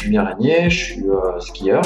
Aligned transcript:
Julien 0.00 0.24
Régnier, 0.24 0.70
je 0.70 0.84
suis 0.84 1.06
euh, 1.10 1.38
skieur. 1.40 1.82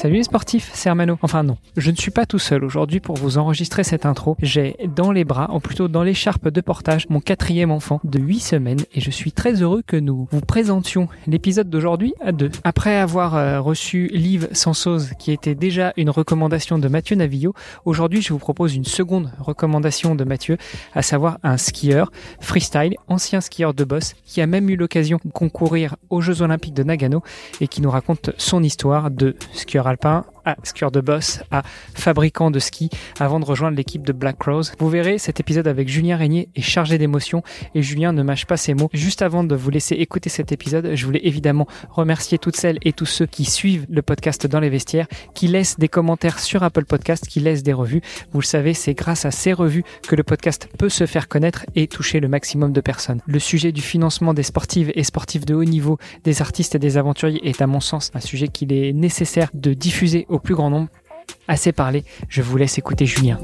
Salut 0.00 0.14
les 0.14 0.22
sportifs, 0.22 0.70
c'est 0.72 0.88
Hermano. 0.88 1.18
Enfin 1.20 1.42
non, 1.42 1.58
je 1.76 1.90
ne 1.90 1.96
suis 1.96 2.10
pas 2.10 2.24
tout 2.24 2.38
seul 2.38 2.64
aujourd'hui 2.64 3.00
pour 3.00 3.16
vous 3.16 3.36
enregistrer 3.36 3.84
cette 3.84 4.06
intro. 4.06 4.34
J'ai 4.40 4.74
dans 4.96 5.12
les 5.12 5.24
bras, 5.24 5.50
ou 5.54 5.60
plutôt 5.60 5.88
dans 5.88 6.02
l'écharpe 6.02 6.48
de 6.48 6.62
portage, 6.62 7.06
mon 7.10 7.20
quatrième 7.20 7.70
enfant 7.70 8.00
de 8.04 8.18
8 8.18 8.40
semaines 8.40 8.80
et 8.94 9.02
je 9.02 9.10
suis 9.10 9.30
très 9.30 9.60
heureux 9.60 9.82
que 9.86 9.98
nous 9.98 10.26
vous 10.30 10.40
présentions 10.40 11.06
l'épisode 11.26 11.68
d'aujourd'hui 11.68 12.14
à 12.22 12.32
deux. 12.32 12.50
Après 12.64 12.96
avoir 12.96 13.36
euh, 13.36 13.60
reçu 13.60 14.08
Liv 14.14 14.48
Sansose 14.52 15.10
qui 15.18 15.32
était 15.32 15.54
déjà 15.54 15.92
une 15.98 16.08
recommandation 16.08 16.78
de 16.78 16.88
Mathieu 16.88 17.14
Navillo, 17.16 17.52
aujourd'hui 17.84 18.22
je 18.22 18.32
vous 18.32 18.38
propose 18.38 18.74
une 18.74 18.86
seconde 18.86 19.30
recommandation 19.38 20.14
de 20.14 20.24
Mathieu, 20.24 20.56
à 20.94 21.02
savoir 21.02 21.36
un 21.42 21.58
skieur 21.58 22.10
freestyle, 22.40 22.94
ancien 23.08 23.42
skieur 23.42 23.74
de 23.74 23.84
boss, 23.84 24.14
qui 24.24 24.40
a 24.40 24.46
même 24.46 24.70
eu 24.70 24.76
l'occasion 24.76 25.20
de 25.22 25.30
concourir 25.30 25.96
aux 26.08 26.22
Jeux 26.22 26.40
Olympiques 26.40 26.72
de 26.72 26.84
Nagano 26.84 27.22
et 27.60 27.68
qui 27.68 27.82
nous 27.82 27.90
raconte 27.90 28.30
son 28.38 28.62
histoire 28.62 29.10
de 29.10 29.36
skieur 29.52 29.89
alpin 29.90 30.22
à 30.50 30.56
skieur 30.64 30.90
de 30.90 31.00
boss, 31.00 31.42
à 31.50 31.62
fabricant 31.94 32.50
de 32.50 32.58
ski, 32.58 32.90
avant 33.18 33.40
de 33.40 33.44
rejoindre 33.44 33.76
l'équipe 33.76 34.04
de 34.04 34.12
Black 34.12 34.42
Rose. 34.42 34.72
Vous 34.78 34.88
verrez, 34.88 35.18
cet 35.18 35.40
épisode 35.40 35.68
avec 35.68 35.88
Julien 35.88 36.16
Régnier 36.16 36.48
est 36.54 36.62
chargé 36.62 36.98
d'émotions 36.98 37.42
et 37.74 37.82
Julien 37.82 38.12
ne 38.12 38.22
mâche 38.22 38.46
pas 38.46 38.56
ses 38.56 38.74
mots. 38.74 38.90
Juste 38.92 39.22
avant 39.22 39.44
de 39.44 39.54
vous 39.54 39.70
laisser 39.70 39.94
écouter 39.94 40.28
cet 40.28 40.52
épisode, 40.52 40.92
je 40.94 41.06
voulais 41.06 41.20
évidemment 41.22 41.66
remercier 41.90 42.38
toutes 42.38 42.56
celles 42.56 42.78
et 42.82 42.92
tous 42.92 43.06
ceux 43.06 43.26
qui 43.26 43.44
suivent 43.44 43.86
le 43.88 44.02
podcast 44.02 44.46
dans 44.46 44.60
les 44.60 44.70
vestiaires, 44.70 45.06
qui 45.34 45.46
laissent 45.46 45.78
des 45.78 45.88
commentaires 45.88 46.38
sur 46.38 46.62
Apple 46.62 46.84
Podcast, 46.84 47.26
qui 47.26 47.40
laissent 47.40 47.62
des 47.62 47.72
revues. 47.72 48.02
Vous 48.32 48.40
le 48.40 48.44
savez, 48.44 48.74
c'est 48.74 48.94
grâce 48.94 49.24
à 49.24 49.30
ces 49.30 49.52
revues 49.52 49.84
que 50.08 50.16
le 50.16 50.22
podcast 50.22 50.68
peut 50.78 50.88
se 50.88 51.06
faire 51.06 51.28
connaître 51.28 51.66
et 51.74 51.86
toucher 51.86 52.20
le 52.20 52.28
maximum 52.28 52.72
de 52.72 52.80
personnes. 52.80 53.20
Le 53.26 53.38
sujet 53.38 53.72
du 53.72 53.82
financement 53.82 54.34
des 54.34 54.42
sportives 54.42 54.90
et 54.94 55.04
sportifs 55.04 55.44
de 55.44 55.54
haut 55.54 55.64
niveau, 55.64 55.98
des 56.24 56.42
artistes 56.42 56.74
et 56.74 56.78
des 56.78 56.96
aventuriers 56.96 57.48
est 57.48 57.62
à 57.62 57.66
mon 57.66 57.80
sens 57.80 58.10
un 58.14 58.20
sujet 58.20 58.48
qu'il 58.48 58.72
est 58.72 58.92
nécessaire 58.92 59.50
de 59.54 59.74
diffuser 59.74 60.26
au 60.28 60.39
plus 60.40 60.54
grand 60.54 60.70
nombre. 60.70 60.88
Assez 61.48 61.72
parlé, 61.72 62.04
je 62.28 62.42
vous 62.42 62.56
laisse 62.56 62.78
écouter 62.78 63.06
Julien. 63.06 63.38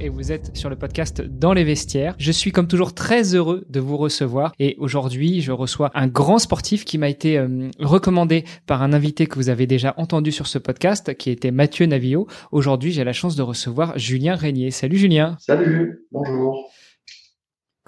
Et 0.00 0.08
vous 0.08 0.32
êtes 0.32 0.56
sur 0.56 0.70
le 0.70 0.76
podcast 0.76 1.20
Dans 1.20 1.52
les 1.52 1.62
vestiaires. 1.62 2.14
Je 2.18 2.32
suis 2.32 2.52
comme 2.52 2.68
toujours 2.68 2.94
très 2.94 3.34
heureux 3.34 3.64
de 3.68 3.80
vous 3.80 3.96
recevoir 3.96 4.52
et 4.58 4.76
aujourd'hui 4.78 5.40
je 5.40 5.52
reçois 5.52 5.90
un 5.94 6.06
grand 6.06 6.38
sportif 6.38 6.84
qui 6.84 6.98
m'a 6.98 7.08
été 7.08 7.36
euh, 7.36 7.68
recommandé 7.78 8.44
par 8.66 8.82
un 8.82 8.92
invité 8.92 9.26
que 9.26 9.34
vous 9.34 9.50
avez 9.50 9.66
déjà 9.66 9.94
entendu 9.96 10.32
sur 10.32 10.46
ce 10.46 10.58
podcast 10.58 11.14
qui 11.16 11.30
était 11.30 11.50
Mathieu 11.50 11.86
Navillo. 11.86 12.28
Aujourd'hui 12.50 12.92
j'ai 12.92 13.04
la 13.04 13.12
chance 13.12 13.36
de 13.36 13.42
recevoir 13.42 13.98
Julien 13.98 14.36
Régnier. 14.36 14.70
Salut 14.70 14.96
Julien. 14.98 15.36
Salut, 15.38 16.06
bonjour. 16.12 16.70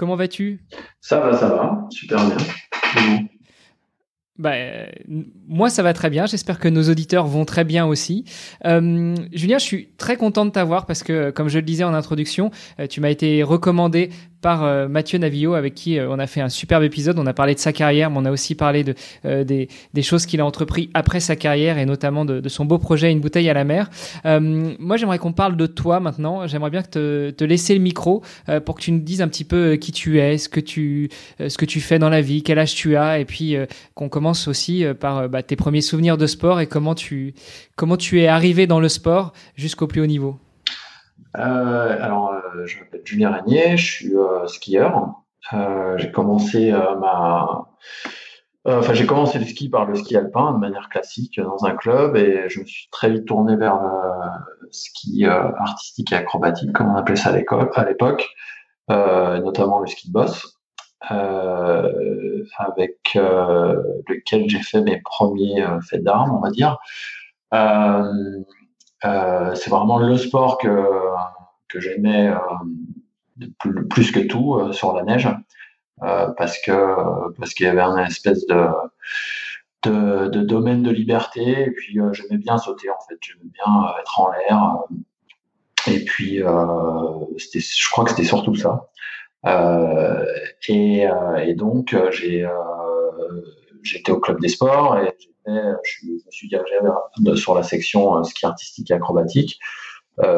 Comment 0.00 0.16
vas-tu? 0.16 0.60
Ça 1.02 1.20
va, 1.20 1.36
ça 1.36 1.50
va, 1.50 1.86
super 1.90 2.24
bien. 2.24 2.36
Bah, 4.38 4.52
euh, 4.54 4.86
moi, 5.46 5.68
ça 5.68 5.82
va 5.82 5.92
très 5.92 6.08
bien. 6.08 6.24
J'espère 6.24 6.58
que 6.58 6.68
nos 6.68 6.88
auditeurs 6.88 7.26
vont 7.26 7.44
très 7.44 7.64
bien 7.64 7.84
aussi. 7.84 8.24
Euh, 8.64 9.14
Julien, 9.34 9.58
je 9.58 9.64
suis 9.64 9.88
très 9.98 10.16
content 10.16 10.46
de 10.46 10.50
t'avoir 10.50 10.86
parce 10.86 11.02
que, 11.02 11.28
comme 11.28 11.50
je 11.50 11.58
le 11.58 11.64
disais 11.66 11.84
en 11.84 11.92
introduction, 11.92 12.50
euh, 12.78 12.86
tu 12.86 13.02
m'as 13.02 13.10
été 13.10 13.42
recommandé 13.42 14.08
par 14.40 14.64
euh, 14.64 14.88
Mathieu 14.88 15.18
Navillo 15.18 15.54
avec 15.54 15.74
qui 15.74 15.98
euh, 15.98 16.08
on 16.10 16.18
a 16.18 16.26
fait 16.26 16.40
un 16.40 16.48
superbe 16.48 16.82
épisode. 16.82 17.18
On 17.18 17.26
a 17.26 17.34
parlé 17.34 17.54
de 17.54 17.58
sa 17.58 17.72
carrière, 17.72 18.10
mais 18.10 18.18
on 18.18 18.24
a 18.24 18.30
aussi 18.30 18.54
parlé 18.54 18.84
de, 18.84 18.94
euh, 19.24 19.44
des, 19.44 19.68
des, 19.94 20.02
choses 20.02 20.26
qu'il 20.26 20.40
a 20.40 20.46
entrepris 20.46 20.90
après 20.94 21.20
sa 21.20 21.36
carrière 21.36 21.78
et 21.78 21.86
notamment 21.86 22.24
de, 22.24 22.40
de, 22.40 22.48
son 22.48 22.64
beau 22.64 22.78
projet 22.78 23.12
Une 23.12 23.20
bouteille 23.20 23.48
à 23.50 23.54
la 23.54 23.64
mer. 23.64 23.90
moi, 24.24 24.96
j'aimerais 24.96 25.18
qu'on 25.18 25.32
parle 25.32 25.56
de 25.56 25.66
toi 25.66 26.00
maintenant. 26.00 26.46
J'aimerais 26.46 26.70
bien 26.70 26.82
te, 26.82 27.30
te, 27.30 27.44
laisser 27.44 27.74
le 27.74 27.80
micro 27.80 28.22
pour 28.64 28.76
que 28.76 28.80
tu 28.80 28.92
nous 28.92 29.00
dises 29.00 29.22
un 29.22 29.28
petit 29.28 29.44
peu 29.44 29.76
qui 29.76 29.92
tu 29.92 30.20
es, 30.20 30.38
ce 30.38 30.48
que 30.48 30.60
tu, 30.60 31.10
ce 31.38 31.56
que 31.56 31.64
tu 31.64 31.80
fais 31.80 31.98
dans 31.98 32.08
la 32.08 32.20
vie, 32.20 32.42
quel 32.42 32.58
âge 32.58 32.74
tu 32.74 32.96
as, 32.96 33.18
et 33.18 33.24
puis 33.24 33.56
qu'on 33.94 34.08
commence 34.08 34.48
aussi 34.48 34.84
par 34.98 35.28
bah, 35.28 35.42
tes 35.42 35.56
premiers 35.56 35.80
souvenirs 35.80 36.16
de 36.16 36.26
sport 36.26 36.60
et 36.60 36.66
comment 36.66 36.94
tu, 36.94 37.34
comment 37.76 37.96
tu 37.96 38.20
es 38.20 38.26
arrivé 38.26 38.66
dans 38.66 38.80
le 38.80 38.88
sport 38.88 39.32
jusqu'au 39.56 39.86
plus 39.86 40.00
haut 40.00 40.06
niveau. 40.06 40.38
Euh, 41.36 41.96
alors, 42.02 42.32
euh, 42.32 42.66
je 42.66 42.78
m'appelle 42.78 43.02
Julien 43.04 43.30
Régnier, 43.30 43.76
je 43.76 43.84
suis 43.84 44.16
euh, 44.16 44.46
skieur. 44.46 45.14
j'ai 45.96 46.10
commencé 46.12 46.72
ma 46.72 47.66
Enfin, 48.66 48.92
j'ai 48.92 49.06
commencé 49.06 49.38
le 49.38 49.46
ski 49.46 49.70
par 49.70 49.86
le 49.86 49.94
ski 49.94 50.16
alpin 50.16 50.52
de 50.52 50.58
manière 50.58 50.90
classique 50.90 51.40
dans 51.40 51.64
un 51.64 51.74
club 51.74 52.14
et 52.16 52.46
je 52.50 52.60
me 52.60 52.66
suis 52.66 52.88
très 52.92 53.08
vite 53.10 53.24
tourné 53.24 53.56
vers 53.56 53.80
le 53.80 54.68
ski 54.70 55.24
artistique 55.24 56.12
et 56.12 56.16
acrobatique, 56.16 56.72
comme 56.74 56.88
on 56.90 56.96
appelait 56.96 57.16
ça 57.16 57.30
à 57.30 57.84
l'époque, 57.86 58.28
notamment 58.88 59.80
le 59.80 59.86
ski 59.86 60.08
de 60.08 60.12
boss, 60.12 60.58
avec 61.00 62.98
lequel 63.14 64.48
j'ai 64.50 64.60
fait 64.60 64.82
mes 64.82 65.00
premiers 65.00 65.64
faits 65.88 66.04
d'armes, 66.04 66.36
on 66.36 66.40
va 66.40 66.50
dire. 66.50 66.76
C'est 69.02 69.70
vraiment 69.70 69.98
le 69.98 70.18
sport 70.18 70.58
que, 70.58 71.09
que 71.70 71.80
j'aimais 71.80 72.28
euh, 72.28 73.46
plus, 73.88 74.12
que 74.12 74.20
tout 74.20 74.54
euh, 74.54 74.72
sur 74.72 74.94
la 74.94 75.02
neige. 75.02 75.28
parce 76.00 76.58
que 76.60 77.32
parce 77.38 77.54
qu'il 77.54 77.66
y 77.66 77.68
avait 77.68 77.80
un 77.80 77.98
espèce 78.04 78.46
de, 78.46 78.68
de, 79.84 80.42
domaine 80.42 80.82
de 80.82 80.90
liberté 80.90 81.64
et 81.66 81.70
puis 81.70 81.98
j'aimais 82.12 82.38
bien 82.38 82.58
sauter 82.58 82.90
en 82.90 83.00
fait 83.08 83.16
j'aimais 83.20 83.50
bien 83.52 83.84
être 84.00 84.20
en 84.20 84.30
l'air 84.30 84.78
et 85.86 86.04
puis 86.04 86.40
c'était 87.38 87.60
je 87.60 87.90
crois 87.90 88.04
que 88.04 88.10
c'était 88.10 88.24
surtout 88.24 88.54
ça 88.54 88.90
et, 90.68 91.54
donc 91.54 91.94
j'ai 92.10 92.48
j'étais 93.82 94.12
au 94.12 94.20
club 94.20 94.40
des 94.40 94.48
sports 94.48 94.98
et 94.98 95.14
je, 95.46 96.06
me 96.06 96.30
suis 96.30 96.48
dirigé 96.48 96.74
sur 97.36 97.54
la 97.54 97.62
section 97.62 98.18
euh, 98.18 98.22
ski 98.22 98.46
artistique 98.46 98.90
et 98.90 98.94
acrobatique 98.94 99.58
euh, 99.58 99.89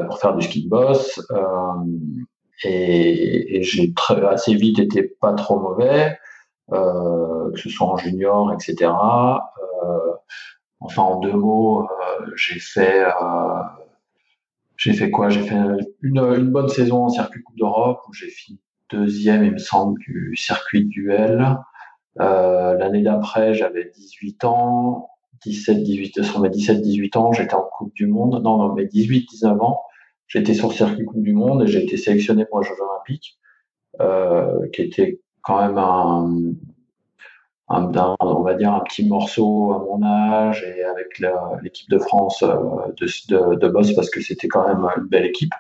pour 0.07 0.19
faire 0.19 0.35
du 0.35 0.43
ski 0.43 0.65
de 0.65 0.69
boss. 0.69 1.21
Euh, 1.31 1.47
et, 2.65 3.63
j'ai 3.63 3.93
assez 4.29 4.55
vite 4.55 4.79
été 4.79 5.03
pas 5.03 5.33
trop 5.33 5.59
mauvais, 5.59 6.19
que 6.71 7.57
ce 7.57 7.69
soit 7.69 7.87
en 7.87 7.97
junior, 7.97 8.53
etc. 8.53 8.91
enfin, 10.81 11.03
en 11.03 11.21
deux 11.21 11.33
mots, 11.33 11.89
j'ai 12.37 12.59
fait 12.59 13.05
j'ai 14.77 14.93
fait 14.95 15.11
quoi? 15.11 15.29
J'ai 15.29 15.43
fait 15.43 15.55
une, 16.03 16.19
une, 16.19 16.51
bonne 16.51 16.69
saison 16.69 17.05
en 17.05 17.09
circuit 17.09 17.43
Coupe 17.43 17.57
d'Europe 17.57 18.01
où 18.09 18.13
j'ai 18.13 18.31
fini 18.31 18.59
deuxième, 18.93 19.45
il 19.45 19.53
me 19.53 19.59
semble, 19.59 19.99
du 20.01 20.37
circuit 20.37 20.85
duel. 20.85 21.57
Euh, 22.21 22.75
L'année 22.75 23.03
d'après, 23.03 23.55
j'avais 23.55 23.91
18 23.95 24.45
ans, 24.45 25.11
17, 25.45 25.83
18, 25.83 26.23
sur 26.23 26.41
mes 26.41 26.51
17, 26.51 26.81
18 26.81 27.17
ans, 27.17 27.33
j'étais 27.33 27.55
en 27.55 27.63
Coupe 27.63 27.95
du 27.95 28.07
Monde. 28.07 28.43
Non, 28.43 28.59
non, 28.59 28.75
mes 28.75 28.87
18, 28.87 29.29
19 29.31 29.61
ans, 29.63 29.83
j'étais 30.27 30.55
sur 30.55 30.73
circuit 30.73 31.05
Coupe 31.05 31.23
du 31.23 31.33
Monde 31.33 31.63
et 31.63 31.67
j'ai 31.67 31.83
été 31.83 31.97
sélectionné 31.97 32.45
pour 32.47 32.61
les 32.61 32.67
Jeux 32.67 32.75
Olympiques, 32.81 33.39
euh, 34.01 34.69
qui 34.73 34.83
était 34.83 35.21
quand 35.43 35.61
même 35.61 35.79
un, 35.79 36.55
un, 37.69 38.17
on 38.21 38.43
va 38.43 38.55
dire 38.55 38.73
un 38.73 38.81
petit 38.81 39.07
morceau 39.07 39.73
à 39.73 39.79
mon 39.79 40.03
âge 40.05 40.63
et 40.65 40.85
avec 40.85 41.21
l'équipe 41.63 41.89
de 41.91 41.99
France 41.99 42.43
euh, 42.43 42.57
de, 43.01 43.07
de, 43.29 43.55
de 43.57 43.69
boss 43.69 43.93
parce 43.95 44.11
que 44.11 44.21
c'était 44.21 44.49
quand 44.49 44.67
même 44.67 44.87
une 44.97 45.09
belle 45.09 45.27
équipe. 45.27 45.53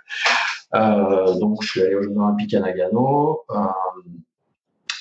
Euh, 0.74 1.34
donc 1.38 1.62
je 1.62 1.68
suis 1.68 1.82
allé 1.82 1.94
aux 1.94 2.02
Jeux 2.02 2.16
Olympiques 2.16 2.54
à 2.54 2.60
Nagano. 2.60 3.42
Euh, 3.50 3.56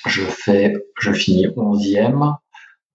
je 0.06 0.22
fais, 0.22 0.74
je 1.00 1.12
finis 1.12 1.46
11e, 1.46 2.36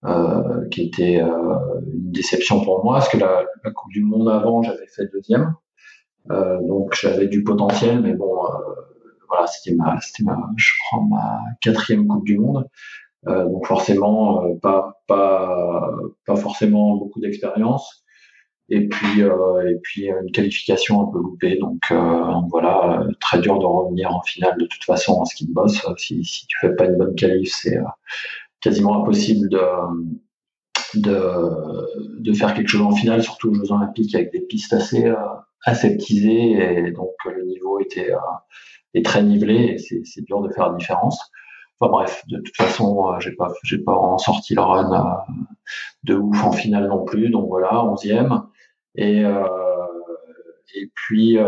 euh, 0.04 0.68
qui 0.70 0.82
était 0.82 1.20
euh, 1.22 1.80
une 1.92 2.12
déception 2.12 2.62
pour 2.62 2.84
moi, 2.84 2.94
parce 2.94 3.08
que 3.08 3.18
la, 3.18 3.44
la 3.64 3.70
Coupe 3.70 3.90
du 3.92 4.02
Monde 4.02 4.28
avant, 4.28 4.62
j'avais 4.62 4.86
fait 4.86 5.06
deuxième. 5.12 5.54
Euh, 6.30 6.58
donc 6.66 6.94
j'avais 7.00 7.26
du 7.26 7.42
potentiel, 7.42 8.00
mais 8.00 8.12
bon, 8.12 8.44
euh, 8.44 8.48
voilà, 9.28 9.46
c'était 9.46 9.74
ma, 9.74 10.00
c'était 10.00 10.24
ma, 10.24 10.38
je 10.56 10.70
crois 10.80 11.02
ma 11.08 11.40
quatrième 11.60 12.06
Coupe 12.06 12.24
du 12.24 12.38
Monde. 12.38 12.68
Euh, 13.26 13.44
donc 13.46 13.66
forcément, 13.66 14.54
pas, 14.62 15.02
pas, 15.08 15.90
pas 16.26 16.36
forcément 16.36 16.96
beaucoup 16.96 17.20
d'expérience 17.20 18.04
et 18.70 18.86
puis 18.86 19.22
euh, 19.22 19.68
et 19.68 19.76
puis 19.82 20.08
une 20.08 20.30
qualification 20.30 21.08
un 21.08 21.12
peu 21.12 21.18
loupée 21.18 21.56
donc, 21.56 21.80
euh, 21.90 22.34
voilà 22.50 23.02
très 23.20 23.40
dur 23.40 23.58
de 23.58 23.64
revenir 23.64 24.14
en 24.14 24.22
finale 24.22 24.58
de 24.58 24.66
toute 24.66 24.84
façon 24.84 25.14
en 25.14 25.24
ski 25.24 25.46
de 25.46 25.52
boss 25.52 25.86
si 25.96 26.24
si 26.24 26.46
tu 26.46 26.58
fais 26.60 26.74
pas 26.74 26.84
une 26.84 26.96
bonne 26.96 27.14
qualif 27.14 27.52
c'est 27.54 27.78
euh, 27.78 27.84
quasiment 28.60 29.02
impossible 29.02 29.48
de 29.48 29.60
de, 30.94 32.20
de 32.20 32.32
faire 32.32 32.54
quelque 32.54 32.68
chose 32.68 32.80
en 32.80 32.92
finale 32.92 33.22
surtout 33.22 33.50
aux 33.50 33.54
Jeux 33.54 33.72
Olympiques 33.72 34.14
avec 34.14 34.32
des 34.32 34.40
pistes 34.40 34.72
assez 34.72 35.12
aseptisé 35.64 36.52
et 36.52 36.92
donc 36.92 37.12
le 37.26 37.44
niveau 37.44 37.78
était 37.80 38.12
est 38.94 39.04
très 39.04 39.22
nivelé 39.22 39.74
et 39.74 39.78
c'est 39.78 40.24
dur 40.24 40.40
de 40.40 40.50
faire 40.50 40.70
la 40.70 40.76
différence. 40.76 41.20
Enfin 41.80 41.92
bref, 41.92 42.24
de 42.28 42.38
toute 42.38 42.56
façon, 42.56 43.18
j'ai 43.20 43.32
pas 43.32 43.52
j'ai 43.64 43.78
pas 43.78 43.92
en 43.92 44.18
sorti 44.18 44.54
le 44.54 44.62
run 44.62 45.24
de 46.04 46.14
ouf 46.14 46.42
en 46.44 46.52
finale 46.52 46.88
non 46.88 47.04
plus, 47.04 47.30
donc 47.30 47.48
voilà, 47.48 47.84
onzième. 47.84 48.42
Et 48.96 49.22
et 50.74 50.90
puis 50.94 51.38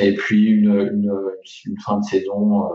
et 0.00 0.14
puis 0.14 0.46
une, 0.46 0.72
une, 0.72 1.20
une, 1.66 1.78
fin 1.80 1.98
de 1.98 2.04
saison 2.04 2.68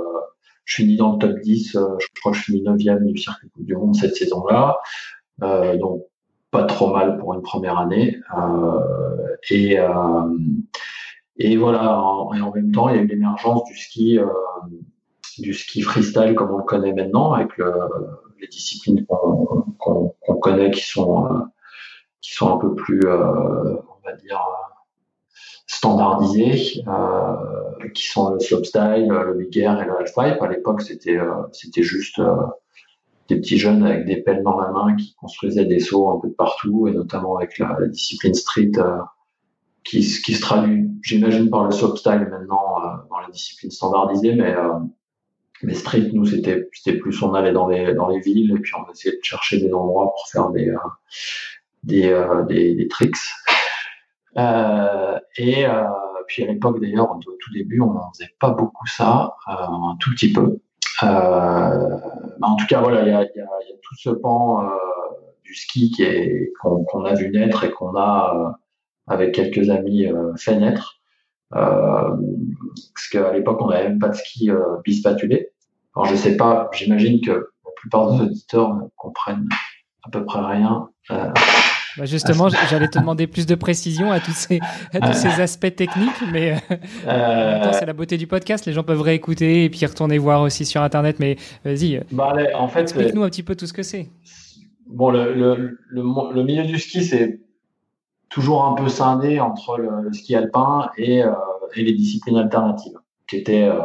je 0.66 0.76
finis 0.76 0.98
dans 0.98 1.14
le 1.14 1.20
top 1.20 1.40
10, 1.40 1.76
euh, 1.76 1.96
je 2.00 2.08
crois 2.20 2.32
que 2.32 2.38
je 2.38 2.44
finis 2.44 2.64
9e 2.64 3.06
du 3.06 3.18
circuit 3.18 3.50
du 3.58 3.76
monde 3.76 3.96
cette 3.96 4.16
saison-là. 4.16 4.78
Euh, 5.44 5.78
donc 5.78 6.04
pas 6.52 6.64
trop 6.64 6.94
mal 6.94 7.18
pour 7.18 7.34
une 7.34 7.42
première 7.42 7.78
année. 7.78 8.20
Euh, 8.38 9.38
et, 11.38 11.58
voilà, 11.58 12.02
et 12.36 12.42
en 12.42 12.52
même 12.54 12.72
temps, 12.72 12.90
il 12.90 12.96
y 12.96 13.00
a 13.00 13.02
eu 13.02 13.08
l'émergence 13.08 13.64
du 13.66 13.78
ski, 13.78 14.20
du 15.38 15.54
ski 15.54 15.82
freestyle 15.82 16.34
comme 16.34 16.52
on 16.52 16.58
le 16.58 16.64
connaît 16.64 16.94
maintenant, 16.94 17.34
avec 17.34 17.58
le, 17.58 17.74
les 18.40 18.48
disciplines 18.48 19.06
qu'on 19.06 20.16
connaît 20.42 20.72
qui 20.72 20.82
sont, 20.82 21.28
qui 22.22 22.34
sont 22.34 22.56
un 22.56 22.58
peu 22.58 22.74
plus, 22.74 23.02
on 23.06 24.06
va 24.06 24.14
dire, 24.14 24.40
standardisés, 25.86 26.84
euh, 26.88 27.90
qui 27.94 28.08
sont 28.08 28.34
le 28.34 28.40
slopestyle, 28.40 29.08
le 29.08 29.34
big 29.36 29.58
air 29.58 29.82
et 29.82 29.86
le 29.86 29.98
halfpipe. 29.98 30.42
À 30.42 30.48
l'époque, 30.48 30.82
c'était 30.82 31.18
euh, 31.18 31.44
c'était 31.52 31.84
juste 31.84 32.20
euh, 32.20 32.36
des 33.30 33.38
petits 33.38 33.58
jeunes 33.58 33.84
avec 33.84 34.06
des 34.06 34.18
pelles 34.18 34.44
dans 34.44 34.60
la 34.60 34.72
main 34.72 34.96
qui 34.96 35.16
construisaient 35.16 35.66
des 35.66 35.80
sauts 35.80 36.10
un 36.10 36.20
peu 36.20 36.32
partout, 36.32 36.88
et 36.88 36.92
notamment 36.92 37.38
avec 37.38 37.58
la, 37.60 37.78
discipline 37.88 38.34
street 38.34 38.72
qui, 39.84 40.04
se 40.04 40.42
traduit, 40.42 40.90
j'imagine, 41.02 41.50
par 41.50 41.66
le 41.66 41.72
slopestyle 41.72 42.28
maintenant 42.32 42.80
dans 43.10 43.20
la 43.20 43.30
discipline 43.32 43.72
standardisée, 43.72 44.36
mais 45.64 45.74
street, 45.74 46.10
nous, 46.14 46.26
c'était 46.26 46.70
c'était 46.74 46.98
plus 46.98 47.20
on 47.24 47.34
allait 47.34 47.54
dans 47.54 47.68
les 47.68 47.94
dans 47.94 48.10
les 48.10 48.20
villes 48.20 48.52
et 48.56 48.60
puis 48.60 48.74
on 48.76 48.92
essayait 48.92 49.18
de 49.18 49.24
chercher 49.24 49.60
des 49.60 49.74
endroits 49.74 50.12
pour 50.12 50.28
faire 50.32 50.50
des, 50.50 50.72
des, 51.84 52.76
des 52.76 52.88
tricks. 52.88 53.18
Euh, 54.38 55.20
et 55.38 55.66
euh, 55.66 55.84
puis 56.28 56.44
à 56.44 56.48
l'époque 56.48 56.82
d'ailleurs, 56.82 57.12
au 57.12 57.20
tout 57.20 57.54
début, 57.54 57.80
on 57.82 57.94
n'en 57.94 58.12
faisait 58.14 58.32
pas 58.40 58.52
beaucoup 58.52 58.88
ça, 58.88 59.36
euh, 59.48 59.52
un 59.54 59.96
tout 60.00 60.12
petit 60.12 60.32
peu. 60.32 60.60
en 61.02 62.56
tout 62.58 62.66
cas, 62.68 62.82
voilà, 62.82 63.02
il 63.02 63.08
y 63.08 63.12
a, 63.12 63.22
y, 63.22 63.24
a, 63.24 63.28
y 63.28 63.74
a, 63.74 63.78
tout 63.82 63.96
ce 63.98 64.10
pan 64.10 64.70
du 65.44 65.54
ski 65.54 65.92
qui 65.92 66.04
est 66.04 66.52
qu'on 66.62 67.06
a 67.06 67.14
vu 67.14 67.30
naître 67.30 67.64
et 67.64 67.72
qu'on 67.72 67.96
a 67.96 68.58
avec 69.08 69.34
quelques 69.34 69.70
amis 69.70 70.08
fait 70.38 70.58
naître. 70.58 71.00
Euh, 71.54 72.16
parce 72.94 73.08
qu'à 73.10 73.32
l'époque, 73.32 73.62
on 73.62 73.70
n'avait 73.70 73.90
même 73.90 74.00
pas 74.00 74.10
de 74.10 74.16
ski 74.16 74.50
euh, 74.50 74.78
bispatulé. 74.84 75.52
Alors, 75.96 76.08
je 76.08 76.16
sais 76.16 76.36
pas, 76.38 76.70
j'imagine 76.74 77.22
que 77.22 77.32
la 77.32 77.72
plupart 77.76 78.12
des 78.12 78.24
auditeurs 78.24 78.74
ne 78.74 78.88
comprennent 78.96 79.48
à 80.04 80.10
peu 80.10 80.26
près 80.26 80.42
rien. 80.42 80.90
Bah 81.98 82.06
justement, 82.06 82.50
j'allais 82.70 82.88
te 82.90 83.00
demander 83.00 83.28
plus 83.28 83.46
de 83.46 83.56
précision 83.56 84.12
à 84.12 84.20
tous 84.20 84.34
ces, 84.34 84.60
à 84.94 85.00
tous 85.00 85.14
ces 85.14 85.42
aspects 85.42 85.74
techniques, 85.76 86.22
mais 86.32 86.54
euh, 86.54 86.76
euh 87.08 87.72
c'est 87.72 87.86
la 87.86 87.94
beauté 87.94 88.18
du 88.18 88.28
podcast. 88.28 88.66
Les 88.66 88.74
gens 88.74 88.84
peuvent 88.84 89.02
réécouter 89.02 89.64
et 89.64 89.70
puis 89.70 89.86
retourner 89.86 90.18
voir 90.18 90.42
aussi 90.42 90.66
sur 90.66 90.82
Internet. 90.82 91.18
Mais 91.20 91.38
vas-y, 91.64 92.02
bah, 92.12 92.34
en 92.56 92.68
fait, 92.68 92.82
explique-nous 92.82 93.24
un 93.24 93.30
petit 93.30 93.44
peu 93.44 93.56
tout 93.56 93.68
ce 93.68 93.74
que 93.74 93.84
c'est. 93.84 94.10
Bon, 94.88 95.10
le, 95.10 95.34
le, 95.34 95.80
le, 95.90 96.44
milieu 96.44 96.64
du 96.64 96.78
ski, 96.78 97.04
c'est 97.04 97.40
toujours 98.30 98.66
un 98.66 98.74
peu 98.74 98.90
scindé 98.90 99.40
entre 99.40 99.78
le, 99.78 100.14
ski 100.14 100.36
alpin 100.36 100.90
et, 100.98 101.24
euh, 101.24 101.32
et, 101.76 101.84
les 101.84 101.94
disciplines 101.94 102.38
alternatives, 102.38 102.98
qui 103.28 103.38
étaient 103.38 103.68
euh, 103.68 103.80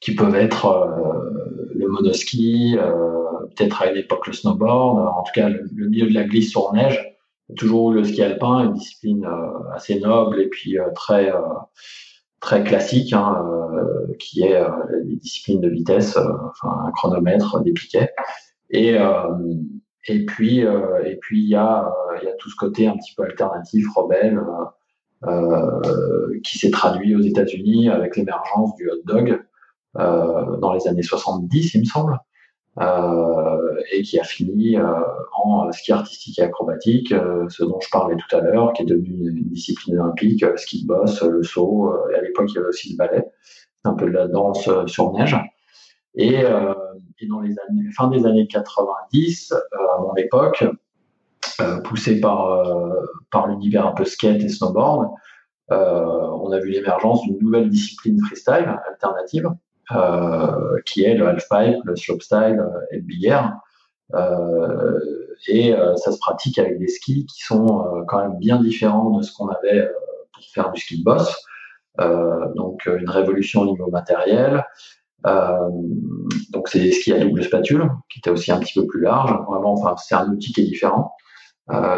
qui 0.00 0.14
peuvent 0.14 0.34
être 0.34 0.66
euh, 0.66 1.68
le 1.74 1.88
monoski, 1.88 2.76
euh, 2.78 3.46
peut-être 3.54 3.82
à 3.82 3.90
une 3.90 3.98
époque 3.98 4.26
le 4.26 4.32
snowboard, 4.32 4.98
en 4.98 5.22
tout 5.22 5.32
cas 5.34 5.48
le, 5.48 5.88
milieu 5.88 6.08
de 6.08 6.14
la 6.14 6.24
glisse 6.24 6.50
sur 6.50 6.72
neige, 6.72 7.16
toujours 7.56 7.92
le 7.92 8.02
ski 8.04 8.22
alpin, 8.22 8.64
une 8.64 8.72
discipline 8.74 9.26
euh, 9.26 9.74
assez 9.74 10.00
noble 10.00 10.40
et 10.40 10.48
puis 10.48 10.78
très 10.94 11.32
très 12.40 12.64
classique, 12.64 13.12
hein, 13.12 13.44
qui 14.18 14.42
est 14.42 14.62
les 15.04 15.16
disciplines 15.16 15.60
de 15.60 15.68
vitesse, 15.68 16.16
enfin 16.16 16.86
un 16.86 16.90
chronomètre, 16.92 17.62
des 17.62 17.72
piquets, 17.72 18.10
et 18.70 18.96
et 20.08 20.24
puis 20.24 20.60
et 20.60 21.16
puis 21.20 21.42
il 21.42 21.48
y 21.48 21.56
a 21.56 21.92
il 22.22 22.26
y 22.26 22.30
a 22.30 22.34
tout 22.38 22.48
ce 22.48 22.56
côté 22.56 22.86
un 22.86 22.96
petit 22.96 23.14
peu 23.14 23.24
alternatif, 23.24 23.86
rebelle. 23.94 24.40
qui 26.42 26.58
s'est 26.58 26.70
traduit 26.70 27.14
aux 27.14 27.20
États-Unis 27.20 27.90
avec 27.90 28.16
l'émergence 28.16 28.74
du 28.76 28.88
hot 28.88 29.02
dog, 29.04 29.38
euh, 29.38 29.49
dans 29.94 30.72
les 30.72 30.88
années 30.88 31.02
70, 31.02 31.74
il 31.74 31.80
me 31.80 31.84
semble, 31.84 32.18
euh, 32.78 33.82
et 33.92 34.02
qui 34.02 34.18
a 34.20 34.24
fini 34.24 34.76
euh, 34.76 34.84
en 35.34 35.70
ski 35.72 35.92
artistique 35.92 36.38
et 36.38 36.42
acrobatique, 36.42 37.08
ce 37.48 37.64
dont 37.64 37.80
je 37.80 37.88
parlais 37.90 38.16
tout 38.16 38.36
à 38.36 38.40
l'heure, 38.40 38.72
qui 38.72 38.82
est 38.82 38.86
devenu 38.86 39.28
une 39.30 39.48
discipline 39.48 39.98
olympique, 39.98 40.44
ski 40.56 40.82
de 40.82 40.86
boss, 40.86 41.22
le 41.22 41.42
saut, 41.42 41.92
et 42.10 42.14
à 42.14 42.22
l'époque 42.22 42.50
il 42.50 42.54
y 42.54 42.58
avait 42.58 42.68
aussi 42.68 42.92
le 42.92 42.96
ballet, 42.96 43.24
un 43.84 43.94
peu 43.94 44.06
de 44.06 44.12
la 44.12 44.28
danse 44.28 44.68
sur 44.86 45.12
neige. 45.12 45.36
Et, 46.14 46.42
dans 47.28 47.40
les 47.40 47.54
années, 47.68 47.90
fin 47.94 48.08
des 48.08 48.24
années 48.24 48.46
90, 48.46 49.52
à 49.52 50.00
mon 50.00 50.14
époque, 50.14 50.64
poussé 51.84 52.20
par, 52.20 52.64
par 53.30 53.48
l'univers 53.48 53.86
un 53.86 53.92
peu 53.92 54.04
skate 54.04 54.42
et 54.42 54.48
snowboard, 54.48 55.08
on 55.68 56.52
a 56.52 56.58
vu 56.60 56.70
l'émergence 56.70 57.22
d'une 57.22 57.38
nouvelle 57.38 57.68
discipline 57.68 58.18
freestyle 58.24 58.80
alternative 58.88 59.50
euh, 59.50 59.54
qui 60.84 61.04
est 61.04 61.14
le 61.14 61.28
halfpipe, 61.28 61.84
le 61.84 61.96
slopestyle 61.96 62.60
euh, 62.60 62.80
et 62.90 63.00
le 63.00 63.26
air. 63.26 63.56
Euh, 64.14 64.98
et 65.48 65.74
ça 65.96 66.12
se 66.12 66.18
pratique 66.18 66.58
avec 66.58 66.78
des 66.78 66.88
skis 66.88 67.24
qui 67.24 67.42
sont 67.42 68.04
quand 68.08 68.18
même 68.18 68.36
bien 68.38 68.60
différents 68.60 69.08
de 69.10 69.22
ce 69.22 69.32
qu'on 69.32 69.48
avait 69.48 69.90
pour 70.34 70.44
faire 70.52 70.70
du 70.70 70.78
ski 70.78 70.98
de 70.98 71.04
boss. 71.04 71.34
donc 72.56 72.84
une 72.84 73.08
révolution 73.08 73.62
au 73.62 73.64
niveau 73.64 73.88
matériel. 73.90 74.66
donc 75.24 76.68
c'est 76.68 76.80
des 76.80 76.92
skis 76.92 77.14
à 77.14 77.20
double 77.20 77.42
spatule, 77.42 77.88
qui 78.10 78.18
étaient 78.18 78.28
aussi 78.28 78.52
un 78.52 78.58
petit 78.58 78.78
peu 78.78 78.86
plus 78.86 79.00
larges. 79.00 79.32
Vraiment, 79.48 79.72
enfin 79.72 79.96
c'est 79.96 80.14
un 80.14 80.28
outil 80.28 80.52
qui 80.52 80.60
est 80.60 80.66
différent. 80.66 81.14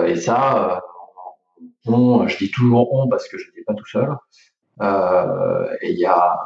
et 0.07 0.15
ça, 0.15 0.81
on, 1.87 2.29
je 2.29 2.39
dis 2.39 2.51
toujours 2.53 2.95
on 2.95 3.09
parce 3.09 3.27
que 3.27 3.39
je 3.39 3.49
n'étais 3.49 3.65
pas 3.65 3.75
tout 3.75 3.87
seul. 3.87 4.09
et 5.81 5.91
il 5.91 5.99
y 5.99 6.07
a 6.07 6.39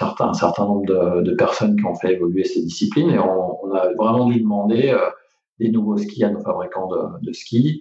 un 0.00 0.34
certain 0.34 0.64
nombre 0.64 0.86
de, 1.22 1.34
personnes 1.34 1.76
qui 1.76 1.84
ont 1.84 1.94
fait 1.94 2.14
évoluer 2.14 2.44
ces 2.44 2.62
disciplines 2.62 3.10
et 3.10 3.18
on, 3.18 3.72
a 3.74 3.92
vraiment 3.94 4.26
dû 4.26 4.40
demander 4.40 4.90
euh, 4.90 5.10
des 5.58 5.70
nouveaux 5.70 5.96
skis 5.96 6.24
à 6.24 6.30
nos 6.30 6.40
fabricants 6.40 6.88
de, 7.20 7.32
skis, 7.32 7.80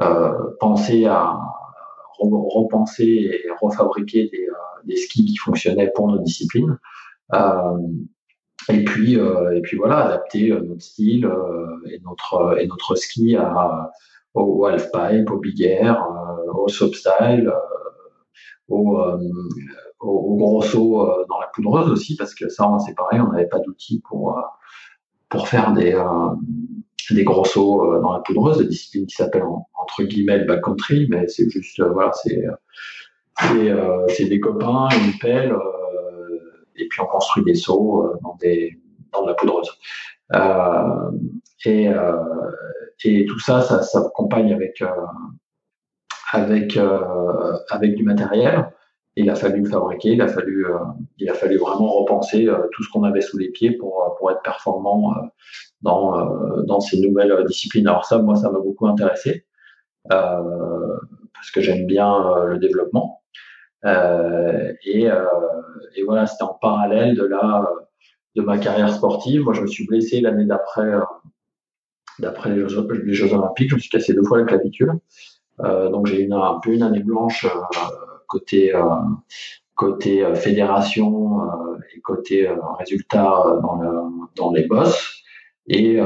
euh, 0.00 0.32
penser 0.60 1.04
à 1.06 1.38
repenser 2.18 3.04
et 3.04 3.50
refabriquer 3.60 4.28
des, 4.32 4.46
euh, 4.48 4.84
des, 4.84 4.96
skis 4.96 5.24
qui 5.24 5.36
fonctionnaient 5.36 5.90
pour 5.94 6.08
nos 6.08 6.18
disciplines. 6.18 6.78
Et 8.68 8.84
puis, 8.84 9.16
voilà, 9.76 9.98
adapter 10.04 10.50
notre 10.50 10.82
style 10.82 11.28
et 11.90 11.98
notre 12.00 12.94
ski 12.94 13.36
au 14.34 14.64
half-pipe, 14.64 15.30
au 15.30 15.38
big 15.38 15.60
air, 15.62 16.06
au 16.54 16.68
slopestyle, 16.68 17.52
au, 18.68 18.98
au, 20.02 20.36
gros 20.36 20.62
saut 20.62 21.02
euh, 21.02 21.24
dans 21.28 21.40
la 21.40 21.46
poudreuse 21.48 21.90
aussi, 21.90 22.16
parce 22.16 22.34
que 22.34 22.48
ça, 22.48 22.68
c'est 22.84 22.94
pareil, 22.94 23.20
on 23.20 23.32
n'avait 23.32 23.46
pas 23.46 23.60
d'outils 23.60 24.02
pour, 24.08 24.36
euh, 24.36 24.42
pour 25.28 25.48
faire 25.48 25.72
des, 25.72 25.94
euh, 25.94 26.28
des 27.10 27.24
gros 27.24 27.44
sauts 27.44 28.00
dans 28.00 28.12
la 28.12 28.20
poudreuse, 28.20 28.58
des 28.58 28.66
disciplines 28.66 29.06
qui 29.06 29.14
s'appellent 29.14 29.44
entre 29.74 30.02
guillemets 30.04 30.38
le 30.38 30.44
backcountry, 30.44 31.06
mais 31.08 31.28
c'est 31.28 31.48
juste, 31.48 31.80
voilà, 31.80 32.12
c'est 32.12 32.44
c'est 34.08 34.26
des 34.26 34.40
copains, 34.40 34.88
une 34.90 35.18
pelle, 35.18 35.56
et 36.76 36.86
puis 36.86 37.00
on 37.00 37.06
construit 37.06 37.42
des 37.44 37.54
sauts 37.54 38.12
dans, 38.22 38.36
des, 38.36 38.78
dans 39.10 39.22
de 39.22 39.28
la 39.28 39.34
poudreuse. 39.34 39.70
et, 41.64 41.88
et 43.04 43.26
tout 43.26 43.38
ça, 43.40 43.62
ça 43.62 43.82
s'accompagne 43.82 44.52
avec, 44.52 44.82
avec, 46.32 46.78
avec 47.70 47.94
du 47.94 48.02
matériel 48.02 48.66
il 49.16 49.28
a 49.28 49.34
fallu 49.34 49.62
le 49.62 49.68
fabriquer, 49.68 50.12
il 50.12 50.22
a 50.22 50.28
fallu, 50.28 50.66
euh, 50.66 50.78
il 51.18 51.28
a 51.28 51.34
fallu 51.34 51.58
vraiment 51.58 51.88
repenser 51.92 52.48
euh, 52.48 52.68
tout 52.72 52.82
ce 52.82 52.88
qu'on 52.90 53.04
avait 53.04 53.20
sous 53.20 53.36
les 53.36 53.50
pieds 53.50 53.72
pour, 53.72 54.02
euh, 54.02 54.08
pour 54.18 54.30
être 54.30 54.42
performant 54.42 55.14
dans, 55.82 56.62
dans 56.64 56.80
ces 56.80 57.00
nouvelles 57.00 57.44
disciplines. 57.46 57.86
Alors 57.88 58.04
ça, 58.04 58.18
moi, 58.18 58.36
ça 58.36 58.50
m'a 58.50 58.60
beaucoup 58.60 58.86
intéressé 58.86 59.46
parce 60.08 61.50
que 61.52 61.60
j'aime 61.60 61.86
bien 61.86 62.44
le 62.46 62.58
développement. 62.58 63.22
et, 63.84 65.08
et 65.96 66.02
voilà, 66.04 66.26
c'était 66.26 66.44
en 66.44 66.54
parallèle 66.54 67.16
de 67.16 67.24
la 67.24 67.68
de 68.34 68.40
ma 68.40 68.56
carrière 68.56 68.90
sportive. 68.90 69.42
Moi, 69.42 69.52
je 69.52 69.60
me 69.60 69.66
suis 69.66 69.86
blessé 69.86 70.20
l'année 70.20 70.46
d'après 70.46 70.90
d'après 72.18 72.50
les 72.50 72.64
les 73.04 73.12
Jeux 73.12 73.34
Olympiques. 73.34 73.70
Je 73.70 73.74
me 73.74 73.80
suis 73.80 73.90
cassé 73.90 74.14
deux 74.14 74.22
fois 74.22 74.38
la 74.38 74.44
clavicule. 74.44 74.92
Donc 75.58 76.06
j'ai 76.06 76.22
eu 76.22 76.32
un 76.32 76.58
peu 76.62 76.72
une 76.72 76.82
année 76.82 77.02
blanche 77.02 77.46
côté 78.26 78.72
côté 79.74 80.24
fédération 80.34 81.40
et 81.94 82.00
côté 82.00 82.48
résultat 82.78 83.60
dans, 83.62 83.76
le, 83.76 83.90
dans 84.36 84.52
les 84.52 84.66
boss. 84.66 85.22
Et, 85.68 85.98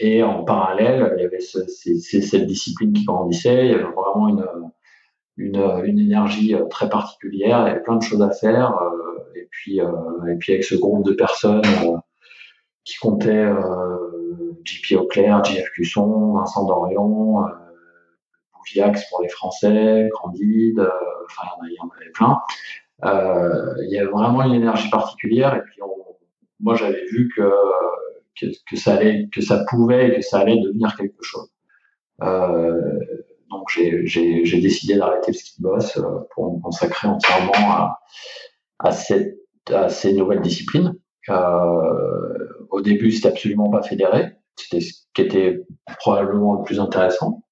et 0.00 0.22
en 0.22 0.44
parallèle, 0.44 1.14
il 1.16 1.22
y 1.22 1.26
avait 1.26 1.40
ce, 1.40 1.60
cette 1.66 2.46
discipline 2.46 2.92
qui 2.92 3.04
grandissait. 3.04 3.66
Il 3.66 3.70
y 3.72 3.74
avait 3.74 3.84
vraiment 3.84 4.28
une, 4.28 4.46
une, 5.86 5.98
énergie 5.98 6.54
très 6.70 6.88
particulière. 6.88 7.62
Il 7.62 7.68
y 7.68 7.70
avait 7.72 7.82
plein 7.82 7.96
de 7.96 8.02
choses 8.02 8.22
à 8.22 8.30
faire. 8.30 8.78
et 9.34 9.48
puis, 9.50 9.78
et 9.78 10.36
puis 10.38 10.52
avec 10.52 10.64
ce 10.64 10.74
groupe 10.76 11.04
de 11.04 11.12
personnes 11.12 11.62
qui 12.88 12.96
comptait 12.96 13.44
euh, 13.44 14.62
JP 14.64 14.96
Auclair, 14.98 15.44
JF 15.44 15.70
Cusson, 15.72 16.32
Vincent 16.32 16.66
Dorion, 16.66 17.44
euh, 18.76 18.80
Bouviax 18.80 19.08
pour 19.08 19.22
les 19.22 19.28
Français, 19.28 20.08
Candide, 20.20 20.80
euh, 20.80 20.90
enfin 21.26 21.48
il 21.64 21.74
y 21.74 21.80
en 21.80 21.90
avait 21.96 22.10
plein. 22.10 22.40
il 23.82 23.90
y 23.90 23.98
avait 23.98 24.10
vraiment 24.10 24.42
une 24.42 24.54
énergie 24.54 24.90
particulière 24.90 25.54
et 25.54 25.62
puis 25.62 25.80
moi 26.60 26.74
j'avais 26.74 27.04
vu 27.06 27.30
que, 27.34 27.52
que, 28.68 28.76
ça 28.76 28.94
allait, 28.94 29.28
que 29.32 29.40
ça 29.40 29.64
pouvait 29.68 30.08
et 30.08 30.14
que 30.16 30.22
ça 30.22 30.38
allait 30.40 30.60
devenir 30.60 30.96
quelque 30.96 31.22
chose. 31.22 31.50
Euh, 32.22 32.98
donc 33.50 33.68
j'ai 33.70 34.60
décidé 34.60 34.96
d'arrêter 34.96 35.32
le 35.32 35.36
ski 35.36 35.62
boss 35.62 36.00
pour 36.34 36.56
me 36.56 36.60
consacrer 36.60 37.08
entièrement 37.08 37.92
à, 38.78 38.92
cette, 38.92 39.38
à 39.72 39.88
ces 39.88 40.12
nouvelles 40.12 40.42
disciplines. 40.42 40.94
Euh, 41.28 42.48
au 42.70 42.80
début, 42.80 43.10
c'était 43.10 43.28
absolument 43.28 43.70
pas 43.70 43.82
fédéré. 43.82 44.32
C'était 44.56 44.80
ce 44.80 44.94
qui 45.14 45.22
était 45.22 45.64
probablement 45.98 46.54
le 46.54 46.64
plus 46.64 46.80
intéressant. 46.80 47.42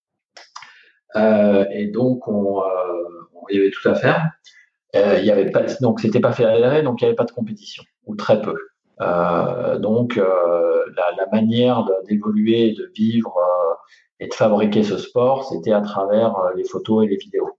Euh, 1.14 1.64
et 1.70 1.86
donc, 1.86 2.26
on, 2.28 2.60
euh, 2.62 2.66
il 3.50 3.56
y 3.56 3.60
avait 3.60 3.70
tout 3.70 3.88
à 3.88 3.94
faire. 3.94 4.30
Euh, 4.94 5.18
il 5.18 5.26
y 5.26 5.30
avait 5.30 5.50
pas, 5.50 5.62
donc 5.80 6.00
c'était 6.00 6.20
pas 6.20 6.32
fédéré, 6.32 6.82
donc 6.82 7.00
il 7.00 7.04
n'y 7.04 7.08
avait 7.08 7.16
pas 7.16 7.24
de 7.24 7.32
compétition 7.32 7.84
ou 8.06 8.14
très 8.16 8.40
peu. 8.40 8.56
Euh, 9.00 9.78
donc, 9.78 10.16
euh, 10.16 10.84
la, 10.96 11.04
la, 11.18 11.26
manière 11.30 11.84
d'évoluer, 12.08 12.72
de, 12.72 12.90
vivre 12.94 13.34
et 14.20 14.28
de 14.28 14.34
fabriquer 14.34 14.82
ce 14.82 14.96
sport, 14.96 15.44
c'était 15.44 15.72
à 15.72 15.80
travers 15.80 16.34
les 16.56 16.64
photos 16.64 17.04
et 17.04 17.08
les 17.08 17.16
vidéos. 17.16 17.58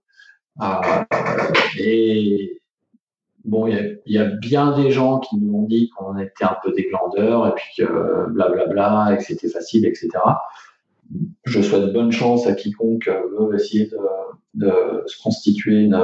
et 1.80 2.62
bon, 3.46 3.68
il 3.68 4.02
y, 4.08 4.18
a 4.18 4.26
bien 4.26 4.76
des 4.76 4.90
gens 4.90 5.20
qui 5.20 5.38
nous 5.38 5.56
ont 5.60 5.64
dit 5.64 5.90
qu'on 5.90 6.18
était 6.18 6.46
un 6.46 6.58
peu 6.64 6.72
des 6.72 6.86
glandeurs 6.86 7.48
et 7.48 7.52
puis 7.52 7.70
que 7.78 8.30
blablabla 8.32 9.14
et 9.14 9.18
que 9.18 9.24
c'était 9.24 9.50
facile, 9.50 9.86
etc. 9.86 10.10
Je 11.48 11.62
souhaite 11.62 11.94
bonne 11.94 12.12
chance 12.12 12.46
à 12.46 12.54
quiconque 12.54 13.10
veut 13.40 13.56
essayer 13.56 13.90
de, 14.54 14.70
se 15.06 15.22
constituer 15.22 15.82
une, 15.82 16.00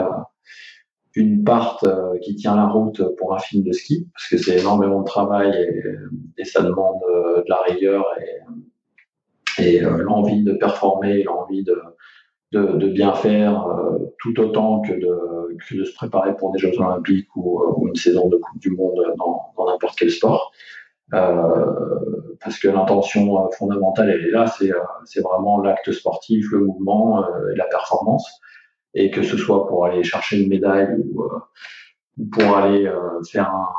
une 1.16 1.44
part 1.44 1.80
euh, 1.84 2.18
qui 2.20 2.36
tient 2.36 2.56
la 2.56 2.68
route 2.68 3.02
pour 3.18 3.36
un 3.36 3.40
film 3.40 3.64
de 3.64 3.72
ski, 3.72 4.08
parce 4.14 4.30
que 4.30 4.38
c'est 4.38 4.60
énormément 4.60 5.02
de 5.02 5.06
travail 5.06 5.52
et, 6.38 6.46
ça 6.46 6.62
demande 6.62 7.00
de 7.38 7.50
la 7.50 7.62
rigueur 7.62 8.06
et, 8.22 8.44
et 9.60 9.84
euh, 9.84 10.04
l'envie 10.04 10.44
de 10.44 10.54
performer, 10.54 11.24
l'envie 11.24 11.64
de, 11.64 11.82
de, 12.52 12.88
bien 12.88 13.14
faire 13.14 13.68
euh, 13.68 13.98
tout 14.20 14.40
autant 14.40 14.82
que 14.82 14.94
de, 14.94 15.78
de 15.78 15.84
se 15.84 15.96
préparer 15.96 16.36
pour 16.36 16.52
des 16.52 16.60
Jeux 16.60 16.78
Olympiques 16.80 17.36
ou, 17.36 17.62
euh, 17.62 17.88
une 17.88 17.96
saison 17.96 18.30
de 18.30 18.38
Coupe 18.38 18.60
du 18.60 18.72
Monde 18.72 19.00
dans 19.18 19.66
n'importe 19.66 19.98
quel 19.98 20.12
sport. 20.12 20.52
Euh, 21.14 22.36
parce 22.42 22.60
que 22.60 22.68
l'intention 22.68 23.50
fondamentale, 23.52 24.10
elle 24.10 24.26
est 24.26 24.32
là, 24.32 24.46
c'est 25.06 25.22
vraiment 25.22 25.62
l'acte 25.62 25.92
sportif, 25.92 26.52
le 26.52 26.60
mouvement 26.60 27.26
et 27.52 27.56
la 27.56 27.66
performance. 27.66 28.40
Et 28.96 29.10
que 29.12 29.24
ce 29.24 29.38
soit 29.38 29.68
pour 29.68 29.86
aller 29.86 30.04
chercher 30.04 30.42
une 30.42 30.50
médaille 30.50 30.90
ou, 31.00 31.28
pour 32.32 32.58
aller 32.58 32.92
faire 33.30 33.50
un, 33.50 33.70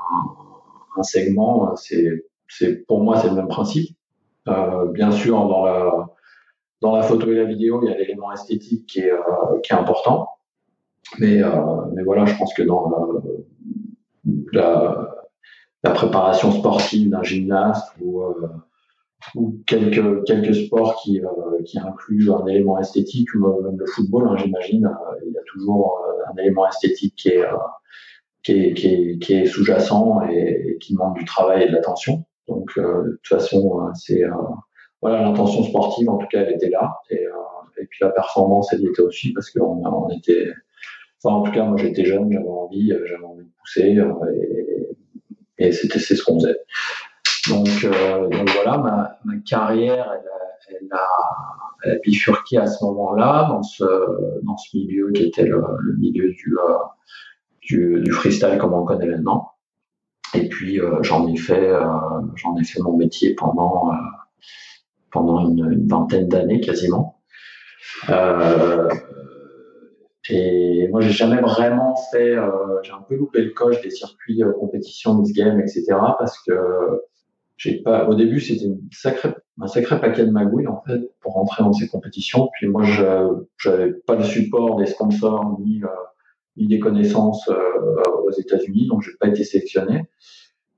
un 0.96 1.02
segment, 1.02 1.74
c'est 1.76 2.86
pour 2.86 3.00
moi 3.00 3.20
c'est 3.20 3.28
le 3.28 3.34
même 3.34 3.48
principe. 3.48 3.96
bien 4.92 5.10
sûr, 5.10 5.46
dans 5.46 5.64
la 5.64 6.14
dans 6.84 6.94
la 6.94 7.02
photo 7.02 7.32
et 7.32 7.36
la 7.36 7.44
vidéo, 7.44 7.80
il 7.82 7.90
y 7.90 7.94
a 7.94 7.96
l'élément 7.96 8.30
esthétique 8.30 8.84
qui 8.86 9.00
est, 9.00 9.10
euh, 9.10 9.58
qui 9.62 9.72
est 9.72 9.76
important. 9.76 10.28
Mais, 11.18 11.42
euh, 11.42 11.50
mais 11.94 12.02
voilà, 12.02 12.26
je 12.26 12.36
pense 12.36 12.52
que 12.52 12.62
dans 12.62 12.90
la, 14.52 14.52
la, 14.52 15.13
préparation 15.90 16.52
sportive 16.52 17.10
d'un 17.10 17.22
gymnaste 17.22 17.88
ou, 18.00 18.22
euh, 18.22 18.48
quelques, 19.66 20.54
sports 20.54 21.00
qui, 21.02 21.20
qui 21.64 21.78
incluent 21.78 22.30
un 22.30 22.46
élément 22.46 22.78
esthétique, 22.78 23.34
même 23.34 23.76
le 23.78 23.86
football, 23.86 24.28
hein, 24.28 24.36
j'imagine, 24.36 24.90
il 25.26 25.32
y 25.32 25.38
a 25.38 25.42
toujours 25.46 26.04
un 26.30 26.36
élément 26.40 26.68
esthétique 26.68 27.14
qui 27.16 27.30
est, 28.50 29.46
sous-jacent 29.46 30.20
et, 30.30 30.76
qui 30.80 30.92
demande 30.92 31.14
du 31.14 31.24
travail 31.24 31.62
et 31.62 31.68
de 31.68 31.72
l'attention. 31.72 32.24
Donc, 32.48 32.78
de 32.78 33.18
toute 33.22 33.38
façon, 33.40 33.88
c'est 33.94 34.24
voilà, 35.04 35.20
l'intention 35.20 35.62
sportive, 35.64 36.08
en 36.08 36.16
tout 36.16 36.26
cas, 36.28 36.40
elle 36.40 36.54
était 36.54 36.70
là. 36.70 36.98
Et, 37.10 37.26
euh, 37.26 37.30
et 37.78 37.84
puis 37.84 37.98
la 38.00 38.08
performance, 38.08 38.72
elle 38.72 38.80
y 38.80 38.86
était 38.86 39.02
aussi 39.02 39.34
parce 39.34 39.50
qu'on 39.50 39.84
on 39.84 40.08
était. 40.08 40.48
Enfin, 41.22 41.36
en 41.36 41.42
tout 41.42 41.52
cas, 41.52 41.62
moi, 41.64 41.76
j'étais 41.76 42.06
jeune, 42.06 42.32
j'avais 42.32 42.48
envie, 42.48 42.90
euh, 42.90 43.04
j'avais 43.04 43.22
envie 43.22 43.44
de 43.44 43.50
pousser, 43.60 43.98
euh, 43.98 44.14
et 45.58 45.72
c'était 45.72 45.98
c'est 45.98 46.16
ce 46.16 46.24
qu'on 46.24 46.40
faisait. 46.40 46.58
Donc, 47.48 47.68
euh, 47.84 48.28
voilà, 48.54 48.78
ma, 48.78 49.18
ma 49.24 49.36
carrière, 49.40 50.10
elle, 50.68 50.88
a, 50.92 51.96
bifurqué 52.02 52.56
à 52.56 52.66
ce 52.66 52.82
moment-là 52.82 53.46
dans 53.50 53.62
ce 53.62 53.84
dans 54.42 54.56
ce 54.56 54.74
milieu 54.74 55.12
qui 55.12 55.24
était 55.24 55.44
le, 55.44 55.62
milieu 55.98 56.32
du, 56.32 56.56
euh, 56.56 56.78
du, 57.60 58.00
du 58.00 58.10
freestyle 58.10 58.56
comme 58.58 58.72
on 58.72 58.84
connaît 58.84 59.06
maintenant. 59.06 59.52
Et 60.32 60.48
puis 60.48 60.80
euh, 60.80 61.02
j'en 61.02 61.28
ai 61.28 61.36
fait 61.36 61.70
j'en 62.36 62.56
ai 62.56 62.64
fait 62.64 62.80
mon 62.80 62.96
métier 62.96 63.34
pendant 63.34 63.92
pendant 65.10 65.46
une, 65.46 65.86
vingtaine 65.86 66.26
d'années 66.26 66.60
quasiment. 66.62 67.20
Et 70.30 70.88
moi, 70.88 71.00
j'ai 71.00 71.10
jamais 71.10 71.40
vraiment 71.40 71.96
fait, 72.10 72.34
euh, 72.36 72.50
j'ai 72.82 72.92
un 72.92 73.04
peu 73.08 73.16
loupé 73.16 73.42
le 73.42 73.50
coche 73.50 73.80
des 73.82 73.90
circuits 73.90 74.42
euh, 74.42 74.52
compétition, 74.52 75.14
Miss 75.14 75.32
Game, 75.32 75.60
etc. 75.60 75.84
parce 76.18 76.42
que 76.42 76.52
j'ai 77.56 77.82
pas, 77.82 78.08
au 78.08 78.14
début, 78.14 78.40
c'était 78.40 78.64
une 78.64 78.80
sacrée, 78.90 79.34
un 79.60 79.66
sacré 79.66 80.00
paquet 80.00 80.24
de 80.24 80.30
magouilles, 80.30 80.66
en 80.66 80.82
fait, 80.86 81.00
pour 81.20 81.34
rentrer 81.34 81.62
dans 81.62 81.72
ces 81.72 81.88
compétitions. 81.88 82.48
Puis 82.54 82.66
moi, 82.66 82.82
je 82.84 83.70
n'avais 83.70 83.92
pas 83.92 84.16
le 84.16 84.24
support 84.24 84.76
des 84.76 84.86
sponsors 84.86 85.58
ni, 85.60 85.82
ni 86.56 86.66
des 86.66 86.78
connaissances 86.78 87.48
aux 87.48 88.32
États-Unis, 88.32 88.88
donc 88.88 89.02
j'ai 89.02 89.12
pas 89.20 89.28
été 89.28 89.44
sélectionné. 89.44 90.04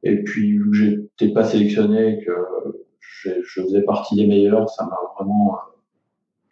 Et 0.03 0.23
puis, 0.23 0.61
j'étais 0.73 1.33
pas 1.33 1.45
sélectionné, 1.45 2.23
que 2.25 2.33
je, 3.01 3.31
je, 3.43 3.63
faisais 3.63 3.83
partie 3.83 4.15
des 4.17 4.27
meilleurs, 4.27 4.69
ça 4.69 4.85
m'a 4.85 4.99
vraiment 5.17 5.55
euh, 5.55 5.59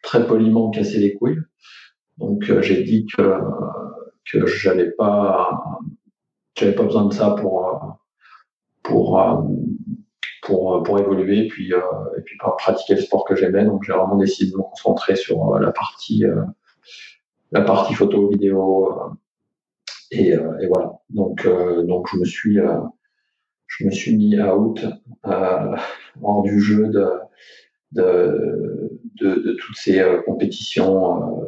très 0.03 0.27
poliment 0.27 0.71
cassé 0.71 0.99
les 0.99 1.15
couilles. 1.15 1.39
Donc 2.18 2.49
euh, 2.50 2.62
j'ai 2.62 2.83
dit 2.83 3.06
que 3.06 3.40
que 4.30 4.47
j'avais 4.47 4.90
pas 4.92 5.61
j'avais 6.56 6.75
pas 6.75 6.85
besoin 6.85 7.06
de 7.06 7.12
ça 7.12 7.30
pour 7.30 7.99
pour 8.83 9.21
pour 10.42 10.83
pour 10.83 10.99
évoluer 11.00 11.47
et 11.47 11.49
puis 11.49 11.73
et 11.73 12.21
puis 12.25 12.38
pratiquer 12.59 12.94
le 12.94 13.00
sport 13.00 13.25
que 13.25 13.37
j'aimais. 13.37 13.64
Donc 13.64 13.85
j'ai 13.85 13.92
vraiment 13.92 14.16
décidé 14.16 14.50
de 14.52 14.56
me 14.56 14.62
concentrer 14.62 15.16
sur 15.16 15.59
la 15.59 15.73
partie 15.73 16.25
la 17.52 17.61
partie 17.62 17.94
photo 17.94 18.28
vidéo 18.28 19.16
et, 20.11 20.28
et 20.30 20.66
voilà. 20.68 20.92
Donc 21.11 21.47
donc 21.87 22.09
je 22.12 22.18
me 22.18 22.25
suis 22.25 22.59
je 23.78 23.85
me 23.85 23.90
suis 23.90 24.16
mis 24.16 24.40
out 24.40 24.85
euh, 25.26 25.76
hors 26.23 26.42
du 26.42 26.61
jeu 26.61 26.88
de, 26.88 27.06
de, 27.92 29.00
de, 29.21 29.52
toutes 29.54 29.76
ces 29.76 30.00
euh, 30.00 30.21
compétitions 30.23 31.42
euh, 31.42 31.47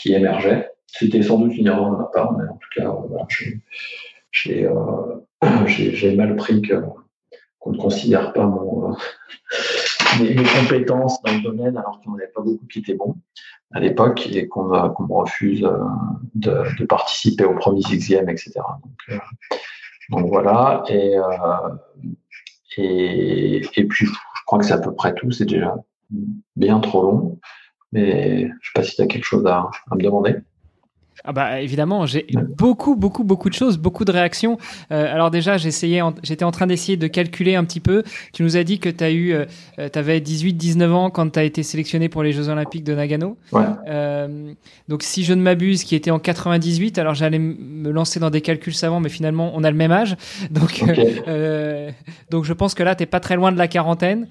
qui 0.00 0.12
émergeaient. 0.14 0.70
C'était 0.86 1.22
sans 1.22 1.38
doute 1.38 1.56
une 1.56 1.68
erreur 1.68 1.90
de 1.90 1.96
ma 1.96 2.04
part, 2.04 2.32
mais 2.32 2.48
en 2.48 2.56
tout 2.56 2.68
cas, 2.74 2.90
j'ai 4.32 4.66
euh, 4.66 6.16
mal 6.16 6.36
pris 6.36 6.62
qu'on 6.62 7.72
ne 7.72 7.78
considère 7.78 8.32
pas 8.32 8.46
mon, 8.46 8.90
mes, 10.20 10.34
mes, 10.34 10.42
compétences 10.42 11.22
dans 11.22 11.32
le 11.32 11.42
domaine 11.42 11.76
alors 11.76 12.00
en 12.06 12.14
avait 12.14 12.28
pas 12.28 12.40
beaucoup 12.40 12.66
qui 12.66 12.80
étaient 12.80 12.94
bons 12.94 13.16
à 13.72 13.80
l'époque 13.80 14.26
et 14.32 14.48
qu'on 14.48 14.68
qu 14.90 15.02
me 15.02 15.12
refuse 15.12 15.60
de, 16.34 16.62
de, 16.78 16.84
participer 16.86 17.44
au 17.44 17.54
premier 17.54 17.82
sixième, 17.82 18.28
etc. 18.28 18.52
Donc, 20.10 20.26
voilà, 20.26 20.82
euh, 20.90 21.20
et, 22.76 23.62
et 23.76 23.84
puis 23.84 24.06
je 24.06 24.44
crois 24.44 24.58
que 24.58 24.64
c'est 24.64 24.72
à 24.72 24.78
peu 24.78 24.92
près 24.92 25.14
tout, 25.14 25.30
c'est 25.30 25.44
déjà 25.44 25.76
bien 26.56 26.80
trop 26.80 27.02
long, 27.02 27.38
mais 27.92 28.50
je 28.60 28.68
sais 28.68 28.72
pas 28.74 28.82
si 28.82 28.96
tu 28.96 29.02
as 29.02 29.06
quelque 29.06 29.24
chose 29.24 29.46
à, 29.46 29.70
à 29.90 29.94
me 29.94 30.02
demander. 30.02 30.36
Ah 31.24 31.32
bah 31.32 31.60
évidemment, 31.60 32.06
j'ai 32.06 32.26
beaucoup, 32.56 32.96
beaucoup, 32.96 33.24
beaucoup 33.24 33.50
de 33.50 33.54
choses, 33.54 33.76
beaucoup 33.76 34.04
de 34.04 34.12
réactions. 34.12 34.56
Euh, 34.90 35.12
alors 35.12 35.30
déjà, 35.30 35.58
j'essayais, 35.58 36.00
j'étais 36.22 36.44
en 36.44 36.50
train 36.50 36.66
d'essayer 36.66 36.96
de 36.96 37.06
calculer 37.06 37.56
un 37.56 37.64
petit 37.64 37.80
peu. 37.80 38.02
Tu 38.32 38.42
nous 38.42 38.56
as 38.56 38.64
dit 38.64 38.78
que 38.78 38.88
tu 38.88 39.04
as 39.04 39.10
eu, 39.10 39.32
euh, 39.32 39.44
tu 39.76 39.98
avais 39.98 40.20
18-19 40.20 40.90
ans 40.92 41.10
quand 41.10 41.30
tu 41.30 41.38
as 41.38 41.44
été 41.44 41.62
sélectionné 41.62 42.08
pour 42.08 42.22
les 42.22 42.32
Jeux 42.32 42.48
Olympiques 42.48 42.84
de 42.84 42.94
Nagano. 42.94 43.36
Ouais. 43.52 43.64
Euh, 43.88 44.52
donc 44.88 45.02
si 45.02 45.24
je 45.24 45.34
ne 45.34 45.42
m'abuse, 45.42 45.84
qui 45.84 45.94
était 45.94 46.10
en 46.10 46.18
98, 46.18 46.98
alors 46.98 47.14
j'allais 47.14 47.38
me 47.38 47.90
lancer 47.90 48.18
dans 48.18 48.30
des 48.30 48.40
calculs 48.40 48.74
savants, 48.74 49.00
mais 49.00 49.10
finalement 49.10 49.52
on 49.54 49.62
a 49.62 49.70
le 49.70 49.76
même 49.76 49.92
âge. 49.92 50.16
Donc, 50.50 50.82
euh, 51.28 51.90
donc 52.30 52.44
je 52.44 52.52
pense 52.52 52.74
que 52.74 52.82
là, 52.82 52.94
tu 52.94 53.06
pas 53.06 53.20
très 53.20 53.36
loin 53.36 53.52
de 53.52 53.58
la 53.58 53.68
quarantaine, 53.68 54.26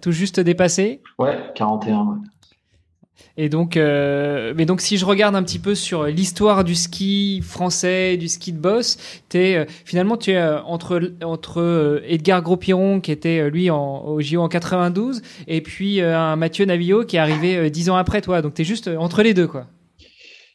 tout 0.00 0.12
juste 0.12 0.40
dépassé. 0.40 1.00
Ouais, 1.18 1.38
41. 1.54 2.20
Et 3.36 3.48
donc, 3.48 3.76
euh, 3.76 4.54
mais 4.56 4.64
donc, 4.64 4.80
si 4.80 4.96
je 4.96 5.04
regarde 5.04 5.34
un 5.34 5.42
petit 5.42 5.58
peu 5.58 5.74
sur 5.74 6.04
l'histoire 6.04 6.62
du 6.62 6.76
ski 6.76 7.42
français, 7.42 8.16
du 8.16 8.28
ski 8.28 8.52
de 8.52 8.58
boss, 8.58 8.96
es, 9.34 9.56
euh, 9.56 9.64
finalement, 9.84 10.16
tu 10.16 10.30
es 10.30 10.36
euh, 10.36 10.62
entre 10.62 11.12
entre 11.22 11.60
euh, 11.60 12.00
Edgar 12.06 12.42
Gros-Piron 12.42 13.00
qui 13.00 13.10
était 13.10 13.50
lui 13.50 13.70
en, 13.70 14.04
au 14.04 14.20
JO 14.20 14.40
en 14.40 14.48
92 14.48 15.22
et 15.48 15.60
puis 15.62 16.00
un 16.00 16.36
Mathieu 16.36 16.64
Navillot 16.64 17.04
qui 17.04 17.16
est 17.16 17.18
arrivé 17.18 17.70
dix 17.70 17.90
ans 17.90 17.96
après 17.96 18.20
toi. 18.20 18.40
Donc, 18.40 18.54
tu 18.54 18.62
es 18.62 18.64
juste 18.64 18.88
entre 18.88 19.22
les 19.22 19.34
deux, 19.34 19.48
quoi. 19.48 19.66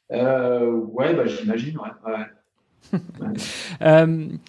ouais, 0.10 1.14
bah, 1.14 1.26
j'imagine, 1.26 1.78
ouais. 1.78 2.14
ouais. 2.14 3.00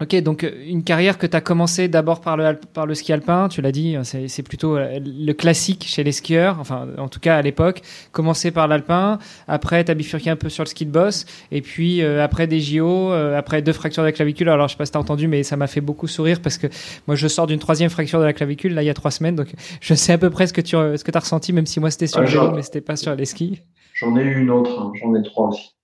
Ok, 0.00 0.16
donc 0.22 0.44
euh, 0.44 0.50
une 0.66 0.82
carrière 0.82 1.18
que 1.18 1.26
tu 1.26 1.36
as 1.36 1.42
commencé 1.42 1.86
d'abord 1.86 2.22
par 2.22 2.38
le, 2.38 2.58
par 2.72 2.86
le 2.86 2.94
ski 2.94 3.12
alpin, 3.12 3.48
tu 3.48 3.60
l'as 3.60 3.70
dit, 3.70 3.96
c'est 4.02 4.42
plutôt 4.42 4.78
euh, 4.78 4.98
le 4.98 5.32
classique 5.34 5.84
chez 5.86 6.02
les 6.02 6.12
skieurs, 6.12 6.56
enfin 6.58 6.88
en 6.96 7.08
tout 7.08 7.20
cas 7.20 7.36
à 7.36 7.42
l'époque, 7.42 7.82
commencé 8.10 8.50
par 8.50 8.66
l'alpin, 8.66 9.18
après 9.46 9.84
tu 9.84 9.90
as 9.90 9.94
bifurqué 9.94 10.30
un 10.30 10.36
peu 10.36 10.48
sur 10.48 10.64
le 10.64 10.68
ski 10.68 10.86
de 10.86 10.90
boss, 10.90 11.26
et 11.52 11.60
puis 11.60 12.02
euh, 12.02 12.24
après 12.24 12.46
des 12.46 12.60
JO, 12.60 13.12
après 13.12 13.60
deux 13.60 13.74
fractures 13.74 14.02
de 14.02 14.08
la 14.08 14.12
clavicule, 14.12 14.48
alors 14.48 14.68
je 14.68 14.72
sais 14.72 14.78
pas 14.78 14.86
si 14.86 14.92
tu 14.92 14.96
as 14.96 15.00
entendu, 15.00 15.28
mais 15.28 15.42
ça 15.42 15.58
m'a 15.58 15.66
fait 15.66 15.82
beaucoup 15.82 16.06
sourire 16.06 16.40
parce 16.40 16.56
que 16.56 16.68
moi 17.06 17.14
je 17.14 17.28
sors 17.28 17.46
d'une 17.46 17.58
troisième 17.58 17.90
fracture 17.90 18.20
de 18.20 18.24
la 18.24 18.32
clavicule, 18.32 18.72
là 18.72 18.82
il 18.82 18.86
y 18.86 18.90
a 18.90 18.94
trois 18.94 19.10
semaines, 19.10 19.36
donc 19.36 19.48
je 19.82 19.92
sais 19.92 20.14
à 20.14 20.18
peu 20.18 20.30
près 20.30 20.46
ce 20.46 20.54
que 20.54 20.62
tu 20.62 20.70
ce 20.70 21.04
que 21.04 21.10
as 21.14 21.20
ressenti, 21.20 21.52
même 21.52 21.66
si 21.66 21.78
moi 21.78 21.90
c'était 21.90 22.06
sur 22.06 22.22
le 22.22 22.26
vélo, 22.26 22.52
mais 22.52 22.62
c'était 22.62 22.80
pas 22.80 22.96
sur 22.96 23.14
les 23.14 23.26
skis. 23.26 23.60
J'en 23.92 24.16
ai 24.16 24.22
eu 24.22 24.40
une 24.40 24.50
autre, 24.50 24.80
hein. 24.80 24.92
j'en 24.98 25.14
ai 25.14 25.22
trois 25.22 25.48
aussi. 25.48 25.74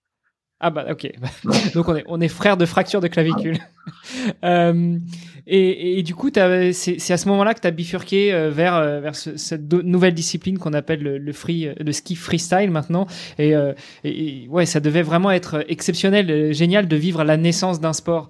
Ah 0.59 0.71
bah 0.71 0.87
ok. 0.91 1.11
Donc 1.75 1.89
on 1.89 1.97
est 1.97 2.05
on 2.07 2.21
est 2.21 2.29
frère 2.29 2.57
de 2.57 2.65
fracture 2.65 3.01
de 3.01 3.09
clavicule. 3.09 3.59
euh, 4.45 4.99
et, 5.47 5.99
et, 5.99 6.03
du 6.03 6.15
coup, 6.15 6.31
c'est 6.35 7.13
à 7.13 7.17
ce 7.17 7.29
moment-là 7.29 7.55
que 7.55 7.61
tu 7.61 7.69
as 7.69 7.71
bifurqué 7.71 8.33
euh, 8.33 8.51
vers 8.51 8.75
euh, 8.75 9.01
vers 9.01 9.15
ce, 9.15 9.37
cette 9.37 9.73
nouvelle 9.73 10.15
discipline 10.15 10.59
qu'on 10.59 10.73
appelle 10.73 11.01
le, 11.03 11.19
le, 11.19 11.33
free 11.33 11.69
le 11.79 11.93
ski 11.93 12.17
freestyle 12.17 12.71
maintenant. 12.71 13.07
Et, 13.39 13.55
euh, 13.55 13.73
et, 14.03 14.47
ouais, 14.49 14.67
ça 14.67 14.81
devait 14.81 15.03
vraiment 15.03 15.31
être 15.31 15.65
exceptionnel, 15.69 16.53
génial 16.53 16.89
de 16.89 16.97
vivre 16.97 17.23
la 17.23 17.37
naissance 17.37 17.79
d'un 17.81 17.93
sport. 17.93 18.29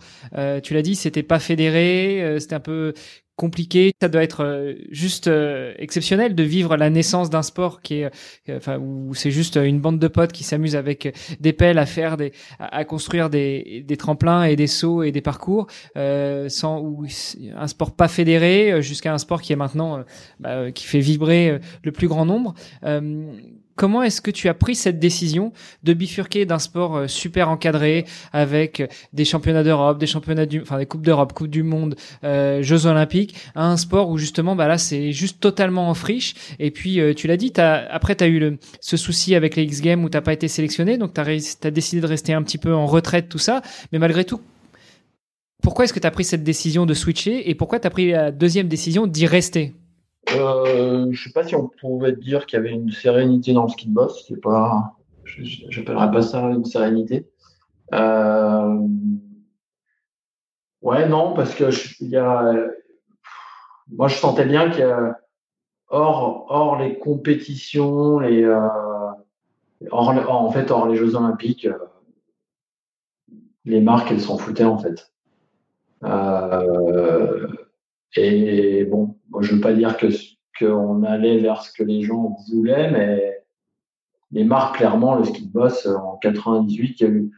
tu 0.62 0.75
l'as 0.75 0.83
dit, 0.83 0.95
c'était 0.95 1.23
pas 1.23 1.38
fédéré, 1.38 2.37
c'était 2.38 2.56
un 2.56 2.61
peu 2.61 2.92
compliqué. 3.37 3.93
Ça 4.00 4.09
doit 4.09 4.23
être 4.23 4.45
euh, 4.45 4.75
juste 4.90 5.28
euh, 5.28 5.75
exceptionnel 5.78 6.35
de 6.35 6.43
vivre 6.43 6.76
la 6.76 6.90
naissance 6.90 7.31
d'un 7.31 7.43
sport 7.43 7.83
qui 7.83 8.00
est, 8.00 8.11
euh, 8.49 8.57
enfin, 8.57 8.78
où 8.78 9.14
c'est 9.14 9.31
juste 9.31 9.57
une 9.57 9.81
bande 9.81 9.99
de 9.99 10.09
potes 10.09 10.33
qui 10.33 10.43
s'amusent 10.43 10.76
avec 10.76 11.14
des 11.40 11.52
pelles 11.52 11.78
à 11.78 11.87
faire 11.87 12.16
des, 12.16 12.33
à, 12.59 12.85
construire 12.85 13.31
des, 13.31 13.85
des 13.87 13.97
tremplins 13.97 14.45
et 14.45 14.57
des 14.57 14.66
sauts 14.66 15.02
et 15.02 15.12
des 15.12 15.21
parcours, 15.21 15.66
sans 15.95 16.81
ou 16.81 17.07
un 17.57 17.66
sport 17.66 17.95
pas 17.95 18.09
fédéré 18.09 18.83
jusqu'à 18.83 19.12
un 19.12 19.19
sport 19.19 19.43
qui 19.43 19.52
est 19.52 19.57
maintenant, 19.57 20.05
bah, 20.40 20.73
qui 20.73 20.87
fait 20.87 21.00
vibrer 21.00 21.59
le 21.83 21.93
plus 21.93 22.09
grand 22.09 22.25
nombre. 22.25 22.55
Comment 23.76 24.02
est-ce 24.02 24.23
que 24.23 24.30
tu 24.30 24.49
as 24.49 24.54
pris 24.54 24.75
cette 24.75 24.99
décision 24.99 25.52
de 25.83 25.92
bifurquer 25.92 26.47
d'un 26.47 26.59
sport 26.59 26.97
euh, 26.97 27.09
super 27.09 27.50
encadré 27.50 28.06
avec 28.33 28.83
des 29.12 29.26
championnats 29.26 29.62
d'Europe, 29.62 29.99
des 29.99 30.06
championnats 30.06 30.47
du, 30.47 30.62
enfin 30.62 30.78
des 30.78 30.87
coupes 30.87 31.04
d'Europe, 31.04 31.35
coupes 31.35 31.50
du 31.50 31.62
monde, 31.62 31.95
euh, 32.25 32.62
Jeux 32.62 32.87
olympiques, 32.87 33.35
à 33.54 33.66
un 33.66 33.76
sport 33.76 34.09
où 34.09 34.16
justement, 34.16 34.56
bah 34.56 34.66
là, 34.66 34.78
c'est 34.78 35.12
juste 35.12 35.40
totalement 35.40 35.90
en 35.90 35.95
friche. 35.95 36.35
Et 36.59 36.71
puis, 36.71 37.00
euh, 37.00 37.12
tu 37.12 37.26
l'as 37.26 37.37
dit, 37.37 37.52
après, 37.59 38.16
tu 38.16 38.25
as 38.25 38.28
eu 38.28 38.38
le, 38.38 38.59
ce 38.80 38.97
souci 38.97 39.35
avec 39.35 39.56
les 39.56 39.64
X 39.64 39.83
Games 39.83 40.02
où 40.02 40.09
t'as 40.09 40.23
pas 40.23 40.33
été 40.33 40.49
sélectionné, 40.49 40.97
donc 40.97 41.12
tu 41.12 41.21
as, 41.21 41.71
décidé 41.71 42.00
de 42.00 42.06
rester 42.06 42.33
un 42.33 42.42
petit 42.42 42.59
peu 42.59 42.75
en 42.75 42.87
retraite, 42.87 43.28
tout 43.28 43.38
ça. 43.38 43.61
Mais 43.92 43.99
malgré 43.99 44.25
tout, 44.25 44.40
pourquoi 45.62 45.84
est-ce 45.84 45.93
que 45.93 46.00
tu 46.00 46.06
as 46.06 46.10
pris 46.10 46.25
cette 46.25 46.45
décision 46.45 46.86
de 46.86 46.95
switcher 46.95 47.50
et 47.50 47.54
pourquoi 47.54 47.78
tu 47.78 47.86
as 47.86 47.91
pris 47.91 48.10
la 48.12 48.30
deuxième 48.30 48.69
décision 48.69 49.06
d'y 49.06 49.26
rester? 49.26 49.75
Euh, 50.34 51.08
je 51.10 51.25
sais 51.25 51.32
pas 51.32 51.45
si 51.45 51.54
on 51.54 51.69
pouvait 51.69 52.12
dire 52.12 52.47
qu'il 52.47 52.58
y 52.58 52.60
avait 52.60 52.73
une 52.73 52.91
sérénité 52.91 53.52
dans 53.52 53.65
le 53.65 53.69
ski 53.69 53.89
de 53.89 53.95
boss. 53.95 54.25
C'est 54.26 54.41
pas, 54.41 54.97
j'appellerais 55.25 56.10
pas 56.10 56.23
ça 56.23 56.41
une 56.41 56.65
sérénité. 56.65 57.28
Euh, 57.93 58.78
ouais, 60.82 61.08
non, 61.08 61.34
parce 61.34 61.54
que 61.54 61.71
il 62.00 62.08
y 62.08 62.17
a, 62.17 62.54
moi 63.89 64.08
je 64.08 64.17
sentais 64.17 64.47
bien 64.47 64.71
qu'il 64.71 64.84
hors, 65.89 66.47
hors 66.50 66.78
les 66.78 66.99
compétitions, 66.99 68.19
les, 68.19 68.43
euh, 68.43 68.69
hors, 69.91 70.08
en 70.28 70.50
fait, 70.50 70.71
hors 70.71 70.89
les 70.89 70.97
Jeux 70.97 71.15
Olympiques, 71.15 71.67
euh, 71.67 71.78
les 73.65 73.80
marques 73.80 74.10
elles 74.10 74.21
s'en 74.21 74.39
foutaient 74.39 74.65
en 74.65 74.78
fait. 74.78 75.12
Euh, 76.04 77.49
et 78.15 78.84
bon, 78.84 79.16
moi, 79.30 79.43
je 79.43 79.54
veux 79.54 79.60
pas 79.60 79.73
dire 79.73 79.97
que 79.97 80.06
qu'on 80.58 81.02
allait 81.02 81.39
vers 81.39 81.62
ce 81.62 81.71
que 81.73 81.82
les 81.82 82.02
gens 82.02 82.36
voulaient, 82.50 82.91
mais 82.91 83.45
les 84.30 84.45
marques, 84.45 84.78
clairement, 84.78 85.15
le 85.15 85.25
ski 85.25 85.47
de 85.47 85.52
boss, 85.52 85.86
en 85.86 86.17
98, 86.17 87.00
il 87.00 87.06
y 87.06 87.06
a 87.06 87.12
eu, 87.12 87.32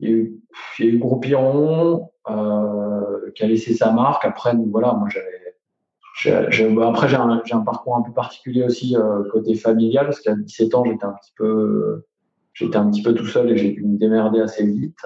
eu, 0.00 0.40
eu 0.78 0.98
Groupillon, 0.98 2.10
euh, 2.30 3.30
qui 3.34 3.44
a 3.44 3.46
laissé 3.46 3.74
sa 3.74 3.92
marque. 3.92 4.24
Après, 4.24 4.54
voilà, 4.70 4.94
moi, 4.94 5.08
j'avais, 5.10 6.82
après, 6.82 7.08
j'ai 7.08 7.16
un, 7.16 7.42
un, 7.50 7.60
parcours 7.60 7.96
un 7.96 8.02
peu 8.02 8.12
particulier 8.12 8.64
aussi 8.64 8.96
euh, 8.96 9.24
côté 9.30 9.54
familial, 9.54 10.06
parce 10.06 10.20
qu'à 10.20 10.34
17 10.34 10.74
ans, 10.74 10.84
j'étais 10.84 11.04
un 11.04 11.12
petit 11.12 11.32
peu, 11.36 12.04
j'étais 12.54 12.76
un 12.76 12.90
petit 12.90 13.02
peu 13.02 13.14
tout 13.14 13.26
seul 13.26 13.50
et 13.50 13.56
j'ai 13.56 13.72
dû 13.72 13.84
me 13.84 13.98
démerder 13.98 14.40
assez 14.40 14.64
vite. 14.64 14.98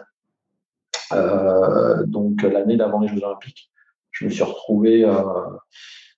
Euh, 1.13 2.05
donc 2.07 2.43
l'année 2.43 2.77
d'avant 2.77 2.99
les 2.99 3.07
Jeux 3.07 3.23
Olympiques 3.23 3.71
je 4.17 4.25
me 4.25 4.31
suis 4.31 4.43
retrouvé, 4.43 5.05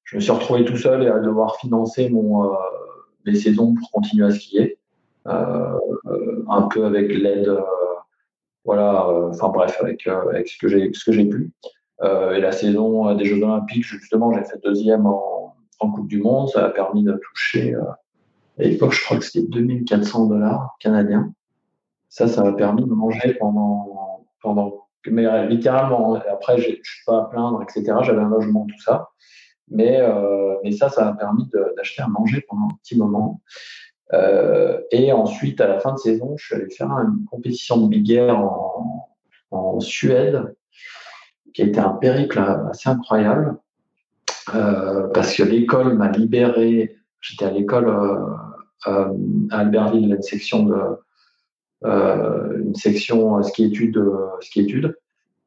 je 0.09 0.17
me 0.17 0.21
suis 0.21 0.33
retrouvé 0.33 0.65
tout 0.65 0.79
seul 0.79 1.03
et 1.03 1.09
à 1.09 1.19
devoir 1.19 1.57
financer 1.57 2.09
mon 2.09 2.45
euh, 2.45 2.57
mes 3.27 3.35
saisons 3.35 3.75
pour 3.75 3.91
continuer 3.91 4.25
à 4.25 4.31
skier, 4.31 4.79
euh, 5.27 5.79
un 6.49 6.63
peu 6.63 6.87
avec 6.87 7.13
l'aide, 7.13 7.55
voilà, 8.65 9.07
enfin 9.29 9.49
bref, 9.49 9.77
avec 9.83 10.07
avec 10.07 10.49
ce 10.49 10.57
que 10.57 10.69
j'ai 10.69 10.91
ce 10.95 11.05
que 11.05 11.13
j'ai 11.13 11.27
pu. 11.27 11.53
et 12.03 12.41
la 12.41 12.53
saison 12.53 13.15
des 13.15 13.27
Jeux 13.27 13.43
Olympiques, 13.43 13.85
justement, 13.85 14.33
j'ai 14.33 14.45
fait 14.45 14.59
deuxième 14.65 15.05
en, 15.05 15.55
en 15.81 15.91
Coupe 15.91 16.09
du 16.09 16.23
Monde. 16.23 16.49
Ça 16.49 16.65
a 16.65 16.71
permis 16.71 17.03
de 17.03 17.13
toucher, 17.13 17.75
à 17.75 18.63
l'époque, 18.63 18.93
je 18.93 19.05
crois 19.05 19.19
que 19.19 19.25
c'était 19.25 19.47
2400 19.47 20.27
dollars 20.27 20.75
canadiens. 20.81 21.33
Ça, 22.09 22.29
ça 22.29 22.43
m'a 22.43 22.53
permis 22.53 22.83
de 22.83 22.95
manger 22.95 23.35
pendant, 23.35 24.25
pendant 24.41 24.89
mais 25.07 25.49
littéralement, 25.49 26.15
après, 26.15 26.59
je 26.59 26.65
suis 26.65 27.05
pas 27.07 27.23
à 27.23 27.25
plaindre, 27.25 27.63
etc. 27.63 27.99
J'avais 28.03 28.23
un 28.23 28.29
logement, 28.29 28.67
tout 28.67 28.81
ça. 28.83 29.11
Mais, 29.71 30.01
euh, 30.01 30.57
mais 30.63 30.73
ça, 30.73 30.89
ça 30.89 31.05
m'a 31.05 31.13
permis 31.15 31.49
d'acheter 31.77 32.03
à 32.03 32.09
manger 32.09 32.45
pendant 32.49 32.67
un 32.67 32.77
petit 32.83 32.97
moment. 32.97 33.41
Euh, 34.15 34.81
et 34.91 35.13
ensuite, 35.13 35.61
à 35.61 35.69
la 35.69 35.81
fin 35.81 35.93
de 35.93 35.99
saison, 35.99 36.35
je 36.37 36.47
suis 36.47 36.55
allé 36.55 36.71
faire 36.71 36.91
une 36.91 37.27
compétition 37.31 37.77
de 37.79 37.89
big 37.89 38.11
air 38.11 38.39
en, 38.39 39.81
Suède, 39.81 40.57
qui 41.55 41.63
a 41.63 41.67
été 41.67 41.79
un 41.79 41.91
périple 41.91 42.39
assez 42.71 42.89
incroyable, 42.89 43.57
euh, 44.55 45.07
parce 45.15 45.35
que 45.35 45.45
l'école 45.45 45.95
m'a 45.95 46.11
libéré. 46.11 46.97
J'étais 47.21 47.45
à 47.45 47.51
l'école 47.51 47.89
à 48.85 49.11
Albertville, 49.51 50.13
une 50.13 50.23
section 50.23 50.65
de 50.65 50.77
une 51.85 52.75
section 52.75 53.41
ski 53.43 53.67
études. 53.67 54.95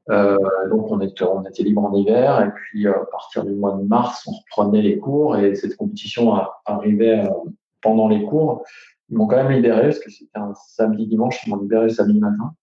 Euh, 0.10 0.36
donc 0.70 0.92
on 0.92 1.00
était, 1.00 1.24
on 1.24 1.44
libre 1.60 1.84
en 1.84 1.96
hiver 1.96 2.44
et 2.44 2.52
puis 2.52 2.88
à 2.88 2.94
partir 3.12 3.46
du 3.46 3.54
mois 3.54 3.74
de 3.74 3.84
mars 3.84 4.28
on 4.28 4.32
reprenait 4.32 4.82
les 4.82 4.98
cours 4.98 5.38
et 5.38 5.54
cette 5.54 5.78
compétition 5.78 6.34
arrivait 6.66 7.20
euh, 7.20 7.30
pendant 7.82 8.08
les 8.08 8.24
cours. 8.24 8.64
Ils 9.10 9.18
m'ont 9.18 9.28
quand 9.28 9.38
même 9.38 9.52
libéré 9.52 9.84
parce 9.84 10.00
que 10.00 10.10
c'était 10.10 10.40
un 10.40 10.54
samedi 10.56 11.06
dimanche, 11.06 11.46
ils 11.46 11.52
m'ont 11.52 11.62
libéré 11.62 11.84
le 11.84 11.90
samedi 11.90 12.20
matin. 12.20 12.56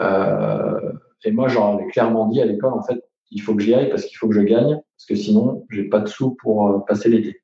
Euh, 0.00 0.92
et 1.24 1.30
moi 1.30 1.48
j'aurais 1.48 1.86
clairement 1.88 2.26
dit 2.28 2.40
à 2.40 2.46
l'école 2.46 2.72
en 2.72 2.82
fait 2.82 3.04
il 3.30 3.42
faut 3.42 3.54
que 3.54 3.62
j'y 3.62 3.74
aille 3.74 3.90
parce 3.90 4.04
qu'il 4.04 4.16
faut 4.16 4.28
que 4.28 4.34
je 4.34 4.40
gagne 4.40 4.80
parce 4.96 5.06
que 5.06 5.14
sinon 5.14 5.66
j'ai 5.70 5.84
pas 5.84 6.00
de 6.00 6.08
sous 6.08 6.34
pour 6.36 6.84
passer 6.86 7.10
l'été. 7.10 7.42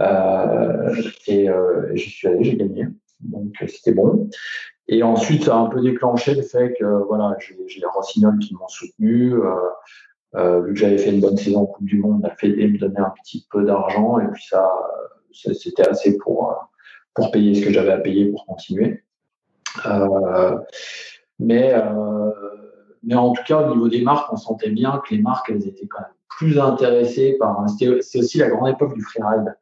Euh, 0.00 0.94
et 1.26 1.48
euh, 1.48 1.94
j'y 1.94 2.10
suis 2.10 2.28
allé, 2.28 2.44
j'ai 2.44 2.56
gagné, 2.56 2.86
donc 3.20 3.54
c'était 3.68 3.92
bon. 3.92 4.28
Et 4.88 5.02
ensuite, 5.02 5.44
ça 5.44 5.56
a 5.56 5.58
un 5.58 5.66
peu 5.66 5.80
déclenché 5.80 6.34
le 6.34 6.42
fait 6.42 6.74
que 6.78 6.84
voilà, 6.84 7.36
j'ai 7.38 7.54
les 7.56 7.86
Rossignol 7.86 8.38
qui 8.38 8.54
m'ont 8.54 8.68
soutenu. 8.68 9.34
Euh, 9.34 9.54
euh, 10.34 10.62
vu 10.62 10.72
que 10.72 10.78
j'avais 10.78 10.98
fait 10.98 11.10
une 11.10 11.20
bonne 11.20 11.36
saison 11.36 11.62
en 11.62 11.66
Coupe 11.66 11.84
du 11.84 11.98
Monde, 11.98 12.22
la 12.22 12.34
Fédé 12.34 12.66
me 12.66 12.78
donnait 12.78 13.00
un 13.00 13.12
petit 13.22 13.46
peu 13.50 13.64
d'argent 13.64 14.18
et 14.18 14.26
puis 14.28 14.44
ça, 14.44 14.70
c'était 15.32 15.86
assez 15.86 16.16
pour 16.16 16.54
pour 17.14 17.30
payer 17.30 17.54
ce 17.54 17.66
que 17.66 17.72
j'avais 17.72 17.92
à 17.92 17.98
payer 17.98 18.30
pour 18.30 18.46
continuer. 18.46 19.04
mais, 21.38 21.74
mais 23.02 23.14
en 23.14 23.32
tout 23.32 23.42
cas, 23.46 23.60
au 23.60 23.74
niveau 23.74 23.88
des 23.88 24.02
marques, 24.02 24.32
on 24.32 24.36
sentait 24.36 24.70
bien 24.70 25.02
que 25.04 25.14
les 25.14 25.20
marques, 25.20 25.50
elles 25.50 25.68
étaient 25.68 25.86
quand 25.86 26.00
même 26.00 26.08
plus 26.28 26.58
intéressées 26.58 27.36
par. 27.38 27.64
C'est 27.68 28.18
aussi 28.18 28.38
la 28.38 28.48
grande 28.48 28.68
époque 28.68 28.94
du 28.94 29.02
freeride. 29.02 29.54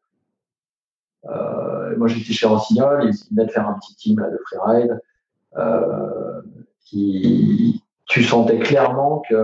Euh, 1.27 1.97
moi, 1.97 2.09
j'étais 2.09 2.33
chez 2.33 2.47
Rossignol, 2.47 3.05
ils 3.05 3.35
venaient 3.35 3.47
de 3.47 3.53
faire 3.53 3.69
un 3.69 3.75
petit 3.75 3.95
team 3.97 4.19
là, 4.19 4.31
de 4.31 4.39
freeride. 4.47 5.01
Euh, 5.57 6.43
qui, 6.85 7.83
tu 8.07 8.23
sentais 8.23 8.59
clairement 8.59 9.23
que 9.29 9.35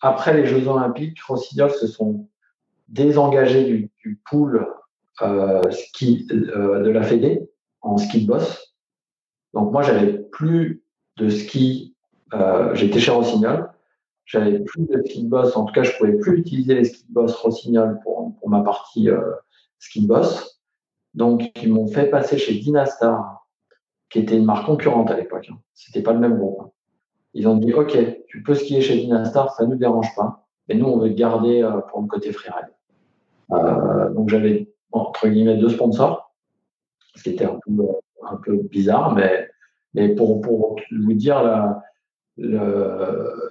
après 0.00 0.34
les 0.34 0.46
Jeux 0.46 0.66
Olympiques, 0.68 1.20
Rossignol 1.22 1.70
se 1.70 1.86
sont 1.86 2.28
désengagés 2.88 3.64
du, 3.64 3.90
du 4.02 4.20
pool 4.28 4.66
euh, 5.22 5.62
ski 5.70 6.26
euh, 6.30 6.82
de 6.82 6.90
la 6.90 7.02
Fédé 7.02 7.50
en 7.82 7.98
ski 7.98 8.22
de 8.22 8.26
boss. 8.26 8.74
Donc 9.54 9.72
moi, 9.72 9.82
j'avais 9.82 10.12
plus 10.12 10.82
de 11.16 11.28
ski. 11.28 11.94
Euh, 12.32 12.74
J'étais 12.74 13.00
chez 13.00 13.10
Rossignol. 13.10 13.70
J'avais 14.24 14.60
plus 14.60 14.86
de 14.86 15.02
ski 15.02 15.24
de 15.24 15.28
boss. 15.28 15.56
En 15.56 15.64
tout 15.64 15.74
cas, 15.74 15.82
je 15.82 15.96
pouvais 15.96 16.14
plus 16.14 16.38
utiliser 16.38 16.74
les 16.74 16.84
ski 16.84 17.04
de 17.08 17.12
boss 17.12 17.34
Rossignol 17.34 17.98
pour, 18.02 18.34
pour 18.38 18.48
ma 18.48 18.62
partie 18.62 19.10
euh, 19.10 19.20
ski 19.78 20.02
de 20.02 20.08
boss. 20.08 20.62
Donc, 21.14 21.50
ils 21.60 21.72
m'ont 21.72 21.88
fait 21.88 22.06
passer 22.06 22.38
chez 22.38 22.54
Dynastar, 22.54 23.39
qui 24.10 24.18
était 24.18 24.36
une 24.36 24.44
marque 24.44 24.66
concurrente 24.66 25.10
à 25.10 25.16
l'époque. 25.16 25.48
Hein. 25.50 25.58
C'était 25.74 26.02
pas 26.02 26.12
le 26.12 26.18
même 26.18 26.36
groupe. 26.36 26.60
Hein. 26.60 26.70
Ils 27.34 27.48
ont 27.48 27.56
dit, 27.56 27.72
OK, 27.72 27.96
tu 28.26 28.42
peux 28.42 28.54
skier 28.54 28.80
chez 28.80 28.96
Dynastar, 28.96 29.52
ça 29.54 29.64
nous 29.66 29.76
dérange 29.76 30.14
pas. 30.16 30.46
Mais 30.68 30.74
nous, 30.74 30.86
on 30.86 30.98
veut 30.98 31.10
garder 31.10 31.62
euh, 31.62 31.80
pour 31.80 32.02
le 32.02 32.06
côté 32.06 32.32
freeride. 32.32 32.70
Euh, 33.52 34.12
donc, 34.12 34.28
j'avais, 34.28 34.72
entre 34.92 35.28
guillemets, 35.28 35.56
deux 35.56 35.68
sponsors, 35.68 36.32
ce 37.14 37.22
qui 37.22 37.30
était 37.30 37.44
un 37.44 37.58
peu, 37.64 38.56
bizarre, 38.70 39.14
mais, 39.14 40.08
pour, 40.14 40.40
vous 40.40 41.12
dire 41.14 41.74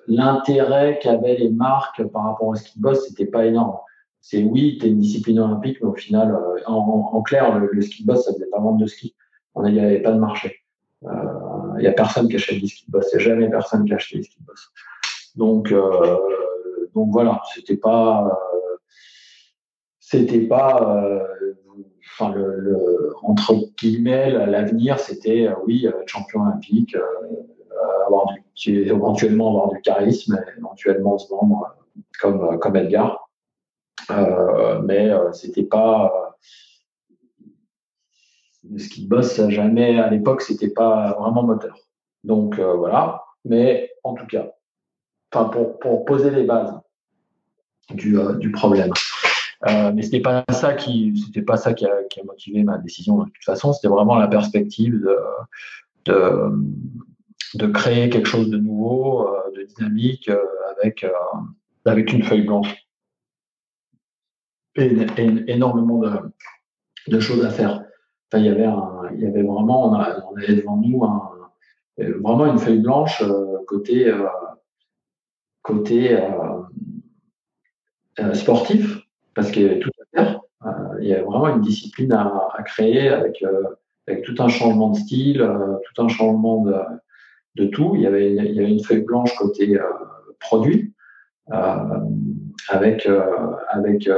l'intérêt 0.08 1.00
qu'avaient 1.02 1.36
les 1.36 1.50
marques 1.50 2.04
par 2.08 2.24
rapport 2.26 2.48
au 2.48 2.56
ski 2.56 2.80
boss, 2.80 3.08
c'était 3.08 3.26
pas 3.26 3.46
énorme 3.46 3.78
c'est 4.22 4.44
oui, 4.44 4.78
es 4.82 4.88
une 4.88 5.00
discipline 5.00 5.40
olympique, 5.40 5.78
mais 5.82 5.88
au 5.88 5.96
final, 5.96 6.32
euh, 6.32 6.60
en, 6.68 7.22
clair, 7.22 7.58
le, 7.58 7.82
ski 7.82 8.04
boss, 8.06 8.26
ça 8.26 8.34
faisait 8.34 8.48
pas 8.48 8.60
vendre 8.60 8.78
de 8.78 8.86
ski. 8.86 9.16
Il 9.58 9.74
n'y 9.74 9.80
avait 9.80 10.02
pas 10.02 10.12
de 10.12 10.20
marché. 10.20 10.64
Il 11.02 11.10
euh, 11.10 11.80
n'y 11.80 11.88
a 11.88 11.94
personne 11.94 12.28
qui 12.28 12.36
achète 12.36 12.60
des 12.60 12.68
ski 12.68 12.86
boss. 12.88 13.08
Il 13.12 13.18
n'y 13.18 13.24
a 13.24 13.26
jamais 13.26 13.50
personne 13.50 13.86
qui 13.86 13.94
achète 13.94 14.18
des 14.18 14.24
ski 14.24 14.38
boss. 14.46 14.72
Donc, 15.36 15.72
euh, 15.72 16.18
donc 16.94 17.10
voilà, 17.12 17.42
c'était 17.54 17.78
pas, 17.78 18.38
c'était 20.00 20.42
pas, 20.42 21.24
enfin 22.14 22.34
le, 22.34 23.14
entre 23.22 23.56
guillemets, 23.80 24.32
l'avenir, 24.32 25.00
c'était 25.00 25.50
oui, 25.66 25.86
être 25.86 26.08
champion 26.08 26.42
olympique, 26.42 26.96
avoir 28.08 28.26
du, 28.56 28.88
éventuellement 28.88 29.50
avoir 29.50 29.70
du 29.70 29.82
charisme, 29.82 30.44
éventuellement 30.58 31.18
se 31.18 31.30
vendre 31.30 31.76
comme 32.20 32.60
comme 32.60 32.76
Edgar. 32.76 33.30
Euh, 34.12 34.82
mais 34.84 35.10
euh, 35.10 35.32
c'était 35.34 35.64
pas 35.64 36.29
le 38.72 38.80
ski 38.80 39.08
boss 39.08 39.42
jamais. 39.50 40.00
À 40.00 40.10
l'époque 40.10 40.42
c'était 40.42 40.70
pas 40.70 41.16
vraiment 41.20 41.44
moteur. 41.44 41.78
Donc 42.24 42.60
euh, 42.60 42.74
voilà. 42.74 43.24
Mais 43.46 43.92
en 44.04 44.14
tout 44.14 44.26
cas 44.28 44.52
enfin 45.32 45.50
pour, 45.50 46.06
poser 46.06 46.32
les 46.32 46.44
bases 46.44 46.74
du, 47.92 48.18
du 48.40 48.52
problème. 48.52 48.92
Euh, 49.68 49.92
mais 49.94 50.04
c'était 50.04 50.22
pas 50.22 50.46
ça 50.52 50.74
qui 50.74 51.22
c'était 51.26 51.42
pas 51.42 51.58
ça 51.58 51.74
qui 51.74 51.86
a, 51.86 51.92
motivé 52.26 52.64
ma 52.64 52.78
décision 52.78 53.18
de 53.20 53.26
toute 53.26 53.44
façon. 53.44 53.74
C'était 53.74 53.88
vraiment 53.88 54.16
la 54.16 54.28
perspective 54.28 55.00
de, 55.02 55.18
de, 56.06 56.52
de 57.56 57.68
créer 57.68 58.10
quelque 58.10 58.28
chose 58.28 58.50
de 58.50 58.58
nouveau 58.58 59.30
de 59.56 59.64
dynamique 59.64 60.30
avec 60.78 61.06
avec 61.86 62.14
une 62.14 62.24
feuille 62.24 62.44
blanche. 62.44 62.74
Énormément 64.76 66.00
de, 67.08 67.20
choses 67.20 67.44
à 67.46 67.50
faire. 67.50 67.84
Il 68.34 68.46
y 68.46 68.50
avait, 68.50 68.68
il 69.14 69.22
y 69.22 69.26
avait 69.26 69.42
vraiment, 69.42 69.90
on, 69.90 69.94
avait 70.36 70.56
devant 70.56 70.78
nous 70.78 71.02
vraiment 72.22 72.46
une 72.46 72.60
feuille 72.60 72.80
blanche 72.80 73.22
euh, 73.22 73.58
côté, 73.68 74.08
euh, 74.08 74.28
côté 75.62 76.18
euh, 78.20 78.34
sportif, 78.34 79.00
parce 79.34 79.52
qu'il 79.52 79.64
y 79.64 79.66
avait 79.66 79.80
tout 79.80 79.92
à 80.02 80.18
faire. 80.18 80.42
il 81.02 81.08
y 81.08 81.14
avait 81.14 81.24
vraiment 81.24 81.50
une 81.50 81.62
discipline 81.62 82.12
à, 82.14 82.50
créer 82.66 83.10
avec, 83.10 83.44
avec 84.08 84.24
tout 84.24 84.36
un 84.40 84.50
changement 84.50 84.90
de 84.90 84.98
style, 84.98 85.38
tout 85.38 86.02
un 86.02 86.08
changement 86.10 86.64
de, 86.64 86.76
de 87.56 87.66
tout. 87.68 87.94
Il 87.96 88.02
y, 88.02 88.08
avait, 88.08 88.34
il 88.34 88.56
y 88.56 88.60
une 88.60 88.84
feuille 88.84 89.04
blanche 89.04 89.34
côté 89.36 89.80
produit, 90.40 90.94
avec, 92.68 93.08
avec 93.70 94.10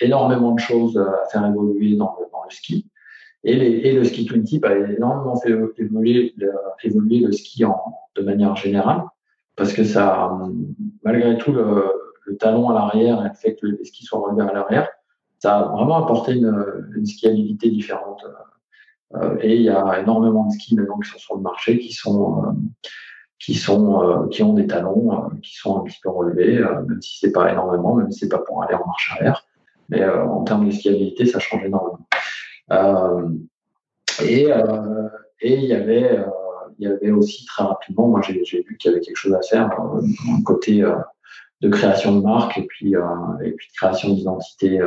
énormément 0.00 0.52
de 0.52 0.60
choses 0.60 0.96
à 0.96 1.28
faire 1.30 1.44
évoluer 1.46 1.96
dans 1.96 2.16
le 2.20 2.54
ski. 2.54 2.88
Et, 3.44 3.92
le 3.92 4.04
ski 4.04 4.24
twin 4.24 4.42
tip 4.42 4.64
a 4.64 4.74
énormément 4.74 5.36
fait 5.36 5.50
évoluer, 5.78 6.34
le 6.38 7.32
ski 7.32 7.64
en, 7.64 7.78
de 8.16 8.22
manière 8.22 8.56
générale, 8.56 9.04
parce 9.56 9.72
que 9.72 9.84
ça, 9.84 10.32
malgré 11.04 11.36
tout, 11.36 11.52
le, 11.52 11.90
talon 12.38 12.70
à 12.70 12.74
l'arrière 12.74 13.20
et 13.24 13.28
le 13.28 13.34
fait 13.34 13.54
que 13.54 13.66
les 13.66 13.84
skis 13.84 14.04
soient 14.04 14.20
relevés 14.20 14.48
à 14.48 14.52
l'arrière, 14.52 14.88
ça 15.38 15.58
a 15.58 15.68
vraiment 15.68 16.02
apporté 16.02 16.32
une, 16.32 17.04
skiabilité 17.04 17.68
différente. 17.68 18.24
Euh, 19.14 19.36
et 19.42 19.56
il 19.56 19.62
y 19.62 19.68
a 19.68 20.00
énormément 20.00 20.46
de 20.46 20.52
skis 20.52 20.74
maintenant 20.74 20.98
qui 20.98 21.10
sont 21.10 21.18
sur 21.18 21.36
le 21.36 21.42
marché 21.42 21.78
qui 21.78 21.92
sont 21.92 22.42
euh, 22.44 22.50
euh, 23.68 24.28
qui 24.28 24.42
ont 24.42 24.54
des 24.54 24.66
talons 24.66 25.28
qui 25.42 25.54
sont 25.54 25.80
un 25.80 25.84
petit 25.84 25.98
peu 26.02 26.08
relevés, 26.08 26.60
même 26.88 27.02
si 27.02 27.18
c'est 27.18 27.30
pas 27.30 27.52
énormément, 27.52 27.94
même 27.94 28.10
si 28.10 28.20
c'est 28.20 28.28
pas 28.30 28.38
pour 28.38 28.62
aller 28.62 28.74
en 28.74 28.86
marche 28.86 29.12
arrière. 29.12 29.46
Mais 29.90 30.02
en 30.08 30.42
termes 30.44 30.66
de 30.66 30.70
skiabilité, 30.70 31.26
ça 31.26 31.38
change 31.40 31.62
énormément. 31.62 32.06
Euh, 32.70 33.28
et 34.22 34.50
euh, 34.50 35.08
et 35.40 35.54
il 35.54 35.64
y 35.64 35.74
avait 35.74 37.10
aussi 37.10 37.44
très 37.46 37.64
rapidement, 37.64 38.08
moi 38.08 38.20
j'ai 38.22 38.34
vu 38.34 38.76
qu'il 38.78 38.90
y 38.90 38.94
avait 38.94 39.02
quelque 39.02 39.16
chose 39.16 39.34
à 39.34 39.42
faire 39.42 39.68
d'un 39.68 40.42
côté 40.44 40.82
de 41.60 41.68
création 41.68 42.16
de 42.16 42.22
marque 42.22 42.56
et 42.56 42.62
puis 42.62 42.92
de 42.92 43.56
création 43.76 44.14
d'identité 44.14 44.78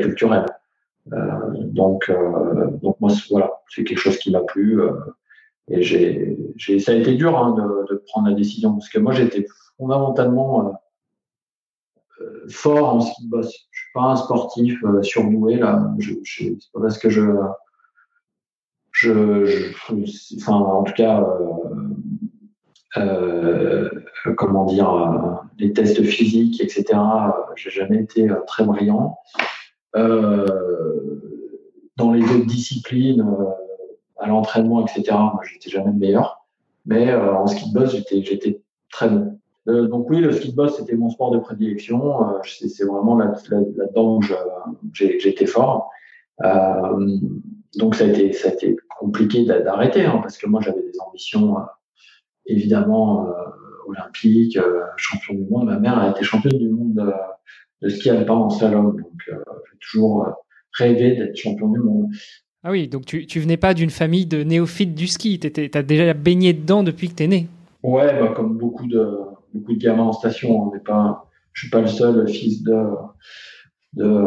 culturelle. 0.00 0.46
donc 1.06 2.10
moi 3.00 3.10
voilà 3.30 3.52
c'est 3.68 3.84
quelque 3.84 3.98
chose 3.98 4.18
qui 4.18 4.30
m'a 4.30 4.40
plu 4.40 4.80
et 5.68 6.80
ça 6.80 6.92
a 6.92 6.94
été 6.94 7.14
dur 7.14 7.38
hein, 7.38 7.54
de, 7.90 7.96
prendre 8.06 8.28
la 8.28 8.34
décision 8.34 8.72
parce 8.72 8.88
que 8.88 8.98
moi 8.98 9.12
j'étais 9.12 9.46
fondamentalement 9.76 10.74
euh, 12.20 12.48
fort 12.48 12.94
en 12.94 13.00
ski 13.00 13.24
de 13.24 13.30
boss. 13.30 13.68
Pas 13.94 14.02
un 14.02 14.16
sportif 14.16 14.82
euh, 14.84 15.00
là. 15.56 15.94
Je, 15.98 16.12
c'est 16.24 16.56
pas 16.72 16.80
parce 16.80 16.98
que 16.98 17.08
je, 17.08 17.22
en 20.48 20.82
tout 20.82 20.92
cas, 20.94 21.26
euh, 22.96 23.90
euh, 24.26 24.34
comment 24.36 24.64
dire, 24.66 25.42
les 25.58 25.72
tests 25.72 26.02
physiques, 26.02 26.60
etc. 26.60 26.98
J'ai 27.56 27.70
jamais 27.70 27.98
été 27.98 28.28
très 28.46 28.64
brillant. 28.64 29.18
Euh, 29.96 30.46
dans 31.96 32.12
les 32.12 32.22
autres 32.22 32.46
disciplines, 32.46 33.24
à 34.18 34.26
l'entraînement, 34.26 34.84
etc. 34.84 35.04
Moi, 35.10 35.40
j'étais 35.50 35.70
jamais 35.70 35.92
le 35.92 35.98
meilleur. 35.98 36.46
Mais 36.86 37.14
en 37.14 37.46
ski 37.46 37.72
de 37.72 37.78
boss, 37.78 37.92
j'étais, 37.92 38.22
j'étais 38.22 38.60
très 38.90 39.08
bon. 39.08 39.38
Euh, 39.68 39.88
donc 39.88 40.10
oui, 40.10 40.20
le 40.20 40.32
ski 40.32 40.50
de 40.50 40.56
boss, 40.56 40.76
c'était 40.76 40.94
mon 40.94 41.08
sport 41.08 41.30
de 41.30 41.38
prédilection. 41.38 42.22
Euh, 42.22 42.38
c'est 42.44 42.84
vraiment 42.84 43.16
là-dedans 43.16 44.18
où 44.18 44.22
j'ai 44.92 45.28
été 45.28 45.46
fort. 45.46 45.90
Euh, 46.44 47.18
donc 47.78 47.94
ça 47.94 48.04
a 48.04 48.08
été, 48.08 48.32
ça 48.32 48.50
a 48.50 48.52
été 48.52 48.76
compliqué 48.98 49.44
d'arrêter 49.44 50.04
hein, 50.04 50.18
parce 50.22 50.36
que 50.36 50.48
moi 50.48 50.60
j'avais 50.62 50.82
des 50.82 51.00
ambitions 51.06 51.56
évidemment 52.46 53.28
olympiques, 53.86 54.58
champion 54.96 55.34
du 55.34 55.44
monde. 55.44 55.66
Ma 55.66 55.78
mère 55.78 55.98
a 55.98 56.10
été 56.10 56.24
championne 56.24 56.58
du 56.58 56.68
monde 56.68 56.94
de, 56.94 57.12
de 57.82 57.88
ski 57.88 58.10
alpin 58.10 58.34
en 58.34 58.50
slalom, 58.50 58.96
donc 58.96 59.12
j'ai 59.26 59.78
toujours 59.80 60.26
rêvé 60.72 61.16
d'être 61.16 61.36
champion 61.36 61.68
du 61.68 61.80
monde. 61.80 62.10
Ah 62.62 62.70
oui, 62.70 62.88
donc 62.88 63.06
tu, 63.06 63.26
tu 63.26 63.40
venais 63.40 63.56
pas 63.56 63.74
d'une 63.74 63.90
famille 63.90 64.26
de 64.26 64.42
néophytes 64.42 64.94
du 64.94 65.06
ski, 65.06 65.38
tu 65.38 65.70
as 65.74 65.82
déjà 65.82 66.14
baigné 66.14 66.52
dedans 66.52 66.82
depuis 66.82 67.08
que 67.08 67.14
tu 67.14 67.24
es 67.24 67.26
né? 67.26 67.46
Ouais, 67.82 68.18
bah, 68.18 68.32
comme 68.34 68.56
beaucoup 68.56 68.86
de, 68.86 69.18
beaucoup 69.54 69.72
de 69.72 69.78
gamins 69.78 70.04
en 70.04 70.12
station. 70.12 70.68
On 70.68 70.72
n'est 70.74 70.80
pas, 70.80 71.30
je 71.52 71.62
suis 71.62 71.70
pas 71.70 71.80
le 71.80 71.86
seul 71.86 72.28
fils 72.28 72.62
de 72.62 72.74
de, 73.94 74.26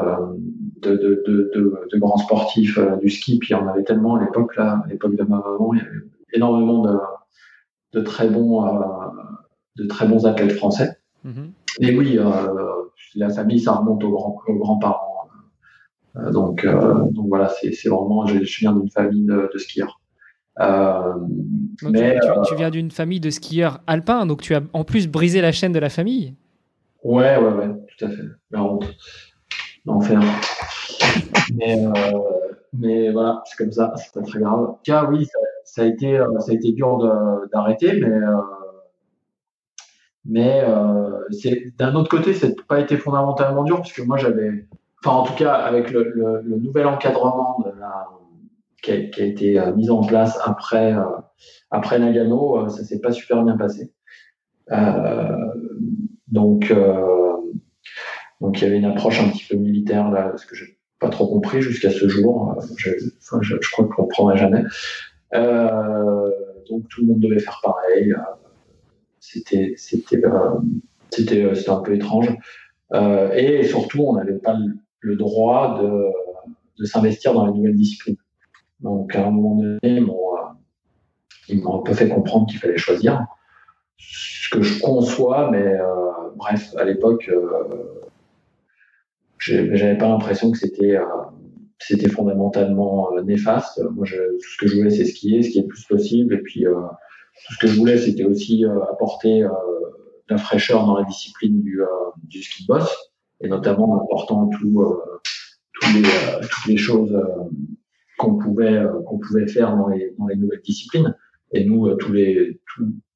de, 0.81 0.95
de, 0.95 1.51
de, 1.53 1.87
de 1.91 1.97
grands 1.99 2.17
sportifs 2.17 2.77
euh, 2.77 2.95
du 2.97 3.09
ski. 3.09 3.37
Puis 3.39 3.53
on 3.53 3.67
avait 3.67 3.83
tellement 3.83 4.15
à 4.15 4.23
l'époque 4.23 4.55
là, 4.55 4.81
à 4.83 4.87
l'époque 4.87 5.15
de 5.15 5.23
ma 5.23 5.37
maman, 5.37 5.73
il 5.73 5.79
y 5.79 5.81
avait 5.81 5.91
énormément 6.33 6.83
de, 6.83 6.97
de 7.93 8.01
très 8.01 8.29
bons 8.29 8.65
euh, 8.65 8.79
de 9.75 9.85
très 9.85 10.07
bons 10.07 10.25
athlètes 10.25 10.53
français. 10.53 10.97
Mm-hmm. 11.25 11.51
Et 11.81 11.97
oui, 11.97 12.17
euh, 12.17 12.53
la 13.15 13.29
famille, 13.29 13.59
ça 13.59 13.73
remonte 13.73 14.03
aux, 14.03 14.11
grands, 14.11 14.37
aux 14.47 14.55
grands-parents. 14.55 15.29
donc, 16.31 16.65
donc 16.65 17.27
voilà, 17.27 17.49
c'est 17.49 17.89
vraiment, 17.89 18.25
je, 18.25 18.39
viens 18.59 18.73
d'une 18.73 18.89
famille 18.89 19.25
de, 19.25 19.57
skieurs. 19.57 20.01
Mais, 20.59 22.19
tu, 22.47 22.55
viens 22.55 22.69
d'une 22.69 22.91
famille 22.91 23.19
de 23.19 23.29
skieurs 23.29 23.81
alpins, 23.87 24.25
donc 24.25 24.41
tu 24.41 24.55
as 24.55 24.61
en 24.73 24.83
plus 24.83 25.07
brisé 25.07 25.41
la 25.41 25.51
chaîne 25.51 25.71
de 25.71 25.79
la 25.79 25.89
famille. 25.89 26.33
Ouais, 27.03 27.37
ouais, 27.37 27.53
ouais, 27.53 27.69
tout 27.97 28.05
à 28.05 28.09
fait. 28.09 28.23
La 28.51 28.63
honte. 28.63 28.85
L'enfer. 29.85 30.19
mais, 31.55 31.85
mais 32.73 33.11
voilà, 33.11 33.43
c'est 33.45 33.57
comme 33.57 33.71
ça, 33.71 33.93
c'est 33.95 34.13
pas 34.13 34.25
très 34.25 34.39
grave. 34.39 34.59
En 34.59 34.79
cas, 34.83 35.05
oui, 35.05 35.27
ça, 35.63 35.83
a 35.83 35.85
été, 35.85 36.19
ça 36.39 36.51
a 36.51 36.53
été 36.53 36.71
dur 36.71 36.97
d'arrêter, 37.51 37.99
mais 37.99 38.19
mais 40.27 40.61
euh, 40.67 41.21
d'un 41.77 41.95
autre 41.95 42.09
côté, 42.09 42.33
c'est 42.33 42.61
pas 42.67 42.81
été 42.81 42.97
fondamentalement 42.97 43.63
dur 43.63 43.81
puisque 43.81 44.05
moi 44.05 44.17
j'avais, 44.17 44.65
enfin 44.99 45.15
en 45.15 45.23
tout 45.23 45.33
cas 45.35 45.53
avec 45.53 45.89
le, 45.89 46.03
le, 46.03 46.41
le 46.41 46.57
nouvel 46.57 46.85
encadrement 46.85 47.63
de 47.65 47.79
la, 47.79 48.09
qui, 48.81 48.91
a, 48.91 49.25
été 49.25 49.59
euh, 49.59 49.73
mis 49.73 49.89
en 49.89 50.03
place 50.03 50.37
après 50.43 50.93
euh, 50.93 51.99
Nagano, 51.99 52.65
euh, 52.65 52.69
ça 52.69 52.83
s'est 52.83 52.99
pas 52.99 53.11
super 53.11 53.43
bien 53.43 53.57
passé. 53.57 53.91
donc 56.27 56.73
donc 58.39 58.61
il 58.61 58.63
y 58.63 58.67
avait 58.67 58.77
une 58.77 58.85
approche 58.85 59.19
un 59.19 59.29
petit 59.29 59.45
peu 59.49 59.55
militaire 59.55 60.11
là, 60.11 60.33
ce 60.37 60.45
que 60.45 60.55
j'ai 60.55 60.77
pas 60.99 61.09
trop 61.09 61.27
compris 61.27 61.61
jusqu'à 61.61 61.89
ce 61.89 62.07
jour. 62.07 62.55
Je, 62.77 62.91
enfin, 63.19 63.39
je, 63.41 63.55
je 63.59 63.71
crois 63.71 63.85
qu'on 63.85 64.03
comprendra 64.03 64.35
jamais. 64.35 64.63
donc 65.31 66.87
tout 66.89 67.01
le 67.01 67.07
monde 67.07 67.19
devait 67.19 67.39
faire 67.39 67.61
pareil 67.63 68.15
c'était 69.19 69.73
c'était 69.77 70.21
c'était 71.09 71.55
c'était 71.55 71.69
un 71.69 71.81
peu 71.81 71.95
étrange. 71.95 72.29
Et 72.93 73.63
surtout, 73.63 74.01
on 74.01 74.13
n'avait 74.13 74.37
pas 74.37 74.57
le 74.99 75.15
droit 75.15 75.81
de, 75.81 76.07
de 76.79 76.85
s'investir 76.85 77.33
dans 77.33 77.45
les 77.45 77.53
nouvelles 77.53 77.75
disciplines. 77.75 78.17
Donc 78.79 79.15
à 79.15 79.25
un 79.25 79.31
moment 79.31 79.55
donné, 79.55 79.79
ils 81.49 81.61
m'ont 81.61 81.79
un 81.79 81.83
peu 81.83 81.93
fait 81.93 82.09
comprendre 82.09 82.47
qu'il 82.47 82.59
fallait 82.59 82.77
choisir. 82.77 83.25
Ce 83.97 84.49
que 84.49 84.61
je 84.61 84.79
conçois, 84.81 85.49
mais 85.51 85.77
bref, 86.35 86.73
à 86.77 86.83
l'époque, 86.83 87.29
euh, 87.29 88.03
j'avais 89.39 89.97
pas 89.97 90.07
l'impression 90.07 90.51
que 90.51 90.57
c'était 90.57 90.97
c'était 91.79 92.09
fondamentalement 92.09 93.09
néfaste. 93.21 93.81
Moi, 93.91 94.05
je, 94.05 94.15
tout 94.15 94.49
ce 94.53 94.57
que 94.57 94.67
je 94.67 94.77
voulais, 94.77 94.89
c'est 94.89 95.05
skier, 95.05 95.43
skier 95.43 95.61
le 95.61 95.67
plus 95.67 95.83
possible, 95.85 96.33
et 96.33 96.39
puis 96.39 96.65
tout 97.45 97.53
ce 97.53 97.59
que 97.59 97.67
je 97.67 97.77
voulais, 97.77 97.97
c'était 97.97 98.23
aussi 98.23 98.65
euh, 98.65 98.81
apporter 98.91 99.43
euh, 99.43 99.49
de 99.49 100.33
la 100.33 100.37
fraîcheur 100.37 100.85
dans 100.85 100.97
la 100.97 101.03
discipline 101.03 101.61
du, 101.61 101.81
euh, 101.81 101.85
du 102.23 102.41
ski 102.41 102.65
boss, 102.67 102.89
et 103.41 103.47
notamment 103.47 103.91
en 103.91 104.03
apportant 104.03 104.47
tout, 104.47 105.01
les, 105.93 106.01
toutes 106.01 106.65
les 106.67 106.77
choses 106.77 107.15
qu'on 108.17 108.37
pouvait, 108.37 108.81
qu'on 109.05 109.19
pouvait 109.19 109.47
faire 109.47 109.75
dans 109.75 109.87
les, 109.87 110.13
dans 110.17 110.27
les 110.27 110.35
nouvelles 110.35 110.61
disciplines. 110.61 111.15
Et 111.53 111.63
nous, 111.65 111.93
tous 111.95 112.11
les, 112.11 112.59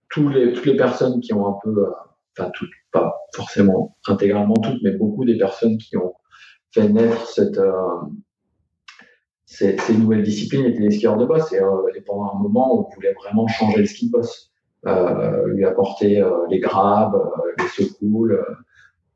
tous, 0.10 0.30
les, 0.30 0.54
toutes 0.54 0.66
les 0.66 0.78
personnes 0.78 1.20
qui 1.20 1.34
ont 1.34 1.48
un 1.48 1.58
peu, 1.64 1.86
enfin 2.38 2.52
toutes, 2.54 2.70
pas 2.92 3.14
forcément 3.36 3.98
intégralement 4.08 4.56
toutes, 4.56 4.82
mais 4.84 4.92
beaucoup 4.92 5.26
des 5.26 5.38
personnes 5.38 5.78
qui 5.78 5.98
ont 5.98 6.14
fait 6.72 6.88
naître 6.88 7.28
cette, 7.28 7.60
ces, 9.52 9.98
nouvelles 9.98 10.24
disciplines 10.24 10.66
étaient 10.66 10.80
les 10.80 10.92
skieurs 10.92 11.18
de 11.18 11.26
boss. 11.26 11.52
Et, 11.52 11.60
euh, 11.60 11.68
pendant 12.06 12.34
un 12.34 12.40
moment, 12.40 12.80
on 12.80 12.96
voulait 12.96 13.14
vraiment 13.14 13.48
changer 13.48 13.80
le 13.80 13.86
ski 13.86 14.08
de 14.08 14.12
boss, 14.12 14.52
euh, 14.88 15.48
lui 15.48 15.66
apporter 15.66 16.22
euh, 16.22 16.48
les 16.50 16.60
grabes, 16.60 17.16
euh, 17.16 17.52
les 17.60 17.68
secoules, 17.68 18.44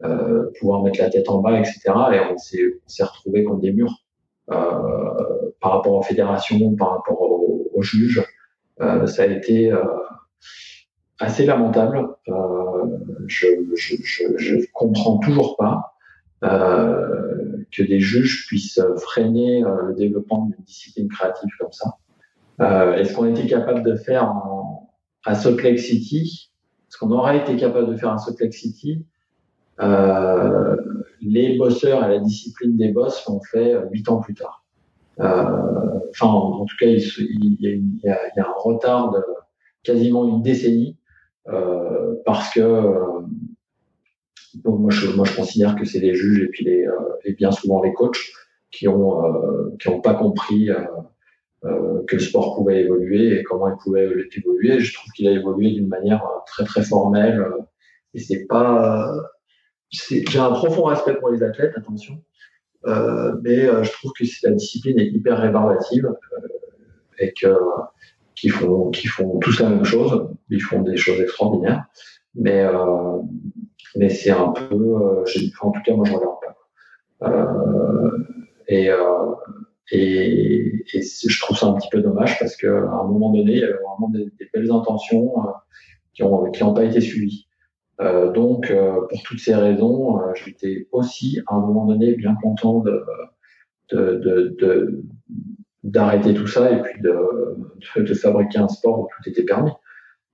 euh, 0.04 0.52
pouvoir 0.60 0.84
mettre 0.84 1.00
la 1.00 1.10
tête 1.10 1.30
en 1.30 1.40
bas, 1.40 1.60
etc. 1.60 1.80
Et 2.14 2.20
on 2.20 2.38
s'est 2.38 3.04
retrouvé 3.04 3.44
contre 3.44 3.62
des 3.62 3.72
murs 3.72 4.05
par 4.48 5.72
rapport 5.72 5.94
aux 5.94 6.04
fédérations, 6.04 6.76
par 6.76 6.92
rapport 6.92 7.22
aux, 7.22 7.82
juges. 7.82 8.24
ça 8.80 9.24
a 9.24 9.26
été 9.26 9.72
assez 11.20 11.46
lamentable. 11.46 12.08
je, 13.28 13.48
je, 13.76 14.66
comprends 14.74 15.18
toujours 15.20 15.58
pas. 15.58 15.96
Euh, 16.44 17.66
que 17.72 17.84
des 17.84 18.00
juges 18.00 18.46
puissent 18.48 18.82
freiner 18.98 19.64
euh, 19.64 19.88
le 19.88 19.94
développement 19.96 20.46
d'une 20.46 20.64
discipline 20.66 21.08
créative 21.08 21.50
comme 21.60 21.72
ça. 21.72 21.96
Euh, 22.62 22.94
est-ce 22.94 23.14
qu'on 23.14 23.26
était 23.26 23.48
capable 23.48 23.84
de 23.84 23.96
faire 23.96 24.32
à 25.26 25.36
Salt 25.36 25.62
Lake 25.62 25.80
City? 25.80 26.52
Est-ce 26.88 26.98
qu'on 26.98 27.12
aurait 27.12 27.40
été 27.40 27.56
capable 27.58 27.90
de 27.90 27.98
faire 27.98 28.12
à 28.12 28.18
Salt 28.18 28.40
Lake 28.40 28.54
City? 28.54 29.06
Euh, 29.82 30.76
les 31.22 31.58
bosseurs 31.58 32.06
et 32.06 32.10
la 32.10 32.20
discipline 32.20 32.78
des 32.78 32.92
boss 32.92 33.26
l'ont 33.28 33.42
fait 33.52 33.76
huit 33.92 34.08
ans 34.10 34.20
plus 34.20 34.34
tard. 34.34 34.64
Euh, 35.20 36.00
enfin, 36.10 36.28
en, 36.28 36.66
tout 36.66 36.76
cas, 36.80 36.88
il, 36.88 38.00
y 38.04 38.10
a, 38.10 38.18
un 38.38 38.54
retard 38.58 39.12
de 39.12 39.24
quasiment 39.84 40.28
une 40.28 40.42
décennie 40.42 40.98
euh, 41.48 42.16
parce 42.26 42.54
que 42.54 42.62
moi 44.64 44.92
je, 44.92 45.36
considère 45.36 45.76
que 45.76 45.86
c'est 45.86 46.00
les 46.00 46.16
juges 46.16 46.42
et 46.42 46.48
puis 46.48 46.68
euh, 46.68 46.92
et 47.24 47.34
bien 47.34 47.52
souvent 47.52 47.82
les 47.82 47.94
coachs 47.94 48.18
qui 48.72 48.88
ont 48.88 49.26
euh, 49.26 49.76
qui 49.80 49.90
ont 49.90 50.02
pas 50.02 50.14
compris 50.14 50.70
euh, 50.70 52.02
que 52.08 52.16
le 52.16 52.22
sport 52.22 52.56
pouvait 52.56 52.82
évoluer 52.82 53.40
et 53.40 53.44
comment 53.44 53.68
il 53.68 53.76
pouvait 53.78 54.08
évoluer. 54.36 54.80
Je 54.80 54.94
trouve 54.94 55.12
qu'il 55.14 55.28
a 55.28 55.32
évolué 55.32 55.72
d'une 55.72 55.88
manière 55.88 56.24
très 56.46 56.64
très 56.64 56.84
formelle 56.84 57.44
et 58.14 58.20
c'est 58.20 58.46
pas. 58.46 59.12
J'ai 60.10 60.40
un 60.40 60.52
profond 60.52 60.84
respect 60.84 61.16
pour 61.16 61.30
les 61.30 61.44
athlètes, 61.44 61.74
attention, 61.76 62.22
euh, 62.86 63.36
mais 63.42 63.66
je 63.84 63.92
trouve 63.92 64.12
que 64.18 64.24
la 64.44 64.52
discipline 64.52 65.00
est 65.00 65.08
hyper 65.08 65.40
rébarbative 65.40 66.10
et 67.20 67.34
que 67.34 67.56
qui 68.36 68.50
font 68.50 68.92
tous 69.40 69.60
la 69.62 69.70
même 69.70 69.86
chose, 69.86 70.28
ils 70.50 70.62
font 70.62 70.82
des 70.82 70.98
choses 70.98 71.22
extraordinaires, 71.22 71.86
mais 72.36 72.64
euh, 72.64 73.22
c'est 74.10 74.32
un 74.32 74.50
peu, 74.50 74.76
euh, 74.76 75.24
en 75.62 75.72
tout 75.72 75.82
cas 75.86 75.94
moi 75.96 76.06
je 76.06 76.14
regarde 76.14 76.36
pas. 76.42 77.30
Euh, 77.30 78.12
et, 78.68 78.90
euh, 78.90 79.32
et, 79.92 80.84
et 80.94 81.02
je 81.02 81.42
trouve 81.42 81.58
ça 81.58 81.68
un 81.68 81.74
petit 81.74 81.90
peu 81.90 82.02
dommage 82.02 82.38
parce 82.40 82.56
qu'à 82.56 82.68
un 82.68 83.04
moment 83.04 83.32
donné, 83.32 83.54
il 83.54 83.60
y 83.60 83.64
avait 83.64 83.74
vraiment 83.74 84.10
des, 84.10 84.32
belles 84.54 84.72
intentions 84.72 85.34
qui 86.14 86.24
n'ont 86.24 86.74
pas 86.74 86.84
été 86.84 87.00
suivies. 87.02 87.48
Euh, 88.02 88.32
donc, 88.32 88.72
euh, 88.72 89.02
pour 89.10 89.24
toutes 89.24 89.40
ces 89.40 89.56
raisons, 89.56 90.20
euh, 90.20 90.34
j'étais 90.36 90.88
aussi 90.92 91.40
à 91.48 91.56
un 91.56 91.60
moment 91.60 91.86
donné 91.86 92.14
bien 92.16 92.36
content 92.42 92.80
de 92.80 93.04
de, 93.92 94.16
de, 94.16 94.56
de 94.60 95.04
d'arrêter 95.84 96.34
tout 96.34 96.48
ça 96.48 96.72
et 96.72 96.82
puis 96.82 97.00
de, 97.02 97.16
de, 97.98 98.14
fabriquer 98.16 98.58
un 98.58 98.68
sport 98.68 99.02
où 99.02 99.08
tout 99.16 99.30
était 99.30 99.44
permis, 99.44 99.72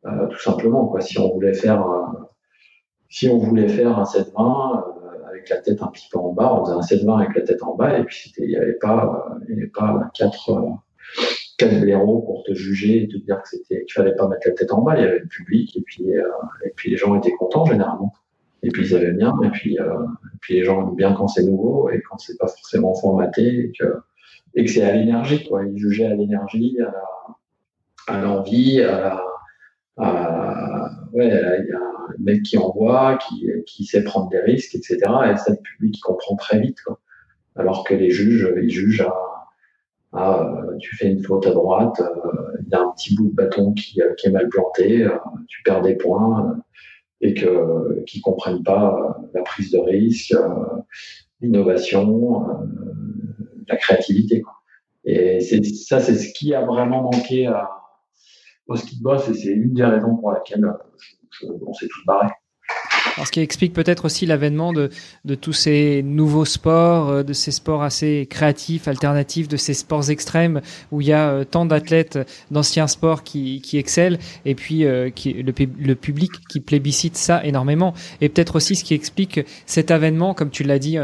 tout 0.03 0.39
simplement. 0.39 0.87
Quoi. 0.87 1.01
Si 1.01 1.19
on 1.19 1.33
voulait 1.33 1.53
faire 1.53 1.85
si 3.11 3.27
on 3.27 3.37
voulait 3.37 3.67
faire 3.67 3.99
un 3.99 4.03
7-20 4.03 4.23
euh, 4.23 5.27
avec 5.27 5.49
la 5.49 5.57
tête 5.57 5.81
un 5.81 5.87
petit 5.87 6.07
peu 6.09 6.17
en 6.17 6.31
bas, 6.31 6.53
on 6.55 6.65
faisait 6.65 6.95
un 6.95 7.03
7-20 7.03 7.17
avec 7.17 7.35
la 7.35 7.41
tête 7.41 7.61
en 7.61 7.75
bas 7.75 7.99
et 7.99 8.05
puis 8.05 8.33
il 8.37 8.47
n'y 8.47 8.55
avait 8.55 8.73
pas, 8.73 9.37
il 9.49 9.55
y 9.55 9.57
avait 9.57 9.67
pas 9.67 10.09
quatre, 10.15 10.49
quatre 11.61 11.79
blaireaux 11.79 12.21
pour 12.21 12.43
te 12.43 12.53
juger 12.53 13.03
et 13.03 13.07
te 13.07 13.17
dire 13.17 13.41
que 13.41 13.49
c'était, 13.49 13.83
qu'il 13.83 13.93
fallait 13.93 14.15
pas 14.15 14.27
mettre 14.27 14.47
la 14.47 14.53
tête 14.53 14.71
en 14.73 14.81
bas. 14.81 14.97
Il 14.97 15.03
y 15.03 15.07
avait 15.07 15.19
le 15.19 15.27
public 15.27 15.77
et 15.77 15.81
puis, 15.81 16.17
euh, 16.17 16.23
et 16.65 16.71
puis 16.75 16.89
les 16.89 16.97
gens 16.97 17.15
étaient 17.15 17.33
contents 17.33 17.65
généralement. 17.65 18.13
Et 18.63 18.69
puis 18.69 18.87
ils 18.87 18.95
avaient 18.95 19.13
bien 19.13 19.33
et 19.43 19.49
puis, 19.49 19.75
et 19.75 20.37
puis 20.41 20.55
les 20.55 20.63
gens 20.63 20.81
aiment 20.81 20.95
bien 20.95 21.13
quand 21.13 21.27
c'est 21.27 21.43
nouveau 21.43 21.89
et 21.89 22.01
quand 22.01 22.17
c'est 22.17 22.37
pas 22.37 22.47
forcément 22.47 22.93
formaté 22.95 23.65
et 23.65 23.71
que, 23.79 23.85
et 24.55 24.65
que 24.65 24.71
c'est 24.71 24.83
à 24.83 24.91
l'énergie 24.91 25.47
quoi. 25.47 25.63
Ils 25.65 25.77
jugeaient 25.77 26.05
à 26.05 26.15
l'énergie, 26.15 26.77
à 28.07 28.21
l'envie, 28.21 28.81
à 28.81 29.21
ouais, 29.97 31.27
il 31.27 31.69
y 31.69 31.73
a 31.73 31.79
un 31.79 32.15
mec 32.19 32.43
qui 32.43 32.57
envoie, 32.57 33.17
qui, 33.17 33.47
qui 33.65 33.85
sait 33.85 34.03
prendre 34.03 34.29
des 34.29 34.39
risques, 34.39 34.75
etc. 34.75 34.97
Et 34.99 35.37
ça, 35.37 35.51
le 35.51 35.57
public 35.57 35.99
comprend 36.01 36.35
très 36.35 36.59
vite. 36.59 36.81
Quoi. 36.81 36.99
Alors 37.55 37.83
que 37.83 37.93
les 37.93 38.09
juges, 38.09 38.51
ils 38.61 38.69
jugent 38.69 39.01
à, 39.01 39.40
à 40.13 40.41
euh, 40.41 40.77
tu 40.79 40.95
fais 40.95 41.09
une 41.09 41.23
faute 41.23 41.47
à 41.47 41.51
droite, 41.51 42.01
euh, 42.01 42.57
il 42.63 42.69
y 42.69 42.75
a 42.75 42.81
un 42.81 42.91
petit 42.91 43.15
bout 43.15 43.29
de 43.29 43.35
bâton 43.35 43.73
qui, 43.73 44.01
euh, 44.01 44.13
qui 44.15 44.27
est 44.27 44.31
mal 44.31 44.49
planté, 44.49 45.07
tu 45.47 45.63
perds 45.63 45.81
des 45.81 45.95
points 45.95 46.57
et 47.21 47.33
que 47.33 48.03
qui 48.05 48.19
comprennent 48.21 48.63
pas 48.63 49.17
la 49.33 49.41
prise 49.43 49.71
de 49.71 49.77
risque, 49.77 50.35
l'innovation, 51.39 52.47
la 53.67 53.75
créativité. 53.77 54.41
Quoi. 54.41 54.53
Et 55.05 55.39
ça, 55.39 55.99
c'est 55.99 56.15
ce 56.15 56.33
qui 56.33 56.53
a 56.53 56.65
vraiment 56.65 57.03
manqué 57.03 57.47
à, 57.47 57.69
au 58.67 58.75
ski 58.75 58.97
de 58.97 59.03
boss 59.03 59.29
et 59.29 59.33
c'est 59.33 59.49
une 59.49 59.73
des 59.73 59.83
raisons 59.83 60.15
pour 60.17 60.31
laquelle 60.31 60.65
on 61.43 61.73
s'est 61.73 61.87
tous 61.87 62.05
barrés. 62.05 62.31
Alors, 63.15 63.27
ce 63.27 63.31
qui 63.31 63.39
explique 63.41 63.73
peut-être 63.73 64.05
aussi 64.05 64.25
l'avènement 64.25 64.73
de, 64.73 64.89
de, 65.25 65.35
tous 65.35 65.53
ces 65.53 66.01
nouveaux 66.03 66.45
sports, 66.45 67.09
euh, 67.09 67.23
de 67.23 67.33
ces 67.33 67.51
sports 67.51 67.83
assez 67.83 68.27
créatifs, 68.29 68.87
alternatifs, 68.87 69.47
de 69.47 69.57
ces 69.57 69.73
sports 69.73 70.09
extrêmes 70.09 70.61
où 70.91 71.01
il 71.01 71.07
y 71.07 71.13
a 71.13 71.29
euh, 71.29 71.43
tant 71.43 71.65
d'athlètes 71.65 72.19
d'anciens 72.51 72.87
sports 72.87 73.23
qui, 73.23 73.61
qui, 73.61 73.77
excellent 73.77 74.17
et 74.45 74.55
puis 74.55 74.85
euh, 74.85 75.09
qui, 75.09 75.33
le, 75.33 75.53
le, 75.79 75.95
public 75.95 76.31
qui 76.49 76.59
plébiscite 76.59 77.17
ça 77.17 77.43
énormément. 77.43 77.93
Et 78.21 78.29
peut-être 78.29 78.55
aussi 78.55 78.75
ce 78.75 78.83
qui 78.83 78.93
explique 78.93 79.41
cet 79.65 79.91
avènement, 79.91 80.33
comme 80.33 80.49
tu 80.49 80.63
l'as 80.63 80.79
dit 80.79 80.97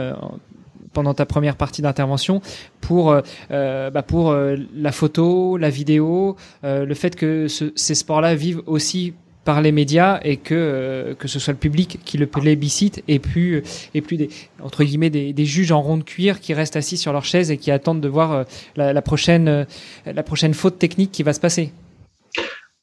pendant 0.94 1.14
ta 1.14 1.26
première 1.26 1.56
partie 1.56 1.82
d'intervention 1.82 2.42
pour 2.82 3.16
bah, 3.50 4.04
pour 4.08 4.34
la 4.34 4.92
photo, 4.92 5.58
la 5.58 5.70
vidéo, 5.70 6.36
le 6.64 6.94
fait 6.94 7.16
que 7.16 7.48
ces 7.48 7.96
sports-là 7.96 8.36
vivent 8.36 8.62
aussi 8.66 9.14
par 9.48 9.62
les 9.62 9.72
médias 9.72 10.20
et 10.26 10.36
que 10.36 10.54
euh, 10.54 11.16
que 11.16 11.30
ce 11.30 11.40
soit 11.40 11.54
le 11.54 11.58
public 11.58 12.00
qui 12.04 12.18
le 12.18 12.28
plébiscite 12.28 13.02
et 13.08 13.18
plus 13.18 13.64
et 13.94 14.02
plus 14.02 14.18
des 14.18 14.30
entre 14.62 14.84
guillemets 14.84 15.10
des, 15.10 15.46
juges 15.46 15.72
en 15.72 15.82
rond 15.82 15.96
de 15.96 16.04
cuir 16.04 16.42
qui 16.42 16.54
restent 16.54 16.76
assis 16.76 16.98
sur 16.98 17.14
leur 17.14 17.24
chaise 17.24 17.50
et 17.50 17.58
qui 17.58 17.72
attendent 17.72 18.02
de 18.02 18.10
voir 18.10 18.34
euh, 18.34 18.44
la, 18.76 19.02
prochaine 19.02 19.48
euh, 19.48 19.64
la 20.06 20.22
prochaine 20.22 20.54
faute 20.54 20.78
technique 20.78 21.14
qui 21.14 21.24
va 21.24 21.32
se 21.32 21.40
passer. 21.40 21.72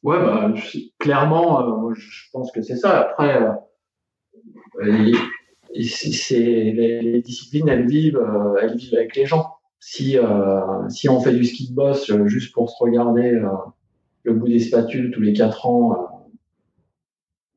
Ouais, 0.03 0.17
bah, 0.19 0.55
clairement, 0.99 1.81
moi, 1.81 1.93
je 1.95 2.31
pense 2.33 2.51
que 2.51 2.63
c'est 2.63 2.77
ça. 2.77 2.99
Après, 3.01 3.39
c'est 5.83 6.41
les, 6.41 7.03
les, 7.03 7.21
disciplines, 7.21 7.69
elles 7.69 7.87
vivent, 7.87 8.25
elles 8.63 8.75
vivent 8.75 8.95
avec 8.95 9.17
les 9.17 9.27
gens. 9.27 9.51
Si 9.81 10.17
si 10.89 11.09
on 11.11 11.21
fait 11.21 11.35
du 11.35 11.45
ski 11.45 11.69
de 11.69 11.75
boss 11.75 12.11
juste 12.25 12.55
pour 12.55 12.71
se 12.71 12.83
regarder 12.83 13.39
le 14.23 14.33
bout 14.33 14.49
des 14.49 14.61
spatules 14.61 15.11
tous 15.11 15.21
les 15.21 15.35
quatre 15.35 15.67
ans 15.67 16.14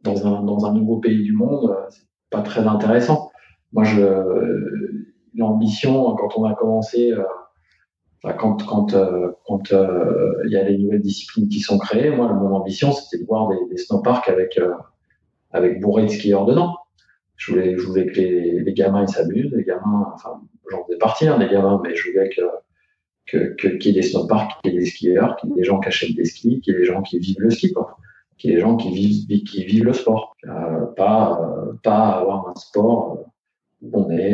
dans 0.01 0.27
un, 0.27 0.43
dans 0.43 0.65
un 0.65 0.73
nouveau 0.73 0.97
pays 0.97 1.23
du 1.23 1.33
monde, 1.33 1.71
euh, 1.71 1.85
c'est 1.89 2.05
pas 2.29 2.41
très 2.41 2.67
intéressant. 2.67 3.31
Moi, 3.73 3.83
je, 3.83 4.01
l'ambition, 5.35 6.15
quand 6.15 6.37
on 6.37 6.45
a 6.45 6.53
commencé, 6.53 7.11
euh, 7.11 7.23
quand 8.39 8.65
quand 8.65 8.93
euh, 8.93 9.31
quand 9.45 9.71
il 9.71 10.51
y 10.51 10.57
a 10.57 10.63
les 10.63 10.77
nouvelles 10.77 11.01
disciplines 11.01 11.47
qui 11.47 11.59
sont 11.59 11.77
créées, 11.77 12.09
moi, 12.09 12.31
mon 12.33 12.55
ambition, 12.55 12.91
c'était 12.91 13.21
de 13.21 13.27
voir 13.27 13.49
des, 13.49 13.57
des 13.69 13.77
snowparks 13.77 14.29
avec 14.29 14.59
avec 15.51 15.79
bourré 15.79 16.03
de 16.03 16.07
skieurs 16.09 16.45
dedans. 16.45 16.75
Je 17.35 17.51
voulais, 17.51 17.77
je 17.77 17.85
voulais 17.85 18.07
que 18.07 18.19
les, 18.19 18.59
les 18.61 18.73
gamins 18.73 19.03
ils 19.03 19.09
s'amusent, 19.09 19.53
les 19.53 19.63
gamins, 19.63 20.11
enfin, 20.15 20.41
j'en 20.71 20.83
faisais 20.85 20.97
partie, 20.97 21.27
hein, 21.27 21.37
des 21.37 21.47
gamins, 21.47 21.79
mais 21.83 21.95
je 21.95 22.09
voulais 22.09 22.29
que 22.29 23.53
que 23.55 23.77
qu'il 23.77 23.95
y 23.95 23.97
ait 23.97 24.01
des 24.01 24.07
snowparks, 24.07 24.61
qu'il 24.61 24.73
y 24.73 24.75
ait 24.75 24.79
des 24.79 24.85
skieurs, 24.85 25.35
qu'il 25.35 25.49
y 25.49 25.53
ait 25.53 25.55
des 25.57 25.63
gens 25.63 25.79
qui 25.79 25.89
achètent 25.89 26.15
des 26.15 26.25
skis, 26.25 26.61
qu'il 26.61 26.73
y 26.73 26.77
ait 26.77 26.79
des 26.79 26.85
gens 26.85 27.01
qui 27.01 27.19
vivent 27.19 27.39
le 27.39 27.51
ski, 27.51 27.73
quoi 27.73 27.97
qui 28.37 28.49
est 28.49 28.55
des 28.55 28.59
gens 28.61 28.75
qui 28.75 28.91
vivent, 28.91 29.43
qui 29.43 29.63
le 29.79 29.93
sport, 29.93 30.35
euh, 30.45 30.85
pas, 30.95 31.39
euh, 31.41 31.73
pas 31.83 32.19
avoir 32.19 32.49
un 32.49 32.55
sport 32.55 33.25
où 33.81 33.89
on 33.93 34.09
est 34.11 34.33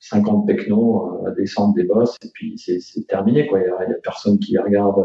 50 0.00 0.46
pecnos 0.46 1.26
à 1.26 1.30
descendre 1.32 1.74
des 1.74 1.84
bosses 1.84 2.16
et 2.24 2.30
puis 2.32 2.58
c'est 2.58 3.06
terminé. 3.06 3.48
Il 3.52 3.60
y, 3.60 3.92
a, 3.92 3.98
personne 4.02 4.38
qui 4.38 4.58
regarde, 4.58 5.04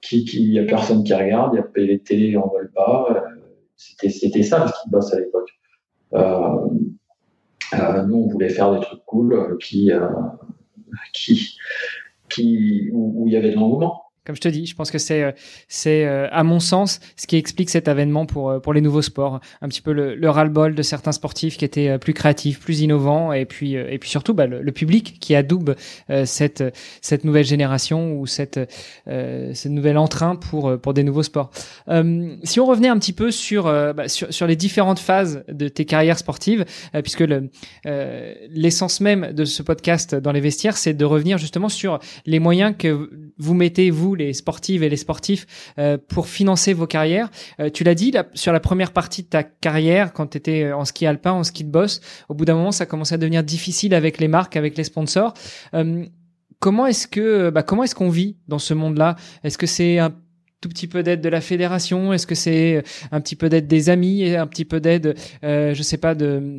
qui, 0.00 0.24
qui, 0.24 0.42
il 0.42 0.52
y 0.52 0.58
a 0.58 0.64
personne 0.64 1.04
qui 1.04 1.14
regarde, 1.14 1.54
il 1.54 1.58
y 1.58 1.60
a 1.60 1.86
les 1.86 2.00
télé 2.00 2.36
en 2.36 2.48
veulent 2.48 2.72
pas. 2.72 3.24
C'était 3.76 4.10
c'était 4.10 4.42
ça 4.42 4.64
le 4.64 4.68
ski 4.68 4.90
boss 4.90 5.12
à 5.12 5.20
l'époque. 5.20 5.50
Euh, 6.14 6.68
euh, 7.74 8.02
nous 8.06 8.16
on 8.16 8.28
voulait 8.28 8.48
faire 8.48 8.72
des 8.72 8.80
trucs 8.80 9.04
cool 9.04 9.58
qui 9.60 9.90
qui 11.12 11.56
qui 12.28 12.90
où 12.92 13.24
il 13.26 13.32
y 13.32 13.36
avait 13.36 13.50
de 13.50 13.56
l'engouement. 13.56 14.07
Comme 14.28 14.36
je 14.36 14.42
te 14.42 14.48
dis, 14.48 14.66
je 14.66 14.74
pense 14.74 14.90
que 14.90 14.98
c'est, 14.98 15.22
euh, 15.22 15.32
c'est 15.68 16.04
euh, 16.04 16.28
à 16.32 16.44
mon 16.44 16.60
sens 16.60 17.00
ce 17.16 17.26
qui 17.26 17.36
explique 17.36 17.70
cet 17.70 17.88
avènement 17.88 18.26
pour, 18.26 18.50
euh, 18.50 18.58
pour 18.58 18.74
les 18.74 18.82
nouveaux 18.82 19.00
sports. 19.00 19.40
Un 19.62 19.68
petit 19.68 19.80
peu 19.80 19.94
le, 19.94 20.14
le 20.14 20.28
ras-le-bol 20.28 20.74
de 20.74 20.82
certains 20.82 21.12
sportifs 21.12 21.56
qui 21.56 21.64
étaient 21.64 21.98
plus 21.98 22.12
créatifs, 22.12 22.60
plus 22.60 22.82
innovants, 22.82 23.32
et 23.32 23.46
puis, 23.46 23.72
et 23.72 23.98
puis 23.98 24.10
surtout 24.10 24.34
bah, 24.34 24.46
le, 24.46 24.70
public 24.70 25.16
qui 25.18 25.34
adoube 25.34 25.74
cette, 26.26 26.62
cette 27.00 27.24
nouvelle 27.24 27.46
génération 27.46 28.12
ou 28.12 28.26
cette, 28.26 28.60
euh, 29.08 29.52
cette 29.54 29.72
nouvelle 29.72 29.96
entrain 29.96 30.36
pour, 30.36 30.78
pour 30.78 30.92
des 30.92 31.04
nouveaux 31.04 31.22
sports. 31.22 31.50
Si 32.42 32.60
on 32.60 32.66
revenait 32.66 32.88
un 32.88 32.98
petit 32.98 33.14
peu 33.14 33.30
sur, 33.30 33.64
bah, 33.64 34.08
sur, 34.08 34.32
sur 34.32 34.46
les 34.46 34.56
différentes 34.56 34.98
phases 34.98 35.42
de 35.48 35.68
tes 35.68 35.86
carrières 35.86 36.18
sportives, 36.18 36.66
puisque 37.02 37.20
le, 37.20 37.48
l'essence 38.50 39.00
même 39.00 39.32
de 39.32 39.46
ce 39.46 39.62
podcast 39.62 40.14
dans 40.14 40.32
les 40.32 40.40
vestiaires, 40.40 40.76
c'est 40.76 40.92
de 40.92 41.04
revenir 41.06 41.38
justement 41.38 41.70
sur 41.70 41.98
les 42.26 42.40
moyens 42.40 42.74
que 42.76 43.10
vous 43.38 43.54
mettez, 43.54 43.90
vous, 43.90 44.17
les 44.18 44.34
sportives 44.34 44.82
et 44.82 44.88
les 44.88 44.96
sportifs, 44.96 45.46
euh, 45.78 45.96
pour 45.96 46.28
financer 46.28 46.72
vos 46.72 46.86
carrières. 46.86 47.30
Euh, 47.60 47.70
tu 47.70 47.84
l'as 47.84 47.94
dit, 47.94 48.12
sur 48.34 48.52
la 48.52 48.60
première 48.60 48.92
partie 48.92 49.22
de 49.22 49.28
ta 49.28 49.42
carrière, 49.42 50.12
quand 50.12 50.28
tu 50.28 50.38
étais 50.38 50.64
euh, 50.64 50.76
en 50.76 50.84
ski 50.84 51.06
alpin, 51.06 51.32
en 51.32 51.44
ski 51.44 51.64
de 51.64 51.70
boss, 51.70 52.00
au 52.28 52.34
bout 52.34 52.44
d'un 52.44 52.54
moment, 52.54 52.72
ça 52.72 52.86
commençait 52.86 53.14
à 53.14 53.18
devenir 53.18 53.42
difficile 53.42 53.94
avec 53.94 54.18
les 54.18 54.28
marques, 54.28 54.56
avec 54.56 54.76
les 54.76 54.84
sponsors. 54.84 55.34
comment 56.58 56.86
est-ce 56.86 57.06
que, 57.06 57.50
bah, 57.50 57.62
comment 57.62 57.84
est-ce 57.84 57.94
qu'on 57.94 58.10
vit 58.10 58.36
dans 58.48 58.58
ce 58.58 58.74
monde-là? 58.74 59.16
Est-ce 59.44 59.58
que 59.58 59.66
c'est 59.66 59.98
un 59.98 60.12
tout 60.60 60.68
petit 60.68 60.86
peu 60.86 61.02
d'aide 61.02 61.20
de 61.20 61.28
la 61.28 61.40
fédération? 61.40 62.12
Est-ce 62.12 62.26
que 62.26 62.34
c'est 62.34 62.82
un 63.12 63.20
petit 63.20 63.36
peu 63.36 63.48
d'aide 63.48 63.66
des 63.66 63.90
amis 63.90 64.22
et 64.22 64.36
un 64.36 64.46
petit 64.46 64.64
peu 64.64 64.80
d'aide, 64.80 65.16
euh, 65.44 65.74
je 65.74 65.82
sais 65.82 65.98
pas, 65.98 66.14
de 66.14 66.58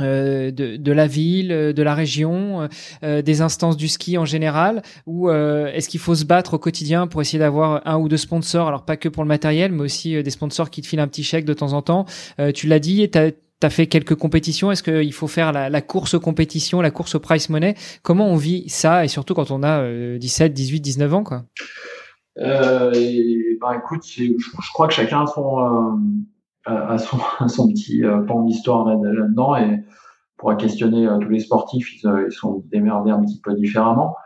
euh, 0.00 0.50
de, 0.50 0.76
de, 0.76 0.92
la 0.92 1.06
ville, 1.06 1.52
euh, 1.52 1.72
de 1.72 1.82
la 1.82 1.94
région, 1.94 2.68
euh, 3.02 3.22
des 3.22 3.40
instances 3.40 3.76
du 3.76 3.88
ski 3.88 4.18
en 4.18 4.26
général, 4.26 4.82
ou 5.06 5.30
est-ce 5.30 5.88
qu'il 5.88 6.00
faut 6.00 6.14
se 6.14 6.24
battre 6.24 6.54
au 6.54 6.58
quotidien 6.58 7.06
pour 7.06 7.20
essayer 7.20 7.38
d'avoir 7.38 7.86
un 7.86 7.96
ou 7.96 8.08
deux 8.08 8.16
sponsors, 8.16 8.68
alors 8.68 8.84
pas 8.84 8.96
que 8.96 9.08
pour 9.08 9.22
le 9.22 9.28
matériel, 9.28 9.72
mais 9.72 9.82
aussi 9.82 10.22
des 10.22 10.30
sponsors 10.30 10.70
qui 10.70 10.82
te 10.82 10.86
filent 10.86 11.00
un 11.00 11.08
petit 11.08 11.24
chèque 11.24 11.44
de 11.44 11.54
temps 11.54 11.72
en 11.72 11.82
temps. 11.82 12.06
tu 12.54 12.66
l'as 12.66 12.78
dit, 12.78 13.10
tu 13.10 13.18
as, 13.18 13.70
fait 13.70 13.86
quelques 13.86 14.14
compétitions. 14.14 14.70
Est-ce 14.70 14.82
qu'il 14.82 15.12
faut 15.12 15.26
faire 15.26 15.52
la, 15.52 15.70
la, 15.70 15.82
course 15.82 16.14
aux 16.14 16.20
compétitions, 16.20 16.80
la 16.80 16.90
course 16.90 17.14
au 17.14 17.20
price 17.20 17.48
money? 17.48 17.74
Comment 18.02 18.28
on 18.28 18.36
vit 18.36 18.68
ça, 18.68 19.04
et 19.04 19.08
surtout 19.08 19.34
quand 19.34 19.50
on 19.50 19.62
a 19.62 19.88
17, 20.18 20.52
18, 20.52 20.80
19 20.80 21.14
ans 21.14 21.24
quoi? 21.24 21.44
Euh, 22.38 22.92
bah, 23.60 23.76
écoute, 23.78 24.02
je, 24.06 24.24
je, 24.24 24.72
crois 24.72 24.88
que 24.88 24.94
chacun 24.94 25.22
a 25.22 25.26
son 25.26 25.98
à, 26.66 26.98
son, 26.98 27.18
son, 27.48 27.68
petit 27.68 28.04
euh, 28.04 28.22
pan 28.22 28.42
d'histoire 28.42 28.86
là-dedans 28.86 29.56
et 29.56 29.82
pourra 30.36 30.56
questionner 30.56 31.06
euh, 31.06 31.18
tous 31.18 31.30
les 31.30 31.40
sportifs, 31.40 32.02
ils, 32.02 32.06
euh, 32.06 32.26
ils, 32.28 32.32
sont 32.32 32.62
démerdés 32.70 33.10
un 33.10 33.22
petit 33.22 33.40
peu 33.40 33.54
différemment. 33.54 34.16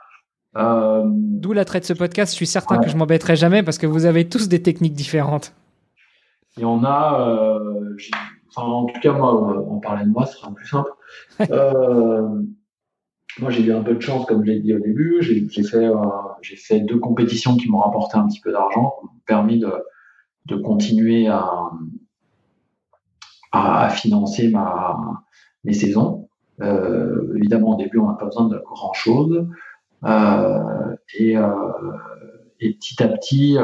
Euh, 0.56 1.04
D'où 1.06 1.52
l'attrait 1.52 1.80
de 1.80 1.84
ce 1.84 1.92
podcast. 1.92 2.32
Je 2.32 2.36
suis 2.36 2.46
certain 2.46 2.78
que 2.78 2.88
je 2.88 2.96
m'embêterai 2.96 3.36
jamais 3.36 3.62
parce 3.62 3.78
que 3.78 3.86
vous 3.86 4.04
avez 4.06 4.28
tous 4.28 4.48
des 4.48 4.62
techniques 4.62 4.94
différentes. 4.94 5.54
Et 6.58 6.64
on 6.64 6.82
a, 6.82 7.28
euh, 7.28 7.96
enfin, 8.48 8.66
en 8.66 8.86
tout 8.86 9.00
cas, 9.00 9.12
moi, 9.12 9.32
en 9.68 9.78
parler 9.78 10.04
de 10.04 10.10
moi, 10.10 10.26
ce 10.26 10.36
sera 10.38 10.52
plus 10.52 10.66
simple. 10.66 10.90
euh, 11.50 12.28
moi, 13.38 13.50
j'ai 13.50 13.62
eu 13.62 13.72
un 13.72 13.82
peu 13.82 13.94
de 13.94 14.00
chance, 14.00 14.26
comme 14.26 14.44
je 14.44 14.50
l'ai 14.50 14.58
dit 14.58 14.74
au 14.74 14.80
début. 14.80 15.18
J'ai 15.20 15.62
fait, 15.62 15.88
fait 16.56 16.80
deux 16.80 16.98
compétitions 16.98 17.56
qui 17.56 17.68
m'ont 17.68 17.78
rapporté 17.78 18.18
un 18.18 18.26
petit 18.26 18.40
peu 18.40 18.50
d'argent, 18.50 18.94
qui 18.98 19.06
m'ont 19.06 19.20
permis 19.26 19.60
de, 19.60 19.72
de 20.46 20.56
continuer 20.56 21.28
à, 21.28 21.48
à, 23.52 23.88
financer 23.90 24.48
ma, 24.48 24.96
mes 25.64 25.72
saisons. 25.72 26.28
Euh, 26.60 27.34
évidemment, 27.36 27.70
au 27.70 27.76
début, 27.76 27.98
on 27.98 28.06
n'a 28.06 28.14
pas 28.14 28.26
besoin 28.26 28.48
de 28.48 28.58
grand 28.58 28.92
chose. 28.92 29.46
Euh, 30.04 30.96
et, 31.18 31.36
euh, 31.36 31.48
et, 32.60 32.74
petit 32.74 33.02
à 33.02 33.08
petit, 33.08 33.56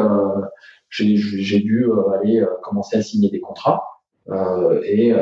j'ai 0.90 1.60
dû 1.60 1.86
aller 2.18 2.44
commencer 2.62 2.96
à 2.96 3.02
signer 3.02 3.30
des 3.30 3.40
contrats. 3.40 3.82
et, 4.84 5.12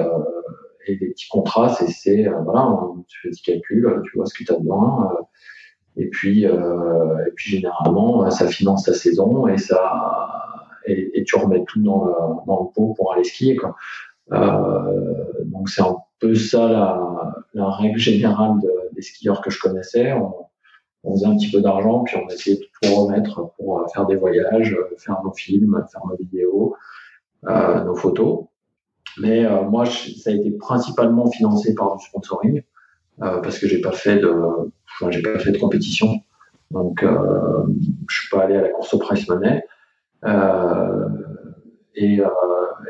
et 0.87 0.97
les 0.97 1.11
petits 1.11 1.29
contrats, 1.29 1.71
c'est 1.71 2.29
voilà, 2.45 2.79
tu 3.09 3.21
fais 3.23 3.31
des 3.31 3.37
calculs, 3.45 4.03
tu 4.05 4.17
vois 4.17 4.27
ce 4.27 4.35
que 4.35 4.45
tu 4.45 4.53
as 4.53 4.59
besoin. 4.59 5.17
et 5.97 6.09
puis, 6.09 6.45
et 6.45 7.31
puis 7.35 7.51
généralement, 7.51 8.31
ça 8.31 8.47
finance 8.49 8.85
ta 8.85 8.95
saison 8.95 9.47
et 9.49 9.59
ça 9.59 10.35
et, 10.87 11.25
tu 11.25 11.37
remets 11.37 11.65
tout 11.65 11.81
dans 11.83 12.05
le, 12.05 12.13
dans 12.47 12.65
le 12.65 12.75
pot 12.75 12.95
pour 12.95 13.13
aller 13.13 13.25
skier. 13.25 13.57
Euh, 14.33 15.45
donc 15.45 15.69
c'est 15.69 15.83
un 15.83 15.97
peu 16.19 16.35
ça 16.35 16.69
la, 16.69 17.35
la 17.53 17.71
règle 17.71 17.99
générale 17.99 18.59
de, 18.63 18.71
des 18.95 19.03
skieurs 19.03 19.43
que 19.43 19.51
je 19.51 19.61
connaissais. 19.61 20.13
On, 20.13 20.33
on 21.05 21.15
faisait 21.15 21.27
un 21.27 21.37
petit 21.37 21.51
peu 21.51 21.61
d'argent, 21.61 22.03
puis 22.05 22.17
on 22.17 22.27
essayait 22.29 22.57
de 22.57 22.63
tout 22.63 22.95
remettre 22.95 23.53
pour 23.57 23.81
euh, 23.81 23.87
faire 23.93 24.07
des 24.07 24.17
voyages, 24.17 24.73
euh, 24.73 24.95
faire 24.97 25.21
nos 25.23 25.33
films, 25.33 25.85
faire 25.93 26.03
nos 26.09 26.17
vidéos, 26.17 26.77
nos 27.43 27.95
photos. 27.95 28.47
Mais 29.19 29.47
moi, 29.65 29.85
ça 29.85 30.31
a 30.31 30.33
été 30.33 30.51
principalement 30.53 31.31
financé 31.31 31.75
par 31.75 31.95
du 31.97 32.05
sponsoring, 32.05 32.63
parce 33.19 33.59
que 33.59 33.69
j'ai 33.69 33.83
pas 33.83 33.93
fait 33.93 34.17
de, 34.17 34.35
j'ai 35.11 35.21
pas 35.21 35.39
fait 35.39 35.53
de 35.53 35.59
compétition, 35.59 36.21
donc 36.71 37.05
je 37.05 38.19
suis 38.19 38.29
pas 38.31 38.45
allé 38.45 38.57
à 38.57 38.63
la 38.63 38.71
course 38.71 38.95
au 38.95 38.99
price 38.99 39.29
money. 39.29 39.63
Et, 41.95 42.21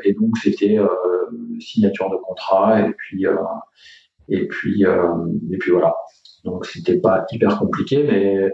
et 0.03 0.13
donc 0.13 0.37
c'était 0.37 0.79
signature 1.59 2.09
de 2.09 2.17
contrat 2.17 2.81
et 2.81 2.91
puis 2.93 3.25
euh, 3.27 3.35
et 4.29 4.47
puis 4.47 4.85
euh, 4.85 5.27
et 5.51 5.57
puis 5.57 5.71
voilà. 5.71 5.95
Donc 6.43 6.65
c'était 6.65 6.97
pas 6.97 7.25
hyper 7.31 7.57
compliqué, 7.57 8.03
mais 8.03 8.51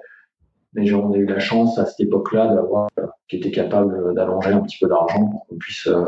mais 0.74 0.86
j'en 0.86 1.14
ai 1.14 1.18
eu 1.18 1.26
la 1.26 1.40
chance 1.40 1.78
à 1.78 1.86
cette 1.86 2.00
époque-là 2.00 2.54
d'avoir 2.54 2.88
qui 3.28 3.38
était 3.38 3.52
capable 3.52 4.14
d'allonger 4.14 4.52
un 4.52 4.62
petit 4.62 4.78
peu 4.80 4.88
d'argent 4.88 5.26
pour 5.30 5.46
qu'on 5.48 5.58
puisse 5.58 5.88
euh, 5.88 6.06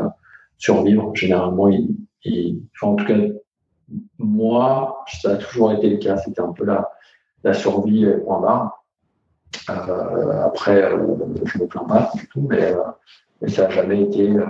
survivre. 0.58 1.14
Généralement, 1.14 1.68
il, 1.68 2.62
en 2.80 2.94
tout 2.94 3.04
cas, 3.04 3.18
moi, 4.18 5.04
ça 5.20 5.32
a 5.32 5.36
toujours 5.36 5.72
été 5.72 5.90
le 5.90 5.98
cas. 5.98 6.16
C'était 6.16 6.40
un 6.40 6.52
peu 6.52 6.64
la, 6.64 6.90
la 7.42 7.52
survie 7.52 8.06
point 8.24 8.40
barre. 8.40 8.84
Euh, 9.68 10.42
après, 10.42 10.90
je 11.44 11.58
me 11.58 11.66
plains 11.66 11.84
pas 11.84 12.10
du 12.14 12.26
tout, 12.28 12.46
mais, 12.48 12.74
mais 13.40 13.48
ça 13.48 13.64
n'a 13.64 13.70
jamais 13.70 14.02
été 14.02 14.26
le, 14.26 14.46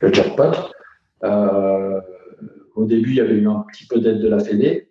le, 0.00 0.12
jackpot. 0.12 0.52
Euh, 1.24 2.00
au 2.76 2.84
début, 2.84 3.10
il 3.10 3.16
y 3.16 3.20
avait 3.20 3.34
eu 3.34 3.48
un 3.48 3.64
petit 3.70 3.86
peu 3.86 4.00
d'aide 4.00 4.20
de 4.20 4.28
la 4.28 4.38
Fédé, 4.38 4.90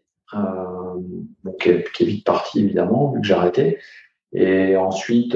qui, 1.59 1.69
est, 1.69 1.91
qui, 1.91 2.03
est, 2.03 2.05
vite 2.05 2.25
parti 2.25 2.59
évidemment, 2.59 3.11
vu 3.11 3.21
que 3.21 3.27
j'ai 3.27 3.33
arrêté. 3.33 3.79
Et 4.31 4.75
ensuite, 4.75 5.35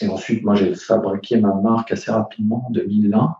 et 0.00 0.08
ensuite, 0.08 0.42
moi, 0.42 0.54
j'ai 0.54 0.74
fabriqué 0.74 1.38
ma 1.38 1.54
marque 1.54 1.92
assez 1.92 2.10
rapidement 2.10 2.66
en 2.66 2.70
2001. 2.70 3.36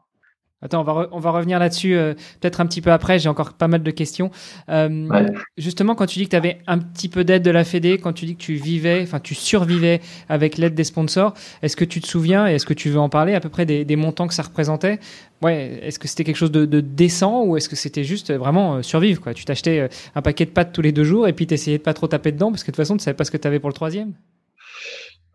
Attends, 0.65 0.81
on 0.81 0.85
va, 0.85 1.09
on 1.13 1.19
va 1.19 1.31
revenir 1.31 1.59
là-dessus 1.59 1.95
euh, 1.95 2.15
peut-être 2.41 2.63
un 2.63 2.67
petit 2.67 2.81
peu 2.81 2.91
après. 2.91 3.19
J'ai 3.19 3.29
encore 3.29 3.53
pas 3.53 3.69
mal 3.69 3.83
de 3.83 3.91
questions. 3.91 4.31
Euh, 4.71 5.29
justement, 5.59 5.95
quand 5.95 6.07
tu 6.07 6.19
dis 6.19 6.25
que 6.25 6.31
tu 6.31 6.37
avais 6.37 6.59
un 6.67 6.79
petit 6.79 7.11
peu 7.11 7.23
d'aide 7.23 7.43
de 7.43 7.51
la 7.51 7.65
Fédé, 7.65 7.99
quand 7.99 8.15
tu 8.15 8.25
dis 8.25 8.35
que 8.35 8.41
tu 8.41 8.55
vivais, 8.55 9.03
enfin 9.03 9.21
tu 9.21 9.35
survivais 9.35 10.01
avec 10.31 10.57
l'aide 10.57 10.75
des 10.75 10.85
sponsors, 10.85 11.35
est-ce 11.61 11.77
que 11.77 11.85
tu 11.85 12.01
te 12.01 12.07
souviens 12.07 12.49
et 12.49 12.55
est-ce 12.55 12.65
que 12.65 12.73
tu 12.73 12.89
veux 12.89 12.99
en 12.99 13.11
parler 13.11 13.35
à 13.35 13.41
peu 13.41 13.51
près 13.51 13.67
des, 13.67 13.97
montants 13.97 14.27
que 14.27 14.35
ça 14.35 14.43
représentait? 14.43 15.01
Ouais, 15.43 15.81
est-ce 15.83 15.99
que 15.99 16.09
c'était 16.09 16.25
quelque 16.25 16.37
chose 16.37 16.53
de, 16.53 16.81
décent 16.81 17.45
ou 17.45 17.59
est-ce 17.59 17.69
que 17.69 17.77
c'était 17.77 18.05
juste 18.05 18.33
vraiment 18.33 18.77
euh, 18.77 18.83
survivre 18.83 19.21
quoi? 19.21 19.35
Tu 19.35 19.45
t'achetais 19.45 19.91
un 20.15 20.23
paquet 20.23 20.47
de 20.47 20.51
pâtes 20.51 20.73
tous 20.73 20.81
les 20.81 20.93
deux 20.93 21.05
jours 21.05 21.29
et 21.29 21.35
puis 21.35 21.47
t'essayais 21.47 21.77
de 21.77 21.83
pas 21.83 21.93
trop 21.93 22.09
taper 22.09 22.33
dedans 22.33 22.51
parce 22.51 22.63
que 22.63 22.71
de 22.71 22.73
toute 22.73 22.85
façon 22.85 22.97
tu 22.97 23.05
savais 23.05 23.17
pas 23.17 23.25
ce 23.25 23.31
que 23.31 23.37
tu 23.37 23.47
avais 23.47 23.61
pour 23.61 23.69
le 23.69 23.75
troisième? 23.75 24.15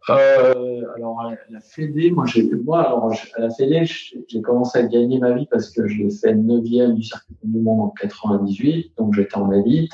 Euh, 0.10 0.84
alors, 0.95 1.22
à 1.22 1.32
la 1.49 1.60
Fédé, 1.60 2.12
moi, 2.12 2.26
j'ai, 2.26 2.43
moi, 2.43 2.82
alors, 2.82 3.14
à 3.36 3.41
la 3.41 3.49
Fédé, 3.49 3.86
j'ai 3.86 4.41
commencé 4.41 4.80
à 4.80 4.84
gagner 4.84 5.20
ma 5.20 5.34
vie 5.34 5.47
parce 5.49 5.70
que 5.70 5.88
je 5.88 6.03
l'ai 6.03 6.10
fait 6.10 6.34
9e 6.34 6.93
du 6.93 7.03
circuit 7.03 7.36
du 7.43 7.60
monde 7.60 7.82
en 7.82 7.89
98, 7.89 8.93
donc 8.97 9.14
j'étais 9.14 9.38
en 9.38 9.51
élite. 9.51 9.91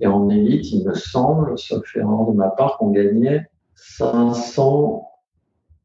Et 0.00 0.06
en 0.06 0.28
élite, 0.28 0.72
il 0.72 0.84
me 0.84 0.94
semble, 0.94 1.56
sauf 1.56 1.84
erreur 1.96 2.26
de 2.26 2.36
ma 2.36 2.48
part, 2.48 2.78
qu'on 2.78 2.90
gagnait 2.90 3.46
500 3.76 5.08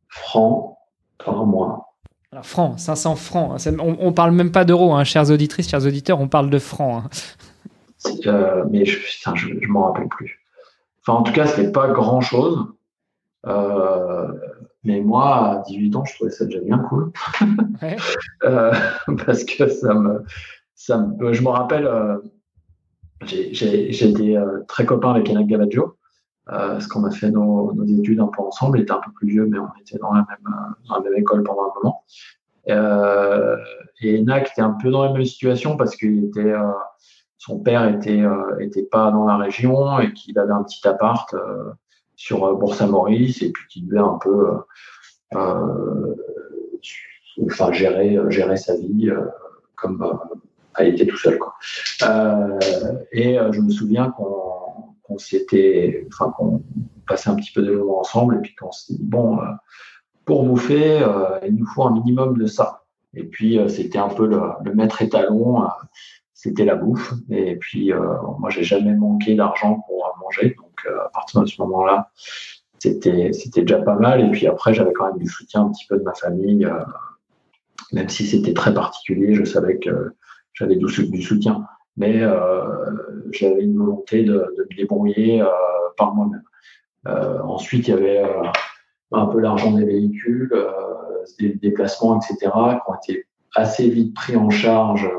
francs 0.07 0.77
par 1.23 1.45
mois. 1.45 1.93
Alors, 2.31 2.45
francs, 2.45 2.79
500 2.79 3.15
francs. 3.15 3.67
Hein. 3.67 3.75
On, 3.79 3.97
on 3.99 4.13
parle 4.13 4.31
même 4.31 4.51
pas 4.51 4.65
d'euros, 4.65 4.93
hein, 4.93 5.03
chères 5.03 5.29
auditrices, 5.29 5.69
chers 5.69 5.85
auditeurs, 5.85 6.19
on 6.19 6.27
parle 6.27 6.49
de 6.49 6.59
francs. 6.59 7.03
Hein. 7.05 7.09
Euh, 8.27 8.65
mais 8.69 8.85
je, 8.85 8.99
putain, 8.99 9.35
je, 9.35 9.47
je 9.61 9.67
m'en 9.67 9.85
rappelle 9.85 10.07
plus. 10.07 10.39
Enfin, 11.01 11.19
en 11.19 11.23
tout 11.23 11.33
cas, 11.33 11.47
c'était 11.47 11.71
pas 11.71 11.89
grand 11.89 12.21
chose. 12.21 12.67
Euh, 13.47 14.27
mais 14.83 15.01
moi, 15.01 15.51
à 15.51 15.63
18 15.67 15.95
ans, 15.95 16.05
je 16.05 16.15
trouvais 16.15 16.31
ça 16.31 16.45
déjà 16.45 16.59
bien 16.59 16.79
cool. 16.79 17.11
euh, 18.43 18.73
parce 19.25 19.43
que 19.43 19.67
ça 19.67 19.93
me, 19.93 20.23
ça 20.75 20.97
me, 20.97 21.33
je 21.33 21.41
me 21.41 21.49
rappelle, 21.49 21.85
euh, 21.85 22.17
j'étais 23.25 24.37
euh, 24.37 24.63
très 24.67 24.85
copain 24.85 25.11
avec 25.11 25.29
Enak 25.29 25.47
Gavaggio, 25.47 25.97
euh, 26.49 26.73
parce 26.73 26.87
qu'on 26.87 27.03
a 27.03 27.11
fait 27.11 27.31
nos, 27.31 27.73
nos, 27.73 27.85
études 27.85 28.19
un 28.19 28.27
peu 28.27 28.41
ensemble. 28.41 28.79
Il 28.79 28.83
était 28.83 28.91
un 28.91 29.01
peu 29.03 29.11
plus 29.11 29.27
vieux, 29.27 29.45
mais 29.45 29.59
on 29.59 29.67
était 29.81 29.97
dans 29.97 30.13
la 30.13 30.25
même, 30.29 30.55
dans 30.87 30.95
la 30.95 31.01
même 31.01 31.17
école 31.17 31.43
pendant 31.43 31.63
un 31.63 31.73
moment. 31.75 32.03
Euh, 32.69 33.57
et 34.01 34.19
Enak 34.19 34.51
était 34.51 34.61
un 34.61 34.77
peu 34.81 34.89
dans 34.89 35.03
la 35.03 35.11
même 35.11 35.25
situation 35.25 35.75
parce 35.75 35.95
qu'il 35.95 36.25
était, 36.25 36.53
son 37.37 37.59
père 37.59 37.87
était, 37.89 38.23
était 38.59 38.83
pas 38.83 39.11
dans 39.11 39.25
la 39.25 39.37
région 39.37 39.99
et 39.99 40.13
qu'il 40.13 40.37
avait 40.39 40.53
un 40.53 40.63
petit 40.63 40.87
appart 40.87 41.35
sur 42.19 42.43
euh, 42.43 42.53
Bourse 42.53 42.81
Maurice 42.81 43.41
et 43.41 43.51
puis 43.51 43.65
qui 43.69 43.81
devait 43.81 43.97
un 43.99 44.19
peu 44.21 44.49
euh, 44.49 44.57
euh, 45.35 46.15
enfin 47.45 47.71
gérer 47.71 48.17
gérer 48.29 48.57
sa 48.57 48.75
vie 48.75 49.09
comme 49.75 50.19
elle 50.77 50.89
était 50.89 51.07
tout 51.07 51.17
seul 51.17 51.39
quoi. 51.39 51.55
et 53.13 53.37
je 53.51 53.61
me 53.61 53.69
souviens 53.69 54.11
qu'on 54.11 55.17
s'était 55.17 56.05
enfin 56.07 56.33
qu'on 56.35 56.61
passait 57.07 57.29
un 57.29 57.35
petit 57.35 57.53
peu 57.53 57.61
de 57.61 57.73
moments 57.73 57.99
ensemble 57.99 58.35
et 58.35 58.39
puis 58.39 58.53
qu'on 58.55 58.71
s'est 58.71 58.95
dit 58.95 59.03
bon 59.03 59.39
pour 60.25 60.43
bouffer 60.43 61.01
il 61.47 61.55
nous 61.55 61.67
faut 61.67 61.83
un 61.83 61.93
minimum 61.93 62.37
de 62.37 62.47
ça 62.47 62.83
et 63.13 63.23
puis 63.23 63.59
c'était 63.69 63.99
un 63.99 64.09
peu 64.09 64.27
le, 64.27 64.41
le 64.65 64.73
maître 64.73 65.01
étalon 65.01 65.63
c'était 66.41 66.63
la 66.63 66.75
bouffe. 66.75 67.13
Et 67.29 67.57
puis, 67.57 67.91
euh, 67.91 67.99
moi, 68.39 68.49
j'ai 68.49 68.63
jamais 68.63 68.95
manqué 68.95 69.35
d'argent 69.35 69.83
pour 69.85 70.15
manger. 70.21 70.55
Euh, 70.57 70.68
à 70.87 71.09
partir 71.09 71.41
de 71.41 71.45
ce 71.45 71.61
moment-là, 71.61 72.11
c'était, 72.79 73.33
c'était 73.33 73.61
déjà 73.61 73.81
pas 73.81 73.95
mal. 73.95 74.21
Et 74.21 74.31
puis 74.31 74.47
après, 74.47 74.73
j'avais 74.73 74.93
quand 74.93 75.07
même 75.07 75.17
du 75.17 75.27
soutien 75.27 75.63
un 75.63 75.69
petit 75.69 75.85
peu 75.87 75.97
de 75.97 76.03
ma 76.03 76.13
famille. 76.13 76.65
Euh, 76.65 76.79
même 77.91 78.09
si 78.09 78.25
c'était 78.25 78.53
très 78.53 78.73
particulier, 78.73 79.33
je 79.33 79.43
savais 79.43 79.79
que 79.79 80.13
j'avais 80.53 80.75
du, 80.75 80.87
soutien. 81.21 81.65
Mais 81.97 82.21
j'avais 83.31 83.63
une 83.63 83.77
volonté 83.77 84.23
de, 84.23 84.33
de 84.33 84.67
me 84.69 84.75
débrouiller 84.75 85.43
par 85.97 86.13
moi-même. 86.13 86.43
ensuite, 87.43 87.87
il 87.87 87.91
y 87.91 87.93
avait 87.93 88.23
un 89.11 89.25
peu 89.25 89.39
l'argent 89.39 89.71
des 89.71 89.85
véhicules, 89.85 90.53
des 91.39 91.55
déplacements, 91.55 92.19
etc., 92.19 92.37
qui 92.43 92.91
ont 92.91 92.95
été 93.03 93.25
assez 93.55 93.89
vite 93.89 94.13
pris 94.13 94.35
en 94.35 94.51
charge 94.51 95.09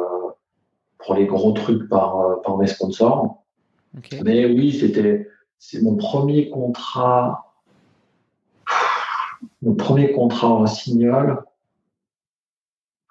pour 1.05 1.15
les 1.15 1.27
gros 1.27 1.53
trucs 1.53 1.89
par, 1.89 2.21
euh, 2.21 2.37
par 2.43 2.57
mes 2.59 2.67
sponsors. 2.67 3.43
Mais 4.25 4.47
oui, 4.47 4.73
c'était 4.73 5.29
c'est 5.61 5.83
mon 5.83 5.95
premier 5.95 6.49
contrat, 6.49 7.53
mon 9.61 9.75
premier 9.75 10.11
contrat 10.13 10.49
en 10.49 10.67
signal. 10.67 11.45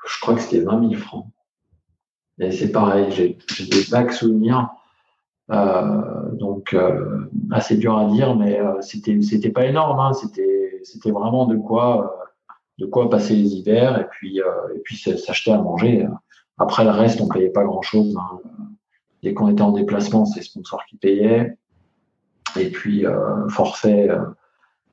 Je 0.06 0.20
crois 0.20 0.34
que 0.34 0.42
c'était 0.42 0.62
20 0.62 0.90
000 0.90 1.00
francs. 1.00 1.28
Et 2.40 2.52
c'est 2.52 2.72
pareil, 2.72 3.12
j'ai 3.12 3.38
des 3.66 3.82
vagues 3.84 4.12
souvenirs. 4.12 4.70
Euh, 5.52 6.32
donc 6.34 6.74
euh, 6.74 7.30
assez 7.52 7.78
dur 7.78 7.98
à 7.98 8.06
dire, 8.06 8.36
mais 8.36 8.60
euh, 8.60 8.82
c'était 8.82 9.52
pas 9.52 9.66
énorme. 9.66 10.00
Hein, 10.00 10.14
c'était 10.14 11.12
vraiment 11.12 11.46
de 11.46 11.56
quoi 11.56 12.04
euh, 12.04 12.54
de 12.80 12.86
quoi 12.88 13.10
passer 13.10 13.36
les 13.36 13.56
hivers 13.56 14.00
et 14.00 14.08
puis 14.10 14.40
et 14.40 14.80
puis 14.84 14.98
s'acheter 14.98 15.52
à 15.52 15.62
manger. 15.62 16.08
Après, 16.58 16.84
le 16.84 16.90
reste, 16.90 17.22
on 17.22 17.28
payait 17.28 17.50
pas 17.50 17.64
grand-chose. 17.64 18.18
Hein. 18.18 18.40
Dès 19.22 19.34
qu'on 19.34 19.50
était 19.50 19.62
en 19.62 19.72
déplacement, 19.72 20.26
c'est 20.26 20.42
sponsors 20.42 20.84
qui 20.86 20.98
payaient. 20.98 21.58
Et 22.58 22.70
puis, 22.70 23.06
euh, 23.06 23.48
forfait, 23.50 24.10
euh, 24.10 24.26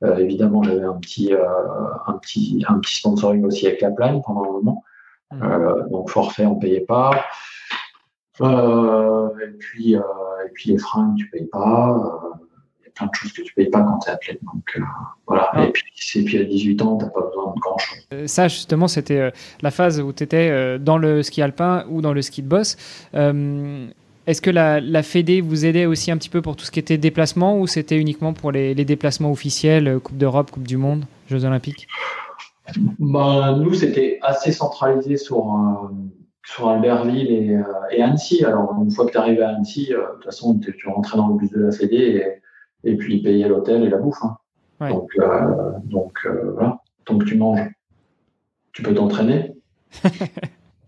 euh, 0.03 0.17
évidemment, 0.17 0.63
j'avais 0.63 0.83
un 0.83 0.95
petit, 0.95 1.33
un, 1.33 2.13
petit, 2.13 2.63
un 2.67 2.79
petit 2.79 2.95
sponsoring 2.97 3.43
aussi 3.45 3.67
avec 3.67 3.81
la 3.81 3.91
plane 3.91 4.21
pendant 4.21 4.43
un 4.43 4.51
moment. 4.51 4.83
Mmh. 5.29 5.89
donc, 5.91 6.09
forfait, 6.09 6.45
on 6.45 6.55
payait 6.55 6.81
pas. 6.81 7.11
et, 8.39 9.57
puis, 9.59 9.93
et 9.93 10.49
puis, 10.53 10.71
les 10.71 10.77
fringues, 10.77 11.17
tu 11.17 11.29
payes 11.29 11.47
pas 11.47 12.37
plein 12.97 13.07
de 13.07 13.15
choses 13.15 13.33
que 13.33 13.41
tu 13.41 13.53
payes 13.53 13.69
pas 13.69 13.81
quand 13.81 13.99
tu 13.99 14.09
es 14.09 14.13
athlète. 14.13 14.39
Donc 14.43 14.63
euh, 14.75 14.81
voilà. 15.27 15.49
Ah. 15.53 15.65
Et 15.65 15.71
puis, 15.71 15.83
puis 16.23 16.37
à 16.37 16.43
18 16.43 16.81
ans, 16.81 16.97
tu 16.97 17.05
n'as 17.05 17.11
pas 17.11 17.21
besoin 17.21 17.53
de 17.53 17.59
grand 17.59 17.77
chose. 17.77 18.07
Euh, 18.13 18.27
ça, 18.27 18.47
justement, 18.47 18.87
c'était 18.87 19.19
euh, 19.19 19.31
la 19.61 19.71
phase 19.71 19.99
où 19.99 20.11
tu 20.13 20.23
étais 20.23 20.79
dans 20.79 20.97
le 20.97 21.23
ski 21.23 21.41
alpin 21.41 21.85
ou 21.89 22.01
dans 22.01 22.13
le 22.13 22.21
ski 22.21 22.41
de 22.41 22.47
boss. 22.47 22.77
Est-ce 24.27 24.41
que 24.41 24.49
la, 24.49 24.79
la 24.79 25.03
Fédé 25.03 25.41
vous 25.41 25.65
aidait 25.65 25.85
aussi 25.85 26.11
un 26.11 26.17
petit 26.17 26.29
peu 26.29 26.41
pour 26.41 26.55
tout 26.55 26.65
ce 26.65 26.71
qui 26.71 26.79
était 26.79 26.97
déplacement 26.97 27.57
ou 27.59 27.65
c'était 27.65 27.97
uniquement 27.97 28.33
pour 28.33 28.51
les, 28.51 28.73
les 28.73 28.85
déplacements 28.85 29.31
officiels, 29.31 29.99
Coupe 30.03 30.17
d'Europe, 30.17 30.51
Coupe 30.51 30.67
du 30.67 30.77
Monde, 30.77 31.05
Jeux 31.27 31.45
Olympiques? 31.45 31.87
Bah, 32.99 33.55
Nous, 33.57 33.73
c'était 33.73 34.19
assez 34.21 34.51
centralisé 34.51 35.17
sur, 35.17 35.89
sur 36.45 36.67
Albertville 36.67 37.31
et, 37.31 37.61
et, 37.91 38.01
Annecy. 38.03 38.43
Alors, 38.43 38.75
une 38.83 38.91
fois 38.91 39.05
que 39.05 39.11
tu 39.11 39.17
arrives 39.17 39.41
à 39.41 39.49
Annecy, 39.49 39.87
de 39.87 40.13
toute 40.15 40.25
façon, 40.25 40.59
tu 40.59 40.87
rentrais 40.87 41.17
dans 41.17 41.29
le 41.29 41.35
bus 41.35 41.49
de 41.51 41.61
la 41.61 41.71
Fédé 41.71 41.95
et 41.95 42.41
et 42.83 42.95
puis 42.95 43.21
payer 43.21 43.47
l'hôtel 43.47 43.83
et 43.83 43.89
la 43.89 43.97
bouffe. 43.97 44.23
Hein. 44.23 44.37
Donc, 44.89 45.11
euh, 45.19 45.71
donc 45.83 46.19
euh, 46.25 46.51
voilà, 46.53 46.79
tant 47.05 47.17
que 47.17 47.25
tu 47.25 47.37
manges, 47.37 47.67
tu 48.71 48.83
peux 48.83 48.93
t'entraîner. 48.93 49.53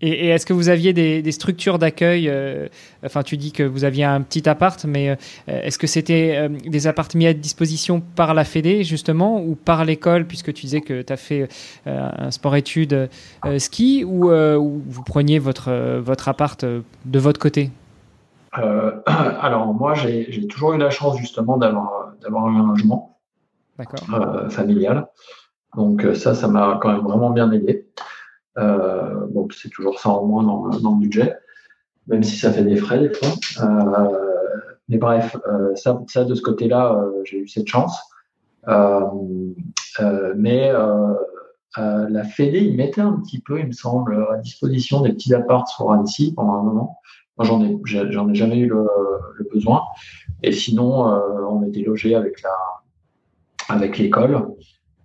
et, 0.02 0.30
est-ce 0.30 0.46
que 0.46 0.54
vous 0.54 0.70
aviez 0.70 0.94
des, 0.94 1.32
structures 1.32 1.80
d'accueil 1.80 2.28
euh, 2.30 2.68
Enfin, 3.06 3.24
tu 3.24 3.38
dis 3.38 3.52
que 3.52 3.64
vous 3.64 3.84
aviez 3.84 4.04
un 4.04 4.22
petit 4.22 4.48
appart, 4.50 4.84
mais 4.86 5.18
est-ce 5.48 5.78
que 5.78 5.88
c'était 5.88 6.50
des 6.50 6.88
appartements 6.88 7.20
mis 7.20 7.28
à 7.28 7.34
disposition 7.34 8.02
par 8.02 8.34
la 8.34 8.44
Fédé, 8.44 8.84
justement, 8.84 9.42
ou 9.42 9.56
par 9.56 9.86
l'école, 9.86 10.26
puisque 10.26 10.54
tu 10.54 10.66
disais 10.66 10.82
que 10.82 11.02
tu 11.02 11.14
as 11.14 11.18
fait 11.18 11.48
un 11.86 12.32
sport-études 12.32 13.10
ski, 13.58 14.04
ou, 14.06 14.32
ou, 14.32 14.84
vous 14.86 15.04
preniez 15.04 15.40
votre, 15.40 16.00
votre 16.00 16.28
appart 16.30 16.64
de 16.64 17.20
votre 17.20 17.40
côté? 17.40 17.72
Euh, 18.58 18.92
alors 19.06 19.74
moi, 19.74 19.94
j'ai 19.94 20.48
toujours 20.48 20.74
eu 20.74 20.78
la 20.78 20.90
chance 20.90 21.18
justement 21.18 21.58
d'avoir 21.58 22.46
un 22.46 22.68
logement 22.68 23.20
euh, 23.80 24.50
familial. 24.50 25.08
Donc 25.76 26.04
euh, 26.04 26.16
ça, 26.16 26.34
ça 26.34 26.48
m'a 26.48 26.80
quand 26.82 26.92
même 26.92 27.02
vraiment 27.02 27.30
bien 27.30 27.52
aidé. 27.52 27.88
Euh, 28.58 29.28
c'est 29.52 29.70
toujours 29.70 30.00
ça 30.00 30.10
en 30.10 30.26
moins 30.26 30.44
dans, 30.44 30.66
le 30.66 31.00
budget, 31.00 31.36
même 32.08 32.24
si 32.24 32.38
ça 32.38 32.52
fait 32.52 32.64
des 32.64 32.76
frais 32.76 33.00
des 33.00 33.14
fois. 33.14 33.30
Euh, 33.62 34.10
mais 34.90 34.98
bref, 34.98 35.38
euh, 35.48 35.76
ça, 35.76 36.02
ça 36.08 36.26
de 36.26 36.34
ce 36.36 36.42
côté-là, 36.42 37.00
j'ai 37.24 37.40
eu 37.40 37.48
cette 37.48 37.68
chance. 37.68 38.00
mais 40.36 40.72
la 41.78 42.24
Fédé, 42.24 42.60
il 42.60 42.76
mettait 42.76 43.02
un 43.02 43.14
petit 43.14 43.40
peu, 43.40 43.60
il 43.60 43.68
me 43.68 43.72
semble, 43.72 44.28
à 44.32 44.38
disposition 44.38 45.02
des 45.02 45.14
petits 45.14 45.34
apparts 45.34 45.68
sur 45.68 45.92
Annecy 45.92 46.34
pendant 46.34 46.56
un 46.56 46.64
moment. 46.64 47.00
Moi, 47.40 47.48
j'en 47.48 47.64
ai, 47.64 47.78
j'en 47.86 48.30
ai 48.30 48.36
jamais 48.36 48.58
eu 48.58 48.68
le, 48.68 48.86
besoin. 49.54 49.84
Et 50.44 50.52
sinon, 50.52 51.08
euh, 51.08 51.46
on 51.50 51.64
était 51.64 51.82
logé 51.82 52.14
avec 52.14 52.42
la, 52.42 52.54
avec 53.70 53.98
l'école. 53.98 54.46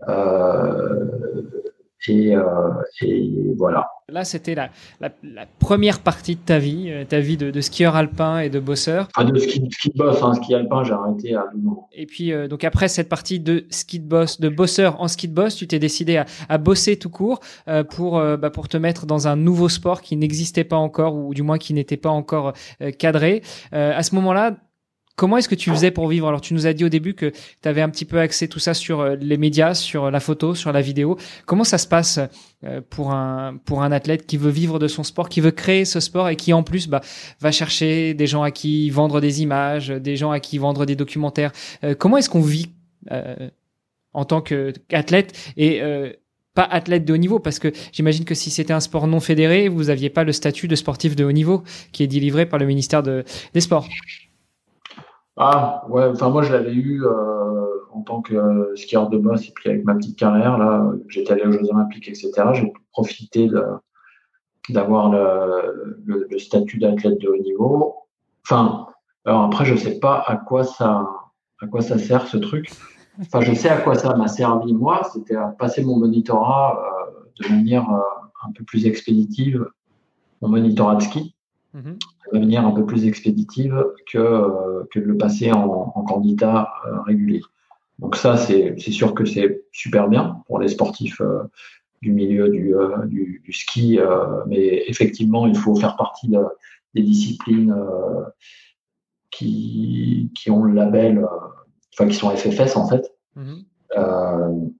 Euh, 0.08 1.04
et, 2.08 2.34
et 3.02 3.54
voilà. 3.56 3.86
Là, 4.10 4.24
c'était 4.24 4.54
la, 4.54 4.68
la, 5.00 5.10
première 5.58 6.00
partie 6.00 6.36
de 6.36 6.40
ta 6.40 6.58
vie, 6.58 6.92
ta 7.08 7.20
vie 7.20 7.38
de, 7.38 7.60
skieur 7.62 7.96
alpin 7.96 8.40
et 8.40 8.50
de 8.50 8.60
bosseur. 8.60 9.08
Enfin, 9.16 9.26
de 9.26 9.38
ski, 9.38 9.66
ski 9.70 9.88
de 9.88 9.96
boss, 9.96 10.22
hein, 10.22 10.34
ski 10.34 10.54
alpin, 10.54 10.84
j'ai 10.84 10.92
arrêté 10.92 11.34
à 11.34 11.46
Et 11.92 12.04
puis, 12.04 12.30
donc 12.48 12.64
après 12.64 12.88
cette 12.88 13.08
partie 13.08 13.40
de 13.40 13.64
ski 13.70 14.00
de 14.00 14.06
boss, 14.06 14.40
de 14.40 14.50
bosseur 14.50 15.00
en 15.00 15.08
ski 15.08 15.26
de 15.26 15.34
boss, 15.34 15.56
tu 15.56 15.66
t'es 15.66 15.78
décidé 15.78 16.18
à, 16.18 16.26
à, 16.50 16.58
bosser 16.58 16.98
tout 16.98 17.08
court 17.08 17.40
pour, 17.90 18.20
bah, 18.20 18.50
pour 18.50 18.68
te 18.68 18.76
mettre 18.76 19.06
dans 19.06 19.26
un 19.26 19.36
nouveau 19.36 19.70
sport 19.70 20.02
qui 20.02 20.16
n'existait 20.16 20.64
pas 20.64 20.76
encore, 20.76 21.16
ou 21.16 21.32
du 21.32 21.42
moins 21.42 21.56
qui 21.56 21.72
n'était 21.72 21.96
pas 21.96 22.10
encore 22.10 22.52
cadré. 22.98 23.40
à 23.72 24.02
ce 24.02 24.14
moment-là, 24.16 24.56
Comment 25.16 25.36
est-ce 25.36 25.48
que 25.48 25.54
tu 25.54 25.70
faisais 25.70 25.92
pour 25.92 26.08
vivre? 26.08 26.26
Alors, 26.26 26.40
tu 26.40 26.54
nous 26.54 26.66
as 26.66 26.72
dit 26.72 26.84
au 26.84 26.88
début 26.88 27.14
que 27.14 27.30
tu 27.30 27.68
avais 27.68 27.82
un 27.82 27.88
petit 27.88 28.04
peu 28.04 28.18
axé 28.18 28.48
tout 28.48 28.58
ça 28.58 28.74
sur 28.74 29.00
euh, 29.00 29.14
les 29.20 29.36
médias, 29.36 29.74
sur 29.74 30.10
la 30.10 30.18
photo, 30.18 30.56
sur 30.56 30.72
la 30.72 30.80
vidéo. 30.80 31.16
Comment 31.46 31.62
ça 31.62 31.78
se 31.78 31.86
passe 31.86 32.18
euh, 32.64 32.80
pour 32.90 33.12
un 33.12 33.56
pour 33.64 33.84
un 33.84 33.92
athlète 33.92 34.26
qui 34.26 34.36
veut 34.36 34.50
vivre 34.50 34.80
de 34.80 34.88
son 34.88 35.04
sport, 35.04 35.28
qui 35.28 35.40
veut 35.40 35.52
créer 35.52 35.84
ce 35.84 36.00
sport 36.00 36.28
et 36.28 36.36
qui 36.36 36.52
en 36.52 36.64
plus 36.64 36.88
bah, 36.88 37.00
va 37.40 37.52
chercher 37.52 38.14
des 38.14 38.26
gens 38.26 38.42
à 38.42 38.50
qui 38.50 38.90
vendre 38.90 39.20
des 39.20 39.40
images, 39.40 39.88
des 39.88 40.16
gens 40.16 40.32
à 40.32 40.40
qui 40.40 40.58
vendre 40.58 40.84
des 40.84 40.96
documentaires? 40.96 41.52
Euh, 41.84 41.94
comment 41.94 42.16
est-ce 42.16 42.30
qu'on 42.30 42.42
vit 42.42 42.72
en 44.14 44.24
tant 44.24 44.40
qu'athlète 44.40 45.36
et 45.56 45.82
pas 46.54 46.62
athlète 46.62 47.04
de 47.04 47.12
haut 47.12 47.18
niveau? 47.18 47.38
Parce 47.38 47.58
que 47.58 47.70
j'imagine 47.92 48.24
que 48.24 48.34
si 48.34 48.50
c'était 48.50 48.72
un 48.72 48.80
sport 48.80 49.06
non 49.06 49.20
fédéré, 49.20 49.68
vous 49.68 49.90
aviez 49.90 50.08
pas 50.08 50.24
le 50.24 50.32
statut 50.32 50.68
de 50.68 50.74
sportif 50.74 51.14
de 51.14 51.24
haut 51.24 51.32
niveau 51.32 51.64
qui 51.92 52.02
est 52.02 52.06
délivré 52.06 52.46
par 52.46 52.58
le 52.58 52.64
ministère 52.64 53.02
de, 53.02 53.24
des 53.52 53.60
Sports. 53.60 53.86
Ah, 55.36 55.84
ouais, 55.88 56.04
enfin, 56.06 56.30
moi, 56.30 56.42
je 56.42 56.52
l'avais 56.52 56.74
eu 56.74 57.04
euh, 57.04 57.66
en 57.92 58.02
tant 58.02 58.22
que 58.22 58.34
euh, 58.34 58.76
skieur 58.76 59.08
de 59.08 59.18
boss 59.18 59.48
et 59.48 59.52
puis 59.52 59.68
avec 59.68 59.84
ma 59.84 59.94
petite 59.94 60.16
carrière, 60.16 60.58
là, 60.58 60.92
j'étais 61.08 61.32
allé 61.32 61.44
aux 61.44 61.52
Jeux 61.52 61.68
Olympiques, 61.70 62.08
etc. 62.08 62.32
J'ai 62.52 62.72
profité 62.92 63.50
d'avoir 64.68 65.10
le, 65.10 66.38
statut 66.38 66.78
d'athlète 66.78 67.20
de 67.20 67.28
haut 67.28 67.42
niveau. 67.42 67.96
Enfin, 68.44 68.86
alors 69.24 69.42
après, 69.42 69.64
je 69.64 69.74
sais 69.74 69.98
pas 69.98 70.22
à 70.26 70.36
quoi 70.36 70.62
ça, 70.62 71.08
à 71.60 71.66
quoi 71.66 71.80
ça 71.80 71.98
sert 71.98 72.26
ce 72.28 72.36
truc. 72.36 72.70
Enfin, 73.20 73.40
je 73.40 73.54
sais 73.54 73.68
à 73.68 73.78
quoi 73.80 73.94
ça 73.94 74.14
m'a 74.16 74.28
servi 74.28 74.72
moi, 74.72 75.02
c'était 75.12 75.36
à 75.36 75.48
passer 75.48 75.84
mon 75.84 75.98
monitorat 75.98 76.80
euh, 76.80 77.42
de 77.42 77.54
manière 77.54 77.88
un 77.88 78.52
peu 78.52 78.62
plus 78.64 78.86
expéditive, 78.86 79.66
mon 80.42 80.48
monitorat 80.48 80.96
de 80.96 81.02
ski. 81.02 81.34
Mm-hmm 81.74 82.13
de 82.32 82.38
manière 82.38 82.66
un 82.66 82.72
peu 82.72 82.86
plus 82.86 83.06
expéditive 83.06 83.84
que, 84.10 84.18
euh, 84.18 84.84
que 84.90 84.98
de 84.98 85.04
le 85.04 85.16
passer 85.16 85.52
en, 85.52 85.92
en 85.94 86.02
candidat 86.04 86.72
euh, 86.86 87.00
régulier. 87.02 87.42
Donc 87.98 88.16
ça, 88.16 88.36
c'est 88.36 88.76
sûr 88.78 89.14
que 89.14 89.24
c'est 89.24 89.64
super 89.70 90.08
bien 90.08 90.42
pour 90.46 90.58
les 90.58 90.68
sportifs 90.68 91.20
euh, 91.20 91.44
du 92.02 92.12
milieu 92.12 92.48
du, 92.48 92.74
du, 93.06 93.40
du 93.42 93.52
ski, 93.52 93.98
mais 94.46 94.84
effectivement, 94.88 95.46
il 95.46 95.56
faut 95.56 95.74
faire 95.74 95.96
partie 95.96 96.28
de, 96.28 96.40
des 96.94 97.00
disciplines 97.00 97.74
qui, 99.30 100.30
qui 100.34 100.50
ont 100.50 100.64
le 100.64 100.74
label, 100.74 101.26
enfin 101.94 102.06
qui 102.06 102.14
sont 102.14 102.28
FFS 102.28 102.76
en 102.76 102.86
fait. 102.86 103.10
Mm-hmm. 103.38 104.70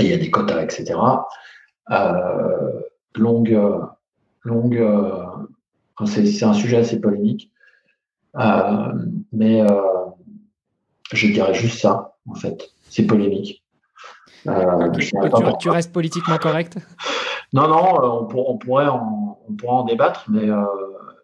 et 0.00 0.04
il 0.04 0.10
y 0.10 0.12
a 0.12 0.18
des 0.18 0.30
quotas, 0.30 0.62
etc. 0.62 0.98
longue, 3.14 3.58
longue 4.42 5.19
c'est 6.06 6.44
un 6.44 6.52
sujet 6.54 6.78
assez 6.78 7.00
polémique. 7.00 7.50
Euh, 8.38 8.92
mais 9.32 9.60
euh, 9.60 9.66
je 11.12 11.26
dirais 11.28 11.54
juste 11.54 11.78
ça, 11.80 12.14
en 12.28 12.34
fait. 12.34 12.70
C'est 12.88 13.06
polémique. 13.06 13.64
Euh, 14.46 14.90
tu, 15.58 15.68
restes 15.68 15.92
politiquement 15.92 16.38
correct? 16.38 16.78
Non, 17.52 17.66
non, 17.66 18.28
on, 18.32 18.58
pourrait, 18.58 18.86
en, 18.86 19.40
en 19.66 19.84
débattre, 19.84 20.26
mais, 20.28 20.46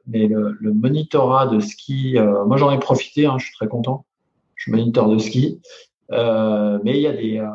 mais 0.09 0.27
le, 0.27 0.75
monitorat 0.75 1.47
de 1.47 1.61
ski, 1.61 2.17
moi 2.47 2.57
j'en 2.57 2.73
ai 2.73 2.81
profité, 2.81 3.27
hein, 3.27 3.37
je 3.39 3.45
suis 3.45 3.55
très 3.55 3.69
content. 3.69 4.05
Je 4.57 4.65
suis 4.65 4.73
moniteur 4.73 5.09
de 5.09 5.19
ski. 5.19 5.61
mais 6.11 6.97
il 6.97 7.01
y 7.01 7.07
a 7.07 7.13
des. 7.13 7.47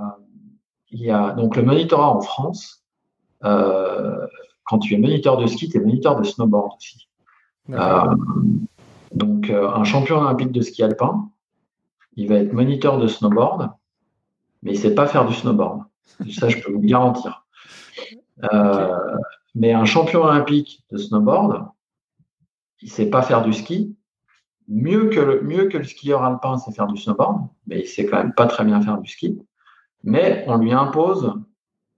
il 0.91 1.01
y 1.01 1.12
a, 1.12 1.32
donc 1.32 1.57
le 1.57 1.64
monitorat 1.64 2.16
en 2.16 2.22
France, 2.22 2.86
quand 4.72 4.80
tu 4.80 4.93
es 4.93 4.97
moniteur 4.97 5.36
de 5.36 5.47
ski, 5.47 5.67
tu 5.67 5.76
es 5.76 5.80
moniteur 5.82 6.15
de 6.15 6.24
snowboard 6.24 6.78
aussi. 6.78 7.09
Euh, 7.72 8.15
donc, 9.13 9.49
euh, 9.49 9.69
un 9.69 9.84
champion 9.84 10.19
olympique 10.19 10.53
de 10.53 10.61
ski 10.61 10.82
alpin, 10.82 11.30
il 12.15 12.30
va 12.30 12.36
être 12.36 12.53
moniteur 12.53 12.97
de 12.97 13.05
snowboard, 13.07 13.69
mais 14.63 14.72
il 14.72 14.76
ne 14.76 14.80
sait 14.80 14.95
pas 14.95 15.07
faire 15.07 15.26
du 15.26 15.34
snowboard. 15.34 15.84
Ça, 16.32 16.47
je 16.47 16.57
peux 16.59 16.72
vous 16.72 16.80
le 16.80 16.88
garantir. 16.88 17.45
Euh, 18.53 19.17
mais 19.55 19.74
un 19.74 19.84
champion 19.84 20.24
olympique 20.24 20.86
de 20.89 20.97
snowboard, 20.97 21.67
il 22.82 22.88
ne 22.88 22.93
sait 22.93 23.09
pas 23.09 23.24
faire 23.24 23.41
du 23.41 23.51
ski. 23.51 23.97
Mieux 24.69 25.09
que, 25.09 25.19
le, 25.19 25.41
mieux 25.41 25.65
que 25.65 25.80
le 25.80 25.84
skieur 25.84 26.24
alpin 26.24 26.57
sait 26.59 26.72
faire 26.72 26.88
du 26.88 26.95
snowboard, 26.95 27.45
mais 27.67 27.80
il 27.80 27.84
ne 27.84 27.88
sait 27.88 28.05
quand 28.05 28.19
même 28.19 28.34
pas 28.34 28.47
très 28.47 28.63
bien 28.63 28.82
faire 28.82 28.99
du 28.99 29.11
ski. 29.11 29.38
Mais 30.05 30.45
on 30.47 30.59
lui 30.59 30.72
impose 30.72 31.34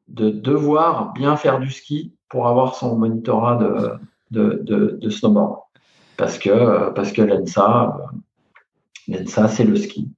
de 0.07 0.31
devoir 0.31 1.13
bien 1.13 1.37
faire 1.37 1.59
du 1.59 1.69
ski 1.69 2.15
pour 2.33 2.47
avoir 2.47 2.73
son 2.73 2.95
monitorat 2.95 3.59
de, 4.31 4.59
de, 4.63 5.09
snowboard. 5.11 5.59
Parce 6.17 6.39
que, 6.39 6.89
parce 6.89 7.11
que 7.11 7.21
l'ENSA, 7.21 7.95
c'est 9.49 9.65
le 9.65 9.75
ski. 9.75 10.09